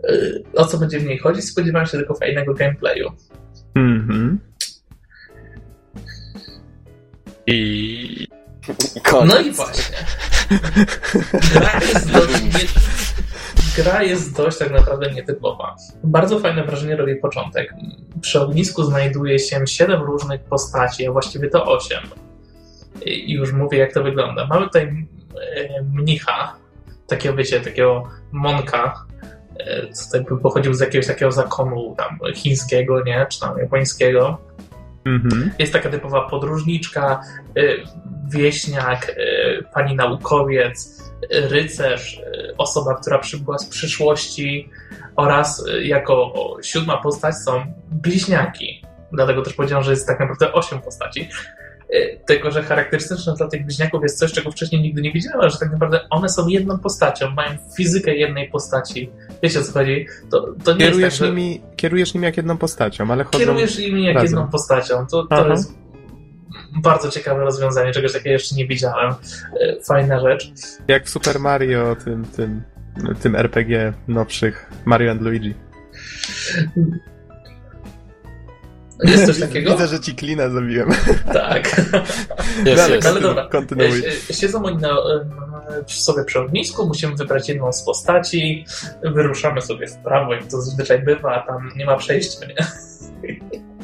yy, 0.03 0.43
o 0.53 0.65
co 0.65 0.77
będzie 0.77 0.99
w 0.99 1.05
niej 1.05 1.17
chodzić. 1.17 1.45
Spodziewałem 1.45 1.87
się 1.87 1.97
tylko 1.97 2.15
fajnego 2.15 2.53
gameplayu. 2.53 3.11
Mhm. 3.75 4.39
I 7.47 8.27
koniec. 9.03 9.33
No 9.33 9.39
i 9.39 9.51
właśnie. 9.51 9.97
Gra 11.53 11.79
jest 11.79 12.11
dość, 12.11 12.67
gra 13.77 14.03
jest 14.03 14.37
dość 14.37 14.57
tak 14.57 14.71
naprawdę 14.71 15.11
nietypowa. 15.11 15.75
Bardzo 16.03 16.39
fajne 16.39 16.63
wrażenie 16.63 16.95
robi 16.95 17.15
początek. 17.15 17.73
Przy 18.21 18.41
ognisku 18.41 18.83
znajduje 18.83 19.39
się 19.39 19.67
siedem 19.67 20.01
różnych 20.01 20.41
postaci, 20.41 21.07
a 21.07 21.11
właściwie 21.11 21.49
to 21.49 21.65
osiem. 21.65 22.03
I 23.05 23.33
już 23.33 23.53
mówię, 23.53 23.77
jak 23.77 23.93
to 23.93 24.03
wygląda. 24.03 24.47
Mamy 24.47 24.65
tutaj 24.65 24.83
e, 24.83 25.81
mnicha, 25.81 26.55
takiego 27.07 27.35
wiecie, 27.35 27.59
takiego 27.59 28.03
monka, 28.31 29.05
e, 29.59 29.93
co 29.93 30.17
tak 30.17 30.39
pochodził 30.41 30.73
z 30.73 30.79
jakiegoś 30.79 31.07
takiego 31.07 31.31
zakonu 31.31 31.95
tam 31.97 32.19
chińskiego, 32.35 33.03
nie? 33.03 33.25
Czy 33.29 33.39
tam 33.39 33.57
japońskiego. 33.57 34.37
Mhm. 35.05 35.51
Jest 35.59 35.73
taka 35.73 35.89
typowa 35.89 36.21
podróżniczka, 36.21 37.21
y, 37.57 37.83
wieśniak, 38.29 39.09
y, 39.09 39.63
pani 39.73 39.95
naukowiec, 39.95 41.01
y, 41.23 41.49
rycerz, 41.49 42.21
osoba, 42.57 42.95
która 42.95 43.19
przybyła 43.19 43.57
z 43.57 43.65
przyszłości 43.65 44.69
oraz 45.15 45.65
jako 45.81 46.33
siódma 46.63 46.97
postać 46.97 47.35
są 47.35 47.73
bliźniaki. 47.91 48.81
Dlatego 49.11 49.41
też 49.41 49.53
powiedziałem, 49.53 49.83
że 49.83 49.91
jest 49.91 50.07
tak 50.07 50.19
naprawdę 50.19 50.53
osiem 50.53 50.81
postaci. 50.81 51.29
Y, 51.93 52.19
Tylko, 52.25 52.51
że 52.51 52.63
charakterystyczne 52.63 53.33
dla 53.33 53.47
tych 53.47 53.65
bliźniaków 53.65 54.03
jest 54.03 54.19
coś, 54.19 54.31
czego 54.31 54.51
wcześniej 54.51 54.81
nigdy 54.81 55.01
nie 55.01 55.11
widziałem, 55.11 55.49
że 55.49 55.57
tak 55.57 55.71
naprawdę 55.71 55.99
one 56.09 56.29
są 56.29 56.47
jedną 56.47 56.79
postacią, 56.79 57.31
mają 57.31 57.57
fizykę 57.77 58.15
jednej 58.15 58.49
postaci. 58.49 59.11
Wiecie 59.43 59.59
o 59.59 59.63
co 59.63 59.71
chodzi? 59.71 60.07
To, 60.31 60.53
to 60.63 60.71
nie 60.73 60.77
Kierujesz, 60.77 60.97
jest 61.03 61.19
tak, 61.19 61.27
że 61.27 61.33
nimi, 61.33 61.61
kierujesz 61.75 62.13
nimi 62.13 62.25
jak 62.25 62.37
jedną 62.37 62.57
postacią, 62.57 63.11
ale 63.11 63.23
chodzą... 63.23 63.39
kierujesz 63.39 63.77
nimi 63.79 64.05
jak 64.05 64.15
razem. 64.15 64.29
jedną 64.29 64.47
postacią. 64.51 65.07
To, 65.07 65.23
to 65.23 65.35
Aha. 65.35 65.49
jest 65.49 65.73
bardzo 66.81 67.09
ciekawe 67.11 67.41
rozwiązanie, 67.41 67.91
czegoś 67.91 68.13
takiego 68.13 68.29
jeszcze 68.29 68.55
nie 68.55 68.67
widziałem. 68.67 69.13
E, 69.61 69.81
Fajna 69.87 70.19
rzecz. 70.19 70.51
Jak 70.87 71.05
w 71.05 71.09
Super 71.09 71.39
Mario, 71.39 71.95
tym, 72.05 72.25
tym, 72.25 72.63
tym 73.21 73.35
RPG 73.35 73.93
nowszych, 74.07 74.69
Mario 74.85 75.11
and 75.11 75.21
Luigi. 75.21 75.53
Jest 79.03 79.25
coś 79.25 79.39
takiego? 79.47 79.71
Widzę, 79.71 79.87
że 79.87 79.99
ci 79.99 80.15
klina 80.15 80.49
zrobiłem. 80.49 80.89
Tak. 81.33 81.77
jest, 82.65 82.77
Dalej, 82.77 82.95
jest. 82.95 83.07
Ale 83.07 83.21
dobra. 83.21 83.47
Kontynuuj. 83.47 84.05
E, 84.05 84.07
e, 84.29 84.33
Siedzą 84.33 84.65
oni 84.65 84.77
na, 84.77 84.97
sobie 85.87 86.23
przy 86.23 86.39
ognisku, 86.39 86.87
musimy 86.87 87.15
wybrać 87.15 87.49
jedną 87.49 87.73
z 87.73 87.83
postaci, 87.83 88.65
wyruszamy 89.03 89.61
sobie 89.61 89.87
w 89.87 89.95
prawo, 89.95 90.33
jak 90.33 90.43
to 90.43 90.61
zazwyczaj 90.61 91.03
bywa, 91.03 91.35
a 91.35 91.47
tam 91.47 91.71
nie 91.75 91.85
ma 91.85 91.97
przejścia, 91.97 92.45
nie? 92.45 92.55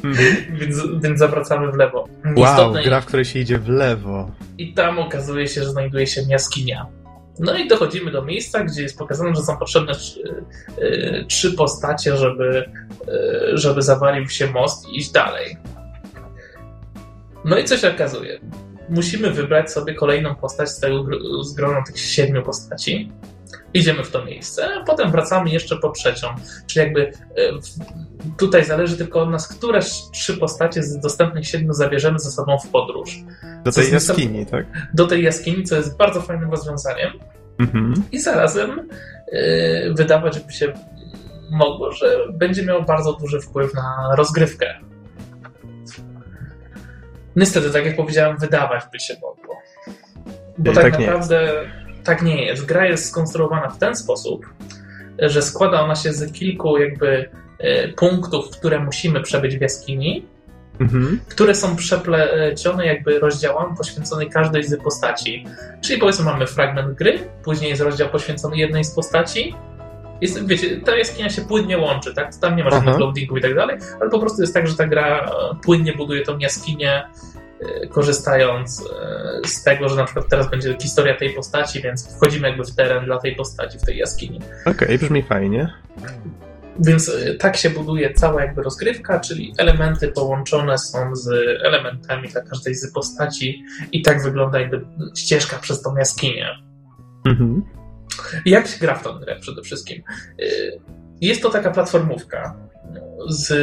Mhm. 0.03 0.35
Więc, 0.59 0.77
więc 1.03 1.19
zawracamy 1.19 1.71
w 1.71 1.75
lewo. 1.75 2.07
Wow, 2.25 2.51
Istotne 2.51 2.83
gra, 2.83 3.01
w 3.01 3.05
której 3.05 3.25
się 3.25 3.39
idzie 3.39 3.59
w 3.59 3.69
lewo. 3.69 4.31
I 4.57 4.73
tam 4.73 4.99
okazuje 4.99 5.47
się, 5.47 5.63
że 5.63 5.69
znajduje 5.69 6.07
się 6.07 6.21
jaskinia. 6.27 6.85
No 7.39 7.57
i 7.57 7.67
dochodzimy 7.67 8.11
do 8.11 8.21
miejsca, 8.21 8.63
gdzie 8.63 8.81
jest 8.81 8.97
pokazane, 8.97 9.35
że 9.35 9.41
są 9.41 9.57
potrzebne 9.57 9.95
trzy, 9.95 10.43
y, 10.79 11.25
trzy 11.27 11.51
postacie, 11.51 12.17
żeby, 12.17 12.65
y, 13.53 13.57
żeby 13.57 13.81
zawalił 13.81 14.29
się 14.29 14.47
most 14.47 14.89
i 14.89 14.97
iść 14.97 15.11
dalej. 15.11 15.57
No 17.45 17.57
i 17.57 17.63
co 17.63 17.77
się 17.77 17.93
okazuje? 17.93 18.39
Musimy 18.89 19.31
wybrać 19.31 19.71
sobie 19.71 19.93
kolejną 19.93 20.35
postać 20.35 20.69
z 20.69 20.79
tego 20.79 21.05
z 21.43 21.53
grona 21.53 21.83
tych 21.83 21.99
siedmiu 21.99 22.43
postaci. 22.43 23.11
Idziemy 23.73 24.03
w 24.03 24.11
to 24.11 24.25
miejsce, 24.25 24.67
a 24.75 24.83
potem 24.83 25.11
wracamy 25.11 25.49
jeszcze 25.49 25.77
po 25.77 25.89
trzecią. 25.89 26.27
Czyli 26.67 26.85
jakby 26.85 27.11
w- 27.37 28.37
tutaj 28.37 28.65
zależy 28.65 28.97
tylko 28.97 29.21
od 29.21 29.29
nas, 29.29 29.47
które 29.47 29.79
trzy 30.11 30.37
postacie 30.37 30.83
z 30.83 30.99
dostępnych 30.99 31.47
siedmiu 31.47 31.73
zabierzemy 31.73 32.19
ze 32.19 32.31
sobą 32.31 32.57
w 32.59 32.67
podróż 32.67 33.17
Do 33.65 33.71
tej 33.71 33.91
jaskini, 33.93 34.45
tak? 34.45 34.65
do 34.93 35.07
tej 35.07 35.23
jaskini, 35.23 35.63
co 35.63 35.75
jest 35.75 35.97
bardzo 35.97 36.21
fajnym 36.21 36.51
rozwiązaniem 36.51 37.11
Mhm. 37.59 37.93
i 38.11 38.19
zarazem 38.19 38.87
yy, 39.31 39.93
wydawać 39.93 40.39
by 40.39 40.53
się 40.53 40.73
mogło, 41.51 41.91
że 41.91 42.17
będzie 42.33 42.65
miał 42.65 42.83
bardzo 42.83 43.13
duży 43.13 43.41
wpływ 43.41 43.73
na 43.73 44.15
rozgrywkę. 44.17 44.73
Niestety, 47.35 47.69
tak 47.69 47.85
jak 47.85 47.95
powiedziałem, 47.95 48.37
wydawać 48.37 48.83
by 48.91 48.99
się 48.99 49.13
mogło. 49.13 49.55
Bo 50.57 50.73
tak, 50.73 50.83
tak 50.83 50.99
naprawdę 50.99 51.51
tak 52.03 52.21
nie 52.21 52.45
jest. 52.45 52.65
Gra 52.65 52.85
jest 52.85 53.09
skonstruowana 53.09 53.69
w 53.69 53.77
ten 53.77 53.95
sposób, 53.95 54.45
że 55.19 55.41
składa 55.41 55.81
ona 55.81 55.95
się 55.95 56.13
z 56.13 56.33
kilku 56.33 56.77
jakby 56.77 57.29
yy, 57.59 57.93
punktów, 57.97 58.49
które 58.49 58.79
musimy 58.79 59.21
przebyć 59.21 59.57
w 59.57 59.61
jaskini, 59.61 60.25
Mhm. 60.79 61.19
które 61.29 61.55
są 61.55 61.75
przeplecione 61.75 62.85
jakby 62.85 63.19
rozdziałami 63.19 63.77
poświęcone 63.77 64.25
każdej 64.25 64.63
z 64.63 64.83
postaci. 64.83 65.45
Czyli 65.81 65.99
powiedzmy 65.99 66.25
mamy 66.25 66.47
fragment 66.47 66.97
gry, 66.97 67.19
później 67.43 67.69
jest 67.69 67.81
rozdział 67.81 68.09
poświęcony 68.09 68.57
jednej 68.57 68.83
z 68.83 68.91
postaci. 68.91 69.55
Jest, 70.21 70.47
wiecie, 70.47 70.81
ta 70.81 70.97
jaskinia 70.97 71.29
się 71.29 71.41
płynnie 71.41 71.77
łączy, 71.77 72.13
tak? 72.13 72.35
Tam 72.35 72.55
nie 72.55 72.63
ma 72.63 72.69
żadnych 72.69 72.89
Aha. 72.95 72.99
loadingów 72.99 73.37
i 73.37 73.41
tak 73.41 73.55
dalej, 73.55 73.77
ale 74.01 74.09
po 74.09 74.19
prostu 74.19 74.41
jest 74.41 74.53
tak, 74.53 74.67
że 74.67 74.75
ta 74.75 74.87
gra 74.87 75.19
e, 75.19 75.55
płynnie 75.63 75.93
buduje 75.93 76.21
tą 76.25 76.37
jaskinię, 76.37 76.93
e, 76.93 77.09
korzystając 77.89 78.83
e, 79.43 79.47
z 79.47 79.63
tego, 79.63 79.89
że 79.89 79.95
na 79.95 80.03
przykład 80.03 80.25
teraz 80.29 80.49
będzie 80.49 80.77
historia 80.81 81.15
tej 81.15 81.33
postaci, 81.33 81.81
więc 81.81 82.15
wchodzimy 82.15 82.47
jakby 82.47 82.63
w 82.63 82.75
teren 82.75 83.05
dla 83.05 83.17
tej 83.17 83.35
postaci 83.35 83.79
w 83.79 83.81
tej 83.81 83.97
jaskini. 83.97 84.39
Okej, 84.65 84.97
brzmi 84.97 85.23
fajnie. 85.23 85.73
Więc 86.79 87.09
y, 87.09 87.37
tak 87.39 87.57
się 87.57 87.69
buduje 87.69 88.13
cała 88.13 88.41
jakby 88.41 88.63
rozgrywka, 88.63 89.19
czyli 89.19 89.53
elementy 89.57 90.07
połączone 90.07 90.77
są 90.77 91.15
z 91.15 91.27
elementami 91.63 92.29
dla 92.29 92.41
każdej 92.41 92.75
z 92.75 92.93
postaci 92.93 93.63
i 93.91 94.01
tak 94.01 94.23
wygląda 94.23 94.59
jakby 94.59 94.85
ścieżka 95.17 95.57
przez 95.57 95.81
tą 95.81 95.97
jaskinię. 95.97 96.47
Mhm. 97.25 97.63
Jak 98.45 98.67
się 98.67 98.79
gra 98.79 98.95
w 98.95 99.03
tą 99.03 99.19
grę 99.19 99.39
przede 99.39 99.61
wszystkim? 99.61 100.03
Jest 101.21 101.41
to 101.41 101.49
taka 101.49 101.71
platformówka 101.71 102.55
z 103.29 103.53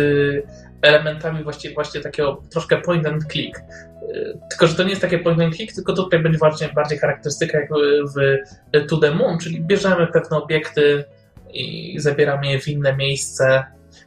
elementami 0.83 1.45
właściwie, 1.45 1.75
właśnie 1.75 2.01
takiego 2.01 2.43
troszkę 2.51 2.81
point 2.81 3.07
and 3.07 3.25
click. 3.33 3.59
Y, 3.59 4.39
Tylko, 4.51 4.67
że 4.67 4.75
to 4.75 4.83
nie 4.83 4.91
jest 4.91 5.03
takie 5.03 5.19
point 5.19 5.41
and 5.41 5.57
click, 5.57 5.75
tylko 5.75 5.93
tutaj 5.93 6.21
będzie 6.21 6.39
bardziej, 6.39 6.69
bardziej 6.73 6.99
charakterystyka 6.99 7.59
jak 7.59 7.71
w 8.17 8.37
To 8.89 8.97
The 8.97 9.11
Moon, 9.11 9.39
czyli 9.39 9.61
bierzemy 9.61 10.07
pewne 10.07 10.37
obiekty 10.37 11.05
i 11.51 11.95
zabieramy 12.01 12.47
je 12.47 12.61
w 12.61 12.69
inne 12.69 12.97
miejsce 12.97 13.65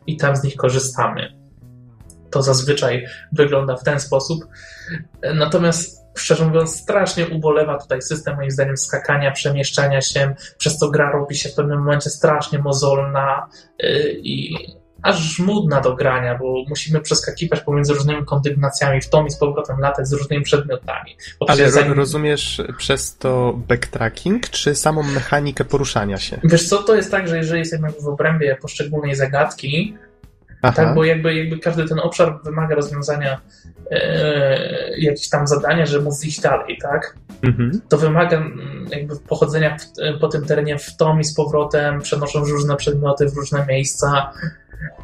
i 0.08 0.18
tam 0.18 0.36
z 0.36 0.44
nich 0.44 0.56
korzystamy. 0.56 1.34
to 2.32 2.42
zazwyczaj 2.42 3.06
wygląda 3.32 3.76
w 3.78 3.84
ten 3.84 4.00
sposób. 4.00 4.46
Natomiast 5.34 6.02
szczerze 6.18 6.46
mówiąc, 6.46 6.76
strasznie 6.76 7.28
ubolewa 7.28 7.78
tutaj 7.78 8.02
system, 8.02 8.36
moim 8.36 8.52
zdaniem, 8.52 8.78
skakania, 8.78 9.32
przemieszczania 9.32 10.02
się, 10.02 10.36
przez 10.58 10.78
co 10.78 10.90
gra 10.90 11.12
robi 11.12 11.36
się 11.36 11.50
w 11.50 11.56
pewnym 11.56 11.80
momencie 11.80 12.10
strasznie 12.10 12.60
mozolna 12.60 13.50
yy, 13.80 14.12
i 14.24 14.56
aż 15.02 15.18
żmudna 15.18 15.82
do 15.82 15.96
grania, 15.96 16.38
bo 16.38 16.64
musimy 16.70 17.02
przeskakiwać 17.02 17.62
pomiędzy 17.62 17.94
różnymi 17.94 18.26
kondygnacjami, 18.26 19.02
w 19.02 19.10
tom 19.10 19.28
i 19.28 19.32
z 19.32 19.38
powrotem 19.38 19.80
latać 19.80 20.08
z 20.08 20.14
różnymi 20.14 20.44
przedmiotami. 20.44 21.18
Ale 21.48 21.72
zanim... 21.72 21.94
rozumiesz 21.94 22.62
przez 22.78 23.18
to 23.18 23.54
backtracking, 23.68 24.50
czy 24.50 24.76
samą 24.76 25.04
mechanikę 25.04 25.66
poruszania 25.66 26.18
się? 26.18 26.40
Wiesz 26.44 26.70
co, 26.70 26.84
to 26.84 26.96
jest 26.96 27.12
tak, 27.12 27.28
że 27.28 27.38
jeżeli 27.38 27.60
jesteśmy 27.60 27.90
w 28.02 28.08
obrębie 28.08 28.58
poszczególnej 28.62 29.16
zagadki, 29.16 29.98
Aha. 30.62 30.76
tak, 30.76 30.96
bo 30.96 31.04
jakby, 31.04 31.36
jakby 31.36 31.60
każdy 31.60 31.88
ten 31.88 32.00
obszar 32.00 32.40
wymaga 32.44 32.76
rozwiązania 32.76 33.42
e, 33.92 35.00
jakieś 35.00 35.30
tam 35.30 35.48
zadania, 35.48 35.86
żeby 35.86 36.04
móc 36.04 36.26
iść 36.26 36.42
dalej, 36.42 36.78
tak? 36.82 37.16
Mhm. 37.44 37.82
To 37.90 37.98
wymaga 37.98 38.44
jakby 38.90 39.20
pochodzenia 39.20 39.78
w, 39.78 40.20
po 40.20 40.28
tym 40.28 40.46
terenie 40.46 40.80
w 40.80 40.96
tom 40.96 41.20
i 41.20 41.24
z 41.24 41.34
powrotem, 41.34 42.02
przenosząc 42.02 42.50
różne 42.50 42.76
przedmioty 42.76 43.30
w 43.30 43.38
różne 43.38 43.66
miejsca, 43.70 44.32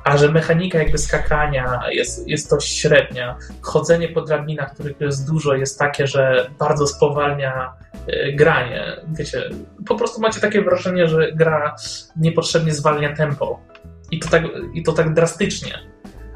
a 0.03 0.17
że 0.17 0.31
mechanika 0.31 0.77
jakby 0.77 0.97
skakania 0.97 1.81
jest, 1.91 2.27
jest 2.27 2.49
dość 2.49 2.77
średnia. 2.77 3.37
Chodzenie 3.61 4.07
po 4.07 4.21
drabinach, 4.21 4.73
których 4.73 5.01
jest 5.01 5.27
dużo, 5.27 5.53
jest 5.53 5.79
takie, 5.79 6.07
że 6.07 6.49
bardzo 6.59 6.87
spowalnia 6.87 7.73
y, 8.09 8.33
granie. 8.35 8.83
Wiecie, 9.07 9.49
po 9.87 9.95
prostu 9.95 10.21
macie 10.21 10.41
takie 10.41 10.61
wrażenie, 10.61 11.07
że 11.07 11.31
gra 11.31 11.75
niepotrzebnie 12.15 12.73
zwalnia 12.73 13.15
tempo. 13.15 13.59
I 14.11 14.19
to 14.19 14.29
tak, 14.29 14.43
i 14.73 14.83
to 14.83 14.93
tak 14.93 15.13
drastycznie. 15.13 15.79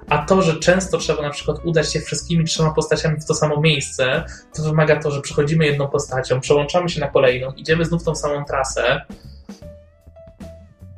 A 0.09 0.17
to, 0.17 0.41
że 0.41 0.59
często 0.59 0.97
trzeba 0.97 1.21
na 1.21 1.29
przykład 1.29 1.57
udać 1.65 1.93
się 1.93 1.99
wszystkimi 1.99 2.45
trzema 2.45 2.71
postaciami 2.71 3.19
w 3.21 3.25
to 3.25 3.33
samo 3.33 3.61
miejsce, 3.61 4.23
to 4.55 4.63
wymaga 4.63 4.99
to, 4.99 5.11
że 5.11 5.21
przechodzimy 5.21 5.65
jedną 5.65 5.87
postacią, 5.87 6.39
przełączamy 6.39 6.89
się 6.89 6.99
na 6.99 7.07
kolejną, 7.07 7.51
idziemy 7.51 7.85
znów 7.85 8.03
tą 8.03 8.15
samą 8.15 8.45
trasę. 8.45 9.01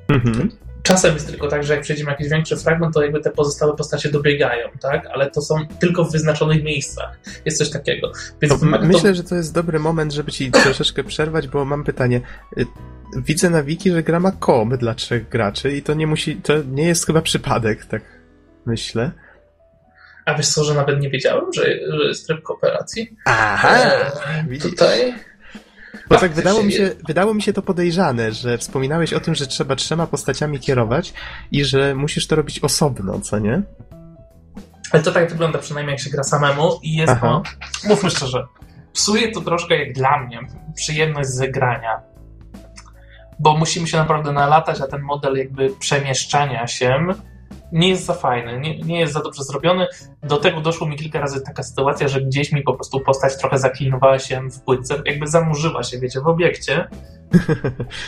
Mhm. 0.07 0.49
Czasem 0.84 1.14
jest 1.14 1.28
tylko 1.28 1.48
tak, 1.48 1.64
że 1.64 1.74
jak 1.74 1.82
przejdziemy 1.82 2.12
jakiś 2.12 2.30
większy 2.30 2.58
fragment, 2.58 2.94
to 2.94 3.02
jakby 3.04 3.20
te 3.20 3.32
pozostałe 3.32 3.76
postacie 3.76 4.10
dobiegają, 4.10 4.70
tak? 4.82 5.06
Ale 5.06 5.32
to 5.32 5.42
są 5.42 5.68
tylko 5.80 6.04
w 6.04 6.12
wyznaczonych 6.12 6.64
miejscach. 6.64 7.20
Jest 7.46 7.58
coś 7.58 7.70
takiego. 7.70 8.12
Więc 8.42 8.60
to, 8.60 8.66
myślę, 8.66 9.10
to... 9.10 9.16
że 9.16 9.24
to 9.24 9.36
jest 9.36 9.54
dobry 9.54 9.80
moment, 9.80 10.14
żeby 10.14 10.32
ci 10.32 10.52
troszeczkę 10.64 11.04
przerwać, 11.04 11.48
bo 11.48 11.66
mam 11.66 11.84
pytanie. 11.84 12.22
Y, 12.58 12.66
widzę 13.18 13.50
na 13.50 13.64
wiki, 13.64 13.92
że 13.92 14.04
gra 14.04 14.20
ma 14.20 14.32
kom 14.32 14.78
dla 14.78 14.96
trzech 14.96 15.30
graczy 15.30 15.72
i 15.72 15.82
to 15.82 15.94
nie 15.94 16.08
musi, 16.08 16.36
to 16.36 16.54
nie 16.72 16.88
jest 16.88 17.06
chyba 17.06 17.22
przypadek, 17.22 17.86
tak 17.86 18.02
myślę. 18.66 19.12
A 20.26 20.34
wiesz 20.34 20.48
co, 20.48 20.64
że 20.64 20.74
nawet 20.74 21.00
nie 21.00 21.10
wiedziałem, 21.10 21.46
że, 21.54 21.62
że 21.64 22.08
jest 22.08 22.28
tryb 22.28 22.44
kooperacji? 22.44 23.16
Aha! 23.26 23.78
E, 24.52 24.58
tutaj 24.58 25.14
bo 26.10 26.18
tak 26.18 26.34
wydało 26.34 26.64
mi, 26.64 26.72
się, 26.72 26.91
wydało 27.07 27.34
mi 27.34 27.41
się 27.41 27.53
to 27.53 27.61
podejrzane, 27.61 28.32
że 28.32 28.57
wspominałeś 28.57 29.14
o 29.14 29.20
tym, 29.20 29.36
że 29.36 29.48
trzeba 29.48 29.76
trzema 29.76 30.07
postaciami 30.07 30.60
kierować 30.60 31.14
i 31.52 31.65
że 31.65 31.95
musisz 31.95 32.28
to 32.28 32.36
robić 32.36 32.60
osobno, 32.60 33.20
co 33.20 33.40
nie? 33.40 33.61
Ale 34.91 35.03
to 35.03 35.11
tak 35.11 35.30
wygląda 35.30 35.60
przynajmniej 35.60 35.94
jak 35.94 36.02
się 36.02 36.10
gra 36.10 36.24
samemu 36.24 36.80
i 36.84 36.95
jest 36.95 37.14
Aha. 37.14 37.41
to, 37.82 37.88
mówmy 37.88 38.10
szczerze, 38.10 38.48
psuje 38.94 39.32
to 39.32 39.41
troszkę 39.41 39.78
jak 39.78 39.94
dla 39.94 40.20
mnie 40.20 40.40
przyjemność 40.76 41.30
z 41.30 41.52
grania. 41.52 42.02
Bo 43.40 43.57
musimy 43.57 43.88
się 43.88 43.98
naprawdę 43.98 44.32
nalatać, 44.32 44.82
a 44.82 44.88
ten 44.88 45.02
model 45.02 45.38
jakby 45.38 45.70
przemieszczania 45.80 46.68
się 46.68 47.15
nie 47.74 47.90
jest 47.90 48.06
za 48.06 48.14
fajny, 48.14 48.60
nie, 48.60 48.80
nie 48.80 49.00
jest 49.00 49.14
za 49.14 49.22
dobrze 49.22 49.44
zrobiony. 49.44 49.88
Do 50.24 50.38
tego 50.38 50.62
doszło 50.62 50.88
mi 50.88 50.98
kilka 50.98 51.20
razy 51.20 51.41
taka 51.41 51.64
sytuacja, 51.64 52.08
że 52.08 52.22
gdzieś 52.22 52.52
mi 52.52 52.62
po 52.62 52.74
prostu 52.74 53.00
postać 53.00 53.38
trochę 53.38 53.60
zaklinowała 53.60 54.20
się 54.20 54.41
w 54.50 54.62
płytce, 54.62 55.02
jakby 55.06 55.28
zamurzyła 55.28 55.84
się, 55.84 56.00
wiecie, 56.00 56.22
w 56.22 56.28
obiekcie 56.28 56.88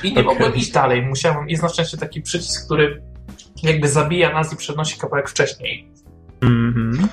i 0.03 0.13
nie 0.13 0.21
okay. 0.21 0.23
mogłem 0.23 0.55
iść 0.55 0.71
dalej. 0.71 1.01
Musiałem, 1.01 1.49
jest 1.49 1.63
na 1.63 1.69
szczęście 1.69 1.97
taki 1.97 2.21
przycisk, 2.21 2.65
który 2.65 3.01
jakby 3.63 3.87
zabija 3.87 4.33
nas 4.33 4.53
i 4.53 4.55
przenosi 4.55 4.99
kawałek 4.99 5.29
wcześniej. 5.29 5.91
Mm 6.41 6.73
-hmm. 6.73 7.07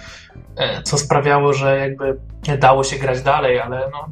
Co 0.83 0.99
sprawiało, 0.99 1.53
że 1.53 1.79
jakby 1.79 2.21
dało 2.59 2.85
się 2.85 2.99
grać 2.99 3.23
dalej, 3.23 3.61
ale 3.61 3.91
no, 3.93 4.09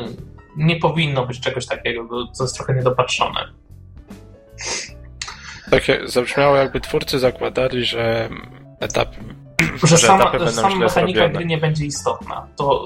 e, 0.00 0.08
nie 0.56 0.76
powinno 0.76 1.26
być 1.26 1.40
czegoś 1.40 1.66
takiego, 1.66 2.04
bo 2.04 2.26
to 2.38 2.44
jest 2.44 2.56
trochę 2.56 2.74
niedopatrzone. 2.74 3.40
Takie 5.72 6.00
zabrzmiało, 6.04 6.56
jakby 6.56 6.80
twórcy 6.80 7.18
zakładali, 7.18 7.84
że 7.84 8.28
etap. 8.80 9.08
Że, 9.82 9.86
że 9.86 9.98
sama, 9.98 10.22
etapy 10.22 10.38
że 10.38 10.52
sama 10.52 10.76
mechanika 10.76 11.18
zrobione. 11.18 11.28
gry 11.28 11.44
nie 11.44 11.58
będzie 11.58 11.86
istotna. 11.86 12.46
To, 12.56 12.82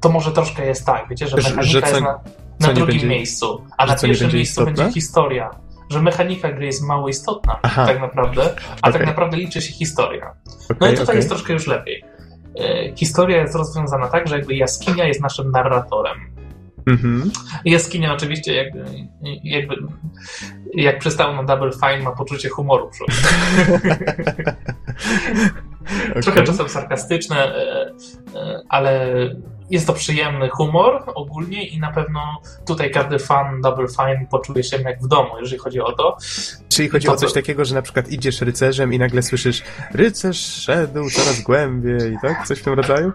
to 0.00 0.08
może 0.08 0.32
troszkę 0.32 0.66
jest 0.66 0.86
tak, 0.86 1.08
wiecie, 1.10 1.26
że 1.26 1.36
mechanika 1.36 1.62
że, 1.62 1.80
co, 1.80 1.88
jest 1.88 2.00
na, 2.00 2.20
na 2.60 2.66
drugim 2.66 2.86
będzie, 2.86 3.06
miejscu, 3.06 3.64
a 3.78 3.86
na 3.86 3.96
pierwszym 3.96 4.32
miejscu 4.32 4.38
istotne? 4.38 4.72
będzie 4.72 4.94
historia. 4.94 5.50
Że 5.90 6.02
mechanika 6.02 6.52
gry 6.52 6.66
jest 6.66 6.82
mało 6.82 7.08
istotna, 7.08 7.58
Aha. 7.62 7.86
tak 7.86 8.00
naprawdę, 8.00 8.42
a 8.82 8.88
okay. 8.88 8.92
tak 8.92 9.06
naprawdę 9.06 9.36
liczy 9.36 9.62
się 9.62 9.72
historia. 9.72 10.34
Okay, 10.64 10.76
no 10.80 10.86
i 10.86 10.90
tutaj 10.90 11.04
okay. 11.04 11.16
jest 11.16 11.28
troszkę 11.28 11.52
już 11.52 11.66
lepiej. 11.66 12.04
E, 12.60 12.96
historia 12.96 13.40
jest 13.40 13.54
rozwiązana 13.54 14.08
tak, 14.08 14.28
że 14.28 14.36
jakby 14.36 14.54
jaskinia 14.54 15.06
jest 15.06 15.20
naszym 15.20 15.50
narratorem. 15.50 16.34
Mhm. 16.86 17.30
Jaskinia 17.64 18.12
oczywiście 18.12 18.54
jakby, 18.54 18.84
jakby 19.44 19.76
jak 20.82 20.98
przystał 20.98 21.36
na 21.36 21.42
Double 21.42 21.72
Fine 21.72 21.98
ma 21.98 22.12
poczucie 22.12 22.48
humoru. 22.48 22.90
Trochę 26.22 26.42
czasem 26.42 26.68
sarkastyczne, 26.68 27.36
e, 27.36 27.92
e, 28.34 28.62
ale 28.68 29.10
jest 29.70 29.86
to 29.86 29.92
przyjemny 29.92 30.48
humor 30.48 31.02
ogólnie 31.14 31.66
i 31.66 31.78
na 31.78 31.92
pewno 31.92 32.20
tutaj 32.66 32.90
każdy 32.90 33.18
fan 33.18 33.60
Double 33.60 33.88
Fine 33.88 34.26
poczuje 34.30 34.64
się 34.64 34.76
jak 34.82 35.02
w 35.02 35.08
domu, 35.08 35.30
jeżeli 35.40 35.58
chodzi 35.58 35.80
o 35.80 35.92
to. 35.92 36.16
Czyli 36.68 36.88
chodzi 36.88 37.06
to, 37.06 37.12
o 37.12 37.16
coś 37.16 37.32
takiego, 37.32 37.64
że 37.64 37.74
na 37.74 37.82
przykład 37.82 38.08
idziesz 38.08 38.40
rycerzem 38.40 38.92
i 38.92 38.98
nagle 38.98 39.22
słyszysz 39.22 39.62
rycerz 39.94 40.36
szedł 40.36 41.10
coraz 41.10 41.40
głębiej, 41.42 42.16
tak? 42.22 42.46
Coś 42.46 42.58
w 42.58 42.62
tym 42.62 42.74
rodzaju? 42.74 43.12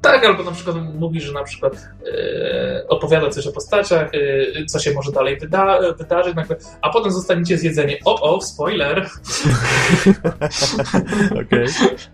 Tak, 0.00 0.24
albo 0.24 0.42
na 0.42 0.52
przykład 0.52 0.76
mówi, 0.94 1.20
że 1.20 1.32
na 1.32 1.44
przykład 1.44 1.88
e, 2.12 2.88
opowiada 2.88 3.30
coś 3.30 3.46
o 3.46 3.52
postaciach, 3.52 4.10
e, 4.14 4.64
co 4.66 4.78
się 4.78 4.92
może 4.92 5.12
dalej 5.12 5.38
wyda 5.38 5.78
wydarzyć, 5.98 6.34
nagle, 6.34 6.56
a 6.82 6.90
potem 6.90 7.12
zostaniecie 7.12 7.58
zjedzeni. 7.58 7.96
O, 8.04 8.36
o, 8.36 8.40
spoiler! 8.40 9.06
Okej. 11.30 11.64
Okay. 11.64 12.13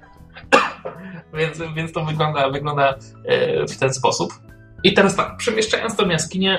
Więc, 1.35 1.59
więc 1.77 1.93
to 1.93 2.05
wygląda, 2.05 2.51
wygląda 2.51 2.95
e, 3.25 3.67
w 3.67 3.79
ten 3.79 3.95
sposób. 3.95 4.33
I 4.85 4.95
teraz 4.95 5.17
tak, 5.17 5.37
przemieszczając 5.37 5.97
tą 5.97 6.09
jaskinię, 6.09 6.59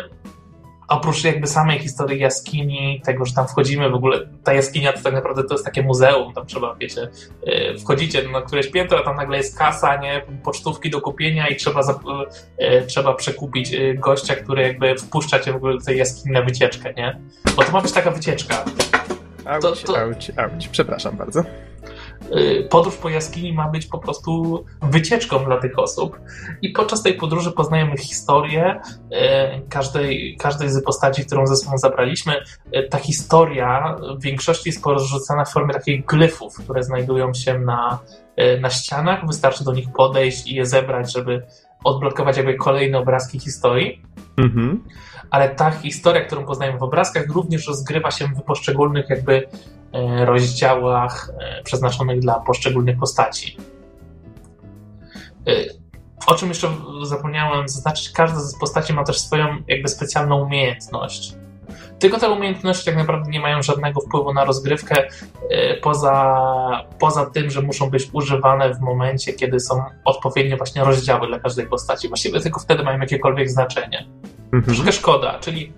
oprócz 0.92 1.24
jakby 1.24 1.48
samej 1.48 1.80
historii 1.80 2.20
jaskini, 2.20 3.02
tego, 3.06 3.26
że 3.26 3.34
tam 3.34 3.48
wchodzimy, 3.48 3.90
w 3.90 3.96
ogóle 3.96 4.28
ta 4.44 4.54
jaskinia 4.54 4.94
to 4.94 5.02
tak 5.04 5.14
naprawdę 5.14 5.44
to 5.44 5.54
jest 5.54 5.66
takie 5.66 5.84
muzeum, 5.84 6.34
tam 6.34 6.46
trzeba, 6.46 6.76
wiecie, 6.76 7.10
e, 7.46 7.78
wchodzicie 7.78 8.30
na 8.30 8.42
któreś 8.42 8.68
piętro, 8.68 9.00
a 9.00 9.04
tam 9.04 9.16
nagle 9.16 9.38
jest 9.38 9.58
kasa, 9.58 9.96
nie, 9.96 10.22
pocztówki 10.44 10.90
do 10.90 11.02
kupienia 11.02 11.48
i 11.48 11.56
trzeba, 11.56 11.82
e, 12.58 12.82
trzeba 12.82 13.14
przekupić 13.14 13.72
gościa, 13.96 14.36
który 14.36 14.62
jakby 14.62 14.96
wpuszcza 14.96 15.40
cię 15.40 15.54
w 15.54 15.56
ogóle 15.56 15.78
do 15.78 15.86
tej 15.86 15.98
jaskini 15.98 16.34
na 16.34 16.42
wycieczkę, 16.42 16.94
nie? 16.94 17.20
Bo 17.56 17.64
to 17.64 17.72
ma 17.72 17.82
być 17.82 17.92
taka 17.92 18.12
wycieczka. 18.12 18.66
Auć, 19.46 19.62
to, 19.62 19.94
to... 19.94 20.00
auć, 20.00 20.32
auć. 20.38 20.68
Przepraszam 20.68 21.18
bardzo. 21.18 21.44
Y, 22.36 22.68
podróż 22.70 22.98
po 22.98 23.10
jaskini 23.10 23.54
ma 23.54 23.68
być 23.70 23.86
po 23.86 23.98
prostu 23.98 24.64
wycieczką 24.82 25.46
dla 25.46 25.58
tych 25.58 25.80
osób 25.80 26.20
i 26.62 26.70
podczas 26.70 27.04
tej 27.04 27.14
podróży 27.14 27.52
poznajemy 27.52 27.98
historię 27.98 28.82
y, 28.96 29.18
każdej, 29.70 30.38
każdej 30.40 30.70
z 30.70 30.84
postaci, 30.84 31.26
którą 31.26 31.48
ze 31.48 31.56
sobą 31.56 31.78
zabraliśmy. 31.78 32.34
Y, 32.76 32.88
ta 32.90 32.98
historia 32.98 33.96
w 34.18 34.22
większości 34.22 34.70
jest 34.70 34.84
porzucana 34.84 35.46
w 35.46 35.52
formie 35.52 35.74
takich 35.74 36.06
glyfów, 36.06 36.56
które 36.64 36.84
znajdują 36.84 37.34
się 37.34 37.60
na, 37.60 38.00
na 38.62 38.70
ścianach. 38.70 39.28
Wystarczy 39.28 39.64
do 39.64 39.74
nich 39.74 39.88
podejść 39.92 40.48
i 40.48 40.56
je 40.56 40.66
zebrać, 40.66 41.14
żeby 41.14 41.44
odblokować 41.84 42.38
jakby 42.38 42.56
kolejne 42.56 42.98
obrazki 42.98 43.40
historii. 43.40 44.02
Mhm. 44.38 44.84
Ale 45.32 45.50
ta 45.50 45.72
historia, 45.72 46.22
którą 46.22 46.46
poznajemy 46.46 46.80
w 46.80 46.84
obrazkach, 46.84 47.28
również 47.28 47.68
rozgrywa 47.68 48.12
się 48.12 48.28
w 48.28 48.42
poszczególnych 48.42 49.10
jakby 49.10 49.48
rozdziałach 50.26 51.32
e, 51.40 51.64
przeznaczonych 51.64 52.20
dla 52.20 52.40
poszczególnych 52.40 52.98
postaci. 52.98 53.58
E, 55.48 55.52
o 56.28 56.36
czym 56.36 56.50
jeszcze 56.50 56.70
zapomniałem 57.04 57.70
zaznaczyć, 57.70 58.10
każda 58.10 58.40
z 58.40 58.60
postaci 58.60 58.94
ma 58.94 59.04
też 59.04 59.20
swoją 59.20 59.46
jakby 59.68 59.88
specjalną 59.90 60.44
umiejętność. 60.44 61.36
Tylko 62.00 62.20
te 62.20 62.30
umiejętności 62.30 62.86
tak 62.86 62.96
naprawdę 62.96 63.32
nie 63.32 63.40
mają 63.40 63.62
żadnego 63.62 64.02
wpływu 64.02 64.34
na 64.34 64.46
rozgrywkę, 64.46 65.08
poza, 65.82 66.86
poza 67.00 67.26
tym, 67.26 67.50
że 67.50 67.62
muszą 67.62 67.90
być 67.90 68.10
używane 68.14 68.74
w 68.74 68.80
momencie, 68.80 69.34
kiedy 69.34 69.60
są 69.60 69.84
odpowiednie 70.06 70.58
właśnie 70.58 70.84
rozdziały 70.84 71.28
dla 71.28 71.40
każdej 71.40 71.68
postaci. 71.68 72.08
Właściwie 72.08 72.40
tylko 72.40 72.60
wtedy 72.60 72.84
mają 72.84 73.00
jakiekolwiek 73.00 73.50
znaczenie. 73.50 74.08
Mhm. 74.44 74.64
Troszkę 74.64 74.92
szkoda, 74.92 75.40
czyli 75.40 75.74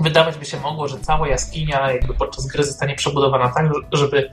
wydawać 0.00 0.38
by 0.38 0.44
się 0.44 0.60
mogło, 0.60 0.88
że 0.88 0.98
cała 0.98 1.28
jaskinia 1.28 1.92
jakby 1.92 2.14
podczas 2.14 2.46
gry 2.46 2.64
zostanie 2.64 2.94
przebudowana 2.94 3.48
tak, 3.48 3.66
żeby 3.92 4.30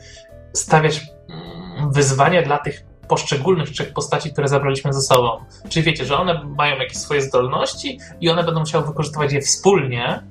stawiać 0.54 1.02
mm, 1.30 1.92
wyzwania 1.92 2.42
dla 2.42 2.58
tych 2.58 2.84
poszczególnych 3.08 3.70
trzech 3.70 3.94
postaci, 3.94 4.32
które 4.34 4.48
zabraliśmy 4.48 4.94
ze 4.94 5.02
sobą. 5.02 5.46
Czyli 5.70 5.86
wiecie, 5.86 6.06
że 6.06 6.18
one 6.18 6.44
mają 6.44 6.78
jakieś 6.78 6.98
swoje 6.98 7.22
zdolności 7.22 8.00
i 8.22 8.30
one 8.30 8.44
będą 8.44 8.60
musiały 8.60 8.86
wykorzystywać 8.86 9.34
je 9.34 9.42
wspólnie, 9.42 10.24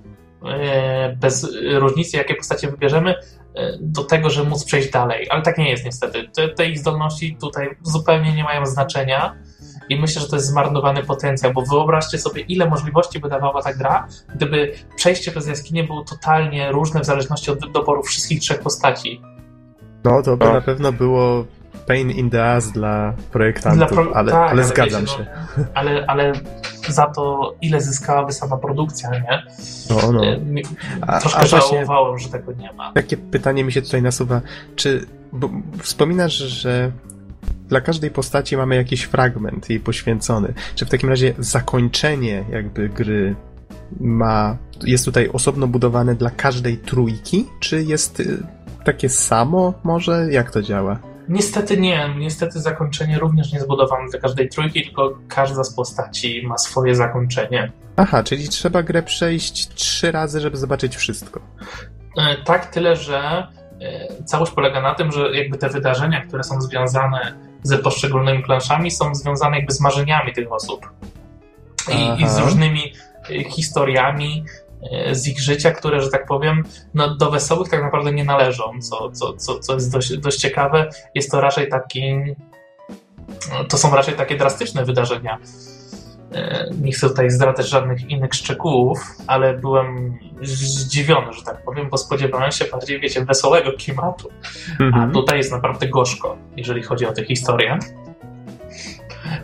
e, 0.44 1.16
bez 1.16 1.48
różnicy, 1.74 2.16
jakie 2.16 2.34
postacie 2.34 2.70
wybierzemy, 2.70 3.14
e, 3.54 3.78
do 3.80 4.04
tego, 4.04 4.30
żeby 4.30 4.50
móc 4.50 4.64
przejść 4.64 4.90
dalej. 4.90 5.26
Ale 5.30 5.42
tak 5.42 5.58
nie 5.58 5.70
jest 5.70 5.84
niestety. 5.84 6.28
Te, 6.34 6.48
te 6.48 6.66
ich 6.68 6.78
zdolności 6.78 7.36
tutaj 7.40 7.76
zupełnie 7.82 8.32
nie 8.32 8.44
mają 8.44 8.66
znaczenia. 8.66 9.36
I 9.88 10.00
myślę, 10.00 10.22
że 10.22 10.28
to 10.28 10.36
jest 10.36 10.48
zmarnowany 10.48 11.02
potencjał, 11.02 11.52
bo 11.52 11.62
wyobraźcie 11.62 12.18
sobie, 12.18 12.42
ile 12.42 12.68
możliwości 12.68 13.20
by 13.20 13.28
dawała 13.28 13.62
ta 13.62 13.74
gra, 13.74 14.06
gdyby 14.34 14.72
przejście 14.96 15.30
przez 15.30 15.46
jaskinię 15.46 15.84
było 15.84 16.04
totalnie 16.04 16.72
różne 16.72 17.00
w 17.00 17.04
zależności 17.04 17.50
od 17.50 17.72
doboru 17.72 18.02
wszystkich 18.02 18.40
trzech 18.40 18.60
postaci. 18.60 19.20
No, 20.04 20.22
to 20.22 20.36
by 20.36 20.44
no. 20.44 20.52
na 20.52 20.60
pewno 20.60 20.92
było 20.92 21.44
pain 21.86 22.10
in 22.10 22.30
the 22.30 22.52
ass 22.52 22.72
dla 22.72 23.14
projektantów, 23.32 23.78
dla 23.78 23.86
pro... 23.86 24.16
ale, 24.16 24.32
tak, 24.32 24.50
ale, 24.50 24.64
zgadzam 24.64 25.00
wiecie, 25.00 25.16
się. 25.16 25.26
No, 25.58 25.64
ale, 25.74 26.04
ale 26.06 26.32
za 26.88 27.06
to, 27.06 27.54
ile 27.60 27.80
zyskałaby 27.80 28.32
sama 28.32 28.56
produkcja, 28.56 29.10
nie? 29.10 29.42
No, 29.90 30.12
no. 30.12 30.22
A, 31.00 31.20
Troszkę 31.20 31.40
a 31.40 31.46
żałowałem, 31.46 32.18
że 32.18 32.28
tego 32.28 32.52
nie 32.52 32.72
ma. 32.72 32.92
Takie 32.92 33.16
pytanie 33.16 33.64
mi 33.64 33.72
się 33.72 33.82
tutaj 33.82 34.02
nasuwa. 34.02 34.40
Czy 34.76 35.06
bo 35.32 35.50
wspominasz, 35.82 36.34
że 36.34 36.92
dla 37.68 37.80
każdej 37.80 38.10
postaci 38.10 38.56
mamy 38.56 38.76
jakiś 38.76 39.02
fragment 39.02 39.70
jej 39.70 39.80
poświęcony. 39.80 40.54
Czy 40.74 40.86
w 40.86 40.90
takim 40.90 41.08
razie 41.08 41.34
zakończenie 41.38 42.44
jakby 42.50 42.88
gry 42.88 43.36
ma, 44.00 44.56
jest 44.84 45.04
tutaj 45.04 45.28
osobno 45.28 45.66
budowane 45.66 46.14
dla 46.14 46.30
każdej 46.30 46.78
trójki, 46.78 47.46
czy 47.60 47.82
jest 47.82 48.20
y, 48.20 48.42
takie 48.84 49.08
samo 49.08 49.74
może? 49.84 50.26
Jak 50.30 50.50
to 50.50 50.62
działa? 50.62 50.98
Niestety 51.28 51.76
nie. 51.76 52.14
Niestety 52.18 52.60
zakończenie 52.60 53.18
również 53.18 53.52
nie 53.52 53.60
zbudowane 53.60 54.10
dla 54.10 54.20
każdej 54.20 54.48
trójki, 54.48 54.82
tylko 54.82 55.18
każda 55.28 55.64
z 55.64 55.74
postaci 55.74 56.42
ma 56.46 56.58
swoje 56.58 56.94
zakończenie. 56.94 57.72
Aha, 57.96 58.22
czyli 58.22 58.48
trzeba 58.48 58.82
grę 58.82 59.02
przejść 59.02 59.68
trzy 59.68 60.12
razy, 60.12 60.40
żeby 60.40 60.56
zobaczyć 60.56 60.96
wszystko. 60.96 61.40
E, 62.18 62.36
tak, 62.44 62.66
tyle 62.66 62.96
że 62.96 63.46
e, 63.80 64.22
całość 64.24 64.52
polega 64.52 64.82
na 64.82 64.94
tym, 64.94 65.12
że 65.12 65.36
jakby 65.36 65.58
te 65.58 65.68
wydarzenia, 65.68 66.26
które 66.26 66.44
są 66.44 66.60
związane 66.60 67.34
z 67.66 67.82
poszczególnymi 67.82 68.42
planszami, 68.42 68.90
są 68.90 69.14
związane 69.14 69.56
jakby 69.56 69.72
z 69.72 69.80
marzeniami 69.80 70.32
tych 70.32 70.52
osób. 70.52 70.90
I, 71.92 72.22
i 72.22 72.28
z 72.28 72.38
różnymi 72.38 72.92
e, 73.30 73.44
historiami, 73.44 74.44
E, 74.92 75.14
z 75.14 75.26
ich 75.26 75.40
życia, 75.40 75.70
które, 75.70 76.00
że 76.00 76.10
tak 76.10 76.26
powiem, 76.26 76.64
no, 76.94 77.14
do 77.16 77.30
wesołych 77.30 77.68
tak 77.68 77.82
naprawdę 77.82 78.12
nie 78.12 78.24
należą, 78.24 78.72
co, 78.80 79.10
co, 79.10 79.32
co, 79.32 79.58
co 79.58 79.74
jest 79.74 79.92
dość, 79.92 80.16
dość 80.16 80.38
ciekawe. 80.38 80.90
Jest 81.14 81.30
to 81.30 81.40
raczej 81.40 81.68
taki. 81.68 82.02
To 83.68 83.78
są 83.78 83.94
raczej 83.94 84.14
takie 84.14 84.36
drastyczne 84.36 84.84
wydarzenia. 84.84 85.38
E, 86.34 86.66
nie 86.80 86.92
chcę 86.92 87.08
tutaj 87.08 87.30
zdradzać 87.30 87.68
żadnych 87.68 88.10
innych 88.10 88.34
szczegółów, 88.34 88.98
ale 89.26 89.54
byłem 89.54 90.18
zdziwiony, 90.42 91.32
że 91.32 91.42
tak 91.42 91.64
powiem, 91.64 91.88
bo 91.90 91.98
spodziewałem 91.98 92.52
się 92.52 92.64
bardziej, 92.64 93.00
wiecie, 93.00 93.24
wesołego 93.24 93.72
klimatu. 93.72 94.28
Mhm. 94.80 95.10
A 95.10 95.12
tutaj 95.12 95.38
jest 95.38 95.52
naprawdę 95.52 95.88
gorzko, 95.88 96.36
jeżeli 96.56 96.82
chodzi 96.82 97.06
o 97.06 97.12
tę 97.12 97.24
historię. 97.24 97.78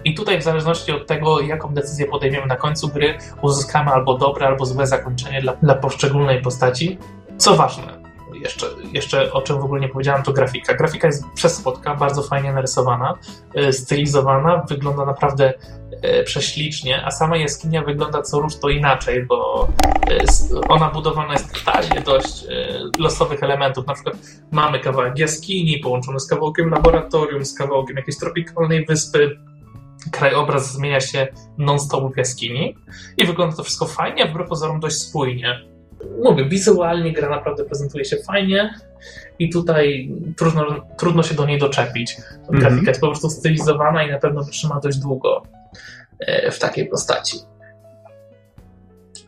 I 0.04 0.14
tutaj 0.14 0.40
w 0.40 0.42
zależności 0.42 0.92
od 0.92 1.06
tego, 1.06 1.40
jaką 1.40 1.74
decyzję 1.74 2.06
podejmiemy 2.06 2.46
na 2.46 2.56
końcu 2.56 2.88
gry, 2.88 3.18
uzyskamy 3.42 3.90
albo 3.90 4.18
dobre, 4.18 4.46
albo 4.46 4.66
złe 4.66 4.86
zakończenie 4.86 5.42
dla, 5.42 5.56
dla 5.62 5.74
poszczególnej 5.74 6.42
postaci. 6.42 6.98
Co 7.36 7.56
ważne, 7.56 8.02
jeszcze, 8.42 8.66
jeszcze 8.92 9.32
o 9.32 9.42
czym 9.42 9.60
w 9.60 9.64
ogóle 9.64 9.80
nie 9.80 9.88
powiedziałem, 9.88 10.22
to 10.22 10.32
grafika. 10.32 10.74
Grafika 10.74 11.06
jest 11.06 11.24
przez 11.34 11.56
spotka, 11.56 11.94
bardzo 11.94 12.22
fajnie 12.22 12.52
narysowana, 12.52 13.14
e, 13.54 13.72
stylizowana, 13.72 14.64
wygląda 14.68 15.04
naprawdę 15.04 15.52
prześlicznie, 16.24 17.04
a 17.04 17.10
sama 17.10 17.36
jaskinia 17.36 17.82
wygląda 17.82 18.22
co 18.22 18.40
róż 18.40 18.56
to 18.56 18.68
inaczej, 18.68 19.26
bo 19.26 19.68
e, 20.10 20.24
ona 20.68 20.90
budowana 20.90 21.32
jest 21.32 21.52
totalnie 21.52 22.00
dość 22.00 22.44
losowych 22.98 23.42
elementów. 23.42 23.86
Na 23.86 23.94
przykład 23.94 24.16
mamy 24.50 24.80
kawałek 24.80 25.18
jaskini 25.18 25.78
połączony 25.78 26.20
z 26.20 26.26
kawałkiem 26.26 26.70
laboratorium, 26.70 27.44
z 27.44 27.54
kawałkiem 27.54 27.96
jakiejś 27.96 28.18
tropikalnej 28.18 28.84
wyspy, 28.86 29.36
krajobraz 30.10 30.72
zmienia 30.72 31.00
się 31.00 31.28
non-stop 31.58 32.14
w 32.14 32.16
jaskini 32.16 32.76
i 33.18 33.26
wygląda 33.26 33.56
to 33.56 33.62
wszystko 33.64 33.86
fajnie, 33.86 34.24
a 34.24 34.28
wbrew 34.28 34.48
pozorom 34.48 34.80
dość 34.80 34.96
spójnie. 34.96 35.60
Mówię, 36.24 36.44
wizualnie 36.48 37.12
gra 37.12 37.28
naprawdę 37.28 37.64
prezentuje 37.64 38.04
się 38.04 38.16
fajnie 38.16 38.74
i 39.38 39.50
tutaj 39.50 40.10
trudno, 40.36 40.64
trudno 40.98 41.22
się 41.22 41.34
do 41.34 41.46
niej 41.46 41.58
doczepić. 41.58 42.16
Grafika 42.48 42.68
mm 42.68 42.84
-hmm. 42.84 42.88
jest 42.88 43.00
po 43.00 43.06
prostu 43.06 43.30
stylizowana 43.30 44.04
i 44.04 44.10
na 44.10 44.18
pewno 44.18 44.44
wytrzyma 44.44 44.80
dość 44.80 44.98
długo 44.98 45.42
e, 45.42 45.61
w 46.52 46.58
takiej 46.58 46.88
postaci. 46.88 47.38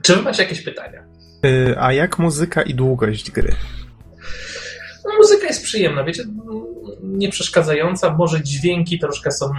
Czy 0.02 0.16
wy 0.16 0.22
macie 0.22 0.42
jakieś 0.42 0.62
pytania? 0.62 1.04
E, 1.44 1.82
a 1.82 1.92
jak 1.92 2.18
muzyka 2.18 2.62
i 2.62 2.74
długość 2.74 3.30
gry? 3.30 3.54
No, 5.04 5.10
muzyka 5.18 5.46
jest 5.46 5.64
przyjemna, 5.64 6.04
wiecie, 6.04 6.24
nie 7.02 7.28
przeszkadzająca, 7.28 8.14
może 8.14 8.42
dźwięki 8.42 8.98
troszkę 8.98 9.30
są 9.30 9.50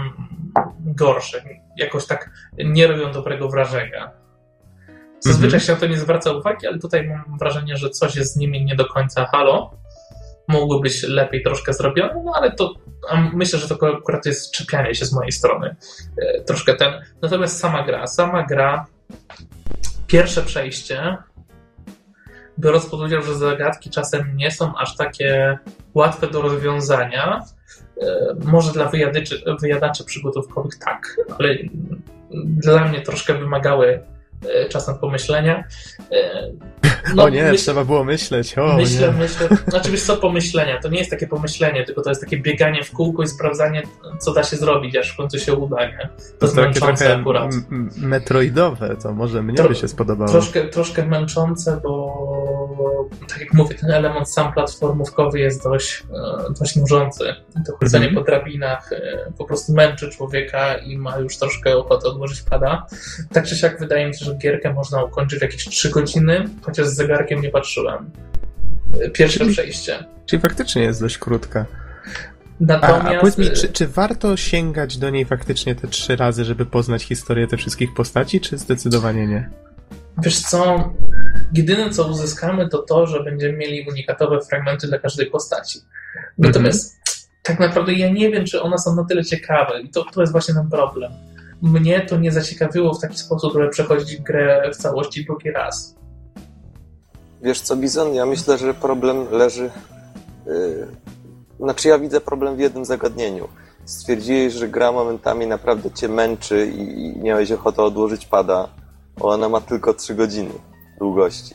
gorsze, 0.78 1.42
jakoś 1.76 2.06
tak 2.06 2.30
nie 2.58 2.86
robią 2.86 3.12
dobrego 3.12 3.48
wrażenia. 3.48 4.10
Zazwyczaj 5.20 5.58
mhm. 5.58 5.60
się 5.60 5.72
na 5.72 5.78
to 5.78 5.86
nie 5.86 5.96
zwraca 5.96 6.32
uwagi, 6.32 6.66
ale 6.66 6.78
tutaj 6.78 7.08
mam 7.08 7.38
wrażenie, 7.38 7.76
że 7.76 7.90
coś 7.90 8.16
jest 8.16 8.32
z 8.32 8.36
nimi 8.36 8.64
nie 8.64 8.76
do 8.76 8.84
końca 8.84 9.26
halo. 9.26 9.70
Mogło 10.48 10.80
być 10.80 11.02
lepiej 11.02 11.42
troszkę 11.42 11.72
zrobione, 11.72 12.22
no 12.24 12.32
ale 12.34 12.52
to 12.52 12.74
myślę, 13.32 13.58
że 13.58 13.68
to 13.68 13.96
akurat 13.98 14.26
jest 14.26 14.52
czepianie 14.52 14.94
się 14.94 15.04
z 15.04 15.12
mojej 15.12 15.32
strony. 15.32 15.76
E, 16.22 16.40
troszkę 16.40 16.74
ten. 16.74 16.92
Natomiast 17.22 17.58
sama 17.58 17.82
gra, 17.82 18.06
sama 18.06 18.42
gra, 18.42 18.86
pierwsze 20.06 20.42
przejście, 20.42 21.16
biorąc 22.58 22.86
pod 22.86 23.00
uwagę, 23.00 23.22
że 23.22 23.34
zagadki 23.34 23.90
czasem 23.90 24.36
nie 24.36 24.50
są 24.50 24.76
aż 24.76 24.96
takie 24.96 25.58
łatwe 25.94 26.26
do 26.26 26.42
rozwiązania, 26.42 27.42
E, 28.02 28.34
może 28.44 28.72
dla 28.72 28.88
wyjadaczy, 28.88 29.42
wyjadaczy 29.60 30.04
przygotówkowych 30.04 30.78
tak, 30.78 31.16
ale 31.38 31.56
dla 32.44 32.84
mnie 32.88 33.02
troszkę 33.02 33.34
wymagały 33.34 34.00
czasem 34.68 34.98
pomyślenia. 34.98 35.64
E, 36.12 36.50
no, 37.14 37.24
o 37.24 37.28
nie, 37.28 37.42
myśl, 37.42 37.62
trzeba 37.62 37.84
było 37.84 38.04
myśleć. 38.04 38.58
O, 38.58 38.76
myślę, 38.76 39.06
nie. 39.06 39.18
myślę. 39.18 39.48
Znaczy, 39.68 39.90
wiesz 39.90 40.02
co, 40.02 40.16
pomyślenia. 40.16 40.80
To 40.80 40.88
nie 40.88 40.98
jest 40.98 41.10
takie 41.10 41.26
pomyślenie, 41.26 41.84
tylko 41.84 42.02
to 42.02 42.08
jest 42.08 42.20
takie 42.20 42.36
bieganie 42.36 42.84
w 42.84 42.90
kółko 42.90 43.22
i 43.22 43.28
sprawdzanie, 43.28 43.82
co 44.20 44.32
da 44.32 44.42
się 44.42 44.56
zrobić, 44.56 44.96
aż 44.96 45.12
w 45.12 45.16
końcu 45.16 45.38
się 45.38 45.54
uda. 45.54 45.86
Nie? 45.86 46.08
To, 46.18 46.32
to 46.38 46.46
jest 46.46 46.56
męczące 46.56 47.16
akurat. 47.16 47.54
metroidowe, 47.96 48.96
to 49.02 49.12
może 49.12 49.42
mnie 49.42 49.56
Tro 49.56 49.68
by 49.68 49.74
się 49.74 49.88
spodobało. 49.88 50.30
Troszkę, 50.30 50.68
troszkę 50.68 51.06
męczące, 51.06 51.80
bo 51.82 53.06
tak 53.28 53.40
jak 53.40 53.54
mówię, 53.54 53.74
ten 53.74 53.90
element 53.90 54.30
sam 54.30 54.52
platformówkowy 54.52 55.40
jest 55.40 55.64
dość, 55.64 56.02
e, 56.50 56.52
dość 56.60 56.76
nużący. 56.76 57.34
To 57.66 57.76
chodzenie 57.76 58.04
mm 58.04 58.16
-hmm. 58.16 58.18
po 58.18 58.24
drabinach 58.24 58.92
e, 58.92 59.32
po 59.38 59.44
prostu 59.44 59.72
męczy 59.72 60.10
człowieka 60.10 60.74
i 60.74 60.98
ma 60.98 61.18
już 61.18 61.38
troszkę 61.38 61.76
ochotę 61.76 62.08
odłożyć 62.08 62.42
pada. 62.42 62.86
Tak 63.32 63.46
czy 63.46 63.56
siak 63.56 63.80
wydaje 63.80 64.06
mi 64.06 64.14
się, 64.14 64.24
że 64.24 64.35
gierkę 64.38 64.72
można 64.72 65.04
ukończyć 65.04 65.38
w 65.38 65.42
jakieś 65.42 65.64
3 65.64 65.90
godziny, 65.90 66.48
chociaż 66.62 66.86
z 66.86 66.94
zegarkiem 66.94 67.40
nie 67.40 67.50
patrzyłem. 67.50 68.10
Pierwsze 69.12 69.38
czyli, 69.38 69.52
przejście. 69.52 70.04
Czyli 70.26 70.42
faktycznie 70.42 70.82
jest 70.82 71.00
dość 71.00 71.18
krótka. 71.18 71.66
Natomiast... 72.60 73.06
A, 73.06 73.16
a 73.16 73.20
powiedz 73.20 73.38
mi, 73.38 73.50
czy, 73.50 73.68
czy, 73.68 73.86
warto 73.86 74.36
sięgać 74.36 74.98
do 74.98 75.10
niej 75.10 75.24
faktycznie 75.24 75.74
te 75.74 75.88
trzy 75.88 76.16
razy, 76.16 76.44
żeby 76.44 76.66
poznać 76.66 77.02
historię 77.02 77.46
tych 77.46 77.60
wszystkich 77.60 77.94
postaci, 77.94 78.40
czy 78.40 78.58
zdecydowanie 78.58 79.26
nie? 79.26 79.50
Wiesz 80.22 80.40
co, 80.40 80.90
jedyne 81.52 81.90
co 81.90 82.08
uzyskamy 82.08 82.68
to 82.68 82.78
to, 82.78 83.06
że 83.06 83.24
będziemy 83.24 83.58
mieli 83.58 83.86
unikatowe 83.88 84.40
fragmenty 84.40 84.86
dla 84.86 84.98
każdej 84.98 85.30
postaci. 85.30 85.78
Natomiast 86.38 86.92
mm 86.92 87.04
-hmm. 87.04 87.26
tak 87.42 87.60
naprawdę 87.60 87.92
ja 87.92 88.10
nie 88.10 88.30
wiem, 88.30 88.44
czy 88.44 88.62
one 88.62 88.78
są 88.78 88.96
na 88.96 89.04
tyle 89.04 89.24
ciekawe 89.24 89.80
i 89.80 89.88
to, 89.88 90.04
to 90.04 90.20
jest 90.20 90.32
właśnie 90.32 90.54
ten 90.54 90.70
problem. 90.70 91.12
Mnie 91.62 92.00
to 92.00 92.16
nie 92.16 92.32
zaciekawiło 92.32 92.94
w 92.94 93.00
taki 93.00 93.18
sposób, 93.18 93.52
żeby 93.52 93.68
przechodzić 93.68 94.20
grę 94.20 94.70
w 94.74 94.76
całości 94.76 95.24
drugi 95.24 95.50
raz. 95.50 95.94
Wiesz 97.42 97.60
co, 97.60 97.76
Bizon, 97.76 98.14
ja 98.14 98.26
myślę, 98.26 98.58
że 98.58 98.74
problem 98.74 99.26
leży. 99.30 99.70
Yy... 100.46 100.86
Znaczy, 101.60 101.88
ja 101.88 101.98
widzę 101.98 102.20
problem 102.20 102.56
w 102.56 102.58
jednym 102.58 102.84
zagadnieniu. 102.84 103.48
Stwierdziłeś, 103.84 104.52
że 104.52 104.68
gra 104.68 104.92
momentami 104.92 105.46
naprawdę 105.46 105.90
cię 105.90 106.08
męczy 106.08 106.66
i 106.66 107.18
miałeś 107.18 107.52
ochotę 107.52 107.82
odłożyć 107.82 108.26
pada. 108.26 108.68
Ona 109.20 109.48
ma 109.48 109.60
tylko 109.60 109.94
3 109.94 110.14
godziny 110.14 110.50
długości. 110.98 111.54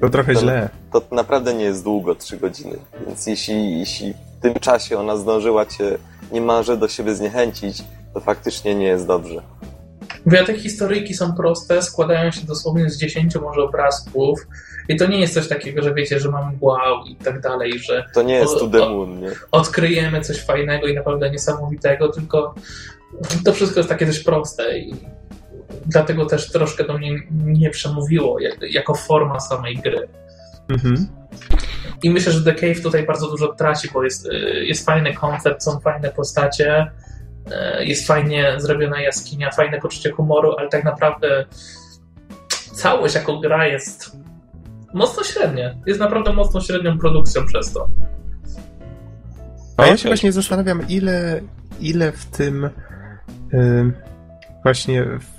To 0.00 0.08
trochę 0.08 0.34
to, 0.34 0.40
źle. 0.40 0.68
To 0.92 1.02
naprawdę 1.10 1.54
nie 1.54 1.64
jest 1.64 1.84
długo 1.84 2.14
3 2.14 2.36
godziny. 2.36 2.78
Więc 3.06 3.26
jeśli, 3.26 3.78
jeśli 3.78 4.12
w 4.12 4.42
tym 4.42 4.54
czasie 4.54 4.98
ona 4.98 5.16
zdążyła 5.16 5.66
cię 5.66 5.98
niemalże 6.32 6.76
do 6.76 6.88
siebie 6.88 7.14
zniechęcić, 7.14 7.84
to 8.16 8.20
faktycznie 8.20 8.74
nie 8.74 8.86
jest 8.86 9.06
dobrze. 9.06 9.42
Mówię, 10.26 10.44
te 10.44 10.54
historyjki 10.54 11.14
są 11.14 11.34
proste, 11.34 11.82
składają 11.82 12.30
się 12.30 12.46
dosłownie 12.46 12.90
z 12.90 12.96
10 12.96 13.36
może 13.36 13.62
obrazków 13.62 14.46
i 14.88 14.96
to 14.96 15.06
nie 15.06 15.20
jest 15.20 15.34
coś 15.34 15.48
takiego, 15.48 15.82
że 15.82 15.94
wiecie, 15.94 16.20
że 16.20 16.30
mam 16.30 16.58
wow 16.60 17.04
i 17.04 17.16
tak 17.16 17.40
dalej, 17.40 17.78
że 17.78 18.04
To 18.14 18.22
nie 18.22 18.34
jest 18.34 18.54
the 18.72 18.78
moon, 18.78 19.20
nie? 19.20 19.30
odkryjemy 19.50 20.20
coś 20.20 20.44
fajnego 20.44 20.86
i 20.86 20.94
naprawdę 20.94 21.30
niesamowitego, 21.30 22.08
tylko 22.08 22.54
to 23.44 23.52
wszystko 23.52 23.80
jest 23.80 23.88
takie 23.88 24.06
dość 24.06 24.22
proste 24.24 24.78
i 24.78 24.94
dlatego 25.86 26.26
też 26.26 26.50
troszkę 26.50 26.84
do 26.84 26.98
mnie 26.98 27.20
nie 27.30 27.70
przemówiło 27.70 28.40
jak, 28.40 28.56
jako 28.70 28.94
forma 28.94 29.40
samej 29.40 29.76
gry. 29.76 30.08
Mhm. 30.68 31.06
I 32.02 32.10
myślę, 32.10 32.32
że 32.32 32.44
The 32.44 32.54
Cave 32.54 32.82
tutaj 32.82 33.06
bardzo 33.06 33.30
dużo 33.30 33.48
traci, 33.48 33.88
bo 33.94 34.04
jest, 34.04 34.26
y, 34.26 34.64
jest 34.64 34.86
fajny 34.86 35.14
koncept, 35.14 35.62
są 35.62 35.80
fajne 35.80 36.08
postacie, 36.10 36.90
jest 37.80 38.06
fajnie 38.06 38.54
zrobiona 38.58 39.00
jaskinia, 39.00 39.50
fajne 39.50 39.80
poczucie 39.80 40.10
humoru, 40.10 40.52
ale 40.58 40.68
tak 40.68 40.84
naprawdę 40.84 41.46
całość 42.72 43.14
jako 43.14 43.38
gra 43.38 43.66
jest 43.66 44.16
mocno 44.94 45.24
średnia. 45.24 45.74
Jest 45.86 46.00
naprawdę 46.00 46.32
mocno 46.32 46.60
średnią 46.60 46.98
produkcją 46.98 47.46
przez 47.46 47.72
to. 47.72 47.88
A 49.76 49.86
ja 49.86 49.96
się 49.96 50.08
właśnie 50.08 50.32
zastanawiam, 50.32 50.88
ile, 50.88 51.40
ile 51.80 52.12
w 52.12 52.24
tym 52.24 52.70
ym, 53.54 53.92
właśnie 54.62 55.04
w, 55.04 55.36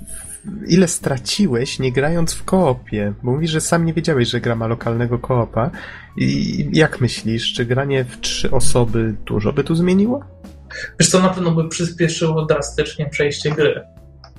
ile 0.67 0.87
straciłeś 0.87 1.79
nie 1.79 1.91
grając 1.91 2.33
w 2.33 2.43
koopie? 2.43 3.13
Bo 3.23 3.31
mówisz, 3.31 3.51
że 3.51 3.61
sam 3.61 3.85
nie 3.85 3.93
wiedziałeś, 3.93 4.29
że 4.29 4.41
gra 4.41 4.55
ma 4.55 4.67
lokalnego 4.67 5.19
koopa. 5.19 5.71
I 6.17 6.69
jak 6.73 7.01
myślisz, 7.01 7.53
czy 7.53 7.65
granie 7.65 8.03
w 8.03 8.19
trzy 8.19 8.51
osoby 8.51 9.15
dużo 9.25 9.53
by 9.53 9.63
tu 9.63 9.75
zmieniło? 9.75 10.23
Wiesz 10.99 11.09
co, 11.09 11.19
na 11.19 11.29
pewno 11.29 11.51
by 11.51 11.69
przyspieszyło 11.69 12.45
drastycznie 12.45 13.09
przejście 13.09 13.51
gry. 13.51 13.83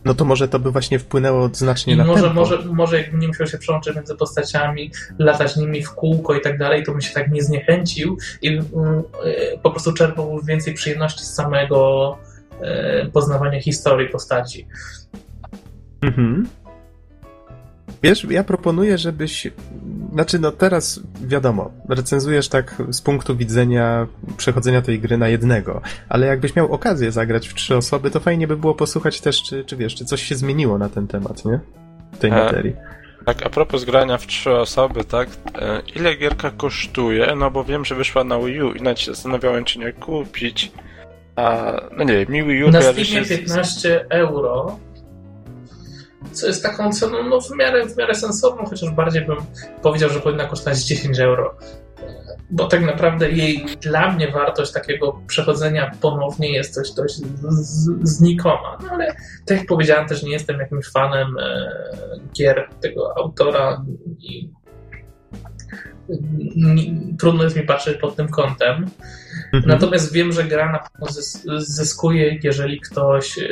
No 0.05 0.15
to 0.15 0.25
może 0.25 0.49
to 0.49 0.59
by 0.59 0.71
właśnie 0.71 0.99
wpłynęło 0.99 1.51
znacznie 1.53 1.95
I 1.95 1.97
na 1.97 2.05
może, 2.05 2.23
tempo. 2.23 2.41
może, 2.41 2.59
może 2.65 2.99
jakbym 2.99 3.21
nie 3.21 3.29
musiał 3.29 3.47
się 3.47 3.59
przełączyć 3.59 3.97
między 3.97 4.17
postaciami, 4.17 4.91
latać 5.19 5.57
nimi 5.57 5.83
w 5.83 5.91
kółko 5.91 6.35
i 6.35 6.41
tak 6.41 6.59
dalej, 6.59 6.83
to 6.83 6.93
bym 6.93 7.01
się 7.01 7.15
tak 7.15 7.31
nie 7.31 7.43
zniechęcił 7.43 8.17
i 8.43 8.49
mm, 8.49 8.63
y, 9.27 9.59
po 9.63 9.71
prostu 9.71 9.93
czerpał 9.93 10.41
więcej 10.41 10.75
przyjemności 10.75 11.25
z 11.25 11.35
samego 11.35 12.19
y, 13.07 13.11
poznawania 13.11 13.61
historii 13.61 14.09
postaci. 14.09 14.67
Mhm. 16.03 16.49
Wiesz, 18.03 18.27
ja 18.31 18.45
proponuję, 18.45 18.99
żebyś. 18.99 19.47
Znaczy, 20.13 20.39
no 20.39 20.53
teraz 20.53 21.01
wiadomo, 21.21 21.71
recenzujesz 21.89 22.49
tak 22.49 22.75
z 22.91 23.01
punktu 23.03 23.37
widzenia 23.37 24.07
przechodzenia 24.37 24.83
tej 24.83 25.01
gry 25.01 25.19
na 25.19 25.29
jednego, 25.29 25.81
ale 26.09 26.27
jakbyś 26.27 26.57
miał 26.57 26.73
okazję 26.73 27.13
zagrać 27.13 27.49
w 27.49 27.55
trzy 27.55 27.77
osoby, 27.77 28.11
to 28.11 28.21
fajnie 28.21 28.47
by 28.49 28.57
było 28.57 28.75
posłuchać 28.75 29.21
też, 29.21 29.43
czy, 29.43 29.65
czy 29.65 29.77
wiesz, 29.77 29.95
czy 29.95 30.05
coś 30.05 30.23
się 30.23 30.35
zmieniło 30.35 30.79
na 30.79 30.89
ten 30.89 31.07
temat, 31.07 31.45
nie? 31.45 31.61
W 32.13 32.19
tej 32.19 32.31
E, 32.31 32.35
materii. 32.35 32.77
Tak, 33.27 33.47
a 33.47 33.51
propos 33.51 33.85
grania 33.85 34.19
w 34.19 34.27
trzy 34.27 34.53
osoby, 34.53 35.05
tak? 35.05 35.29
e, 35.59 35.83
Ile 35.97 36.17
gierka 36.17 36.51
kosztuje? 36.51 37.35
No 37.37 37.51
bo 37.51 37.65
wiem, 37.65 37.85
że 37.85 37.95
wyszła 37.95 38.25
na 38.25 38.39
Wii 38.39 38.63
U 38.63 38.73
i 38.73 38.83
nawet 38.83 39.01
się 39.01 39.15
zastanawiałem, 39.15 39.65
czy 39.65 39.79
nie 39.79 39.93
kupić. 39.93 40.73
A, 41.37 41.73
no 41.97 42.05
nie 42.05 42.27
mi 42.27 42.45
Wii 42.45 42.65
U 42.65 42.71
Na 42.71 42.83
Steamie 42.83 43.05
się 43.05 43.25
z- 43.25 43.29
15 43.29 44.05
euro, 44.11 44.79
co 46.33 46.47
jest 46.47 46.63
taką 46.63 46.93
ceną 46.93 47.29
no, 47.29 47.41
w, 47.41 47.57
miarę, 47.57 47.87
w 47.87 47.97
miarę 47.97 48.15
sensowną, 48.15 48.65
chociaż 48.65 48.91
bardziej 48.91 49.27
bym 49.27 49.37
powiedział, 49.83 50.11
że 50.11 50.21
powinna 50.21 50.45
kosztować 50.45 50.79
10 50.79 51.19
euro. 51.19 51.55
Bo 52.51 52.67
tak 52.67 52.83
naprawdę 52.83 53.31
jej 53.31 53.67
dla 53.81 54.13
mnie 54.13 54.31
wartość 54.31 54.73
takiego 54.73 55.21
przechodzenia 55.27 55.91
ponownie 56.01 56.53
jest 56.53 56.75
coś 56.75 56.93
dość 56.93 57.21
znikoma. 58.03 58.79
No 58.83 58.89
ale 58.91 59.07
tak 59.47 59.59
jak 59.59 59.67
powiedziałem, 59.67 60.09
też 60.09 60.23
nie 60.23 60.33
jestem 60.33 60.59
jakimś 60.59 60.91
fanem 60.91 61.39
e, 61.39 61.71
gier 62.35 62.69
tego 62.81 63.17
autora 63.17 63.85
i 64.21 64.51
trudno 67.19 67.45
jest 67.45 67.57
mi 67.57 67.63
patrzeć 67.63 67.99
pod 67.99 68.17
tym 68.17 68.29
kątem. 68.29 68.87
Mhm. 69.53 69.65
Natomiast 69.67 70.13
wiem, 70.13 70.33
że 70.33 70.45
gra 70.45 70.73
na 70.73 70.79
pewno 70.79 71.07
zys- 71.07 71.59
zyskuje, 71.59 72.39
jeżeli 72.43 72.81
ktoś 72.81 73.39
e, 73.39 73.49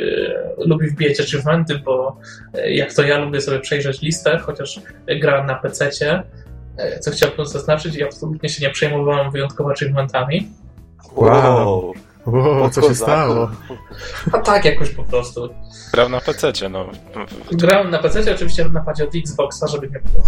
lubi 0.57 0.87
wbijać 0.87 1.19
achievementy, 1.19 1.79
bo 1.79 2.17
e, 2.53 2.71
jak 2.71 2.93
to 2.93 3.03
ja 3.03 3.17
lubię 3.17 3.41
sobie 3.41 3.59
przejrzeć 3.59 4.01
listę, 4.01 4.37
chociaż 4.37 4.81
gra 5.21 5.43
na 5.43 5.55
PC-cie, 5.55 6.23
e, 6.77 6.99
co 6.99 7.11
chciałbym 7.11 7.45
zaznaczyć, 7.45 7.95
i 7.95 8.03
absolutnie 8.03 8.49
się 8.49 8.67
nie 8.67 8.73
przejmowałem 8.73 9.31
wyjątkowo 9.31 9.71
achievementami. 9.71 10.49
Wow. 11.15 11.93
O, 12.25 12.69
co 12.69 12.81
się 12.81 12.95
stało? 12.95 13.51
A 14.33 14.37
tak 14.39 14.65
jakoś 14.65 14.89
po 14.89 15.03
prostu. 15.03 15.49
grał 15.93 16.09
na 16.09 16.21
PC, 16.21 16.51
no. 16.69 16.89
Grałem 17.51 17.89
na 17.91 17.99
PC, 17.99 18.35
oczywiście 18.35 18.69
napadzie 18.69 19.03
od 19.03 19.15
Xboxa, 19.15 19.67
żeby 19.67 19.89
nie 19.89 19.99
było. 19.99 20.23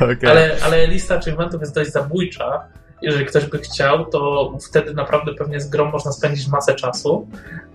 Okej. 0.12 0.30
Ale, 0.30 0.56
ale 0.64 0.86
lista 0.86 1.16
achievementów 1.16 1.60
jest 1.60 1.74
dość 1.74 1.92
zabójcza. 1.92 2.68
Jeżeli 3.02 3.26
ktoś 3.26 3.46
by 3.46 3.58
chciał, 3.58 4.06
to 4.06 4.52
wtedy 4.68 4.94
naprawdę 4.94 5.34
pewnie 5.34 5.60
z 5.60 5.68
grą 5.68 5.90
można 5.90 6.12
spędzić 6.12 6.48
masę 6.48 6.74
czasu, 6.74 7.28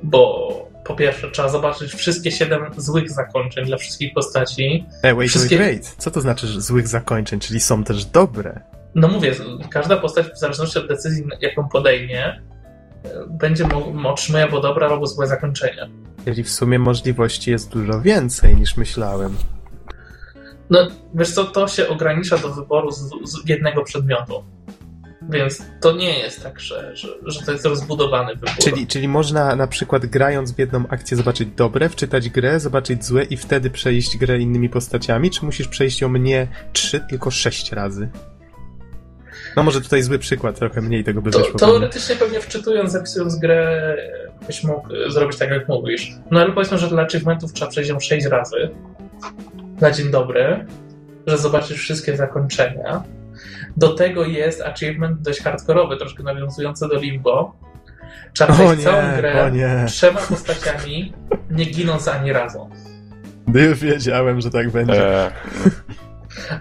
bo 0.04 0.50
po 0.86 0.96
pierwsze 0.96 1.32
trzeba 1.32 1.50
zobaczyć 1.50 1.94
wszystkie 1.94 2.32
siedem 2.32 2.62
złych 2.78 3.12
zakończeń 3.12 3.66
dla 3.66 3.78
wszystkich 3.78 4.14
postaci. 4.14 4.86
E, 5.04 5.16
wait, 5.16 5.30
wszystkie- 5.30 5.58
wait, 5.58 5.70
wait. 5.70 5.96
Co 5.98 6.12
to 6.12 6.22
znaczy, 6.22 6.48
że 6.48 6.62
złych 6.62 6.88
zakończeń? 6.88 7.40
Czyli 7.40 7.60
są 7.60 7.84
też 7.84 8.06
dobre. 8.06 8.62
No 8.96 9.08
mówię, 9.08 9.36
każda 9.70 9.98
postać 9.98 10.28
w 10.28 10.40
zależności 10.40 10.80
od 10.80 10.88
decyzji, 10.88 11.24
jaką 11.42 11.70
podejmie, 11.70 12.26
e, 12.26 12.42
będzie 13.30 13.66
otrzymuje 14.06 14.44
albo 14.44 14.62
dobre, 14.62 14.88
albo 14.88 15.08
złe 15.08 15.28
zakończenie. 15.28 15.90
Czyli 16.26 16.44
w 16.44 16.50
sumie 16.50 16.80
możliwości 16.80 17.52
jest 17.52 17.70
dużo 17.70 18.02
więcej 18.02 18.56
niż 18.56 18.78
myślałem. 18.78 19.36
No, 20.70 20.88
wiesz 21.14 21.32
co, 21.32 21.44
to 21.44 21.68
się 21.68 21.88
ogranicza 21.88 22.38
do 22.38 22.50
wyboru 22.50 22.92
z, 22.92 23.00
z 23.26 23.50
jednego 23.50 23.84
przedmiotu. 23.84 24.44
Więc 25.30 25.62
to 25.82 25.92
nie 25.92 26.20
jest 26.20 26.44
tak, 26.44 26.60
że, 26.60 26.96
że, 26.96 27.08
że 27.26 27.42
to 27.46 27.52
jest 27.52 27.66
rozbudowany 27.66 28.34
wybór. 28.36 28.50
Czyli, 28.64 28.88
czyli 28.88 29.08
można 29.08 29.56
na 29.56 29.68
przykład 29.68 30.06
grając 30.06 30.52
w 30.52 30.60
jedną 30.60 30.88
akcję 30.88 31.18
zobaczyć 31.18 31.50
dobre, 31.56 31.90
wczytać 31.90 32.30
grę, 32.30 32.60
zobaczyć 32.60 33.06
złe 33.06 33.24
i 33.24 33.38
wtedy 33.38 33.70
przejść 33.70 34.18
grę 34.18 34.40
innymi 34.40 34.70
postaciami, 34.70 35.32
czy 35.32 35.46
musisz 35.46 35.68
przejść 35.68 36.02
ją 36.02 36.14
nie 36.14 36.48
trzy, 36.74 37.00
tylko 37.10 37.32
sześć 37.32 37.72
razy? 37.72 38.10
No 39.56 39.64
może 39.64 39.82
tutaj 39.82 40.04
zły 40.04 40.20
przykład, 40.20 40.60
trochę 40.60 40.82
mniej 40.82 41.04
tego 41.04 41.22
by 41.22 41.32
To, 41.32 41.40
wyszło. 41.40 41.60
teoretycznie 41.60 42.16
pewnie 42.16 42.40
wczytując, 42.42 42.92
zapisując 42.92 43.40
grę, 43.40 43.96
byś 44.48 44.64
mógł 44.64 44.96
e, 44.96 45.12
zrobić 45.12 45.38
tak, 45.38 45.50
jak 45.50 45.68
mówisz. 45.68 46.12
No 46.32 46.40
ale 46.40 46.54
powiedzmy, 46.54 46.78
że 46.78 46.88
dla 46.88 47.04
achievementów 47.04 47.54
trzeba 47.54 47.72
przejść 47.72 47.90
ją 47.90 48.00
6 48.00 48.26
razy 48.26 48.70
na 49.82 49.92
dzień 49.92 50.12
dobry, 50.12 50.66
że 51.28 51.38
zobaczysz 51.38 51.78
wszystkie 51.78 52.18
zakończenia. 52.18 53.04
Do 53.78 53.94
tego 53.94 54.26
jest 54.26 54.62
achievement 54.62 55.22
dość 55.22 55.42
hardkorowy, 55.42 55.98
troszkę 55.98 56.24
nawiązujący 56.24 56.88
do 56.88 57.00
Limbo. 57.00 57.56
Trzeba 58.34 58.54
przejść 58.54 58.84
całą 58.84 59.16
grę 59.18 59.52
trzema 59.88 60.20
postaciami, 60.20 61.14
nie 61.52 61.66
ginąc 61.66 62.08
ani 62.08 62.34
razu. 62.34 62.70
Już 63.54 63.80
wiedziałem, 63.80 64.42
że 64.42 64.52
tak 64.52 64.72
będzie. 64.72 65.32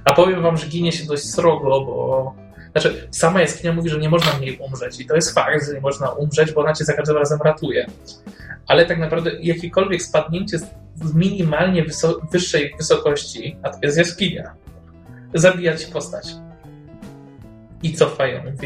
A 0.04 0.14
powiem 0.14 0.42
wam, 0.42 0.56
że 0.56 0.66
ginie 0.66 0.92
się 0.92 1.06
dość 1.06 1.24
srogo, 1.30 1.68
bo. 1.80 2.34
Znaczy, 2.72 3.08
sama 3.10 3.40
jaskinia 3.40 3.72
mówi, 3.72 3.90
że 3.90 3.98
nie 3.98 4.08
można 4.08 4.30
w 4.30 4.40
niej 4.40 4.58
umrzeć. 4.58 5.00
I 5.00 5.06
to 5.06 5.14
jest 5.14 5.34
fakt, 5.34 5.66
że 5.66 5.74
nie 5.74 5.80
można 5.80 6.08
umrzeć, 6.08 6.52
bo 6.52 6.60
ona 6.60 6.72
cię 6.72 6.84
za 6.84 6.92
każdym 6.92 7.16
razem 7.16 7.38
ratuje. 7.44 7.86
Ale 8.66 8.86
tak 8.86 8.98
naprawdę 8.98 9.30
jakiekolwiek 9.40 10.02
spadnięcie 10.02 10.58
z 10.58 10.64
z 11.04 11.14
minimalnie 11.14 11.84
wyso- 11.84 12.30
wyższej 12.32 12.74
wysokości, 12.78 13.56
a 13.62 13.70
to 13.70 13.78
jest 13.82 13.98
jaskinia, 13.98 14.54
zabija 15.34 15.76
ci 15.76 15.86
postać. 15.92 16.26
I 17.82 17.94
cofają, 17.94 18.44
więc 18.44 18.60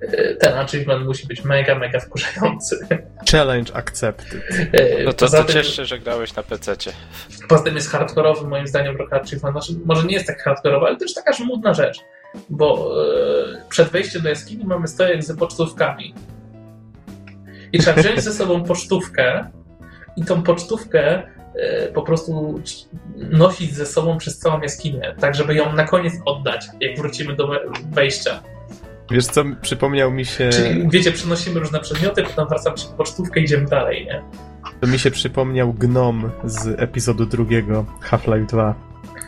e, 0.00 0.34
ten 0.34 0.54
achievement 0.54 1.06
musi 1.06 1.26
być 1.26 1.44
mega, 1.44 1.74
mega 1.74 2.00
wkurzający. 2.00 2.86
Challenge 3.32 3.74
accepted. 3.74 4.42
E, 4.72 5.04
no 5.04 5.12
to, 5.12 5.24
poza 5.26 5.38
to 5.38 5.44
tym- 5.44 5.54
cieszę 5.54 5.72
się, 5.72 5.84
że 5.84 5.98
grałeś 5.98 6.36
na 6.36 6.42
PC-cie. 6.42 6.92
Poza 7.48 7.64
tym 7.64 7.74
jest 7.74 7.90
hardkorowy, 7.90 8.48
moim 8.48 8.66
zdaniem, 8.66 8.96
Rock 8.96 9.12
Achievement. 9.12 9.64
Znaczy, 9.64 9.80
może 9.84 10.06
nie 10.06 10.14
jest 10.14 10.26
tak 10.26 10.42
hardkorowy, 10.42 10.86
ale 10.86 10.96
też 10.96 11.14
taka 11.14 11.32
żmudna 11.32 11.74
rzecz. 11.74 12.00
Bo 12.50 12.94
e, 13.54 13.68
przed 13.68 13.88
wejściem 13.88 14.22
do 14.22 14.28
jaskini 14.28 14.64
mamy 14.64 14.88
stojak 14.88 15.22
z 15.24 15.38
pocztówkami. 15.38 16.14
I 17.72 17.78
trzeba 17.78 18.02
wziąć 18.02 18.20
ze 18.20 18.32
sobą 18.32 18.64
pocztówkę 18.64 19.50
i 20.16 20.24
tą 20.24 20.42
pocztówkę 20.42 21.22
po 21.94 22.02
prostu 22.02 22.60
nosić 23.16 23.74
ze 23.74 23.86
sobą 23.86 24.18
przez 24.18 24.38
całą 24.38 24.60
jaskinię, 24.60 25.14
tak 25.20 25.34
żeby 25.34 25.54
ją 25.54 25.72
na 25.72 25.84
koniec 25.84 26.12
oddać, 26.24 26.66
jak 26.80 26.96
wrócimy 26.98 27.36
do 27.36 27.48
we- 27.48 27.60
wejścia. 27.92 28.42
Wiesz 29.10 29.26
co, 29.26 29.44
przypomniał 29.62 30.10
mi 30.10 30.24
się... 30.24 30.50
Czyli 30.50 30.88
wiecie, 30.90 31.12
przenosimy 31.12 31.60
różne 31.60 31.80
przedmioty, 31.80 32.22
potem 32.22 32.48
wracamy 32.48 32.78
się 32.78 32.88
po 32.88 32.94
pocztówkę 32.94 33.40
i 33.40 33.44
idziemy 33.44 33.66
dalej, 33.66 34.06
nie? 34.06 34.22
To 34.80 34.86
mi 34.86 34.98
się 34.98 35.10
przypomniał 35.10 35.72
gnom 35.72 36.30
z 36.44 36.80
epizodu 36.80 37.26
drugiego 37.26 37.84
Half-Life 38.00 38.46
2. 38.46 38.74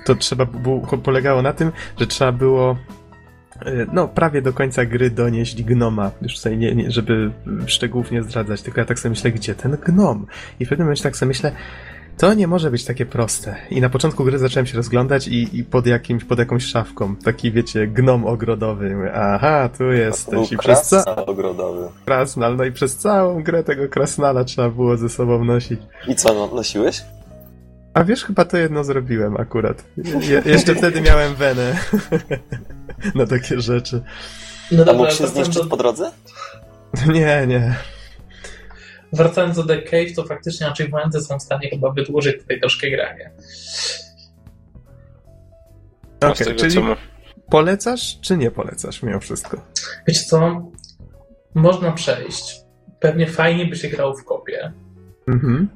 To 0.04 0.14
trzeba 0.14 0.44
było, 0.44 0.80
polegało 0.80 1.42
na 1.42 1.52
tym, 1.52 1.72
że 2.00 2.06
trzeba 2.06 2.32
było 2.32 2.76
y, 3.66 3.86
no, 3.92 4.08
prawie 4.08 4.42
do 4.42 4.52
końca 4.52 4.84
gry 4.84 5.10
donieść 5.10 5.62
gnoma. 5.62 6.10
Już 6.22 6.36
tutaj 6.36 6.58
nie, 6.58 6.74
nie, 6.74 6.90
żeby 6.90 7.30
szczegółów 7.66 8.10
nie 8.10 8.22
zdradzać, 8.22 8.62
tylko 8.62 8.80
ja 8.80 8.84
tak 8.84 8.98
sobie 8.98 9.10
myślę, 9.10 9.30
gdzie 9.32 9.54
ten 9.54 9.76
gnom? 9.86 10.26
I 10.60 10.66
w 10.66 10.68
pewnym 10.68 10.86
momencie 10.86 11.02
tak 11.02 11.16
sobie 11.16 11.28
myślę, 11.28 11.52
to 12.18 12.34
nie 12.34 12.46
może 12.46 12.70
być 12.70 12.84
takie 12.84 13.06
proste. 13.06 13.56
I 13.70 13.80
na 13.80 13.88
początku 13.88 14.24
gry 14.24 14.38
zacząłem 14.38 14.66
się 14.66 14.76
rozglądać 14.76 15.28
i, 15.28 15.58
i 15.58 15.64
pod, 15.64 15.86
jakimś, 15.86 16.24
pod 16.24 16.38
jakąś 16.38 16.64
szafką, 16.64 17.16
taki 17.16 17.52
wiecie, 17.52 17.86
gnom 17.86 18.26
ogrodowy. 18.26 18.96
Mówię, 18.96 19.12
Aha, 19.14 19.68
tu 19.78 19.84
jesteś. 19.84 20.52
I 20.52 20.56
przez 20.56 20.82
ca... 20.82 21.02
Krasnal 21.02 21.24
ogrodowy. 21.26 21.88
Krasnal, 22.04 22.56
no 22.56 22.64
i 22.64 22.72
przez 22.72 22.96
całą 22.96 23.42
grę 23.42 23.64
tego 23.64 23.88
krasnala 23.88 24.44
trzeba 24.44 24.70
było 24.70 24.96
ze 24.96 25.08
sobą 25.08 25.44
nosić. 25.44 25.80
I 26.08 26.14
co, 26.14 26.34
no, 26.34 26.46
nosiłeś? 26.56 27.02
A 27.94 28.04
wiesz, 28.04 28.24
chyba 28.24 28.44
to 28.44 28.56
jedno 28.56 28.84
zrobiłem 28.84 29.36
akurat. 29.36 29.84
Je, 30.20 30.42
jeszcze 30.46 30.74
wtedy 30.74 31.00
miałem 31.00 31.34
wenę 31.34 31.76
na 33.14 33.26
takie 33.26 33.60
rzeczy. 33.60 34.02
No 34.72 34.82
A 34.82 34.84
dobra, 34.84 35.02
mógł 35.02 35.10
się 35.10 35.26
zniszczyć 35.26 35.56
do, 35.56 35.66
po 35.66 35.76
drodze? 35.76 36.10
Nie, 37.06 37.46
nie. 37.46 37.74
Wracając 39.16 39.56
do 39.56 39.64
The 39.64 39.82
Cave, 39.82 40.14
to 40.16 40.24
faktycznie 40.24 40.66
achievementy 40.66 41.20
są 41.20 41.38
w 41.38 41.42
stanie 41.42 41.70
chyba 41.70 41.90
wydłużyć 41.90 42.42
tutaj 42.42 42.60
troszkę 42.60 42.90
granie. 42.90 43.30
Okej, 46.20 46.46
tego, 46.46 46.60
czyli 46.60 46.74
co 46.74 46.96
polecasz, 47.50 48.20
czy 48.20 48.36
nie 48.36 48.50
polecasz 48.50 49.02
mimo 49.02 49.20
wszystko? 49.20 49.60
Wiecie 50.06 50.20
co? 50.20 50.70
Można 51.54 51.92
przejść. 51.92 52.60
Pewnie 53.00 53.26
fajnie 53.26 53.66
by 53.66 53.76
się 53.76 53.88
grało 53.88 54.14
w 54.14 54.24
kopie. 54.24 54.72
Mhm. 55.28 55.68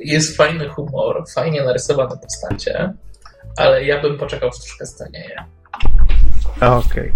Jest 0.00 0.36
fajny 0.36 0.68
humor, 0.68 1.24
fajnie 1.34 1.64
narysowane 1.64 2.16
postacie, 2.22 2.92
ale 3.56 3.84
ja 3.84 4.02
bym 4.02 4.18
poczekał 4.18 4.50
w 4.50 4.58
troszkę 4.58 4.86
stanieje. 4.86 5.44
Okej. 6.62 7.12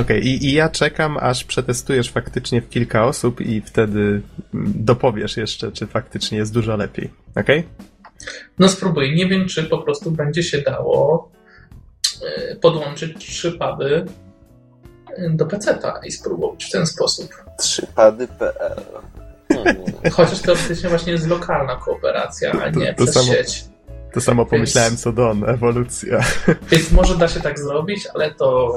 Okej, 0.00 0.26
I, 0.26 0.46
i 0.46 0.52
ja 0.52 0.68
czekam, 0.68 1.16
aż 1.20 1.44
przetestujesz 1.44 2.10
faktycznie 2.10 2.62
w 2.62 2.68
kilka 2.68 3.06
osób 3.06 3.40
i 3.40 3.60
wtedy 3.60 4.00
mm, 4.00 4.72
dopowiesz 4.76 5.36
jeszcze, 5.36 5.72
czy 5.72 5.86
faktycznie 5.86 6.38
jest 6.38 6.52
dużo 6.52 6.76
lepiej. 6.76 7.10
Okej? 7.36 7.64
No 8.58 8.68
spróbuj. 8.68 9.14
Nie 9.14 9.26
wiem, 9.28 9.48
czy 9.48 9.64
po 9.64 9.78
prostu 9.78 10.10
będzie 10.10 10.42
się 10.42 10.58
dało 10.62 11.30
e, 12.50 12.56
podłączyć 12.56 13.18
trzy 13.18 13.52
pady 13.52 14.04
e, 15.16 15.30
do 15.30 15.46
PC-ta 15.46 16.00
i 16.06 16.10
spróbować 16.12 16.64
w 16.64 16.70
ten 16.70 16.86
sposób. 16.86 17.28
Trzypady.pl. 17.58 18.82
Chociaż 20.12 20.40
teoretycznie 20.40 20.88
właśnie 20.88 21.12
jest 21.12 21.26
lokalna 21.28 21.76
kooperacja, 21.76 22.52
a 22.52 22.68
nie 22.70 22.94
To- 22.94 23.04
to 23.06 23.12
przez 23.12 23.14
samo. 23.14 23.32
sieć. 23.36 23.64
To 24.14 24.20
samo 24.20 24.46
pomyślałem 24.46 24.96
co 24.96 25.12
Don, 25.12 25.48
ewolucja. 25.50 26.20
Więc 26.70 26.92
może 26.92 27.16
da 27.18 27.28
się 27.28 27.40
tak 27.40 27.58
zrobić, 27.58 28.06
ale 28.14 28.34
to 28.34 28.70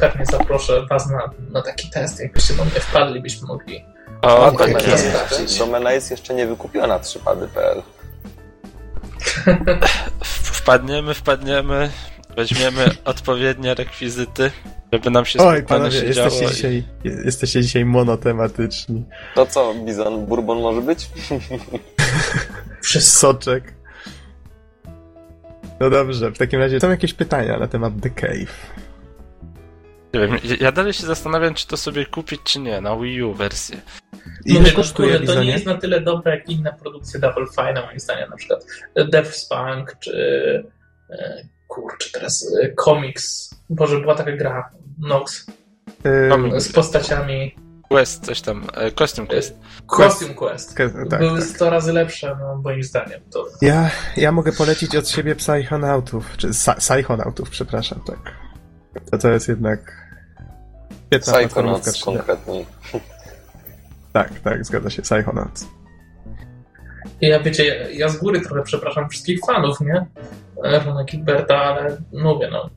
pewnie 0.00 0.26
zaproszę 0.26 0.86
Was 0.90 1.10
na, 1.10 1.30
na 1.50 1.62
taki 1.62 1.90
test. 1.90 2.20
Jakbyście 2.20 2.54
do 2.54 2.64
mnie 2.64 2.72
wpadli, 2.80 3.20
byśmy 3.20 3.46
mogli. 3.48 3.84
O, 4.22 4.46
Okej, 4.46 4.74
tak 4.74 4.86
jest. 4.88 5.58
Domena 5.58 5.92
jest 5.92 6.10
jeszcze 6.10 6.34
nie 6.34 6.46
wykupiona 6.46 6.98
trzypady.pl 6.98 7.82
Wpadniemy, 10.24 11.14
wpadniemy, 11.14 11.90
weźmiemy 12.36 12.84
odpowiednie 13.04 13.74
rekwizyty, 13.74 14.50
żeby 14.92 15.10
nam 15.10 15.24
się 15.24 15.38
Oj, 15.38 15.62
panowie, 15.62 16.00
się 16.00 16.06
jesteście 16.06 16.38
działo. 16.38 16.50
i- 16.50 16.54
dzisiaj, 16.54 16.84
jesteście 17.24 17.62
dzisiaj 17.62 17.84
monotematyczni. 17.84 19.04
To 19.34 19.46
co, 19.46 19.74
Bizon, 19.74 20.26
Bourbon 20.26 20.60
może 20.60 20.80
być? 20.80 21.10
Wszystko. 22.82 23.20
Soczek. 23.20 23.74
No 25.82 25.90
dobrze, 25.90 26.30
w 26.30 26.38
takim 26.38 26.60
razie 26.60 26.80
są 26.80 26.90
jakieś 26.90 27.14
pytania 27.14 27.58
na 27.58 27.66
temat 27.66 27.92
The 28.02 28.10
Cave. 28.10 28.72
Nie 30.14 30.20
wiem, 30.20 30.38
ja- 30.60 30.72
dalej 30.72 30.92
się 30.92 31.06
zastanawiam, 31.06 31.54
czy 31.54 31.66
to 31.66 31.76
sobie 31.76 32.06
kupić, 32.06 32.40
czy 32.44 32.60
nie, 32.60 32.80
na 32.80 32.96
Wii 32.96 33.22
U 33.22 33.34
wersję. 33.34 33.76
Ile 34.44 34.58
Mówię, 34.60 34.70
no, 34.70 34.76
kosztuje 34.76 35.18
kurde, 35.18 35.34
To 35.34 35.42
nie 35.42 35.50
jest 35.50 35.66
na 35.66 35.74
tyle 35.74 36.00
dobre 36.00 36.36
jak 36.36 36.48
inne 36.48 36.76
produkcje 36.82 37.20
Double 37.20 37.46
Fine, 37.56 37.86
moim 37.86 38.00
zdaniem, 38.00 38.30
na 38.30 38.36
przykład 38.36 38.66
Death 39.10 39.30
Spunk, 39.30 39.96
czy 40.00 40.14
e, 41.10 41.44
kurczę, 41.68 42.10
teraz 42.12 42.56
e, 42.62 42.74
Comics. 42.84 43.54
Boże, 43.70 44.00
była 44.00 44.14
taka 44.14 44.32
gra, 44.32 44.70
Nox, 44.98 45.46
z 46.56 46.72
postaciami 46.72 47.56
Quest, 47.92 48.26
coś 48.26 48.40
tam, 48.40 48.64
e, 48.74 48.92
Costume 48.92 49.26
Quest. 49.28 49.58
Costume 49.96 50.34
Quest. 50.34 50.74
Ke- 50.76 51.08
tak, 51.10 51.20
Były 51.20 51.38
tak. 51.40 51.48
100 51.48 51.70
razy 51.70 51.92
lepsze, 51.92 52.36
no, 52.40 52.56
moim 52.64 52.82
zdaniem. 52.82 53.20
To 53.32 53.44
Ja, 53.62 53.90
ja 54.16 54.32
mogę 54.32 54.52
polecić 54.52 54.96
od 54.96 55.08
siebie 55.08 55.34
Psychonautów, 55.34 56.36
czy 56.36 56.48
Psychonautów, 56.78 57.50
przepraszam, 57.50 58.00
tak. 58.06 58.18
To 59.10 59.18
to 59.18 59.28
jest 59.30 59.48
jednak 59.48 60.08
świetna 61.06 61.32
platformówka 61.32 61.90
Psychonauts 61.92 61.98
3D. 62.00 62.04
konkretniej. 62.04 62.66
Tak, 64.12 64.30
tak, 64.44 64.64
zgadza 64.64 64.90
się, 64.90 65.02
Psychonauts. 65.02 65.66
Ja 67.20 67.40
wiecie, 67.40 67.88
ja 67.92 68.08
z 68.08 68.16
góry 68.16 68.40
trochę 68.40 68.62
przepraszam 68.62 69.08
wszystkich 69.08 69.40
fanów, 69.46 69.80
nie? 69.80 70.06
Rona 70.84 71.04
Gilberta, 71.04 71.56
ale 71.56 71.96
mówię, 72.12 72.48
no. 72.52 72.70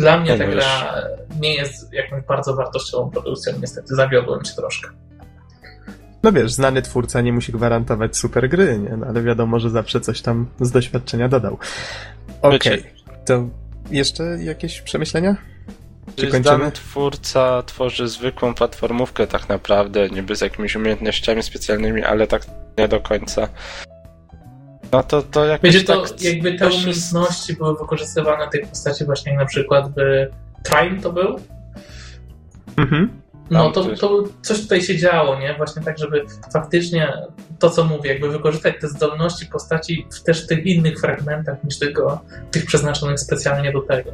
Dla 0.00 0.20
mnie 0.20 0.38
ta 0.38 0.46
No 0.46 0.52
gra 0.52 0.94
nie 1.40 1.54
jest 1.54 1.92
jakąś 1.92 2.22
bardzo 2.24 2.54
wartościową 2.54 3.10
produkcją, 3.10 3.52
niestety 3.60 3.94
zawiodłem 3.94 4.44
się 4.44 4.54
troszkę. 4.54 4.88
No 6.22 6.32
wiesz, 6.32 6.52
znany 6.52 6.82
twórca 6.82 7.20
nie 7.20 7.32
musi 7.32 7.52
gwarantować 7.52 8.16
super 8.16 8.48
gry, 8.48 8.78
nie? 8.78 8.96
No, 8.96 9.06
ale 9.06 9.22
wiadomo, 9.22 9.60
że 9.60 9.70
zawsze 9.70 10.00
coś 10.00 10.22
tam 10.22 10.46
z 10.60 10.70
doświadczenia 10.70 11.28
dodał. 11.28 11.58
Okej, 12.42 12.58
Wiecie- 12.58 12.82
to 13.24 13.48
jeszcze 13.90 14.24
jakieś 14.24 14.80
przemyślenia? 14.80 15.36
Czy 16.16 16.26
kończymy? 16.26 16.72
twórca 16.72 17.62
tworzy 17.62 18.08
zwykłą 18.08 18.54
platformówkę 18.54 19.26
tak 19.26 19.48
naprawdę, 19.48 20.08
niby 20.08 20.36
z 20.36 20.40
jakimiś 20.40 20.76
umiejętnościami 20.76 21.42
specjalnymi, 21.42 22.02
ale 22.04 22.26
tak 22.26 22.42
nie 22.78 22.88
do 22.88 23.00
końca. 23.00 23.48
No 24.92 25.02
to, 25.02 25.22
to 25.22 25.44
jakoś 25.44 25.72
Wiecie, 25.72 25.86
to 25.86 26.02
tak... 26.02 26.22
jakby 26.22 26.54
te 26.54 26.68
umiejętności 26.68 27.56
były 27.56 27.78
wykorzystywane 27.78 28.48
tych 28.48 28.68
postaci 28.68 29.04
właśnie 29.04 29.32
jak 29.32 29.40
na 29.40 29.46
przykład 29.46 29.92
w 29.96 30.26
Trine 30.62 31.02
to 31.02 31.12
był? 31.12 31.40
Mhm. 32.76 33.20
No 33.50 33.64
Tam 33.64 33.72
to, 33.72 33.84
coś- 33.84 34.00
to 34.00 34.22
coś 34.42 34.60
tutaj 34.62 34.82
się 34.82 34.98
działo, 34.98 35.38
nie? 35.38 35.54
Właśnie 35.54 35.82
tak, 35.82 35.98
żeby 35.98 36.24
faktycznie 36.52 37.12
to, 37.58 37.70
co 37.70 37.84
mówię, 37.84 38.12
jakby 38.12 38.28
wykorzystać 38.28 38.74
te 38.80 38.88
zdolności 38.88 39.46
postaci 39.46 40.06
w 40.12 40.22
też 40.22 40.46
tych 40.46 40.66
innych 40.66 41.00
fragmentach 41.00 41.64
niż 41.64 41.78
tylko 41.78 42.20
tych 42.50 42.66
przeznaczonych 42.66 43.20
specjalnie 43.20 43.72
do 43.72 43.80
tego. 43.80 44.10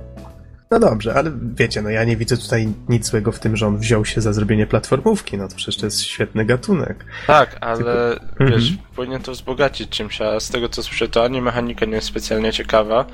No 0.70 0.78
dobrze, 0.78 1.14
ale 1.14 1.32
wiecie, 1.54 1.82
no 1.82 1.90
ja 1.90 2.04
nie 2.04 2.16
widzę 2.16 2.36
tutaj 2.36 2.68
nic 2.88 3.06
złego 3.06 3.32
w 3.32 3.38
tym, 3.38 3.56
że 3.56 3.66
on 3.66 3.78
wziął 3.78 4.04
się 4.04 4.20
za 4.20 4.32
zrobienie 4.32 4.66
platformówki, 4.66 5.38
no 5.38 5.48
to 5.48 5.56
przecież 5.56 5.76
to 5.76 5.86
jest 5.86 6.02
świetny 6.02 6.44
gatunek. 6.44 7.04
Tak, 7.26 7.56
ale 7.60 8.12
Mhm. 8.20 8.50
wiesz, 8.50 8.72
powinien 8.96 9.22
to 9.22 9.32
wzbogacić 9.32 9.88
czymś, 9.90 10.20
a 10.20 10.40
z 10.40 10.50
tego 10.50 10.68
co 10.68 10.82
słyszę, 10.82 11.08
to 11.08 11.24
ani 11.24 11.42
mechanika 11.42 11.86
nie 11.86 11.94
jest 11.94 12.06
specjalnie 12.06 12.52
ciekawa. 12.52 13.04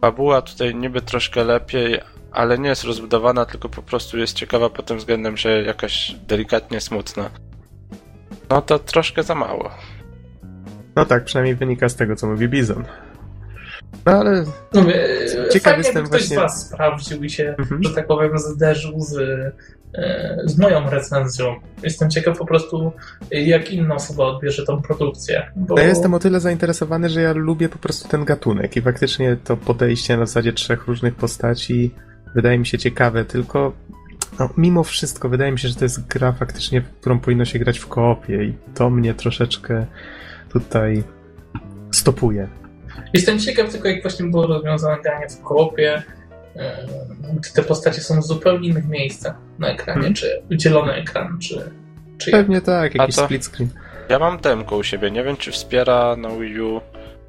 Fabuła 0.00 0.42
tutaj 0.42 0.74
niby 0.74 1.00
troszkę 1.00 1.44
lepiej, 1.44 2.00
ale 2.32 2.58
nie 2.58 2.68
jest 2.68 2.84
rozbudowana, 2.84 3.46
tylko 3.46 3.68
po 3.68 3.82
prostu 3.82 4.18
jest 4.18 4.36
ciekawa 4.36 4.70
pod 4.70 4.86
tym 4.86 4.98
względem, 4.98 5.36
że 5.36 5.62
jakaś 5.62 6.14
delikatnie 6.28 6.80
smutna. 6.80 7.30
No 8.50 8.62
to 8.62 8.78
troszkę 8.78 9.22
za 9.22 9.34
mało. 9.34 9.70
No 10.96 11.04
tak, 11.06 11.24
przynajmniej 11.24 11.54
wynika 11.56 11.88
z 11.88 11.96
tego, 11.96 12.16
co 12.16 12.26
mówi 12.26 12.48
Bizon. 12.48 12.84
No 14.06 14.12
ale... 14.12 14.44
Mówię, 14.74 15.08
Ciekaw 15.52 15.72
fajnie, 15.72 15.78
jestem 15.78 16.04
ktoś 16.06 16.20
właśnie- 16.20 16.36
z 16.36 16.40
Was 16.40 16.66
sprawdził 16.66 17.24
i 17.24 17.30
się, 17.30 17.54
Mhm. 17.58 17.82
że 17.84 17.90
tak 17.90 18.06
powiem, 18.06 18.38
zderzył 18.38 19.00
z, 19.00 19.16
e, 19.94 20.36
z 20.44 20.58
moją 20.58 20.90
recenzją. 20.90 21.54
Jestem 21.82 22.10
ciekaw 22.10 22.38
po 22.38 22.46
prostu, 22.46 22.92
jak 23.30 23.70
inna 23.70 23.94
osoba 23.94 24.24
odbierze 24.24 24.64
tą 24.64 24.82
produkcję. 24.82 25.50
Bo... 25.56 25.74
No 25.74 25.82
ja 25.82 25.88
jestem 25.88 26.14
o 26.14 26.18
tyle 26.18 26.40
zainteresowany, 26.40 27.08
że 27.08 27.22
ja 27.22 27.32
lubię 27.32 27.68
po 27.68 27.78
prostu 27.78 28.08
ten 28.08 28.24
gatunek 28.24 28.76
i 28.76 28.82
faktycznie 28.82 29.36
to 29.44 29.56
podejście 29.56 30.16
na 30.16 30.26
zasadzie 30.26 30.52
trzech 30.52 30.86
różnych 30.86 31.14
postaci 31.14 31.94
wydaje 32.34 32.58
mi 32.58 32.66
się 32.66 32.78
ciekawe, 32.78 33.24
tylko 33.24 33.72
no, 34.38 34.48
mimo 34.56 34.84
wszystko 34.84 35.28
wydaje 35.28 35.52
mi 35.52 35.58
się, 35.58 35.68
że 35.68 35.74
to 35.74 35.84
jest 35.84 36.06
gra 36.06 36.32
faktycznie, 36.32 36.80
w 36.80 36.90
którą 37.00 37.20
powinno 37.20 37.44
się 37.44 37.58
grać 37.58 37.78
w 37.78 37.86
koopie 37.86 38.44
i 38.44 38.54
to 38.74 38.90
mnie 38.90 39.14
troszeczkę 39.14 39.86
tutaj 40.52 41.04
stopuje. 41.90 42.48
Jestem 43.14 43.38
ciekaw 43.38 43.70
tylko, 43.72 43.88
jak 43.88 44.02
właśnie 44.02 44.26
było 44.26 44.46
rozwiązane 44.46 45.02
granie 45.02 45.28
w 45.28 45.42
koopie, 45.42 46.02
e, 46.56 46.86
gdy 47.40 47.50
te 47.54 47.62
postacie 47.62 48.00
są 48.00 48.20
w 48.20 48.24
zupełnie 48.26 48.68
innych 48.68 48.88
miejscach 48.88 49.34
na 49.58 49.68
ekranie, 49.68 49.98
Mhm. 49.98 50.14
czy 50.14 50.42
dzielony 50.50 50.92
ekran, 50.92 51.38
czy, 51.38 51.70
czy 52.18 52.30
jak. 52.30 52.40
Pewnie 52.40 52.60
tak, 52.60 52.94
jakiś 52.94 53.16
to- 53.16 53.24
split 53.24 53.44
screen. 53.44 53.70
Ja 54.08 54.18
mam 54.18 54.38
demko 54.38 54.76
u 54.76 54.82
siebie, 54.82 55.10
nie 55.10 55.24
wiem 55.24 55.36
czy 55.36 55.50
wspiera 55.52 56.16
na 56.16 56.28
Wii 56.28 56.60
U 56.60 56.80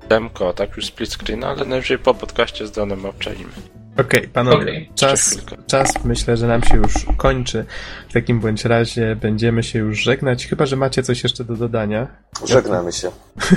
demko, 0.10 0.54
tak 0.54 0.76
już 0.78 0.86
split 0.86 1.10
screen, 1.14 1.44
ale 1.44 1.66
najwyżej 1.66 1.98
po 1.98 2.14
podcaście 2.14 2.68
z 2.68 2.72
Donem 2.72 3.06
obczajmy. 3.06 3.50
Okej, 3.98 4.28
panowie, 4.28 4.58
Okej. 4.58 4.90
czas, 4.96 5.38
czas 5.68 5.94
myślę, 6.06 6.38
że 6.38 6.48
nam 6.48 6.64
się 6.64 6.76
już 6.78 6.94
kończy. 7.18 7.66
W 8.10 8.14
takim 8.14 8.40
bądź 8.40 8.66
razie 8.66 9.16
będziemy 9.22 9.64
się 9.64 9.80
już 9.80 10.00
żegnać, 10.04 10.48
chyba 10.48 10.66
że 10.66 10.76
macie 10.76 11.04
coś 11.04 11.24
jeszcze 11.24 11.44
do 11.44 11.56
dodania. 11.56 12.08
Żegnamy 12.46 12.92
się. 12.92 13.12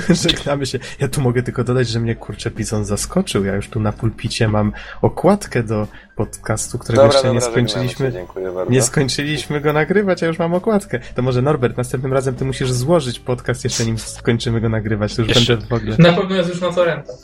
Żegnamy 0.23 0.65
się. 0.65 0.79
Ja 0.99 1.07
tu 1.07 1.21
mogę 1.21 1.43
tylko 1.43 1.63
dodać, 1.63 1.87
że 1.87 1.99
mnie 1.99 2.15
kurczę 2.15 2.51
Pizon 2.51 2.85
zaskoczył. 2.85 3.45
Ja 3.45 3.55
już 3.55 3.69
tu 3.69 3.79
na 3.79 3.91
pulpicie 3.91 4.47
mam 4.47 4.71
okładkę 5.01 5.63
do 5.63 5.87
podcastu, 6.15 6.79
którego 6.79 7.01
Dobra, 7.01 7.13
jeszcze 7.17 7.27
dobra, 7.27 7.41
nie 7.45 7.51
skończyliśmy. 7.51 8.05
się, 8.05 8.11
dziękuję 8.13 8.51
bardzo. 8.51 8.71
Nie 8.71 8.81
skończyliśmy 8.81 9.61
go 9.61 9.73
nagrywać, 9.73 10.23
a 10.23 10.25
już 10.27 10.39
mam 10.39 10.53
okładkę. 10.53 10.99
To 11.15 11.21
może 11.21 11.41
Norbert, 11.41 11.77
następnym 11.77 12.13
razem 12.13 12.35
ty 12.35 12.45
musisz 12.45 12.71
złożyć 12.71 13.19
podcast 13.19 13.63
jeszcze 13.63 13.85
nim 13.85 13.97
skończymy 13.97 14.61
go 14.61 14.69
nagrywać. 14.69 15.15
To 15.15 15.21
już 15.21 15.29
Jeszcze. 15.35 15.57
będę 15.57 15.67
w 15.67 15.73
ogóle. 15.73 15.95
Na 15.99 16.13
pewno 16.13 16.35
jest 16.35 16.49
już 16.49 16.61
na 16.61 16.71
torrentach. 16.73 17.15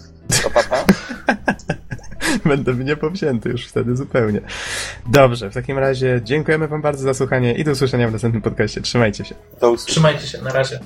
To 0.44 0.50
papa? 0.50 0.86
Będę 2.46 2.74
mnie 2.74 2.96
powzięty 2.96 3.50
już 3.50 3.66
wtedy 3.66 3.96
zupełnie. 3.96 4.42
Dobrze, 5.12 5.50
w 5.50 5.54
takim 5.54 5.78
razie 5.78 6.22
dziękujemy 6.24 6.68
wam 6.68 6.82
bardzo 6.82 7.04
za 7.04 7.14
słuchanie 7.14 7.54
i 7.54 7.64
do 7.64 7.72
usłyszenia 7.72 8.08
w 8.08 8.12
następnym 8.12 8.42
podcaście. 8.42 8.82
Trzymajcie 8.82 9.26
się. 9.26 9.36
Do 9.62 9.72
usłyszenia. 9.72 9.94
Trzymajcie 9.94 10.28
się, 10.28 10.42
na 10.42 10.54
razie. 10.54 10.80